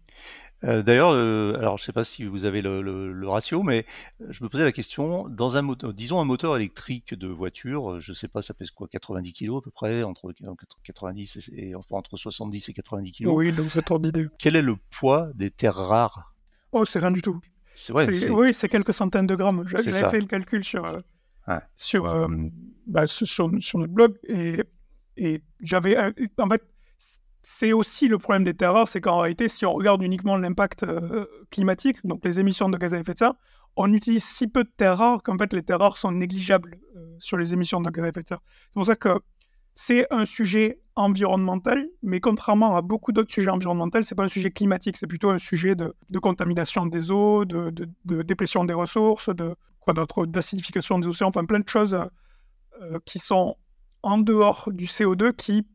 Euh, 0.65 0.83
d'ailleurs, 0.83 1.13
euh, 1.13 1.57
alors 1.59 1.79
je 1.79 1.85
ne 1.85 1.87
sais 1.87 1.93
pas 1.93 2.05
si 2.05 2.25
vous 2.25 2.45
avez 2.45 2.61
le, 2.61 3.27
ratio, 3.27 3.63
mais 3.63 3.87
je 4.29 4.45
me 4.45 4.51
posais 4.51 4.65
la 4.65 4.73
question, 4.73 5.27
dans 5.27 5.57
un 5.57 5.63
moteur, 5.63 5.95
disons 5.95 6.21
un 6.21 6.27
moteur 6.27 6.55
électrique 6.55 7.15
de 7.15 7.29
voiture, 7.29 7.99
je 7.99 8.13
ne 8.13 8.15
sais 8.15 8.29
pas, 8.29 8.43
ça 8.43 8.53
pèse 8.53 8.71
quoi, 8.71 8.89
90 8.89 9.33
kg 9.33 9.57
à 9.57 9.61
peu 9.63 9.71
près, 9.71 10.03
entre 10.03 10.35
90 10.85 11.51
et, 11.57 11.75
enfin 11.75 11.97
entre 11.97 12.19
70 12.19 12.69
et 12.69 12.73
90 12.75 13.13
kg. 13.13 13.27
Oui, 13.29 13.53
donc 13.53 13.71
c'est 13.71 13.91
ordre 13.91 14.05
d'idée. 14.05 14.29
Quel 14.39 14.55
est 14.55 14.63
le 14.63 14.77
poids 14.91 15.31
des 15.35 15.51
terres 15.51 15.77
rares? 15.77 16.35
Oh, 16.73 16.85
c'est 16.85 16.99
rien 16.99 17.11
du 17.11 17.23
tout. 17.23 17.41
C'est 17.75 17.95
vrai. 17.95 18.07
Oui, 18.29 18.53
c'est 18.53 18.69
quelques 18.69 18.93
centaines 18.93 19.27
de 19.27 19.35
grammes. 19.35 19.65
J'avais 19.67 19.93
fait 20.11 20.21
le 20.21 20.27
calcul 20.27 20.63
sur, 20.63 20.85
sur, 21.75 22.29
bah, 22.87 23.07
sur, 23.07 23.27
sur, 23.27 23.79
notre 23.79 23.93
blog 23.93 24.19
et, 24.25 24.63
et 25.17 25.43
j'avais 25.61 25.97
en 26.39 26.49
fait 26.49 26.63
c'est 27.43 27.73
aussi 27.73 28.09
le 28.09 28.19
problème 28.19 28.45
des 28.45 28.55
terres 28.55 28.75
rares, 28.75 28.89
c'est 28.89 29.01
qu'en 29.01 29.19
réalité, 29.19 29.49
si 29.49 29.67
on 29.67 29.73
regarde 29.73 30.03
uniquement 30.03 30.37
l'impact 30.37 30.85
euh, 30.85 31.27
climatique, 31.51 31.97
donc 32.05 32.25
les 32.25 32.39
émissions 32.39 32.69
de 32.69 32.79
gaz 32.79 32.95
à 32.95 32.99
effet 32.99 33.15
de 33.15 33.19
serre, 33.19 33.35
on 33.77 33.93
utilise 33.93 34.25
si 34.25 34.47
peu 34.47 34.63
de 34.63 34.71
terres 34.77 34.99
rares 34.99 35.23
qu'en 35.23 35.37
fait 35.37 35.53
les 35.53 35.63
terres 35.63 35.81
rares 35.81 35.97
sont 35.97 36.13
négligeables 36.13 36.77
euh, 36.97 37.17
sur 37.19 37.37
les 37.37 37.53
émissions 37.53 37.81
de 37.81 37.91
gaz 37.91 38.05
à 38.05 38.09
effet 38.09 38.23
de 38.23 38.29
serre. 38.29 38.43
C'est 38.67 38.75
pour 38.75 38.87
ça 38.87 38.95
que 38.95 39.21
c'est 39.75 40.07
un 40.11 40.27
sujet 40.27 40.81
environnemental, 40.97 41.89
mais 42.03 42.21
contrairement 42.21 42.77
à 42.77 42.83
beaucoup 42.83 43.13
d'autres 43.13 43.33
sujets 43.33 43.51
environnementaux, 43.51 44.03
c'est 44.03 44.15
pas 44.15 44.25
un 44.25 44.29
sujet 44.29 44.51
climatique, 44.51 44.97
c'est 44.97 45.07
plutôt 45.07 45.31
un 45.31 45.39
sujet 45.39 45.75
de, 45.75 45.95
contamination 46.21 46.87
des 46.87 47.11
eaux, 47.11 47.45
de, 47.45 47.71
de, 48.05 48.23
déplétion 48.23 48.65
des 48.65 48.75
ressources, 48.75 49.35
de 49.35 49.57
d'acidification 49.93 50.99
des 50.99 51.07
océans, 51.07 51.28
enfin 51.28 51.45
plein 51.45 51.61
de 51.61 51.68
choses 51.68 51.95
euh, 52.80 52.99
qui 53.05 53.18
sont 53.18 53.57
en 54.03 54.18
dehors 54.18 54.68
du 54.72 54.86
CO2 54.86 55.34
qui 55.34 55.66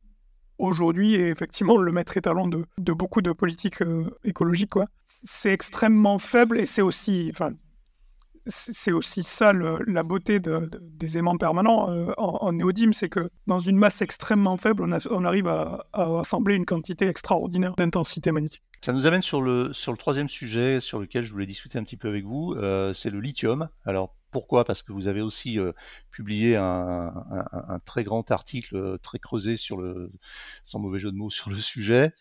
aujourd'hui 0.57 1.15
est 1.15 1.29
effectivement 1.29 1.77
le 1.77 1.91
maître 1.91 2.17
étalon 2.17 2.47
de, 2.47 2.65
beaucoup 2.77 3.21
de 3.21 3.31
politiques 3.31 3.81
euh, 3.81 4.09
écologiques. 4.23 4.73
C'est 5.05 5.51
extrêmement 5.51 6.17
faible 6.19 6.59
et 6.59 6.65
c'est 6.65 6.81
aussi, 6.81 7.29
enfin, 7.33 7.51
c'est 8.47 8.91
aussi 8.91 9.23
ça 9.23 9.53
la 9.53 10.03
beauté 10.03 10.39
des 10.39 11.17
aimants 11.17 11.37
permanents 11.37 11.89
euh, 11.91 12.11
en, 12.17 12.53
néodyme, 12.53 12.93
c'est 12.93 13.09
que 13.09 13.29
dans 13.47 13.59
une 13.59 13.77
masse 13.77 14.01
extrêmement 14.01 14.57
faible, 14.57 14.85
on, 15.09 15.25
arrive 15.25 15.47
à, 15.47 15.85
à, 15.93 16.19
assembler 16.19 16.55
une 16.55 16.65
quantité 16.65 17.07
extraordinaire 17.07 17.73
d'intensité 17.75 18.31
magnétique. 18.31 18.61
Ça 18.85 18.93
nous 18.93 19.07
amène 19.07 19.23
sur 19.23 19.41
le, 19.41 19.71
troisième 19.97 20.29
sujet 20.29 20.79
sur 20.79 20.99
lequel 20.99 21.23
je 21.23 21.31
voulais 21.31 21.47
discuter 21.47 21.79
un 21.79 21.83
petit 21.83 21.97
peu 21.97 22.07
avec 22.07 22.23
vous, 22.23 22.53
euh, 22.53 22.93
c'est 22.93 23.09
le 23.09 23.19
lithium. 23.19 23.67
Pourquoi? 24.35 24.65
Parce 24.65 24.81
que 24.81 24.91
vous 24.91 25.07
avez 25.07 25.21
aussi 25.21 25.57
euh, 25.57 25.71
publié 26.11 26.57
un, 26.57 27.13
très 27.85 28.03
grand 28.03 28.31
article 28.31 28.75
euh, 28.75 28.97
très 28.97 29.17
creusé 29.17 29.55
sur 29.55 29.77
le, 29.77 30.11
sans 30.65 30.77
mauvais 30.77 30.99
jeu 30.99 31.09
de 31.09 31.15
mots, 31.15 31.29
sur 31.39 31.49
le 31.49 31.55
sujet. 31.55 32.13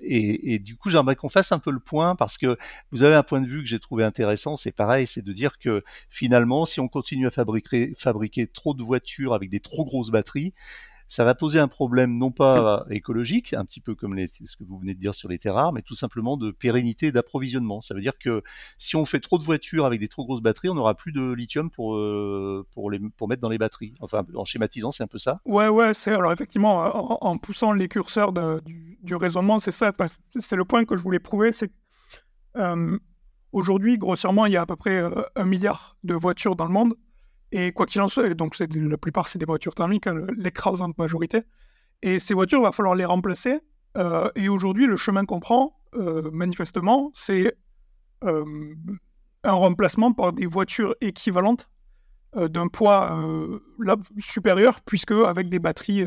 Et, 0.00 0.58
du 0.58 0.74
coup, 0.74 0.90
j'aimerais 0.90 1.14
qu'on 1.14 1.28
fasse 1.28 1.52
un 1.52 1.60
peu 1.60 1.70
le 1.70 1.78
point 1.78 2.16
parce 2.16 2.38
que 2.38 2.58
vous 2.90 3.04
avez 3.04 3.14
un 3.14 3.22
point 3.22 3.40
de 3.40 3.46
vue 3.46 3.60
que 3.60 3.68
j'ai 3.68 3.78
trouvé 3.78 4.02
intéressant. 4.02 4.56
C'est 4.56 4.72
pareil, 4.72 5.06
c'est 5.06 5.22
de 5.22 5.32
dire 5.32 5.58
que 5.60 5.84
finalement, 6.08 6.66
si 6.66 6.80
on 6.80 6.88
continue 6.88 7.28
à 7.28 7.30
fabriquer, 7.30 7.94
fabriquer 7.96 8.48
trop 8.48 8.74
de 8.74 8.82
voitures 8.82 9.32
avec 9.32 9.48
des 9.48 9.60
trop 9.60 9.84
grosses 9.84 10.10
batteries, 10.10 10.52
ça 11.10 11.24
va 11.24 11.34
poser 11.34 11.58
un 11.58 11.66
problème 11.66 12.16
non 12.16 12.30
pas 12.30 12.86
écologique, 12.88 13.52
un 13.52 13.64
petit 13.64 13.80
peu 13.80 13.96
comme 13.96 14.16
ce 14.26 14.56
que 14.56 14.62
vous 14.62 14.78
venez 14.78 14.94
de 14.94 14.98
dire 15.00 15.12
sur 15.12 15.28
les 15.28 15.38
terres 15.38 15.56
rares, 15.56 15.72
mais 15.72 15.82
tout 15.82 15.96
simplement 15.96 16.36
de 16.36 16.52
pérennité 16.52 17.10
d'approvisionnement. 17.10 17.80
Ça 17.80 17.94
veut 17.94 18.00
dire 18.00 18.16
que 18.16 18.44
si 18.78 18.94
on 18.94 19.04
fait 19.04 19.18
trop 19.18 19.36
de 19.36 19.42
voitures 19.42 19.84
avec 19.84 19.98
des 19.98 20.06
trop 20.06 20.24
grosses 20.24 20.40
batteries, 20.40 20.68
on 20.68 20.76
n'aura 20.76 20.94
plus 20.94 21.10
de 21.10 21.32
lithium 21.32 21.68
pour, 21.68 21.96
euh, 21.96 22.64
pour, 22.72 22.92
les, 22.92 23.00
pour 23.16 23.26
mettre 23.26 23.42
dans 23.42 23.48
les 23.48 23.58
batteries. 23.58 23.92
Enfin, 23.98 24.24
en 24.36 24.44
schématisant, 24.44 24.92
c'est 24.92 25.02
un 25.02 25.08
peu 25.08 25.18
ça 25.18 25.40
Ouais, 25.44 25.66
ouais, 25.66 25.94
c'est 25.94 26.14
alors 26.14 26.32
effectivement, 26.32 27.26
en, 27.26 27.38
poussant 27.38 27.72
les 27.72 27.88
curseurs 27.88 28.32
du, 28.32 29.14
raisonnement, 29.16 29.58
c'est 29.58 29.72
ça, 29.72 29.92
c'est 30.38 30.56
le 30.56 30.64
point 30.64 30.84
que 30.84 30.96
je 30.96 31.02
voulais 31.02 31.18
prouver, 31.18 31.50
c'est 31.50 31.72
euh, 32.56 32.96
aujourd'hui, 33.50 33.98
grossièrement, 33.98 34.46
il 34.46 34.52
y 34.52 34.56
a 34.56 34.62
à 34.62 34.66
peu 34.66 34.76
près 34.76 34.98
euh, 34.98 35.10
un 35.34 35.44
milliard 35.44 35.96
de 36.04 36.14
voitures 36.14 36.54
dans 36.54 36.66
le 36.66 36.72
monde. 36.72 36.94
Et 37.52 37.72
quoi 37.72 37.86
qu'il 37.86 38.00
en 38.00 38.08
soit, 38.08 38.32
donc 38.34 38.58
la 38.58 38.96
plupart 38.96 39.28
c'est 39.28 39.38
des 39.38 39.46
voitures 39.46 39.74
thermiques, 39.74 40.06
hein, 40.06 40.26
l'écrasante 40.36 40.96
majorité. 40.98 41.42
Et 42.02 42.18
ces 42.18 42.34
voitures, 42.34 42.60
il 42.60 42.64
va 42.64 42.72
falloir 42.72 42.94
les 42.94 43.04
remplacer. 43.04 43.60
Euh, 43.96 44.30
et 44.36 44.48
aujourd'hui, 44.48 44.86
le 44.86 44.96
chemin 44.96 45.24
qu'on 45.24 45.40
prend, 45.40 45.76
euh, 45.94 46.30
manifestement, 46.32 47.10
c'est 47.12 47.56
euh, 48.24 48.74
un 49.42 49.52
remplacement 49.52 50.12
par 50.12 50.32
des 50.32 50.46
voitures 50.46 50.94
équivalentes 51.00 51.68
d'un 52.36 52.68
poids 52.68 53.28
supérieur, 54.20 54.82
puisque 54.82 55.10
avec 55.10 55.48
des 55.48 55.58
batteries 55.58 56.06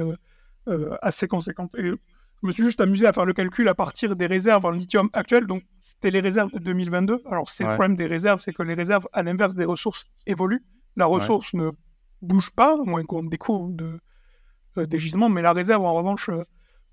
assez 1.01 1.27
conséquentes. 1.27 1.75
Et 1.75 1.89
je 1.89 2.47
me 2.47 2.53
suis 2.53 2.63
juste 2.63 2.79
amusé 2.79 3.05
à 3.05 3.11
faire 3.11 3.25
le 3.25 3.33
calcul 3.33 3.67
à 3.67 3.75
partir 3.75 4.15
des 4.15 4.25
réserves 4.25 4.65
en 4.65 4.71
lithium 4.71 5.09
actuelles. 5.11 5.47
Donc, 5.47 5.63
c'était 5.81 6.11
les 6.11 6.21
réserves 6.21 6.53
de 6.53 6.59
2022. 6.59 7.23
Alors, 7.29 7.49
c'est 7.49 7.65
le 7.65 7.71
problème 7.71 7.97
des 7.97 8.05
réserves, 8.05 8.39
c'est 8.39 8.53
que 8.53 8.63
les 8.63 8.73
réserves, 8.73 9.05
à 9.11 9.21
l'inverse 9.21 9.53
des 9.53 9.65
ressources, 9.65 10.05
évoluent. 10.25 10.63
La 10.95 11.05
ressource 11.05 11.53
ne 11.53 11.71
bouge 12.21 12.51
pas, 12.51 12.73
à 12.73 12.85
moins 12.85 13.03
qu'on 13.03 13.23
découvre 13.23 13.69
de, 13.69 13.99
euh, 14.77 14.85
des 14.85 14.99
gisements, 14.99 15.29
mais 15.29 15.41
la 15.41 15.53
réserve, 15.53 15.83
en 15.83 15.93
revanche, 15.93 16.29
euh, 16.29 16.43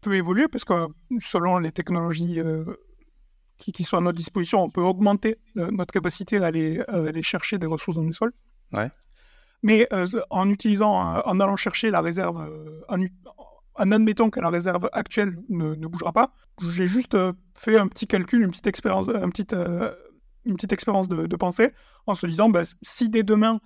peut 0.00 0.14
évoluer 0.14 0.48
parce 0.48 0.64
que 0.64 0.88
selon 1.20 1.58
les 1.58 1.72
technologies 1.72 2.40
euh, 2.40 2.64
qui, 3.58 3.72
qui, 3.72 3.84
sont 3.84 3.98
à 3.98 4.00
notre 4.00 4.16
disposition, 4.16 4.62
on 4.62 4.70
peut 4.70 4.82
augmenter 4.82 5.36
notre 5.54 5.92
capacité 5.92 6.38
à 6.38 6.46
aller, 6.46 6.80
aller, 6.88 7.22
chercher 7.22 7.58
des 7.58 7.66
ressources 7.66 7.96
dans 7.96 8.04
le 8.04 8.12
sol. 8.12 8.32
Mais 9.62 9.86
en 10.30 10.48
utilisant, 10.48 10.94
en 11.22 11.40
allant 11.40 11.56
chercher 11.56 11.90
la 11.90 12.00
réserve, 12.00 12.50
en, 12.88 13.02
en, 13.74 13.92
admettant 13.92 14.30
que 14.30 14.40
la 14.40 14.48
réserve 14.48 14.88
actuelle 14.94 15.36
ne, 15.50 15.74
ne 15.74 15.86
bougera 15.86 16.12
pas, 16.12 16.32
j'ai 16.70 16.86
juste 16.86 17.14
fait 17.54 17.78
un 17.78 17.86
petit 17.86 18.06
calcul, 18.06 18.40
une 18.40 18.50
petite 18.50 18.68
expérience, 18.68 19.10
un 19.10 19.28
petit, 19.28 19.54
une 20.46 20.54
petite 20.54 20.72
expérience 20.72 21.08
de, 21.08 21.26
de, 21.26 21.36
pensée 21.36 21.74
en 22.06 22.14
se 22.14 22.26
disant, 22.26 22.48
bah, 22.48 22.62
si 22.80 23.10
dès 23.10 23.22
demain, 23.22 23.60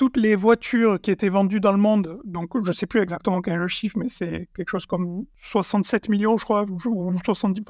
toutes 0.00 0.16
les 0.16 0.34
voitures 0.34 0.98
qui 0.98 1.10
étaient 1.10 1.28
vendues 1.28 1.60
dans 1.60 1.72
le 1.72 1.78
monde, 1.78 2.22
donc 2.24 2.52
je 2.54 2.70
ne 2.70 2.72
sais 2.72 2.86
plus 2.86 3.02
exactement 3.02 3.42
quel 3.42 3.52
est 3.52 3.58
le 3.58 3.68
chiffre, 3.68 3.98
mais 3.98 4.08
c'est 4.08 4.48
quelque 4.56 4.70
chose 4.70 4.86
comme 4.86 5.26
67 5.42 6.08
millions, 6.08 6.38
je 6.38 6.44
crois, 6.44 6.64
ou 6.64 7.12
70, 7.22 7.62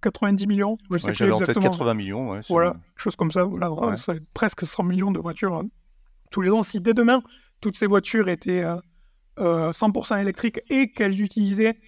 90 0.00 0.46
millions, 0.46 0.78
je 0.90 0.96
sais 0.96 1.12
plus 1.12 1.30
exactement. 1.30 1.66
En 1.66 1.70
80 1.70 1.92
millions, 1.92 2.30
ouais, 2.30 2.40
Voilà, 2.48 2.70
quelque 2.70 3.02
chose 3.02 3.16
comme 3.16 3.30
ça, 3.30 3.44
voilà, 3.44 3.70
c'est 3.96 4.18
presque 4.32 4.64
100 4.64 4.82
millions 4.84 5.10
de 5.10 5.18
voitures 5.18 5.56
hein. 5.56 5.68
tous 6.30 6.40
les 6.40 6.48
ans. 6.48 6.62
Si 6.62 6.80
dès 6.80 6.94
demain, 6.94 7.22
toutes 7.60 7.76
ces 7.76 7.86
voitures 7.86 8.30
étaient 8.30 8.64
100% 9.36 9.42
euh, 9.42 9.70
euh, 10.16 10.20
électriques 10.22 10.60
et 10.70 10.90
qu'elles 10.90 11.20
utilisaient 11.20 11.78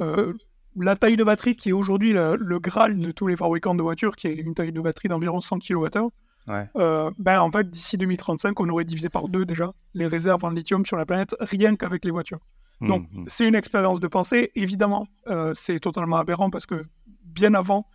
euh, 0.00 0.32
la 0.74 0.96
taille 0.96 1.16
de 1.16 1.22
batterie 1.22 1.54
qui 1.54 1.68
est 1.68 1.72
aujourd'hui 1.72 2.12
le, 2.12 2.34
le, 2.34 2.58
Graal 2.58 2.98
de 2.98 3.12
tous 3.12 3.28
les 3.28 3.36
fabricants 3.36 3.76
de 3.76 3.82
voitures, 3.82 4.16
qui 4.16 4.26
est 4.26 4.34
une 4.34 4.54
taille 4.54 4.72
de 4.72 4.80
batterie 4.80 5.06
d'environ 5.06 5.40
100 5.40 5.60
kWh, 5.60 6.08
euh, 6.48 7.10
ben, 7.18 7.40
en 7.40 7.50
fait, 7.50 7.70
d'ici 7.70 7.96
2035, 7.96 8.58
on 8.60 8.68
aurait 8.68 8.84
divisé 8.84 9.08
par 9.08 9.28
deux 9.28 9.44
déjà 9.44 9.72
les 9.94 10.06
réserves 10.06 10.44
en 10.44 10.50
lithium 10.50 10.84
sur 10.86 10.96
la 10.96 11.06
planète, 11.06 11.34
rien 11.40 11.76
qu'avec 11.76 12.04
les 12.04 12.10
voitures. 12.10 12.40
Mmh, 12.80 12.88
Donc, 12.88 13.06
mmh. 13.12 13.24
c'est 13.28 13.48
une 13.48 13.54
expérience 13.54 14.00
de 14.00 14.08
pensée. 14.08 14.50
Évidemment, 14.54 15.06
euh, 15.28 15.52
c'est 15.54 15.78
totalement 15.80 16.16
aberrant 16.16 16.50
parce 16.50 16.66
que 16.66 16.82
bien 17.24 17.54
avant, 17.54 17.86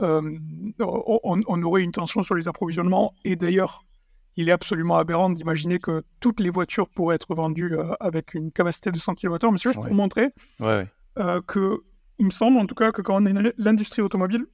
euh, 0.00 0.38
on, 0.78 1.62
aurait 1.62 1.82
une 1.82 1.92
tension 1.92 2.22
sur 2.22 2.34
les 2.34 2.48
approvisionnements. 2.48 3.14
Et 3.24 3.36
d'ailleurs, 3.36 3.84
il 4.36 4.48
est 4.48 4.52
absolument 4.52 4.96
aberrant 4.96 5.28
d'imaginer 5.28 5.78
que 5.78 6.02
toutes 6.20 6.40
les 6.40 6.50
voitures 6.50 6.88
pourraient 6.88 7.16
être 7.16 7.34
vendues 7.34 7.76
avec 8.00 8.32
une 8.34 8.50
capacité 8.50 8.90
de 8.90 8.98
100 8.98 9.16
kWh. 9.16 9.28
Mais 9.28 9.58
c'est 9.58 9.68
juste 9.68 9.82
pour 9.82 9.92
montrer 9.92 10.30
que, 11.46 11.82
il 12.18 12.26
me 12.26 12.30
semble 12.30 12.58
en 12.58 12.66
tout 12.66 12.74
cas 12.74 12.92
que 12.92 13.02
quand 13.02 13.22
on 13.22 13.26
est 13.26 13.54
l'industrie 13.58 14.00
automobile, 14.00 14.46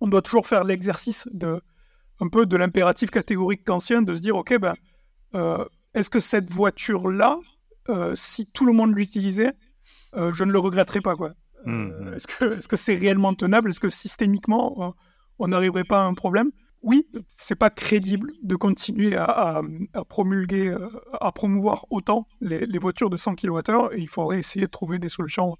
on 0.00 0.08
doit 0.08 0.22
toujours 0.22 0.46
faire 0.46 0.64
l'exercice 0.64 1.28
de 1.32 1.62
un 2.20 2.28
peu 2.28 2.46
de 2.46 2.56
l'impératif 2.56 3.10
catégorique 3.10 3.64
kantien 3.64 4.02
de 4.02 4.14
se 4.14 4.20
dire, 4.20 4.36
OK, 4.36 4.56
ben, 4.58 4.74
euh, 5.34 5.64
est-ce 5.94 6.10
que 6.10 6.20
cette 6.20 6.50
voiture-là, 6.50 7.38
euh, 7.88 8.14
si 8.14 8.46
tout 8.46 8.66
le 8.66 8.72
monde 8.72 8.94
l'utilisait, 8.94 9.52
euh, 10.14 10.32
je 10.32 10.44
ne 10.44 10.52
le 10.52 10.58
regretterais 10.58 11.00
pas, 11.00 11.16
quoi. 11.16 11.32
Mmh, 11.64 11.84
mmh. 11.84 12.14
Est-ce 12.14 12.68
que 12.68 12.76
c'est 12.76 12.94
réellement 12.94 13.34
tenable? 13.34 13.70
Est-ce 13.70 13.80
que 13.80 13.90
systémiquement, 13.90 14.94
on 15.38 15.48
n'arriverait 15.48 15.84
pas 15.84 16.02
à 16.02 16.06
un 16.06 16.14
problème? 16.14 16.50
Oui, 16.82 17.06
c'est 17.26 17.56
pas 17.56 17.68
crédible 17.68 18.32
de 18.42 18.56
continuer 18.56 19.14
à, 19.14 19.60
promulguer, 20.08 20.74
à 21.20 21.30
promouvoir 21.30 21.84
autant 21.90 22.26
les, 22.40 22.64
les, 22.64 22.78
voitures 22.78 23.10
de 23.10 23.18
100 23.18 23.34
kWh, 23.34 23.92
et 23.92 24.00
il 24.00 24.08
faudrait 24.08 24.38
essayer 24.38 24.64
de 24.64 24.70
trouver 24.70 24.98
des 24.98 25.10
solutions 25.10 25.58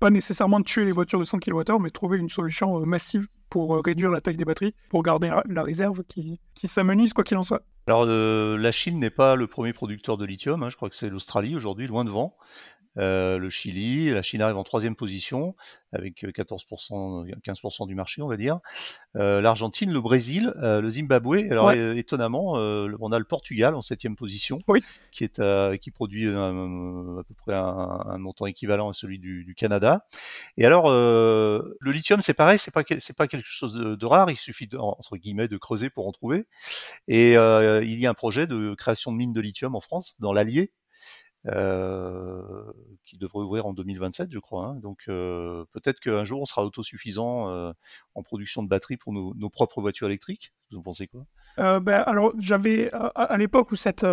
pas 0.00 0.10
nécessairement 0.10 0.60
tuer 0.62 0.84
les 0.84 0.92
voitures 0.92 1.18
de 1.18 1.24
100 1.24 1.38
kWh, 1.38 1.78
mais 1.80 1.90
trouver 1.90 2.18
une 2.18 2.28
solution 2.28 2.80
euh, 2.80 2.84
massive 2.84 3.26
pour 3.50 3.76
euh, 3.76 3.80
réduire 3.84 4.10
la 4.10 4.20
taille 4.20 4.36
des 4.36 4.44
batteries, 4.44 4.74
pour 4.90 5.02
garder 5.02 5.30
la 5.48 5.62
réserve 5.62 6.02
qui, 6.04 6.40
qui 6.54 6.68
s'amenuise 6.68 7.12
quoi 7.12 7.24
qu'il 7.24 7.36
en 7.36 7.44
soit. 7.44 7.62
Alors 7.86 8.04
la 8.04 8.72
Chine 8.72 8.98
n'est 8.98 9.10
pas 9.10 9.36
le 9.36 9.46
premier 9.46 9.72
producteur 9.72 10.16
de 10.16 10.24
lithium, 10.24 10.64
hein. 10.64 10.70
je 10.70 10.76
crois 10.76 10.88
que 10.88 10.96
c'est 10.96 11.08
l'Australie 11.08 11.54
aujourd'hui, 11.54 11.86
loin 11.86 12.04
devant. 12.04 12.36
Euh, 12.98 13.38
le 13.38 13.50
Chili, 13.50 14.10
la 14.10 14.22
Chine 14.22 14.42
arrive 14.42 14.56
en 14.56 14.64
troisième 14.64 14.96
position 14.96 15.54
avec 15.92 16.24
14%, 16.24 17.26
15% 17.40 17.86
du 17.86 17.94
marché, 17.94 18.20
on 18.22 18.28
va 18.28 18.36
dire. 18.36 18.58
Euh, 19.16 19.40
L'Argentine, 19.40 19.92
le 19.92 20.00
Brésil, 20.00 20.52
euh, 20.62 20.80
le 20.80 20.90
Zimbabwe. 20.90 21.46
Alors 21.50 21.72
étonnamment, 21.72 22.52
on 22.52 23.12
a 23.12 23.18
le 23.18 23.24
Portugal 23.24 23.74
en 23.74 23.82
septième 23.82 24.16
position, 24.16 24.58
qui 25.10 25.24
est 25.24 25.78
qui 25.78 25.90
produit 25.90 26.28
à 26.28 27.22
peu 27.26 27.34
près 27.36 27.54
un, 27.54 28.18
montant 28.18 28.46
équivalent 28.46 28.90
à 28.90 28.92
celui 28.92 29.18
du, 29.18 29.54
Canada. 29.56 30.06
Et 30.56 30.66
alors, 30.66 30.90
le 30.90 31.92
lithium, 31.92 32.20
c'est 32.20 32.34
pareil, 32.34 32.58
c'est 32.58 32.72
pas 32.72 32.82
c'est 32.98 33.16
pas 33.16 33.28
quelque 33.28 33.46
chose 33.46 33.74
de, 33.74 34.06
rare. 34.06 34.30
Il 34.30 34.36
suffit 34.36 34.68
entre 34.78 35.16
guillemets 35.16 35.48
de 35.48 35.56
creuser 35.56 35.88
pour 35.88 36.06
en 36.06 36.12
trouver. 36.12 36.46
Et 37.08 37.32
il 37.32 38.00
y 38.00 38.06
a 38.06 38.10
un 38.10 38.14
projet 38.14 38.46
de 38.46 38.74
création 38.74 39.12
de 39.12 39.16
mines 39.16 39.32
de 39.32 39.40
lithium 39.40 39.74
en 39.74 39.80
France, 39.80 40.14
dans 40.18 40.32
l'Allier, 40.32 40.72
euh, 40.72 40.85
qui 43.04 43.18
devrait 43.18 43.44
ouvrir 43.44 43.66
en 43.66 43.72
2027, 43.72 44.30
je 44.32 44.38
crois. 44.38 44.66
Hein. 44.66 44.74
Donc 44.76 45.04
euh, 45.08 45.64
peut-être 45.72 46.00
qu'un 46.00 46.24
jour 46.24 46.40
on 46.40 46.44
sera 46.44 46.64
autosuffisant 46.64 47.50
euh, 47.50 47.72
en 48.14 48.22
production 48.22 48.62
de 48.62 48.68
batteries 48.68 48.96
pour 48.96 49.12
nos, 49.12 49.50
propres 49.50 49.80
voitures 49.80 50.08
électriques. 50.08 50.52
Vous 50.70 50.78
en 50.78 50.82
pensez 50.82 51.06
quoi? 51.06 51.26
Ben, 51.80 52.02
Alors 52.06 52.32
j'avais 52.38 52.90
à, 52.92 53.36
l'époque 53.38 53.70
où 53.70 53.76
cette 53.76 54.06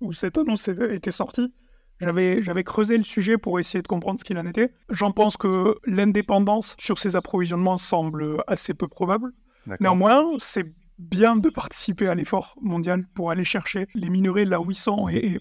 où 0.00 0.12
cette 0.12 0.38
annonce 0.38 0.68
était 0.68 1.12
sortie, 1.12 1.52
j'avais, 2.00 2.42
j'avais 2.42 2.64
creusé 2.64 2.98
le 2.98 3.04
sujet 3.04 3.38
pour 3.38 3.60
essayer 3.60 3.82
de 3.82 3.88
comprendre 3.88 4.18
ce 4.18 4.24
qu'il 4.24 4.38
en 4.38 4.46
était. 4.46 4.72
J'en 4.88 5.12
pense 5.12 5.36
que 5.36 5.76
l'indépendance 5.86 6.74
sur 6.80 6.98
ces 6.98 7.14
approvisionnements 7.14 7.78
semble 7.78 8.42
assez 8.48 8.74
peu 8.74 8.88
probable. 8.88 9.32
Néanmoins, 9.78 10.26
c'est 10.38 10.74
bien 11.02 11.36
de 11.36 11.50
participer 11.50 12.06
à 12.06 12.14
l'effort 12.14 12.56
mondial 12.60 13.04
pour 13.14 13.30
aller 13.30 13.44
chercher 13.44 13.86
les 13.94 14.08
minerais 14.08 14.44
là 14.44 14.60
où 14.60 14.70
ils 14.70 14.76
sont 14.76 15.08
et, 15.08 15.40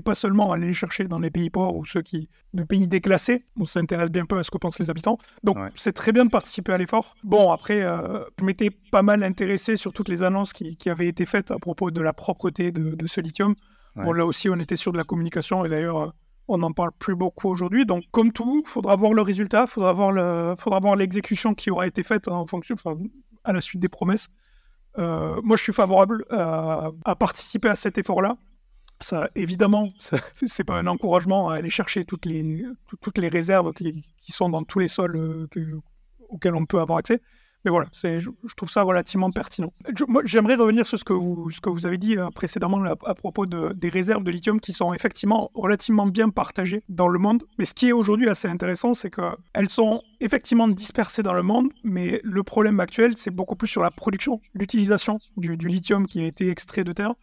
pas 0.00 0.14
seulement 0.14 0.52
aller 0.52 0.68
les 0.68 0.74
chercher 0.74 1.04
dans 1.04 1.18
les 1.18 1.30
pays 1.30 1.50
pauvres 1.50 1.76
ou 1.76 1.84
ceux 1.84 2.02
qui, 2.02 2.28
de 2.54 2.62
pays 2.62 2.88
déclassés. 2.88 3.44
On 3.58 3.64
s'intéresse 3.64 4.10
bien 4.10 4.24
peu 4.24 4.38
à 4.38 4.44
ce 4.44 4.50
que 4.50 4.58
pensent 4.58 4.78
les 4.78 4.90
habitants. 4.90 5.18
Donc 5.44 5.58
c'est 5.74 5.92
très 5.92 6.12
bien 6.12 6.24
de 6.24 6.30
participer 6.30 6.72
à 6.72 6.78
l'effort. 6.78 7.14
Bon, 7.24 7.50
après, 7.50 7.82
euh, 7.82 8.24
je 8.38 8.44
m'étais 8.44 8.70
pas 8.70 9.02
mal 9.02 9.22
intéressé 9.22 9.76
sur 9.76 9.92
toutes 9.92 10.08
les 10.08 10.22
annonces 10.22 10.52
qui, 10.52 10.76
avaient 10.88 11.08
été 11.08 11.26
faites 11.26 11.50
à 11.50 11.58
propos 11.58 11.90
de 11.90 12.00
la 12.00 12.12
propreté 12.12 12.72
de, 12.72 13.06
ce 13.06 13.20
lithium. 13.20 13.54
Bon, 13.96 14.12
là 14.12 14.24
aussi, 14.24 14.48
on 14.48 14.58
était 14.58 14.76
sur 14.76 14.92
de 14.92 14.96
la 14.96 15.04
communication 15.04 15.64
et 15.64 15.68
d'ailleurs, 15.68 16.00
euh, 16.00 16.10
on 16.48 16.58
n'en 16.58 16.72
parle 16.72 16.92
plus 16.98 17.14
beaucoup 17.14 17.48
aujourd'hui. 17.48 17.86
Donc, 17.86 18.04
comme 18.10 18.32
tout, 18.32 18.62
il 18.64 18.68
faudra 18.68 18.96
voir 18.96 19.12
le 19.12 19.22
résultat, 19.22 19.64
il 19.66 19.70
faudra 19.70 19.92
voir, 19.92 20.12
le, 20.12 20.54
faudra 20.58 20.80
voir 20.80 20.96
l'exécution 20.96 21.54
qui 21.54 21.70
aura 21.70 21.86
été 21.86 22.02
faite 22.02 22.28
en 22.28 22.46
fonction, 22.46 22.74
à 23.44 23.52
la 23.52 23.60
suite 23.60 23.80
des 23.80 23.88
promesses. 23.88 24.28
Euh, 24.98 25.40
moi, 25.42 25.56
je 25.56 25.62
suis 25.62 25.72
favorable 25.72 26.24
à, 26.30 27.16
participer 27.18 27.68
à 27.68 27.76
cet 27.76 27.98
effort-là. 27.98 28.36
Ça, 29.00 29.28
évidemment, 29.34 29.92
c'est 30.44 30.64
pas 30.64 30.78
un 30.78 30.86
encouragement 30.86 31.50
à 31.50 31.56
aller 31.56 31.70
chercher 31.70 32.04
toutes 32.04 32.26
les, 32.26 32.64
toutes 33.00 33.18
les 33.18 33.28
réserves 33.28 33.72
qui, 33.72 34.04
sont 34.28 34.48
dans 34.48 34.62
tous 34.62 34.78
les 34.78 34.88
sols 34.88 35.16
euh, 35.16 35.80
auxquels 36.28 36.54
on 36.54 36.66
peut 36.66 36.80
avoir 36.80 36.98
accès. 36.98 37.20
Mais 37.64 37.70
voilà, 37.70 37.86
je, 37.92 38.18
je 38.18 38.54
trouve 38.56 38.70
ça 38.70 38.82
relativement 38.82 39.30
pertinent. 39.30 39.72
J'aimerais 40.24 40.56
revenir 40.56 40.86
sur 40.86 40.98
ce 40.98 41.04
que 41.04 41.12
vous, 41.12 41.50
ce 41.50 41.60
que 41.60 41.70
vous 41.70 41.86
avez 41.86 41.96
dit 41.96 42.16
euh, 42.16 42.28
précédemment 42.30 42.82
à 42.84 43.14
propos 43.14 43.46
de, 43.46 43.72
des 43.72 43.88
réserves 43.88 44.24
de 44.24 44.30
lithium 44.32 44.60
qui 44.60 44.72
sont 44.72 44.92
effectivement 44.92 45.50
relativement 45.54 46.06
bien 46.06 46.28
partagées 46.28 46.82
dans 46.88 47.08
le 47.08 47.18
monde. 47.20 47.44
Mais 47.58 47.64
ce 47.64 47.74
qui 47.74 47.88
est 47.88 47.92
aujourd'hui 47.92 48.28
assez 48.28 48.48
intéressant, 48.48 48.94
c'est 48.94 49.10
qu'elles 49.10 49.68
sont 49.68 50.02
effectivement 50.20 50.66
dispersées 50.66 51.22
dans 51.22 51.34
le 51.34 51.42
monde, 51.42 51.68
mais 51.84 52.20
le 52.24 52.42
problème 52.42 52.80
actuel, 52.80 53.14
c'est 53.16 53.30
beaucoup 53.30 53.54
plus 53.54 53.68
sur 53.68 53.82
la 53.82 53.90
production, 53.90 54.40
l'utilisation 54.54 55.18
du, 55.36 55.56
lithium 55.56 56.06
qui 56.06 56.20
a 56.20 56.26
été 56.26 56.48
extrait 56.48 56.82
de 56.82 56.92
terre. 56.92 57.14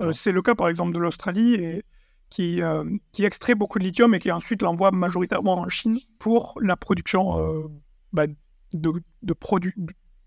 Euh, 0.00 0.12
c'est 0.12 0.32
le 0.32 0.42
cas 0.42 0.54
par 0.54 0.68
exemple 0.68 0.92
de 0.92 0.98
l'Australie 0.98 1.54
et 1.54 1.84
qui, 2.30 2.62
euh, 2.62 2.84
qui 3.12 3.24
extrait 3.24 3.54
beaucoup 3.54 3.78
de 3.78 3.84
lithium 3.84 4.12
et 4.14 4.18
qui 4.18 4.32
ensuite 4.32 4.62
l'envoie 4.62 4.90
majoritairement 4.90 5.58
en 5.58 5.68
Chine 5.68 6.00
pour 6.18 6.58
la 6.60 6.74
production 6.74 7.70
bah, 8.12 8.26
de, 8.74 8.92
de 9.22 9.32
produits 9.32 9.74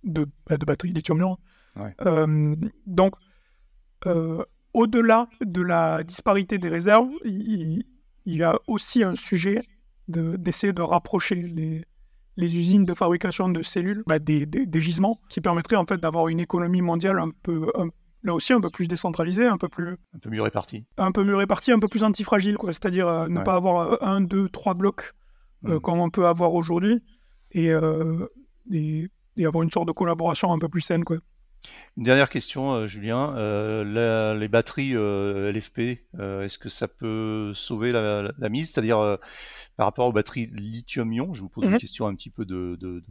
de, 0.04 0.26
bah, 0.48 0.58
de 0.58 0.66
batteries 0.66 0.94
lithium-ion. 0.94 1.38
Euh, 2.06 2.56
donc, 2.88 3.14
euh, 4.08 4.44
au-delà 4.74 5.28
de 5.42 5.62
la 5.62 6.04
disparité 6.04 6.58
des 6.58 6.70
réserves, 6.70 7.10
il, 7.24 7.84
y 8.26 8.44
a 8.44 8.58
aussi 8.68 9.04
un 9.04 9.16
sujet 9.16 9.62
d'essayer 10.08 10.74
de, 10.74 10.82
rapprocher 10.82 11.36
les, 11.36 11.86
les, 12.38 12.58
usines 12.58 12.86
de 12.86 12.94
fabrication 12.94 13.50
de 13.50 13.62
cellules 13.62 14.04
bah, 14.08 14.20
des, 14.20 14.46
des, 14.46 14.82
gisements 14.82 15.20
qui 15.30 15.42
permettraient 15.42 15.76
en 15.76 15.86
fait 15.86 15.98
d'avoir 15.98 16.30
une 16.30 16.40
économie 16.40 16.82
mondiale 16.82 17.20
un 17.20 17.30
peu, 17.44 17.72
là 18.24 18.34
aussi 18.34 18.54
un 18.54 18.62
peu 18.62 18.70
plus 18.70 18.88
décentralisée, 18.88 19.46
un 19.46 19.58
peu 19.58 19.70
plus... 19.70 19.98
Un 20.14 20.20
peu 20.20 20.30
mieux 20.30 20.42
répartie. 20.42 20.86
Un 20.98 21.12
peu 21.12 21.24
mieux 21.24 21.36
répartie, 21.36 21.72
un 21.72 21.80
peu 21.80 21.88
plus 21.88 22.04
antifragile, 22.04 22.58
quoi. 22.58 22.74
C'est-à-dire 22.74 23.08
euh, 23.08 23.28
ne 23.28 23.42
pas 23.42 23.56
avoir 23.56 24.02
un, 24.02 24.22
deux, 24.22 24.50
trois 24.50 24.74
blocs 24.74 25.14
mmh. 25.64 25.80
comme 25.80 26.00
on 26.00 26.10
peut 26.10 26.26
avoir 26.26 26.54
aujourd'hui. 26.54 27.04
Et, 27.52 27.72
et, 28.72 29.46
avoir 29.46 29.64
une 29.64 29.72
sorte 29.72 29.88
de 29.88 29.94
collaboration 29.94 30.52
un 30.52 30.60
peu 30.60 30.70
plus 30.70 30.82
saine. 30.82 31.04
Quoi. 31.04 31.18
Une 31.98 32.04
dernière 32.04 32.30
question, 32.30 32.74
euh, 32.74 32.88
Julien. 32.88 33.36
Euh, 33.38 34.36
les 34.36 34.48
batteries 34.48 34.96
euh, 34.96 35.52
LFP, 35.52 35.80
est-ce 36.20 36.58
que 36.58 36.70
ça 36.70 36.88
peut 36.88 37.54
sauver 37.54 37.92
la, 37.92 38.50
mise? 38.50 38.72
C'est-à-dire 38.72 39.18
par 39.76 39.88
rapport 39.88 40.08
aux 40.08 40.14
batteries 40.14 40.48
lithium-ion, 40.54 41.34
je 41.34 41.42
vous 41.42 41.50
pose 41.50 41.66
une 41.66 41.72
mhm. 41.72 41.78
question 41.80 42.08
un 42.08 42.16
petit 42.16 42.30
peu 42.30 42.46
de, 42.46 42.78
de, 42.80 43.04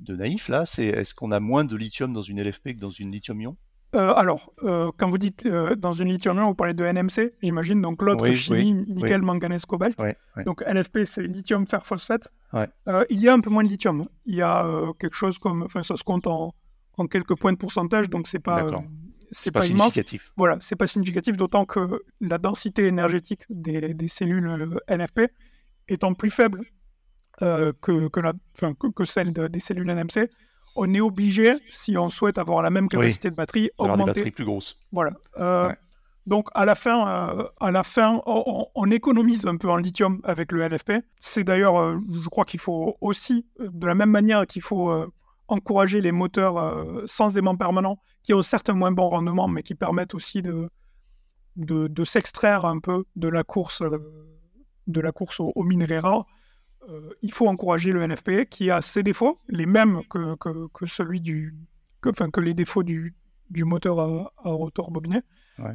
de 0.00 0.16
naïf 0.16 0.48
là. 0.48 0.66
C'est 0.66 0.86
est-ce 0.86 1.14
qu'on 1.14 1.30
a 1.30 1.40
moins 1.40 1.64
de 1.64 1.76
lithium 1.76 2.12
dans 2.12 2.22
une 2.22 2.42
LFP 2.42 2.74
que 2.74 2.80
dans 2.80 2.90
une 2.90 3.12
lithium-ion? 3.12 3.56
Euh, 3.96 4.12
alors, 4.14 4.52
euh, 4.62 4.90
quand 4.98 5.08
vous 5.08 5.16
dites 5.16 5.46
euh, 5.46 5.74
dans 5.74 5.94
une 5.94 6.08
lithium 6.08 6.38
vous 6.38 6.54
parlez 6.54 6.74
de 6.74 6.84
NMC, 6.84 7.32
j'imagine. 7.42 7.80
Donc 7.80 8.02
l'autre 8.02 8.30
chimie, 8.32 8.74
nickel, 8.74 9.22
manganèse, 9.22 9.64
cobalt. 9.64 9.98
donc 10.44 10.62
LFP, 10.66 11.04
c'est 11.04 11.22
lithium 11.22 11.66
fer 11.66 11.84
phosphate. 11.86 12.28
il 13.10 13.20
y 13.20 13.28
a 13.28 13.32
un 13.32 13.40
peu 13.40 13.50
moins 13.50 13.64
de 13.64 13.68
lithium. 13.68 14.06
Il 14.26 14.34
y 14.34 14.42
a 14.42 14.66
quelque 14.98 15.16
chose 15.16 15.38
comme, 15.38 15.62
enfin, 15.62 15.82
ça 15.82 15.96
se 15.96 16.04
compte 16.04 16.26
en, 16.26 16.54
quelques 17.10 17.36
points 17.36 17.52
de 17.52 17.58
pourcentage, 17.58 18.10
donc 18.10 18.26
c'est 18.28 18.38
pas, 18.38 18.70
c'est 19.30 19.50
pas, 19.50 19.62
significatif. 19.62 20.30
Voilà, 20.36 20.58
c'est 20.60 20.76
pas 20.76 20.86
significatif, 20.86 21.36
d'autant 21.36 21.64
que 21.64 22.02
la 22.20 22.38
densité 22.38 22.86
énergétique 22.86 23.44
des, 23.48 23.94
des 23.94 24.08
cellules 24.08 24.78
LFP 24.88 25.32
étant 25.88 26.12
plus 26.14 26.30
faible 26.30 26.64
que, 27.40 28.08
que, 28.08 28.20
la, 28.20 28.32
que, 28.58 28.88
que, 28.94 29.04
celle 29.04 29.32
des 29.32 29.60
cellules 29.60 29.86
NMC, 29.86 30.28
on 30.76 30.92
est 30.94 31.00
obligé, 31.00 31.54
si 31.68 31.96
on 31.96 32.10
souhaite 32.10 32.38
avoir 32.38 32.62
la 32.62 32.70
même 32.70 32.88
capacité 32.88 33.30
de 33.30 33.34
batterie, 33.34 33.70
augmenter. 33.78 33.98
Des 33.98 34.06
batteries 34.06 34.30
plus 34.30 34.44
grosses. 34.44 34.78
Voilà. 34.92 35.12
Euh, 35.38 35.72
donc 36.26 36.48
à 36.54 36.64
la 36.64 36.74
fin, 36.74 37.08
euh, 37.08 37.44
à 37.60 37.70
la 37.70 37.82
fin 37.82 38.20
on, 38.26 38.90
économise 38.90 39.46
un 39.46 39.56
peu 39.56 39.70
en 39.70 39.76
lithium 39.76 40.20
avec 40.24 40.52
le 40.52 40.66
LFP. 40.66 40.92
C'est 41.20 41.44
d'ailleurs, 41.44 41.76
euh, 41.76 41.98
je 42.12 42.28
crois 42.28 42.44
qu'il 42.44 42.60
faut 42.60 42.96
aussi, 43.00 43.46
de 43.58 43.86
la 43.86 43.94
même 43.94 44.10
manière 44.10 44.46
qu'il 44.46 44.62
faut 44.62 44.92
encourager 45.48 46.00
les 46.00 46.12
moteurs 46.12 46.84
sans 47.06 47.38
aimant 47.38 47.56
permanent, 47.56 47.98
qui 48.22 48.34
ont 48.34 48.42
certes 48.42 48.68
un 48.68 48.74
moins 48.74 48.90
bon 48.90 49.08
rendement, 49.08 49.48
mais 49.48 49.62
qui 49.62 49.74
permettent 49.74 50.14
aussi 50.14 50.42
de, 50.42 50.68
de, 51.56 52.04
s'extraire 52.04 52.64
un 52.64 52.80
peu 52.80 53.04
de 53.14 53.28
la 53.28 53.44
course, 53.44 53.82
de 54.88 55.00
la 55.00 55.12
course 55.12 55.38
aux, 55.38 55.52
aux 55.54 55.64
minerais 55.64 56.00
rares. 56.00 56.26
Euh, 56.88 57.10
il 57.22 57.32
faut 57.32 57.48
encourager 57.48 57.92
le 57.92 58.06
NFP 58.06 58.48
qui 58.48 58.70
a 58.70 58.80
ses 58.80 59.02
défauts, 59.02 59.38
les 59.48 59.66
mêmes 59.66 60.02
que, 60.08 60.36
que, 60.36 60.86
celui 60.86 61.20
du, 61.20 61.54
enfin, 62.06 62.30
que 62.30 62.40
les 62.40 62.54
défauts 62.54 62.82
du, 62.82 63.14
du 63.50 63.64
moteur 63.64 63.98
à, 64.00 64.30
rotor 64.44 64.90
bobiné, 64.90 65.20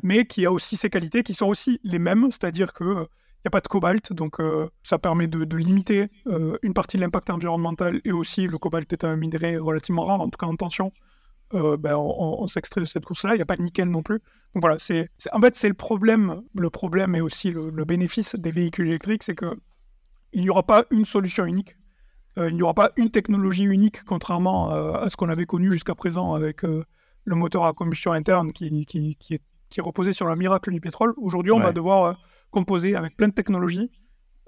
mais 0.03 0.26
qui 0.26 0.45
a 0.45 0.51
aussi 0.51 0.78
ses 0.78 0.89
qualités 0.89 1.24
qui 1.24 1.34
sont 1.34 1.47
aussi 1.47 1.80
les 1.84 1.99
mêmes, 1.99 2.28
c'est-à-dire 2.32 2.74
que 2.74 2.84
il 2.84 2.97
euh, 2.97 3.05
n'y 3.45 3.47
a 3.47 3.49
pas 3.49 3.62
de 3.62 3.68
cobalt, 3.68 4.14
donc 4.14 4.39
euh, 4.39 4.70
ça 4.84 4.99
permet 4.99 5.28
de, 5.28 5.43
de 5.43 5.57
limiter 5.57 6.09
une 6.62 6.74
partie 6.74 6.97
de 6.97 7.01
l'impact 7.01 7.30
environnemental 7.30 7.99
et 8.05 8.12
aussi 8.12 8.47
le 8.47 8.57
cobalt 8.57 8.91
est 8.93 9.03
un 9.03 9.16
minerai 9.16 9.57
relativement 9.57 10.03
rare, 10.03 10.22
en 10.22 10.30
tout 10.30 10.38
cas 10.38 10.45
en 10.45 10.55
tension. 10.55 10.93
ben, 11.51 11.95
on, 11.97 12.47
s'extrait 12.47 12.80
de 12.80 12.86
cette 12.86 13.03
course-là. 13.03 13.34
Il 13.34 13.38
n'y 13.38 13.41
a 13.41 13.45
pas 13.45 13.57
de 13.57 13.64
nickel 13.64 13.89
non 13.89 14.03
plus. 14.03 14.20
Donc 14.53 14.62
voilà, 14.62 14.78
c'est, 14.80 15.09
en 15.34 15.41
fait 15.41 15.55
c'est 15.55 15.68
le 15.68 15.74
problème. 15.74 16.41
Le 16.53 16.70
problème 16.70 17.16
et 17.16 17.22
aussi 17.22 17.51
le, 17.51 17.70
le 17.70 17.86
bénéfice 17.86 18.36
des 18.36 18.51
véhicules 18.51 18.88
électriques, 18.88 19.24
c'est 19.24 19.36
que 19.36 19.57
il 20.34 20.41
n'y 20.41 20.49
aura 20.49 20.63
pas 20.63 20.86
une 20.91 21.05
solution 21.05 21.45
unique. 21.45 21.75
Euh, 22.38 22.49
il 22.49 22.55
n'y 22.55 22.61
aura 22.61 22.73
pas 22.73 22.91
une 22.95 23.09
technologie 23.09 23.63
unique, 23.63 24.03
contrairement 24.05 24.71
euh, 24.71 24.93
à 24.93 25.09
ce 25.09 25.17
qu'on 25.17 25.29
avait 25.29 25.45
connu 25.45 25.71
jusqu'à 25.71 25.95
présent 25.95 26.34
avec 26.34 26.63
euh, 26.63 26.86
le 27.25 27.36
moteur 27.36 27.65
à 27.65 27.73
combustion 27.73 28.13
interne 28.13 28.53
qui, 28.53 28.86
qui, 28.86 29.15
qui, 29.15 29.34
est, 29.34 29.41
qui, 29.69 29.82
reposait 29.82 30.13
sur 30.13 30.25
le 30.27 30.36
miracle 30.36 30.71
du 30.71 30.79
pétrole. 30.79 31.13
Aujourd'hui, 31.17 31.51
on 31.51 31.59
va 31.59 31.73
devoir 31.73 32.17
composer 32.49 32.95
avec 32.95 33.17
plein 33.17 33.27
de 33.27 33.34
technologies. 33.34 33.89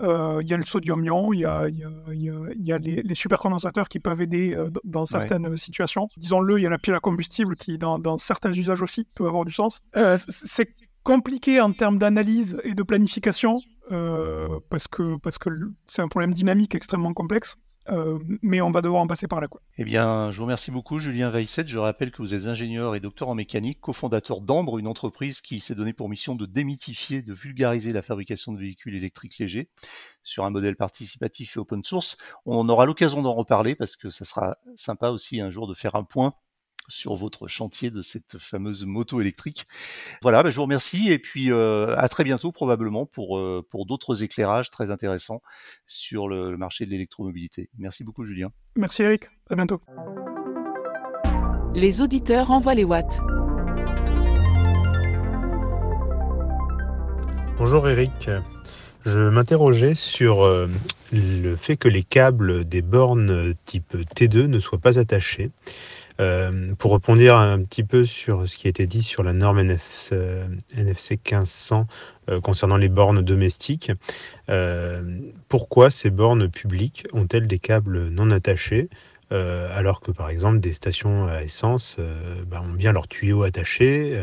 Il 0.01 0.47
y 0.47 0.53
a 0.53 0.57
le 0.57 0.65
sodium-ion, 0.65 1.31
il 1.31 1.41
y 1.41 1.45
a, 1.45 1.69
y 1.69 1.83
a, 1.83 1.89
y 2.09 2.71
a 2.73 2.77
les, 2.77 3.01
les, 3.03 3.15
supercondensateurs 3.15 3.87
qui 3.87 3.99
peuvent 3.99 4.21
aider 4.21 4.57
dans 4.83 5.05
certaines 5.05 5.55
situations. 5.55 6.09
Disons-le, 6.17 6.59
il 6.59 6.63
y 6.63 6.65
a 6.65 6.69
la 6.69 6.79
pile 6.79 6.95
à 6.95 6.99
combustible 6.99 7.55
qui, 7.55 7.77
dans, 7.77 7.99
dans, 7.99 8.17
certains 8.17 8.51
usages 8.51 8.81
aussi, 8.81 9.07
peut 9.15 9.27
avoir 9.27 9.45
du 9.45 9.53
sens. 9.53 9.81
c'est 10.27 10.75
compliqué 11.03 11.61
en 11.61 11.71
termes 11.71 11.99
d'analyse 11.99 12.57
et 12.63 12.73
de 12.73 12.83
planification. 12.83 13.61
Euh, 13.91 14.59
parce 14.69 14.87
que 14.87 15.17
parce 15.17 15.37
que 15.37 15.49
c'est 15.85 16.01
un 16.01 16.07
problème 16.07 16.33
dynamique 16.33 16.75
extrêmement 16.75 17.13
complexe. 17.13 17.57
Euh, 17.89 18.17
mais 18.41 18.61
on 18.61 18.71
va 18.71 18.81
devoir 18.81 19.01
en 19.01 19.07
passer 19.07 19.27
par 19.27 19.41
là. 19.41 19.47
Quoi. 19.47 19.61
Eh 19.77 19.83
bien, 19.83 20.31
je 20.31 20.37
vous 20.37 20.43
remercie 20.43 20.71
beaucoup, 20.71 20.99
Julien 20.99 21.29
Weisset. 21.31 21.67
Je 21.67 21.77
rappelle 21.77 22.11
que 22.11 22.21
vous 22.21 22.33
êtes 22.33 22.45
ingénieur 22.45 22.95
et 22.95 23.01
docteur 23.01 23.27
en 23.27 23.35
mécanique, 23.35 23.81
cofondateur 23.81 24.41
d'Ambre, 24.41 24.77
une 24.77 24.87
entreprise 24.87 25.41
qui 25.41 25.59
s'est 25.59 25.75
donné 25.75 25.91
pour 25.91 26.07
mission 26.07 26.35
de 26.35 26.45
démythifier, 26.45 27.21
de 27.21 27.33
vulgariser 27.33 27.91
la 27.91 28.01
fabrication 28.01 28.53
de 28.53 28.59
véhicules 28.59 28.95
électriques 28.95 29.37
légers 29.37 29.69
sur 30.23 30.45
un 30.45 30.49
modèle 30.49 30.77
participatif 30.77 31.57
et 31.57 31.59
open 31.59 31.83
source. 31.83 32.17
On 32.45 32.69
aura 32.69 32.85
l'occasion 32.85 33.21
d'en 33.21 33.33
reparler 33.33 33.75
parce 33.75 33.97
que 33.97 34.09
ça 34.09 34.23
sera 34.23 34.55
sympa 34.77 35.09
aussi 35.09 35.41
un 35.41 35.49
jour 35.49 35.67
de 35.67 35.73
faire 35.73 35.95
un 35.95 36.05
point 36.05 36.33
sur 36.87 37.15
votre 37.15 37.47
chantier 37.47 37.91
de 37.91 38.01
cette 38.01 38.37
fameuse 38.37 38.85
moto 38.85 39.21
électrique. 39.21 39.65
Voilà, 40.21 40.43
bah, 40.43 40.49
je 40.49 40.55
vous 40.55 40.63
remercie 40.63 41.11
et 41.11 41.19
puis 41.19 41.51
euh, 41.51 41.95
à 41.97 42.09
très 42.09 42.23
bientôt 42.23 42.51
probablement 42.51 43.05
pour, 43.05 43.37
euh, 43.37 43.65
pour 43.69 43.85
d'autres 43.85 44.23
éclairages 44.23 44.69
très 44.69 44.91
intéressants 44.91 45.41
sur 45.85 46.27
le, 46.27 46.57
marché 46.57 46.85
de 46.85 46.91
l'électromobilité. 46.91 47.69
Merci 47.77 48.03
beaucoup 48.03 48.23
Julien. 48.23 48.51
Merci 48.75 49.03
Eric, 49.03 49.29
à 49.49 49.55
bientôt. 49.55 49.81
Les 51.73 52.01
auditeurs 52.01 52.51
envoient 52.51 52.75
les 52.75 52.83
watts. 52.83 53.19
Bonjour 57.57 57.87
Eric. 57.87 58.29
Je 59.05 59.19
m'interrogeais 59.19 59.95
sur 59.95 60.43
euh, 60.43 60.67
le 61.11 61.55
fait 61.55 61.75
que 61.75 61.89
les 61.89 62.03
câbles 62.03 62.63
des 62.63 62.81
bornes 62.81 63.53
type 63.65 63.95
T2 64.15 64.45
ne 64.45 64.59
soient 64.59 64.79
pas 64.79 64.97
attachés. 64.97 65.51
Euh, 66.19 66.75
pour 66.75 66.93
répondre 66.93 67.33
un 67.33 67.63
petit 67.63 67.83
peu 67.83 68.05
sur 68.05 68.47
ce 68.47 68.57
qui 68.57 68.67
a 68.67 68.69
été 68.69 68.85
dit 68.85 69.03
sur 69.03 69.23
la 69.23 69.33
norme 69.33 69.59
NFC, 69.59 70.15
NFC 70.75 71.11
1500 71.15 71.87
concernant 72.41 72.77
les 72.77 72.89
bornes 72.89 73.21
domestiques, 73.21 73.91
euh, 74.49 75.19
pourquoi 75.49 75.89
ces 75.89 76.09
bornes 76.09 76.49
publiques 76.49 77.05
ont-elles 77.13 77.47
des 77.47 77.59
câbles 77.59 78.09
non 78.09 78.31
attachés 78.31 78.89
euh, 79.31 79.67
alors 79.75 80.01
que 80.01 80.11
par 80.11 80.29
exemple 80.29 80.59
des 80.59 80.73
stations 80.73 81.27
à 81.27 81.41
essence 81.41 81.97
bah, 82.47 82.61
ont 82.61 82.73
bien 82.73 82.91
leurs 82.91 83.07
tuyaux 83.07 83.43
attachés, 83.43 84.19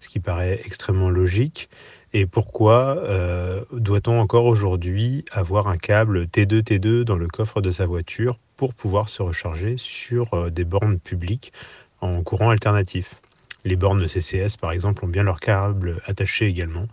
ce 0.00 0.08
qui 0.08 0.18
paraît 0.18 0.60
extrêmement 0.64 1.10
logique. 1.10 1.68
Et 2.12 2.26
pourquoi 2.26 3.00
doit-on 3.72 4.18
encore 4.18 4.46
aujourd'hui 4.46 5.24
avoir 5.30 5.68
un 5.68 5.76
câble 5.76 6.24
T2 6.24 6.62
T2 6.62 7.04
dans 7.04 7.16
le 7.16 7.28
coffre 7.28 7.60
de 7.60 7.70
sa 7.70 7.86
voiture 7.86 8.38
pour 8.60 8.74
pouvoir 8.74 9.08
se 9.08 9.22
recharger 9.22 9.76
sur 9.78 10.34
euh, 10.34 10.50
des 10.50 10.66
bornes 10.66 10.98
publiques 10.98 11.50
en 12.02 12.22
courant 12.22 12.50
alternatif. 12.50 13.14
Les 13.64 13.74
bornes 13.74 14.06
CCS, 14.06 14.58
par 14.60 14.72
exemple, 14.72 15.02
ont 15.02 15.08
bien 15.08 15.22
leur 15.22 15.40
câble 15.40 16.02
attaché 16.04 16.44
également. 16.44 16.86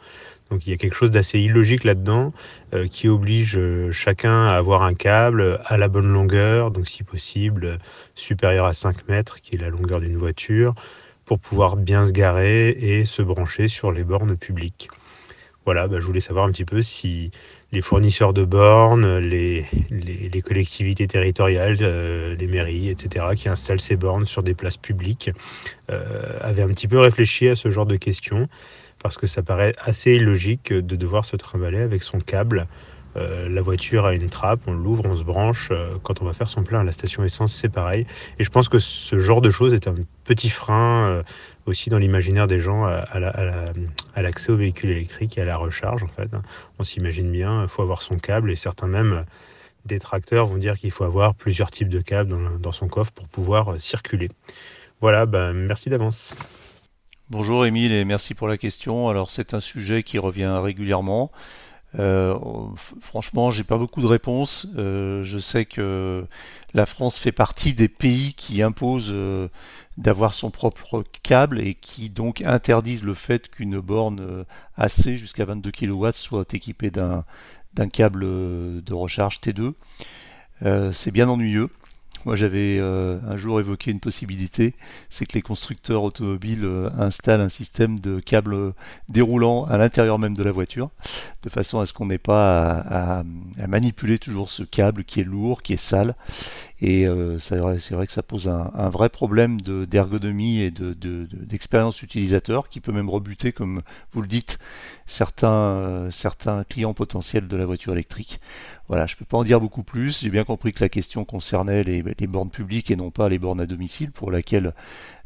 Donc 0.50 0.66
il 0.66 0.70
y 0.70 0.74
a 0.74 0.78
quelque 0.78 0.96
chose 0.96 1.12
d'assez 1.12 1.40
illogique 1.40 1.84
là-dedans 1.84 2.32
euh, 2.74 2.88
qui 2.88 3.10
oblige 3.10 3.58
euh, 3.58 3.92
chacun 3.92 4.48
à 4.48 4.56
avoir 4.56 4.84
un 4.84 4.94
câble 4.94 5.60
à 5.66 5.76
la 5.76 5.90
bonne 5.90 6.08
longueur, 6.08 6.72
donc 6.72 6.88
si 6.88 7.04
possible 7.04 7.80
supérieur 8.16 8.66
à 8.66 8.72
5 8.74 9.10
mètres, 9.10 9.42
qui 9.42 9.56
est 9.56 9.60
la 9.60 9.68
longueur 9.68 10.00
d'une 10.00 10.16
voiture, 10.16 10.74
pour 11.26 11.38
pouvoir 11.38 11.76
bien 11.76 12.08
se 12.08 12.14
garer 12.14 12.70
et 12.70 13.04
se 13.04 13.22
brancher 13.22 13.68
sur 13.68 13.92
les 13.92 14.06
bornes 14.06 14.38
publiques. 14.38 14.88
Voilà, 15.66 15.90
bah, 15.90 16.00
je 16.00 16.06
voulais 16.06 16.22
savoir 16.22 16.46
un 16.46 16.52
petit 16.54 16.64
peu 16.64 16.82
si 16.82 17.30
les 17.72 17.82
fournisseurs 17.82 18.34
de 18.34 18.46
bornes, 18.46 19.18
les, 19.18 19.66
collectivités 20.46 21.08
territoriales, 21.08 21.78
euh, 21.82 22.36
les 22.36 22.48
mairies, 22.48 22.90
etc., 22.90 23.26
qui 23.36 23.50
installent 23.50 23.82
ces 23.82 23.98
bornes 23.98 24.26
sur 24.26 24.44
des 24.44 24.54
places 24.54 24.78
publiques, 24.78 25.32
euh, 25.92 26.38
avaient 26.42 26.62
un 26.62 26.70
petit 26.70 26.88
peu 26.88 27.00
réfléchi 27.00 27.50
à 27.50 27.56
ce 27.56 27.70
genre 27.70 27.86
de 27.86 27.98
questions, 27.98 28.48
parce 29.00 29.18
que 29.18 29.28
ça 29.28 29.44
paraît 29.44 29.74
assez 29.84 30.14
illogique 30.14 30.72
de 30.72 30.96
devoir 30.96 31.26
se 31.26 31.36
trimballer 31.36 31.80
avec 31.80 32.04
son 32.04 32.20
câble. 32.20 32.68
Euh, 33.18 33.50
la 33.50 33.62
voiture 33.62 34.06
a 34.06 34.14
une 34.14 34.30
trappe, 34.30 34.62
on 34.68 34.74
l'ouvre, 34.74 35.06
on 35.06 35.16
se 35.16 35.24
branche. 35.24 35.72
quand 36.04 36.22
on 36.22 36.26
va 36.26 36.34
faire 36.34 36.50
son 36.50 36.64
plein 36.64 36.82
à 36.82 36.84
la 36.84 36.92
station 36.92 37.24
essence, 37.24 37.54
c'est 37.54 37.70
pareil. 37.70 38.06
Et 38.40 38.44
je 38.44 38.50
pense 38.50 38.70
que 38.70 38.80
ce 38.80 39.20
genre 39.20 39.42
de 39.42 39.52
choses 39.52 39.74
est 39.74 39.88
un 39.88 39.96
petit 40.24 40.50
frein 40.50 41.24
aussi 41.66 41.90
dans 41.90 41.98
l'imaginaire 41.98 42.48
des 42.48 42.60
gens 42.60 42.86
à, 42.86 44.22
l'accès 44.22 44.52
aux 44.52 44.58
véhicules 44.58 44.90
électriques 44.90 45.38
et 45.38 45.42
à 45.42 45.46
la 45.46 45.58
recharge. 45.58 46.04
En 46.04 46.08
fait, 46.08 46.30
on 46.80 46.84
s'imagine 46.84 47.32
bien, 47.32 47.64
il 47.64 47.70
faut 47.70 47.82
avoir 47.82 48.02
son 48.02 48.18
câble 48.18 48.52
et 48.52 48.56
certains 48.56 48.88
même 48.88 49.26
détracteurs 49.88 50.46
vont 50.46 50.58
dire 50.58 50.78
qu'il 50.78 50.92
faut 50.92 51.06
avoir 51.06 51.34
plusieurs 51.34 51.72
types 51.72 51.90
de 51.90 52.02
câbles 52.02 52.36
dans, 52.60 52.72
son 52.72 52.88
coffre 52.88 53.12
pour 53.12 53.28
pouvoir 53.28 53.74
euh, 53.74 53.78
circuler. 53.80 54.30
Voilà, 55.02 55.26
ben, 55.26 55.54
merci 55.54 55.90
d'avance. 55.90 56.36
Bonjour 57.30 57.66
Émile 57.66 57.92
et 57.92 58.06
merci 58.06 58.36
pour 58.36 58.48
la 58.48 58.58
question. 58.58 59.10
Alors 59.10 59.32
c'est 59.32 59.54
un 59.54 59.60
sujet 59.60 60.04
qui 60.04 60.20
revient 60.20 60.60
régulièrement. 60.62 61.32
Euh, 61.98 62.38
franchement, 63.02 63.52
j'ai 63.52 63.64
pas 63.64 63.78
beaucoup 63.78 64.02
de 64.02 64.08
réponses. 64.08 64.68
Euh, 64.78 65.24
je 65.24 65.40
sais 65.40 65.66
que 65.66 66.26
la 66.74 66.86
France 66.86 67.18
fait 67.18 67.32
partie 67.32 67.74
des 67.74 67.88
pays 67.88 68.34
qui 68.36 68.62
imposent 68.62 69.12
euh, 69.12 69.48
d'avoir 69.98 70.34
son 70.34 70.52
propre 70.52 71.04
câble 71.24 71.60
et 71.60 71.74
qui 71.74 72.10
donc 72.10 72.42
interdisent 72.42 73.04
le 73.04 73.14
fait 73.14 73.50
qu'une 73.50 73.80
borne 73.80 74.46
AC 74.76 75.16
jusqu'à 75.16 75.46
22 75.46 75.72
kW 75.72 76.10
soit 76.14 76.54
équipée 76.54 76.92
d'un 76.92 77.24
câble 77.92 78.24
de 78.24 78.94
recharge 78.94 79.40
T2. 79.42 79.74
c'est 80.92 81.12
bien 81.12 81.28
ennuyeux. 81.28 81.70
Moi, 82.26 82.36
j'avais 82.36 82.78
euh, 82.80 83.20
un 83.28 83.38
jour 83.38 83.60
évoqué 83.60 83.92
une 83.92 84.00
possibilité, 84.00 84.74
c'est 85.10 85.26
que 85.26 85.34
les 85.34 85.42
constructeurs 85.42 86.04
automobiles 86.04 86.66
euh, 86.66 86.90
installent 86.98 87.42
un 87.42 87.50
système 87.50 88.00
de 88.00 88.20
câbles 88.20 88.74
déroulant 89.10 89.66
à 89.66 89.78
l'intérieur 89.78 90.20
même 90.20 90.36
de 90.36 90.44
la 90.44 90.52
voiture, 90.52 90.90
de 91.44 91.50
façon 91.50 91.80
à 91.80 91.86
ce 91.86 91.94
qu'on 91.94 92.08
n'ait 92.08 92.18
pas 92.18 92.80
à, 92.90 93.24
manipuler 93.68 94.20
toujours 94.20 94.50
ce 94.50 94.64
câble 94.64 95.04
qui 95.04 95.22
est 95.22 95.24
lourd, 95.24 95.62
qui 95.62 95.74
est 95.74 95.78
sale. 95.78 96.16
Et 96.80 97.08
euh, 97.08 97.40
c'est 97.40 97.58
vrai, 97.58 98.08
que 98.08 98.14
ça 98.14 98.24
pose 98.24 98.48
un, 98.48 98.90
vrai 98.90 99.10
problème 99.10 99.60
d'ergonomie 99.62 100.60
et 100.60 100.72
d'expérience 100.72 102.04
utilisateur 102.04 102.70
qui 102.70 102.82
peut 102.82 102.92
même 102.92 103.10
rebuter, 103.10 103.52
comme 103.52 103.82
vous 104.14 104.22
le 104.22 104.28
dites, 104.28 104.60
certains, 105.08 106.10
certains 106.12 106.64
clients 106.66 106.94
potentiels 106.94 107.48
de 107.48 107.58
la 107.58 107.66
voiture 107.66 107.94
électrique. 107.94 108.40
Voilà, 108.88 109.06
je 109.06 109.16
ne 109.16 109.20
peux 109.20 109.26
pas 109.26 109.38
en 109.38 109.44
dire 109.44 109.60
beaucoup 109.60 109.84
plus. 109.84 110.22
J'ai 110.22 110.30
bien 110.30 110.46
compris 110.46 110.72
que 110.72 110.84
la 110.84 110.90
question 110.90 111.26
concernait 111.26 111.84
les, 111.84 112.02
bornes 112.28 112.50
publiques 112.50 112.90
et 112.90 112.96
non 112.96 113.12
pas 113.12 113.28
les 113.28 113.38
bornes 113.38 113.60
à 113.60 113.66
domicile, 113.66 114.12
pour 114.12 114.32
laquelle 114.32 114.74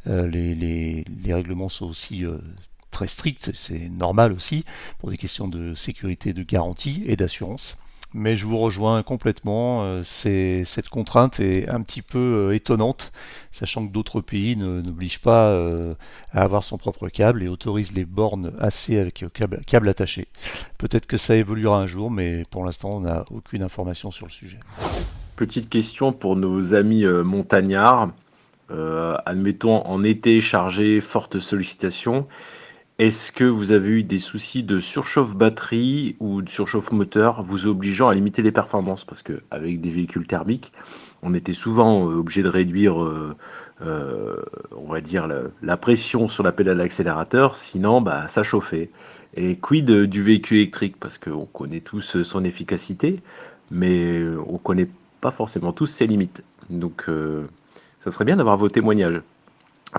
euh, 0.08 0.28
les, 0.28 1.06
règlements 1.28 1.70
sont 1.70 1.86
aussi 1.86 2.26
euh, 2.26 2.38
très 2.90 3.08
stricts. 3.08 3.52
C'est 3.54 3.90
normal 3.90 4.32
aussi 4.32 4.66
pour 4.98 5.12
des 5.12 5.18
questions 5.18 5.48
de 5.48 5.76
sécurité, 5.76 6.34
de 6.34 6.44
garantie 6.44 7.04
et 7.06 7.16
d'assurance 7.16 7.78
mais 8.14 8.36
je 8.36 8.46
vous 8.46 8.58
rejoins 8.58 9.04
complètement. 9.04 9.84
Euh, 9.84 10.04
cette 10.04 10.90
contrainte 10.90 11.40
est 11.40 11.70
un 11.70 11.82
petit 11.82 12.02
peu 12.02 12.18
euh, 12.50 12.56
étonnante, 12.56 13.12
sachant 13.52 13.88
que 13.88 13.92
d'autres 13.92 14.22
pays 14.22 14.56
n'obligent 14.56 15.22
pas 15.22 15.52
euh, 15.52 15.94
à 16.34 16.42
avoir 16.42 16.64
son 16.64 16.78
propre 16.78 17.10
câble 17.10 17.44
et 17.44 17.48
autorisent 17.48 17.94
les 17.94 18.06
bornes 18.06 18.52
assez 18.60 18.98
avec 18.98 19.26
câble 19.66 19.90
attaché. 19.90 20.28
Peut-être 20.78 21.08
que 21.08 21.18
ça 21.18 21.36
évoluera 21.36 21.80
un 21.80 21.88
jour, 21.88 22.12
mais 22.12 22.44
pour 22.50 22.66
l'instant, 22.66 22.98
on 22.98 23.02
n'a 23.02 23.26
aucune 23.32 23.64
information 23.64 24.12
sur 24.12 24.26
le 24.26 24.32
sujet. 24.32 24.60
Petite 25.36 25.70
question 25.70 26.12
pour 26.12 26.36
nos 26.36 26.74
amis 26.74 27.06
montagnards. 27.06 28.12
admettons 29.26 29.86
en 29.86 30.04
été 30.04 30.40
chargé, 30.42 31.02
forte 31.02 31.40
sollicitation. 31.40 32.28
Est-ce 33.02 33.32
que 33.32 33.46
vous 33.46 33.72
avez 33.72 33.90
eu 33.90 34.04
des 34.04 34.20
soucis 34.20 34.62
de 34.62 34.80
surchauffe 34.80 35.34
batterie 35.36 36.16
ou 36.20 36.44
de 36.44 36.50
surchauffe 36.52 36.92
moteur 36.92 37.42
vous 37.42 37.66
obligeant 37.66 38.10
à 38.10 38.14
limiter 38.14 38.44
les 38.44 38.52
performances? 38.52 39.06
Parce 39.06 39.24
qu'avec 39.24 39.82
des 39.82 39.90
véhicules 39.90 40.28
thermiques, 40.28 40.72
on 41.24 41.34
était 41.34 41.54
souvent 41.54 42.08
euh, 42.08 42.18
obligé 42.18 42.44
de 42.44 42.48
réduire, 42.48 43.04
euh, 43.04 43.36
euh, 43.82 44.36
on 44.78 44.92
va 44.92 45.02
dire, 45.02 45.28
la, 45.64 45.78
pression 45.78 46.30
sur 46.30 46.44
la 46.44 46.52
pédale 46.52 46.78
d'accélérateur, 46.78 47.56
sinon 47.56 48.02
bah, 48.02 48.28
ça 48.28 48.44
chauffait. 48.44 48.92
Et 49.34 49.56
quid 49.56 49.90
du 49.92 50.22
véhicule 50.22 50.58
électrique? 50.58 50.98
Parce 51.00 51.18
qu'on 51.18 51.48
connaît 51.48 51.82
tous 51.82 52.22
son 52.22 52.44
efficacité, 52.44 53.20
mais 53.72 54.22
on 54.46 54.54
ne 54.54 54.58
connaît 54.60 54.90
pas 55.22 55.32
forcément 55.32 55.74
tous 55.74 55.88
ses 55.88 56.06
limites. 56.06 56.44
Donc 56.70 57.06
ça 58.04 58.12
serait 58.12 58.26
bien 58.26 58.36
d'avoir 58.36 58.58
vos 58.58 58.70
témoignages 58.70 59.24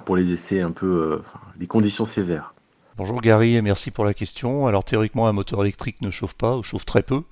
pour 0.05 0.15
les 0.15 0.31
essais 0.31 0.61
un 0.61 0.70
peu, 0.70 1.20
les 1.59 1.66
conditions 1.66 2.05
sévères. 2.05 2.55
Bonjour 2.98 3.23
Gary 3.23 3.56
et 3.56 3.62
merci 3.62 3.90
pour 3.90 4.05
la 4.05 4.12
question. 4.12 4.66
Alors 4.66 4.85
théoriquement 4.85 5.27
un 5.27 5.32
moteur 5.32 5.62
électrique 5.62 6.02
ne 6.02 6.10
chauffe 6.10 6.35
pas 6.35 6.59
ou 6.59 6.62
chauffe 6.62 6.85
très 6.85 7.02
peu. 7.02 7.23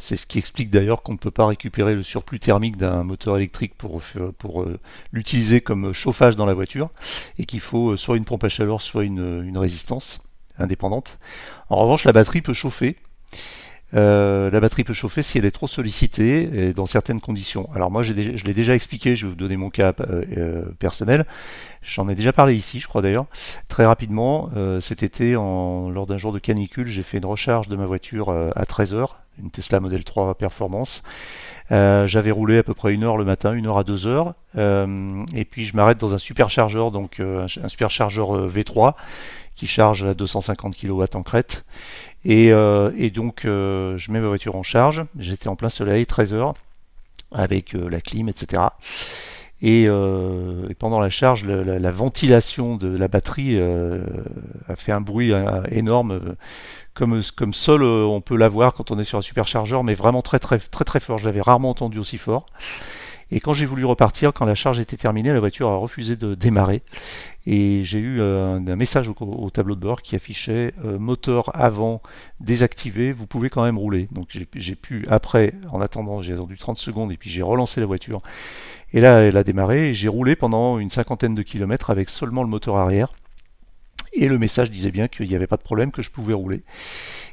C'est 0.00 0.16
ce 0.16 0.26
qui 0.26 0.40
explique 0.40 0.70
d'ailleurs 0.70 1.04
qu'on 1.04 1.12
ne 1.12 1.18
peut 1.18 1.30
pas 1.30 1.46
récupérer 1.46 1.94
le 1.94 2.02
surplus 2.02 2.40
thermique 2.40 2.76
d'un 2.76 3.04
moteur 3.04 3.36
électrique 3.36 3.74
pour, 3.78 4.02
pour 4.38 4.62
euh, 4.62 4.80
l'utiliser 5.12 5.60
comme 5.60 5.92
chauffage 5.92 6.34
dans 6.34 6.46
la 6.46 6.54
voiture 6.54 6.90
et 7.38 7.46
qu'il 7.46 7.60
faut 7.60 7.90
euh, 7.90 7.96
soit 7.96 8.16
une 8.16 8.24
pompe 8.24 8.42
à 8.42 8.48
chaleur 8.48 8.82
soit 8.82 9.04
une 9.04 9.56
résistance 9.56 10.20
indépendante. 10.58 11.20
En 11.70 11.76
revanche 11.76 12.02
la 12.02 12.12
batterie 12.12 12.42
peut 12.42 12.52
chauffer 12.52 12.96
euh, 13.94 14.50
la 14.50 14.60
batterie 14.60 14.84
peut 14.84 14.92
chauffer 14.92 15.22
si 15.22 15.38
elle 15.38 15.44
est 15.44 15.50
trop 15.50 15.68
sollicitée 15.68 16.68
et 16.68 16.72
dans 16.72 16.86
certaines 16.86 17.20
conditions. 17.20 17.68
Alors 17.74 17.90
moi, 17.90 18.02
je 18.02 18.12
l'ai 18.12 18.54
déjà 18.54 18.74
expliqué, 18.74 19.14
je 19.14 19.26
vais 19.26 19.30
vous 19.30 19.38
donner 19.38 19.56
mon 19.56 19.70
cas 19.70 19.92
euh, 20.00 20.24
euh, 20.36 20.64
personnel. 20.78 21.26
J'en 21.82 22.08
ai 22.08 22.14
déjà 22.14 22.32
parlé 22.32 22.54
ici, 22.54 22.80
je 22.80 22.88
crois 22.88 23.02
d'ailleurs. 23.02 23.26
Très 23.68 23.84
rapidement, 23.84 24.50
cet 24.80 25.02
été, 25.02 25.32
lors 25.32 26.06
d'un 26.06 26.16
jour 26.16 26.32
de 26.32 26.38
canicule, 26.38 26.86
j'ai 26.86 27.02
fait 27.02 27.18
une 27.18 27.26
recharge 27.26 27.68
de 27.68 27.76
ma 27.76 27.84
voiture 27.84 28.30
à 28.30 28.64
13h, 28.64 29.16
une 29.38 29.50
Tesla 29.50 29.80
Model 29.80 30.02
3 30.02 30.34
Performance. 30.36 31.02
J'avais 31.70 32.30
roulé 32.30 32.56
à 32.56 32.62
peu 32.62 32.72
près 32.72 32.94
une 32.94 33.04
heure 33.04 33.18
le 33.18 33.26
matin, 33.26 33.52
une 33.52 33.66
heure 33.66 33.76
à 33.76 33.84
deux 33.84 34.06
heures, 34.06 34.32
et 34.56 35.44
puis 35.44 35.66
je 35.66 35.76
m'arrête 35.76 35.98
dans 35.98 36.14
un 36.14 36.18
superchargeur, 36.18 36.90
donc 36.90 37.20
un 37.20 37.48
superchargeur 37.68 38.48
V3 38.48 38.94
qui 39.54 39.66
charge 39.66 40.04
à 40.04 40.14
250 40.14 40.76
kW 40.76 41.04
en 41.14 41.22
crête. 41.22 41.64
Et, 42.24 42.48
et 42.48 43.10
donc 43.10 43.42
je 43.44 44.12
mets 44.12 44.20
ma 44.20 44.28
voiture 44.28 44.56
en 44.56 44.62
charge. 44.62 45.04
J'étais 45.18 45.48
en 45.48 45.56
plein 45.56 45.68
soleil, 45.68 46.06
13 46.06 46.34
heures, 46.34 46.54
avec 47.32 47.74
la 47.74 48.00
clim, 48.00 48.28
etc. 48.28 48.62
Euh, 49.64 50.68
et, 50.68 50.74
pendant 50.74 51.00
la 51.00 51.10
charge, 51.10 51.44
la, 51.44 51.90
ventilation 51.90 52.76
de 52.76 52.96
la 52.96 53.08
batterie 53.08 53.56
euh, 53.58 54.04
a 54.68 54.76
fait 54.76 54.92
un 54.92 55.00
bruit 55.00 55.32
euh, 55.32 55.62
énorme, 55.70 56.20
comme, 56.92 57.22
comme 57.34 57.54
seul 57.54 57.82
on 57.82 58.20
peut 58.20 58.36
l'avoir 58.36 58.74
quand 58.74 58.90
on 58.90 58.98
est 58.98 59.04
sur 59.04 59.18
un 59.18 59.22
superchargeur, 59.22 59.84
mais 59.84 59.94
vraiment 59.94 60.22
très 60.22 60.38
très 60.38 60.58
très 60.58 60.84
très 60.84 61.00
fort. 61.00 61.18
Je 61.18 61.24
l'avais 61.24 61.40
rarement 61.40 61.70
entendu 61.70 61.98
aussi 61.98 62.18
fort. 62.18 62.46
Et 63.30 63.40
quand 63.40 63.54
j'ai 63.54 63.66
voulu 63.66 63.84
repartir, 63.84 64.32
quand 64.32 64.44
la 64.44 64.54
charge 64.54 64.78
était 64.78 64.96
terminée, 64.96 65.32
la 65.32 65.40
voiture 65.40 65.68
a 65.68 65.76
refusé 65.76 66.14
de 66.14 66.34
démarrer. 66.34 66.82
Et 67.46 67.82
j'ai 67.82 67.98
eu 67.98 68.22
un, 68.22 68.60
message 68.60 69.10
au, 69.20 69.50
tableau 69.50 69.74
de 69.74 69.80
bord 69.80 70.00
qui 70.00 70.16
affichait 70.16 70.72
moteur 70.82 71.54
avant 71.54 72.00
désactivé, 72.40 73.12
vous 73.12 73.26
pouvez 73.26 73.50
quand 73.50 73.64
même 73.64 73.76
rouler. 73.76 74.08
Donc 74.12 74.28
j'ai 74.54 74.74
pu, 74.74 75.04
après, 75.10 75.52
en 75.70 75.82
attendant, 75.82 76.22
j'ai 76.22 76.32
attendu 76.32 76.56
30 76.56 76.78
secondes 76.78 77.12
et 77.12 77.18
puis 77.18 77.28
j'ai 77.28 77.42
relancé 77.42 77.80
la 77.80 77.86
voiture. 77.86 78.22
Et 78.94 79.00
là, 79.00 79.18
elle 79.18 79.36
a 79.36 79.44
démarré 79.44 79.90
et 79.90 79.94
j'ai 79.94 80.08
roulé 80.08 80.36
pendant 80.36 80.78
une 80.78 80.88
cinquantaine 80.88 81.34
de 81.34 81.42
kilomètres 81.42 81.90
avec 81.90 82.08
seulement 82.08 82.42
le 82.42 82.48
moteur 82.48 82.76
arrière. 82.76 83.12
Et 84.12 84.28
le 84.28 84.38
message 84.38 84.70
disait 84.70 84.92
bien 84.92 85.08
qu'il 85.08 85.28
n'y 85.28 85.34
avait 85.34 85.48
pas 85.48 85.56
de 85.56 85.62
problème, 85.62 85.90
que 85.90 86.00
je 86.00 86.12
pouvais 86.12 86.32
rouler. 86.32 86.62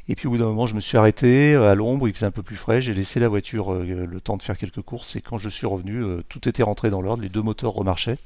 Et 0.09 0.15
puis 0.15 0.27
au 0.27 0.31
bout 0.31 0.39
d'un 0.39 0.47
moment, 0.47 0.65
je 0.65 0.73
me 0.73 0.79
suis 0.79 0.97
arrêté 0.97 1.53
à 1.53 1.75
l'ombre, 1.75 2.07
il 2.07 2.13
faisait 2.15 2.25
un 2.25 2.31
peu 2.31 2.41
plus 2.41 2.55
frais, 2.55 2.81
j'ai 2.81 2.95
laissé 2.95 3.19
la 3.19 3.29
voiture 3.29 3.71
euh, 3.71 4.07
le 4.09 4.21
temps 4.21 4.38
de 4.38 4.41
faire 4.41 4.57
quelques 4.57 4.81
courses 4.81 5.15
et 5.15 5.21
quand 5.21 5.38
je 5.38 5.49
suis 5.49 5.67
revenu, 5.67 6.03
euh, 6.03 6.23
tout 6.27 6.49
était 6.49 6.63
rentré 6.63 6.89
dans 6.89 7.01
l'ordre, 7.01 7.21
les 7.21 7.29
deux 7.29 7.43
moteurs 7.43 7.73
remarchaient. 7.73 8.17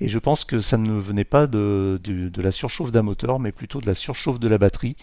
Et 0.00 0.08
je 0.08 0.18
pense 0.18 0.44
que 0.44 0.60
ça 0.60 0.76
ne 0.76 0.92
venait 0.92 1.24
pas 1.24 1.46
de, 1.46 2.00
la 2.36 2.52
surchauffe 2.52 2.92
d'un 2.92 3.02
moteur, 3.02 3.40
mais 3.40 3.52
plutôt 3.52 3.80
de 3.80 3.86
la 3.86 3.94
surchauffe 3.94 4.38
de 4.38 4.48
la 4.48 4.58
batterie, 4.58 4.96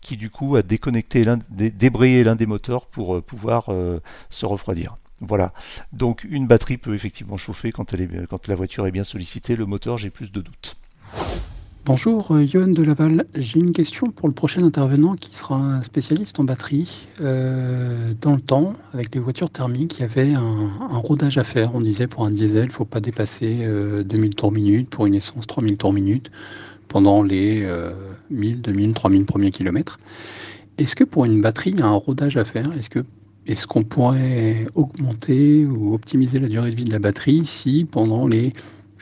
qui 0.00 0.16
du 0.16 0.30
coup 0.30 0.56
a 0.56 0.62
déconnecté, 0.62 1.24
l'un, 1.24 1.38
débrayé 1.50 2.24
l'un 2.24 2.36
des 2.36 2.46
moteurs 2.46 2.86
pour 2.86 3.16
euh, 3.16 3.20
pouvoir 3.20 3.70
se 4.30 4.46
refroidir. 4.46 4.96
Voilà. 5.20 5.52
Donc 5.92 6.26
une 6.28 6.46
batterie 6.46 6.78
peut 6.78 6.94
effectivement 6.94 7.36
chauffer 7.36 7.70
quand, 7.70 7.94
elle 7.94 8.02
est, 8.02 8.26
quand 8.28 8.48
la 8.48 8.54
voiture 8.54 8.86
est 8.86 8.90
bien 8.90 9.04
sollicitée. 9.04 9.56
Le 9.56 9.66
moteur, 9.66 9.96
j'ai 9.96 10.10
plus 10.10 10.32
de 10.32 10.40
doutes. 10.40 10.76
Bonjour, 11.84 12.30
euh, 12.30 12.46
Johan 12.46 12.68
de 12.68 12.82
Laval. 12.84 13.24
J'ai 13.34 13.58
une 13.58 13.72
question 13.72 14.12
pour 14.12 14.28
le 14.28 14.34
prochain 14.34 14.62
intervenant 14.62 15.16
qui 15.16 15.34
sera 15.34 15.56
un 15.56 15.82
spécialiste 15.82 16.38
en 16.38 16.44
batterie. 16.44 17.08
Euh, 17.20 18.14
dans 18.20 18.34
le 18.34 18.40
temps, 18.40 18.74
avec 18.94 19.12
les 19.12 19.20
voitures 19.20 19.50
thermiques, 19.50 19.98
il 19.98 20.02
y 20.02 20.04
avait 20.04 20.32
un, 20.32 20.68
rodage 20.98 21.38
à 21.38 21.44
faire. 21.44 21.74
On 21.74 21.80
disait 21.80 22.06
pour 22.06 22.24
un 22.24 22.30
diesel, 22.30 22.66
il 22.66 22.68
ne 22.68 22.72
faut 22.72 22.84
pas 22.84 23.00
dépasser 23.00 23.56
2000 23.56 23.66
euh, 23.66 24.32
tours 24.32 24.52
minute, 24.52 24.90
pour 24.90 25.06
une 25.06 25.16
essence 25.16 25.48
3000 25.48 25.76
tours 25.76 25.92
minute 25.92 26.30
pendant 26.86 27.24
les 27.24 27.66
1000, 28.30 28.60
2000, 28.60 28.92
3000 28.94 29.24
premiers 29.24 29.50
kilomètres. 29.50 29.98
Est-ce 30.78 30.94
que 30.94 31.02
pour 31.02 31.24
une 31.24 31.40
batterie, 31.40 31.70
il 31.70 31.80
y 31.80 31.82
a 31.82 31.86
un 31.86 31.94
rodage 31.94 32.36
à 32.36 32.44
faire? 32.44 32.72
Est-ce 32.78 32.90
que 32.90 33.04
est-ce 33.48 33.66
qu'on 33.66 33.82
pourrait 33.82 34.66
augmenter 34.76 35.66
ou 35.66 35.94
optimiser 35.94 36.38
la 36.38 36.46
durée 36.46 36.70
de 36.70 36.76
vie 36.76 36.84
de 36.84 36.92
la 36.92 37.00
batterie 37.00 37.44
si 37.44 37.84
pendant 37.90 38.28
les, 38.28 38.52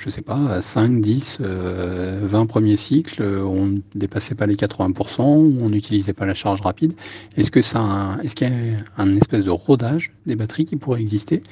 je 0.01 0.09
sais 0.09 0.23
pas, 0.23 0.63
5, 0.63 1.01
10, 1.01 1.41
20 1.43 2.47
premiers 2.47 2.77
cycles, 2.79 3.23
on 3.23 3.67
ne 3.67 3.79
dépassait 3.95 4.35
pas 4.35 4.47
les 4.47 4.57
80% 4.57 5.21
ou 5.21 5.59
on 5.61 5.69
n'utilisait 5.69 6.15
pas 6.15 6.25
la 6.25 6.35
charge 6.35 6.63
rapide. 6.63 6.95
Est-ce 7.37 7.51
qu'il 7.51 8.49
y 8.49 8.51
a 8.51 8.53
un 8.97 9.17
espèce 9.17 9.45
de 9.45 9.51
rodage 9.51 10.13
des 10.25 10.37
batteries 10.37 10.65
qui 10.65 10.77
pourrait 10.77 11.03
exister? 11.03 11.43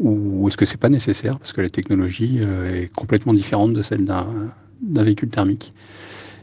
Ou 0.00 0.48
est-ce 0.48 0.56
que 0.56 0.64
c'est 0.64 0.78
pas 0.78 0.88
nécessaire 0.88 1.38
parce 1.38 1.52
que 1.52 1.60
la 1.60 1.70
technologie 1.70 2.40
euh, 2.40 2.82
est 2.82 2.88
complètement 2.88 3.34
différente 3.34 3.72
de 3.72 3.82
celle 3.82 4.04
d'un, 4.04 4.52
véhicule 4.82 5.28
thermique? 5.28 5.72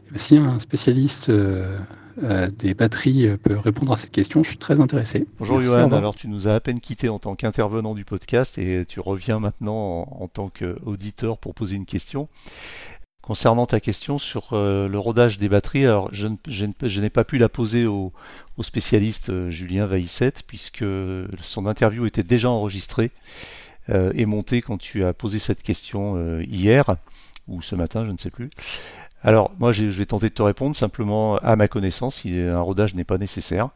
Eh 0.07 0.11
ben, 0.13 0.19
Si 0.19 0.38
un 0.38 0.59
spécialiste 0.59 1.30
euh, 1.30 1.77
euh, 2.24 2.50
des 2.50 2.74
batteries 2.74 3.28
euh, 3.28 3.38
peut 3.38 3.58
répondre 3.58 3.94
à 3.94 3.98
cette 3.98 4.12
question. 4.12 4.44
Je 4.44 4.50
suis 4.50 4.58
très 4.58 4.80
intéressé. 4.80 5.28
Bonjour 5.40 5.62
Johan, 5.62 5.91
alors 5.91 6.16
tu 6.16 6.28
nous 6.28 6.48
as 6.48 6.56
à 6.56 6.60
peine 6.60 6.80
quitté 6.80 7.10
en 7.10 7.20
tant 7.20 7.36
qu'intervenant 7.36 7.96
du 7.96 8.06
podcast 8.06 8.58
et 8.58 8.86
tu 8.88 9.00
reviens 9.00 9.40
maintenant 9.40 10.08
en, 10.12 10.28
tant 10.28 10.50
qu'auditeur 10.50 11.38
pour 11.38 11.54
poser 11.54 11.76
une 11.76 11.86
question. 11.86 12.28
Concernant 13.22 13.68
ta 13.68 13.80
question 13.80 14.18
sur 14.18 14.54
euh, 14.54 14.88
le 14.88 15.00
rodage 15.00 15.38
des 15.38 15.50
batteries, 15.50 15.86
alors 15.86 16.10
je, 16.12 17.00
n'ai 17.00 17.10
pas 17.10 17.24
pu 17.24 17.38
la 17.38 17.50
poser 17.50 17.86
au, 17.86 18.12
spécialiste 18.62 19.50
Julien 19.50 19.86
Vaissette 19.86 20.44
puisque 20.46 20.86
son 21.41 21.66
interview 21.66 22.06
était 22.06 22.24
déjà 22.24 22.50
enregistrée 22.50 23.12
et 24.14 24.28
montée 24.28 24.62
quand 24.62 24.78
tu 24.78 25.04
as 25.04 25.14
posé 25.14 25.40
cette 25.40 25.64
question 25.64 26.40
hier 26.41 26.96
ou 27.48 27.62
ce 27.62 27.76
matin, 27.76 28.06
je 28.06 28.12
ne 28.12 28.18
sais 28.18 28.30
plus. 28.30 28.50
Alors, 29.24 29.52
moi, 29.60 29.72
je 29.72 29.86
vais 29.86 30.06
tenter 30.06 30.30
de 30.30 30.34
te 30.34 30.41
répondre 30.41 30.76
simplement 30.76 31.38
à 31.38 31.56
ma 31.56 31.68
connaissance. 31.68 32.26
Un 32.26 32.60
rodage 32.62 32.96
n'est 32.96 33.04
pas 33.04 33.18
nécessaire. 33.18 33.70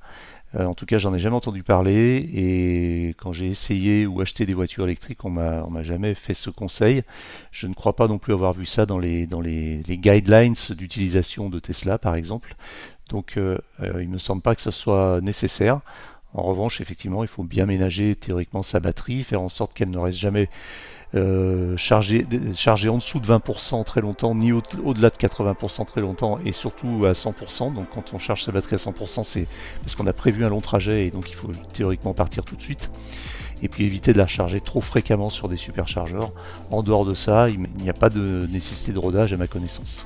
Euh, 0.55 0.65
en 0.65 0.73
tout 0.73 0.85
cas, 0.85 0.97
j'en 0.97 1.13
ai 1.13 1.19
jamais 1.19 1.35
entendu 1.35 1.63
parler. 1.63 2.29
Et 2.33 3.15
quand 3.17 3.33
j'ai 3.33 3.47
essayé 3.47 4.05
ou 4.05 4.21
acheté 4.21 4.45
des 4.45 4.53
voitures 4.53 4.85
électriques, 4.85 5.25
on 5.25 5.29
m'a, 5.29 5.65
m'a 5.67 5.83
jamais 5.83 6.13
fait 6.13 6.33
ce 6.33 6.49
conseil. 6.49 7.03
Je 7.51 7.67
ne 7.67 7.73
crois 7.73 7.95
pas 7.95 8.07
non 8.07 8.19
plus 8.19 8.33
avoir 8.33 8.53
vu 8.53 8.65
ça 8.65 8.85
dans 8.85 8.99
les, 8.99 9.27
dans 9.27 9.41
les, 9.41 9.83
guidelines 9.87 10.55
d'utilisation 10.69 11.49
de 11.49 11.59
Tesla, 11.59 11.97
par 11.97 12.15
exemple. 12.15 12.55
Donc, 13.09 13.37
euh, 13.37 13.57
euh, 13.81 14.01
il 14.01 14.07
ne 14.07 14.13
me 14.13 14.19
semble 14.19 14.41
pas 14.41 14.55
que 14.55 14.61
ce 14.61 14.71
soit 14.71 15.19
nécessaire. 15.21 15.81
En 16.33 16.43
revanche, 16.43 16.81
effectivement, 16.81 17.23
il 17.23 17.27
faut 17.27 17.43
bien 17.43 17.65
ménager 17.65 18.15
théoriquement 18.15 18.63
sa 18.63 18.79
batterie, 18.79 19.23
faire 19.23 19.41
en 19.41 19.49
sorte 19.49 19.73
qu'elle 19.73 19.91
ne 19.91 19.99
reste 19.99 20.17
jamais 20.17 20.49
euh, 21.15 21.77
chargé, 21.77 22.25
en 22.89 22.97
dessous 22.97 23.19
de 23.19 23.27
20% 23.27 23.83
très 23.83 24.01
longtemps, 24.01 24.33
ni 24.35 24.51
au-delà 24.51 25.09
de 25.09 25.15
80% 25.15 25.85
très 25.85 26.01
longtemps, 26.01 26.39
et 26.45 26.51
surtout 26.51 27.05
à 27.05 27.11
100%. 27.11 27.73
Donc 27.73 27.87
quand 27.93 28.13
on 28.13 28.17
charge 28.17 28.43
sa 28.43 28.51
batterie 28.51 28.75
à 28.75 28.79
100%, 28.79 29.23
c'est 29.23 29.47
parce 29.81 29.95
qu'on 29.95 30.07
a 30.07 30.13
prévu 30.13 30.43
un 30.45 30.49
long 30.49 30.61
trajet 30.61 31.05
et 31.05 31.11
donc 31.11 31.29
il 31.29 31.35
faut 31.35 31.51
théoriquement 31.73 32.13
partir 32.13 32.43
tout 32.43 32.55
de 32.55 32.61
suite. 32.61 32.89
Et 33.61 33.69
puis 33.69 33.85
éviter 33.85 34.11
de 34.11 34.17
la 34.17 34.27
charger 34.27 34.59
trop 34.59 34.81
fréquemment 34.81 35.29
sur 35.29 35.47
des 35.47 35.55
superchargeurs. 35.55 36.33
En 36.69 36.83
dehors 36.83 37.05
de 37.05 37.13
ça, 37.13 37.47
il 37.49 37.59
n'y 37.81 37.89
a 37.89 37.93
pas 37.93 38.09
de 38.09 38.45
nécessité 38.51 38.91
de 38.91 38.99
rodage 38.99 39.31
à 39.31 39.37
ma 39.37 39.47
connaissance. 39.47 40.05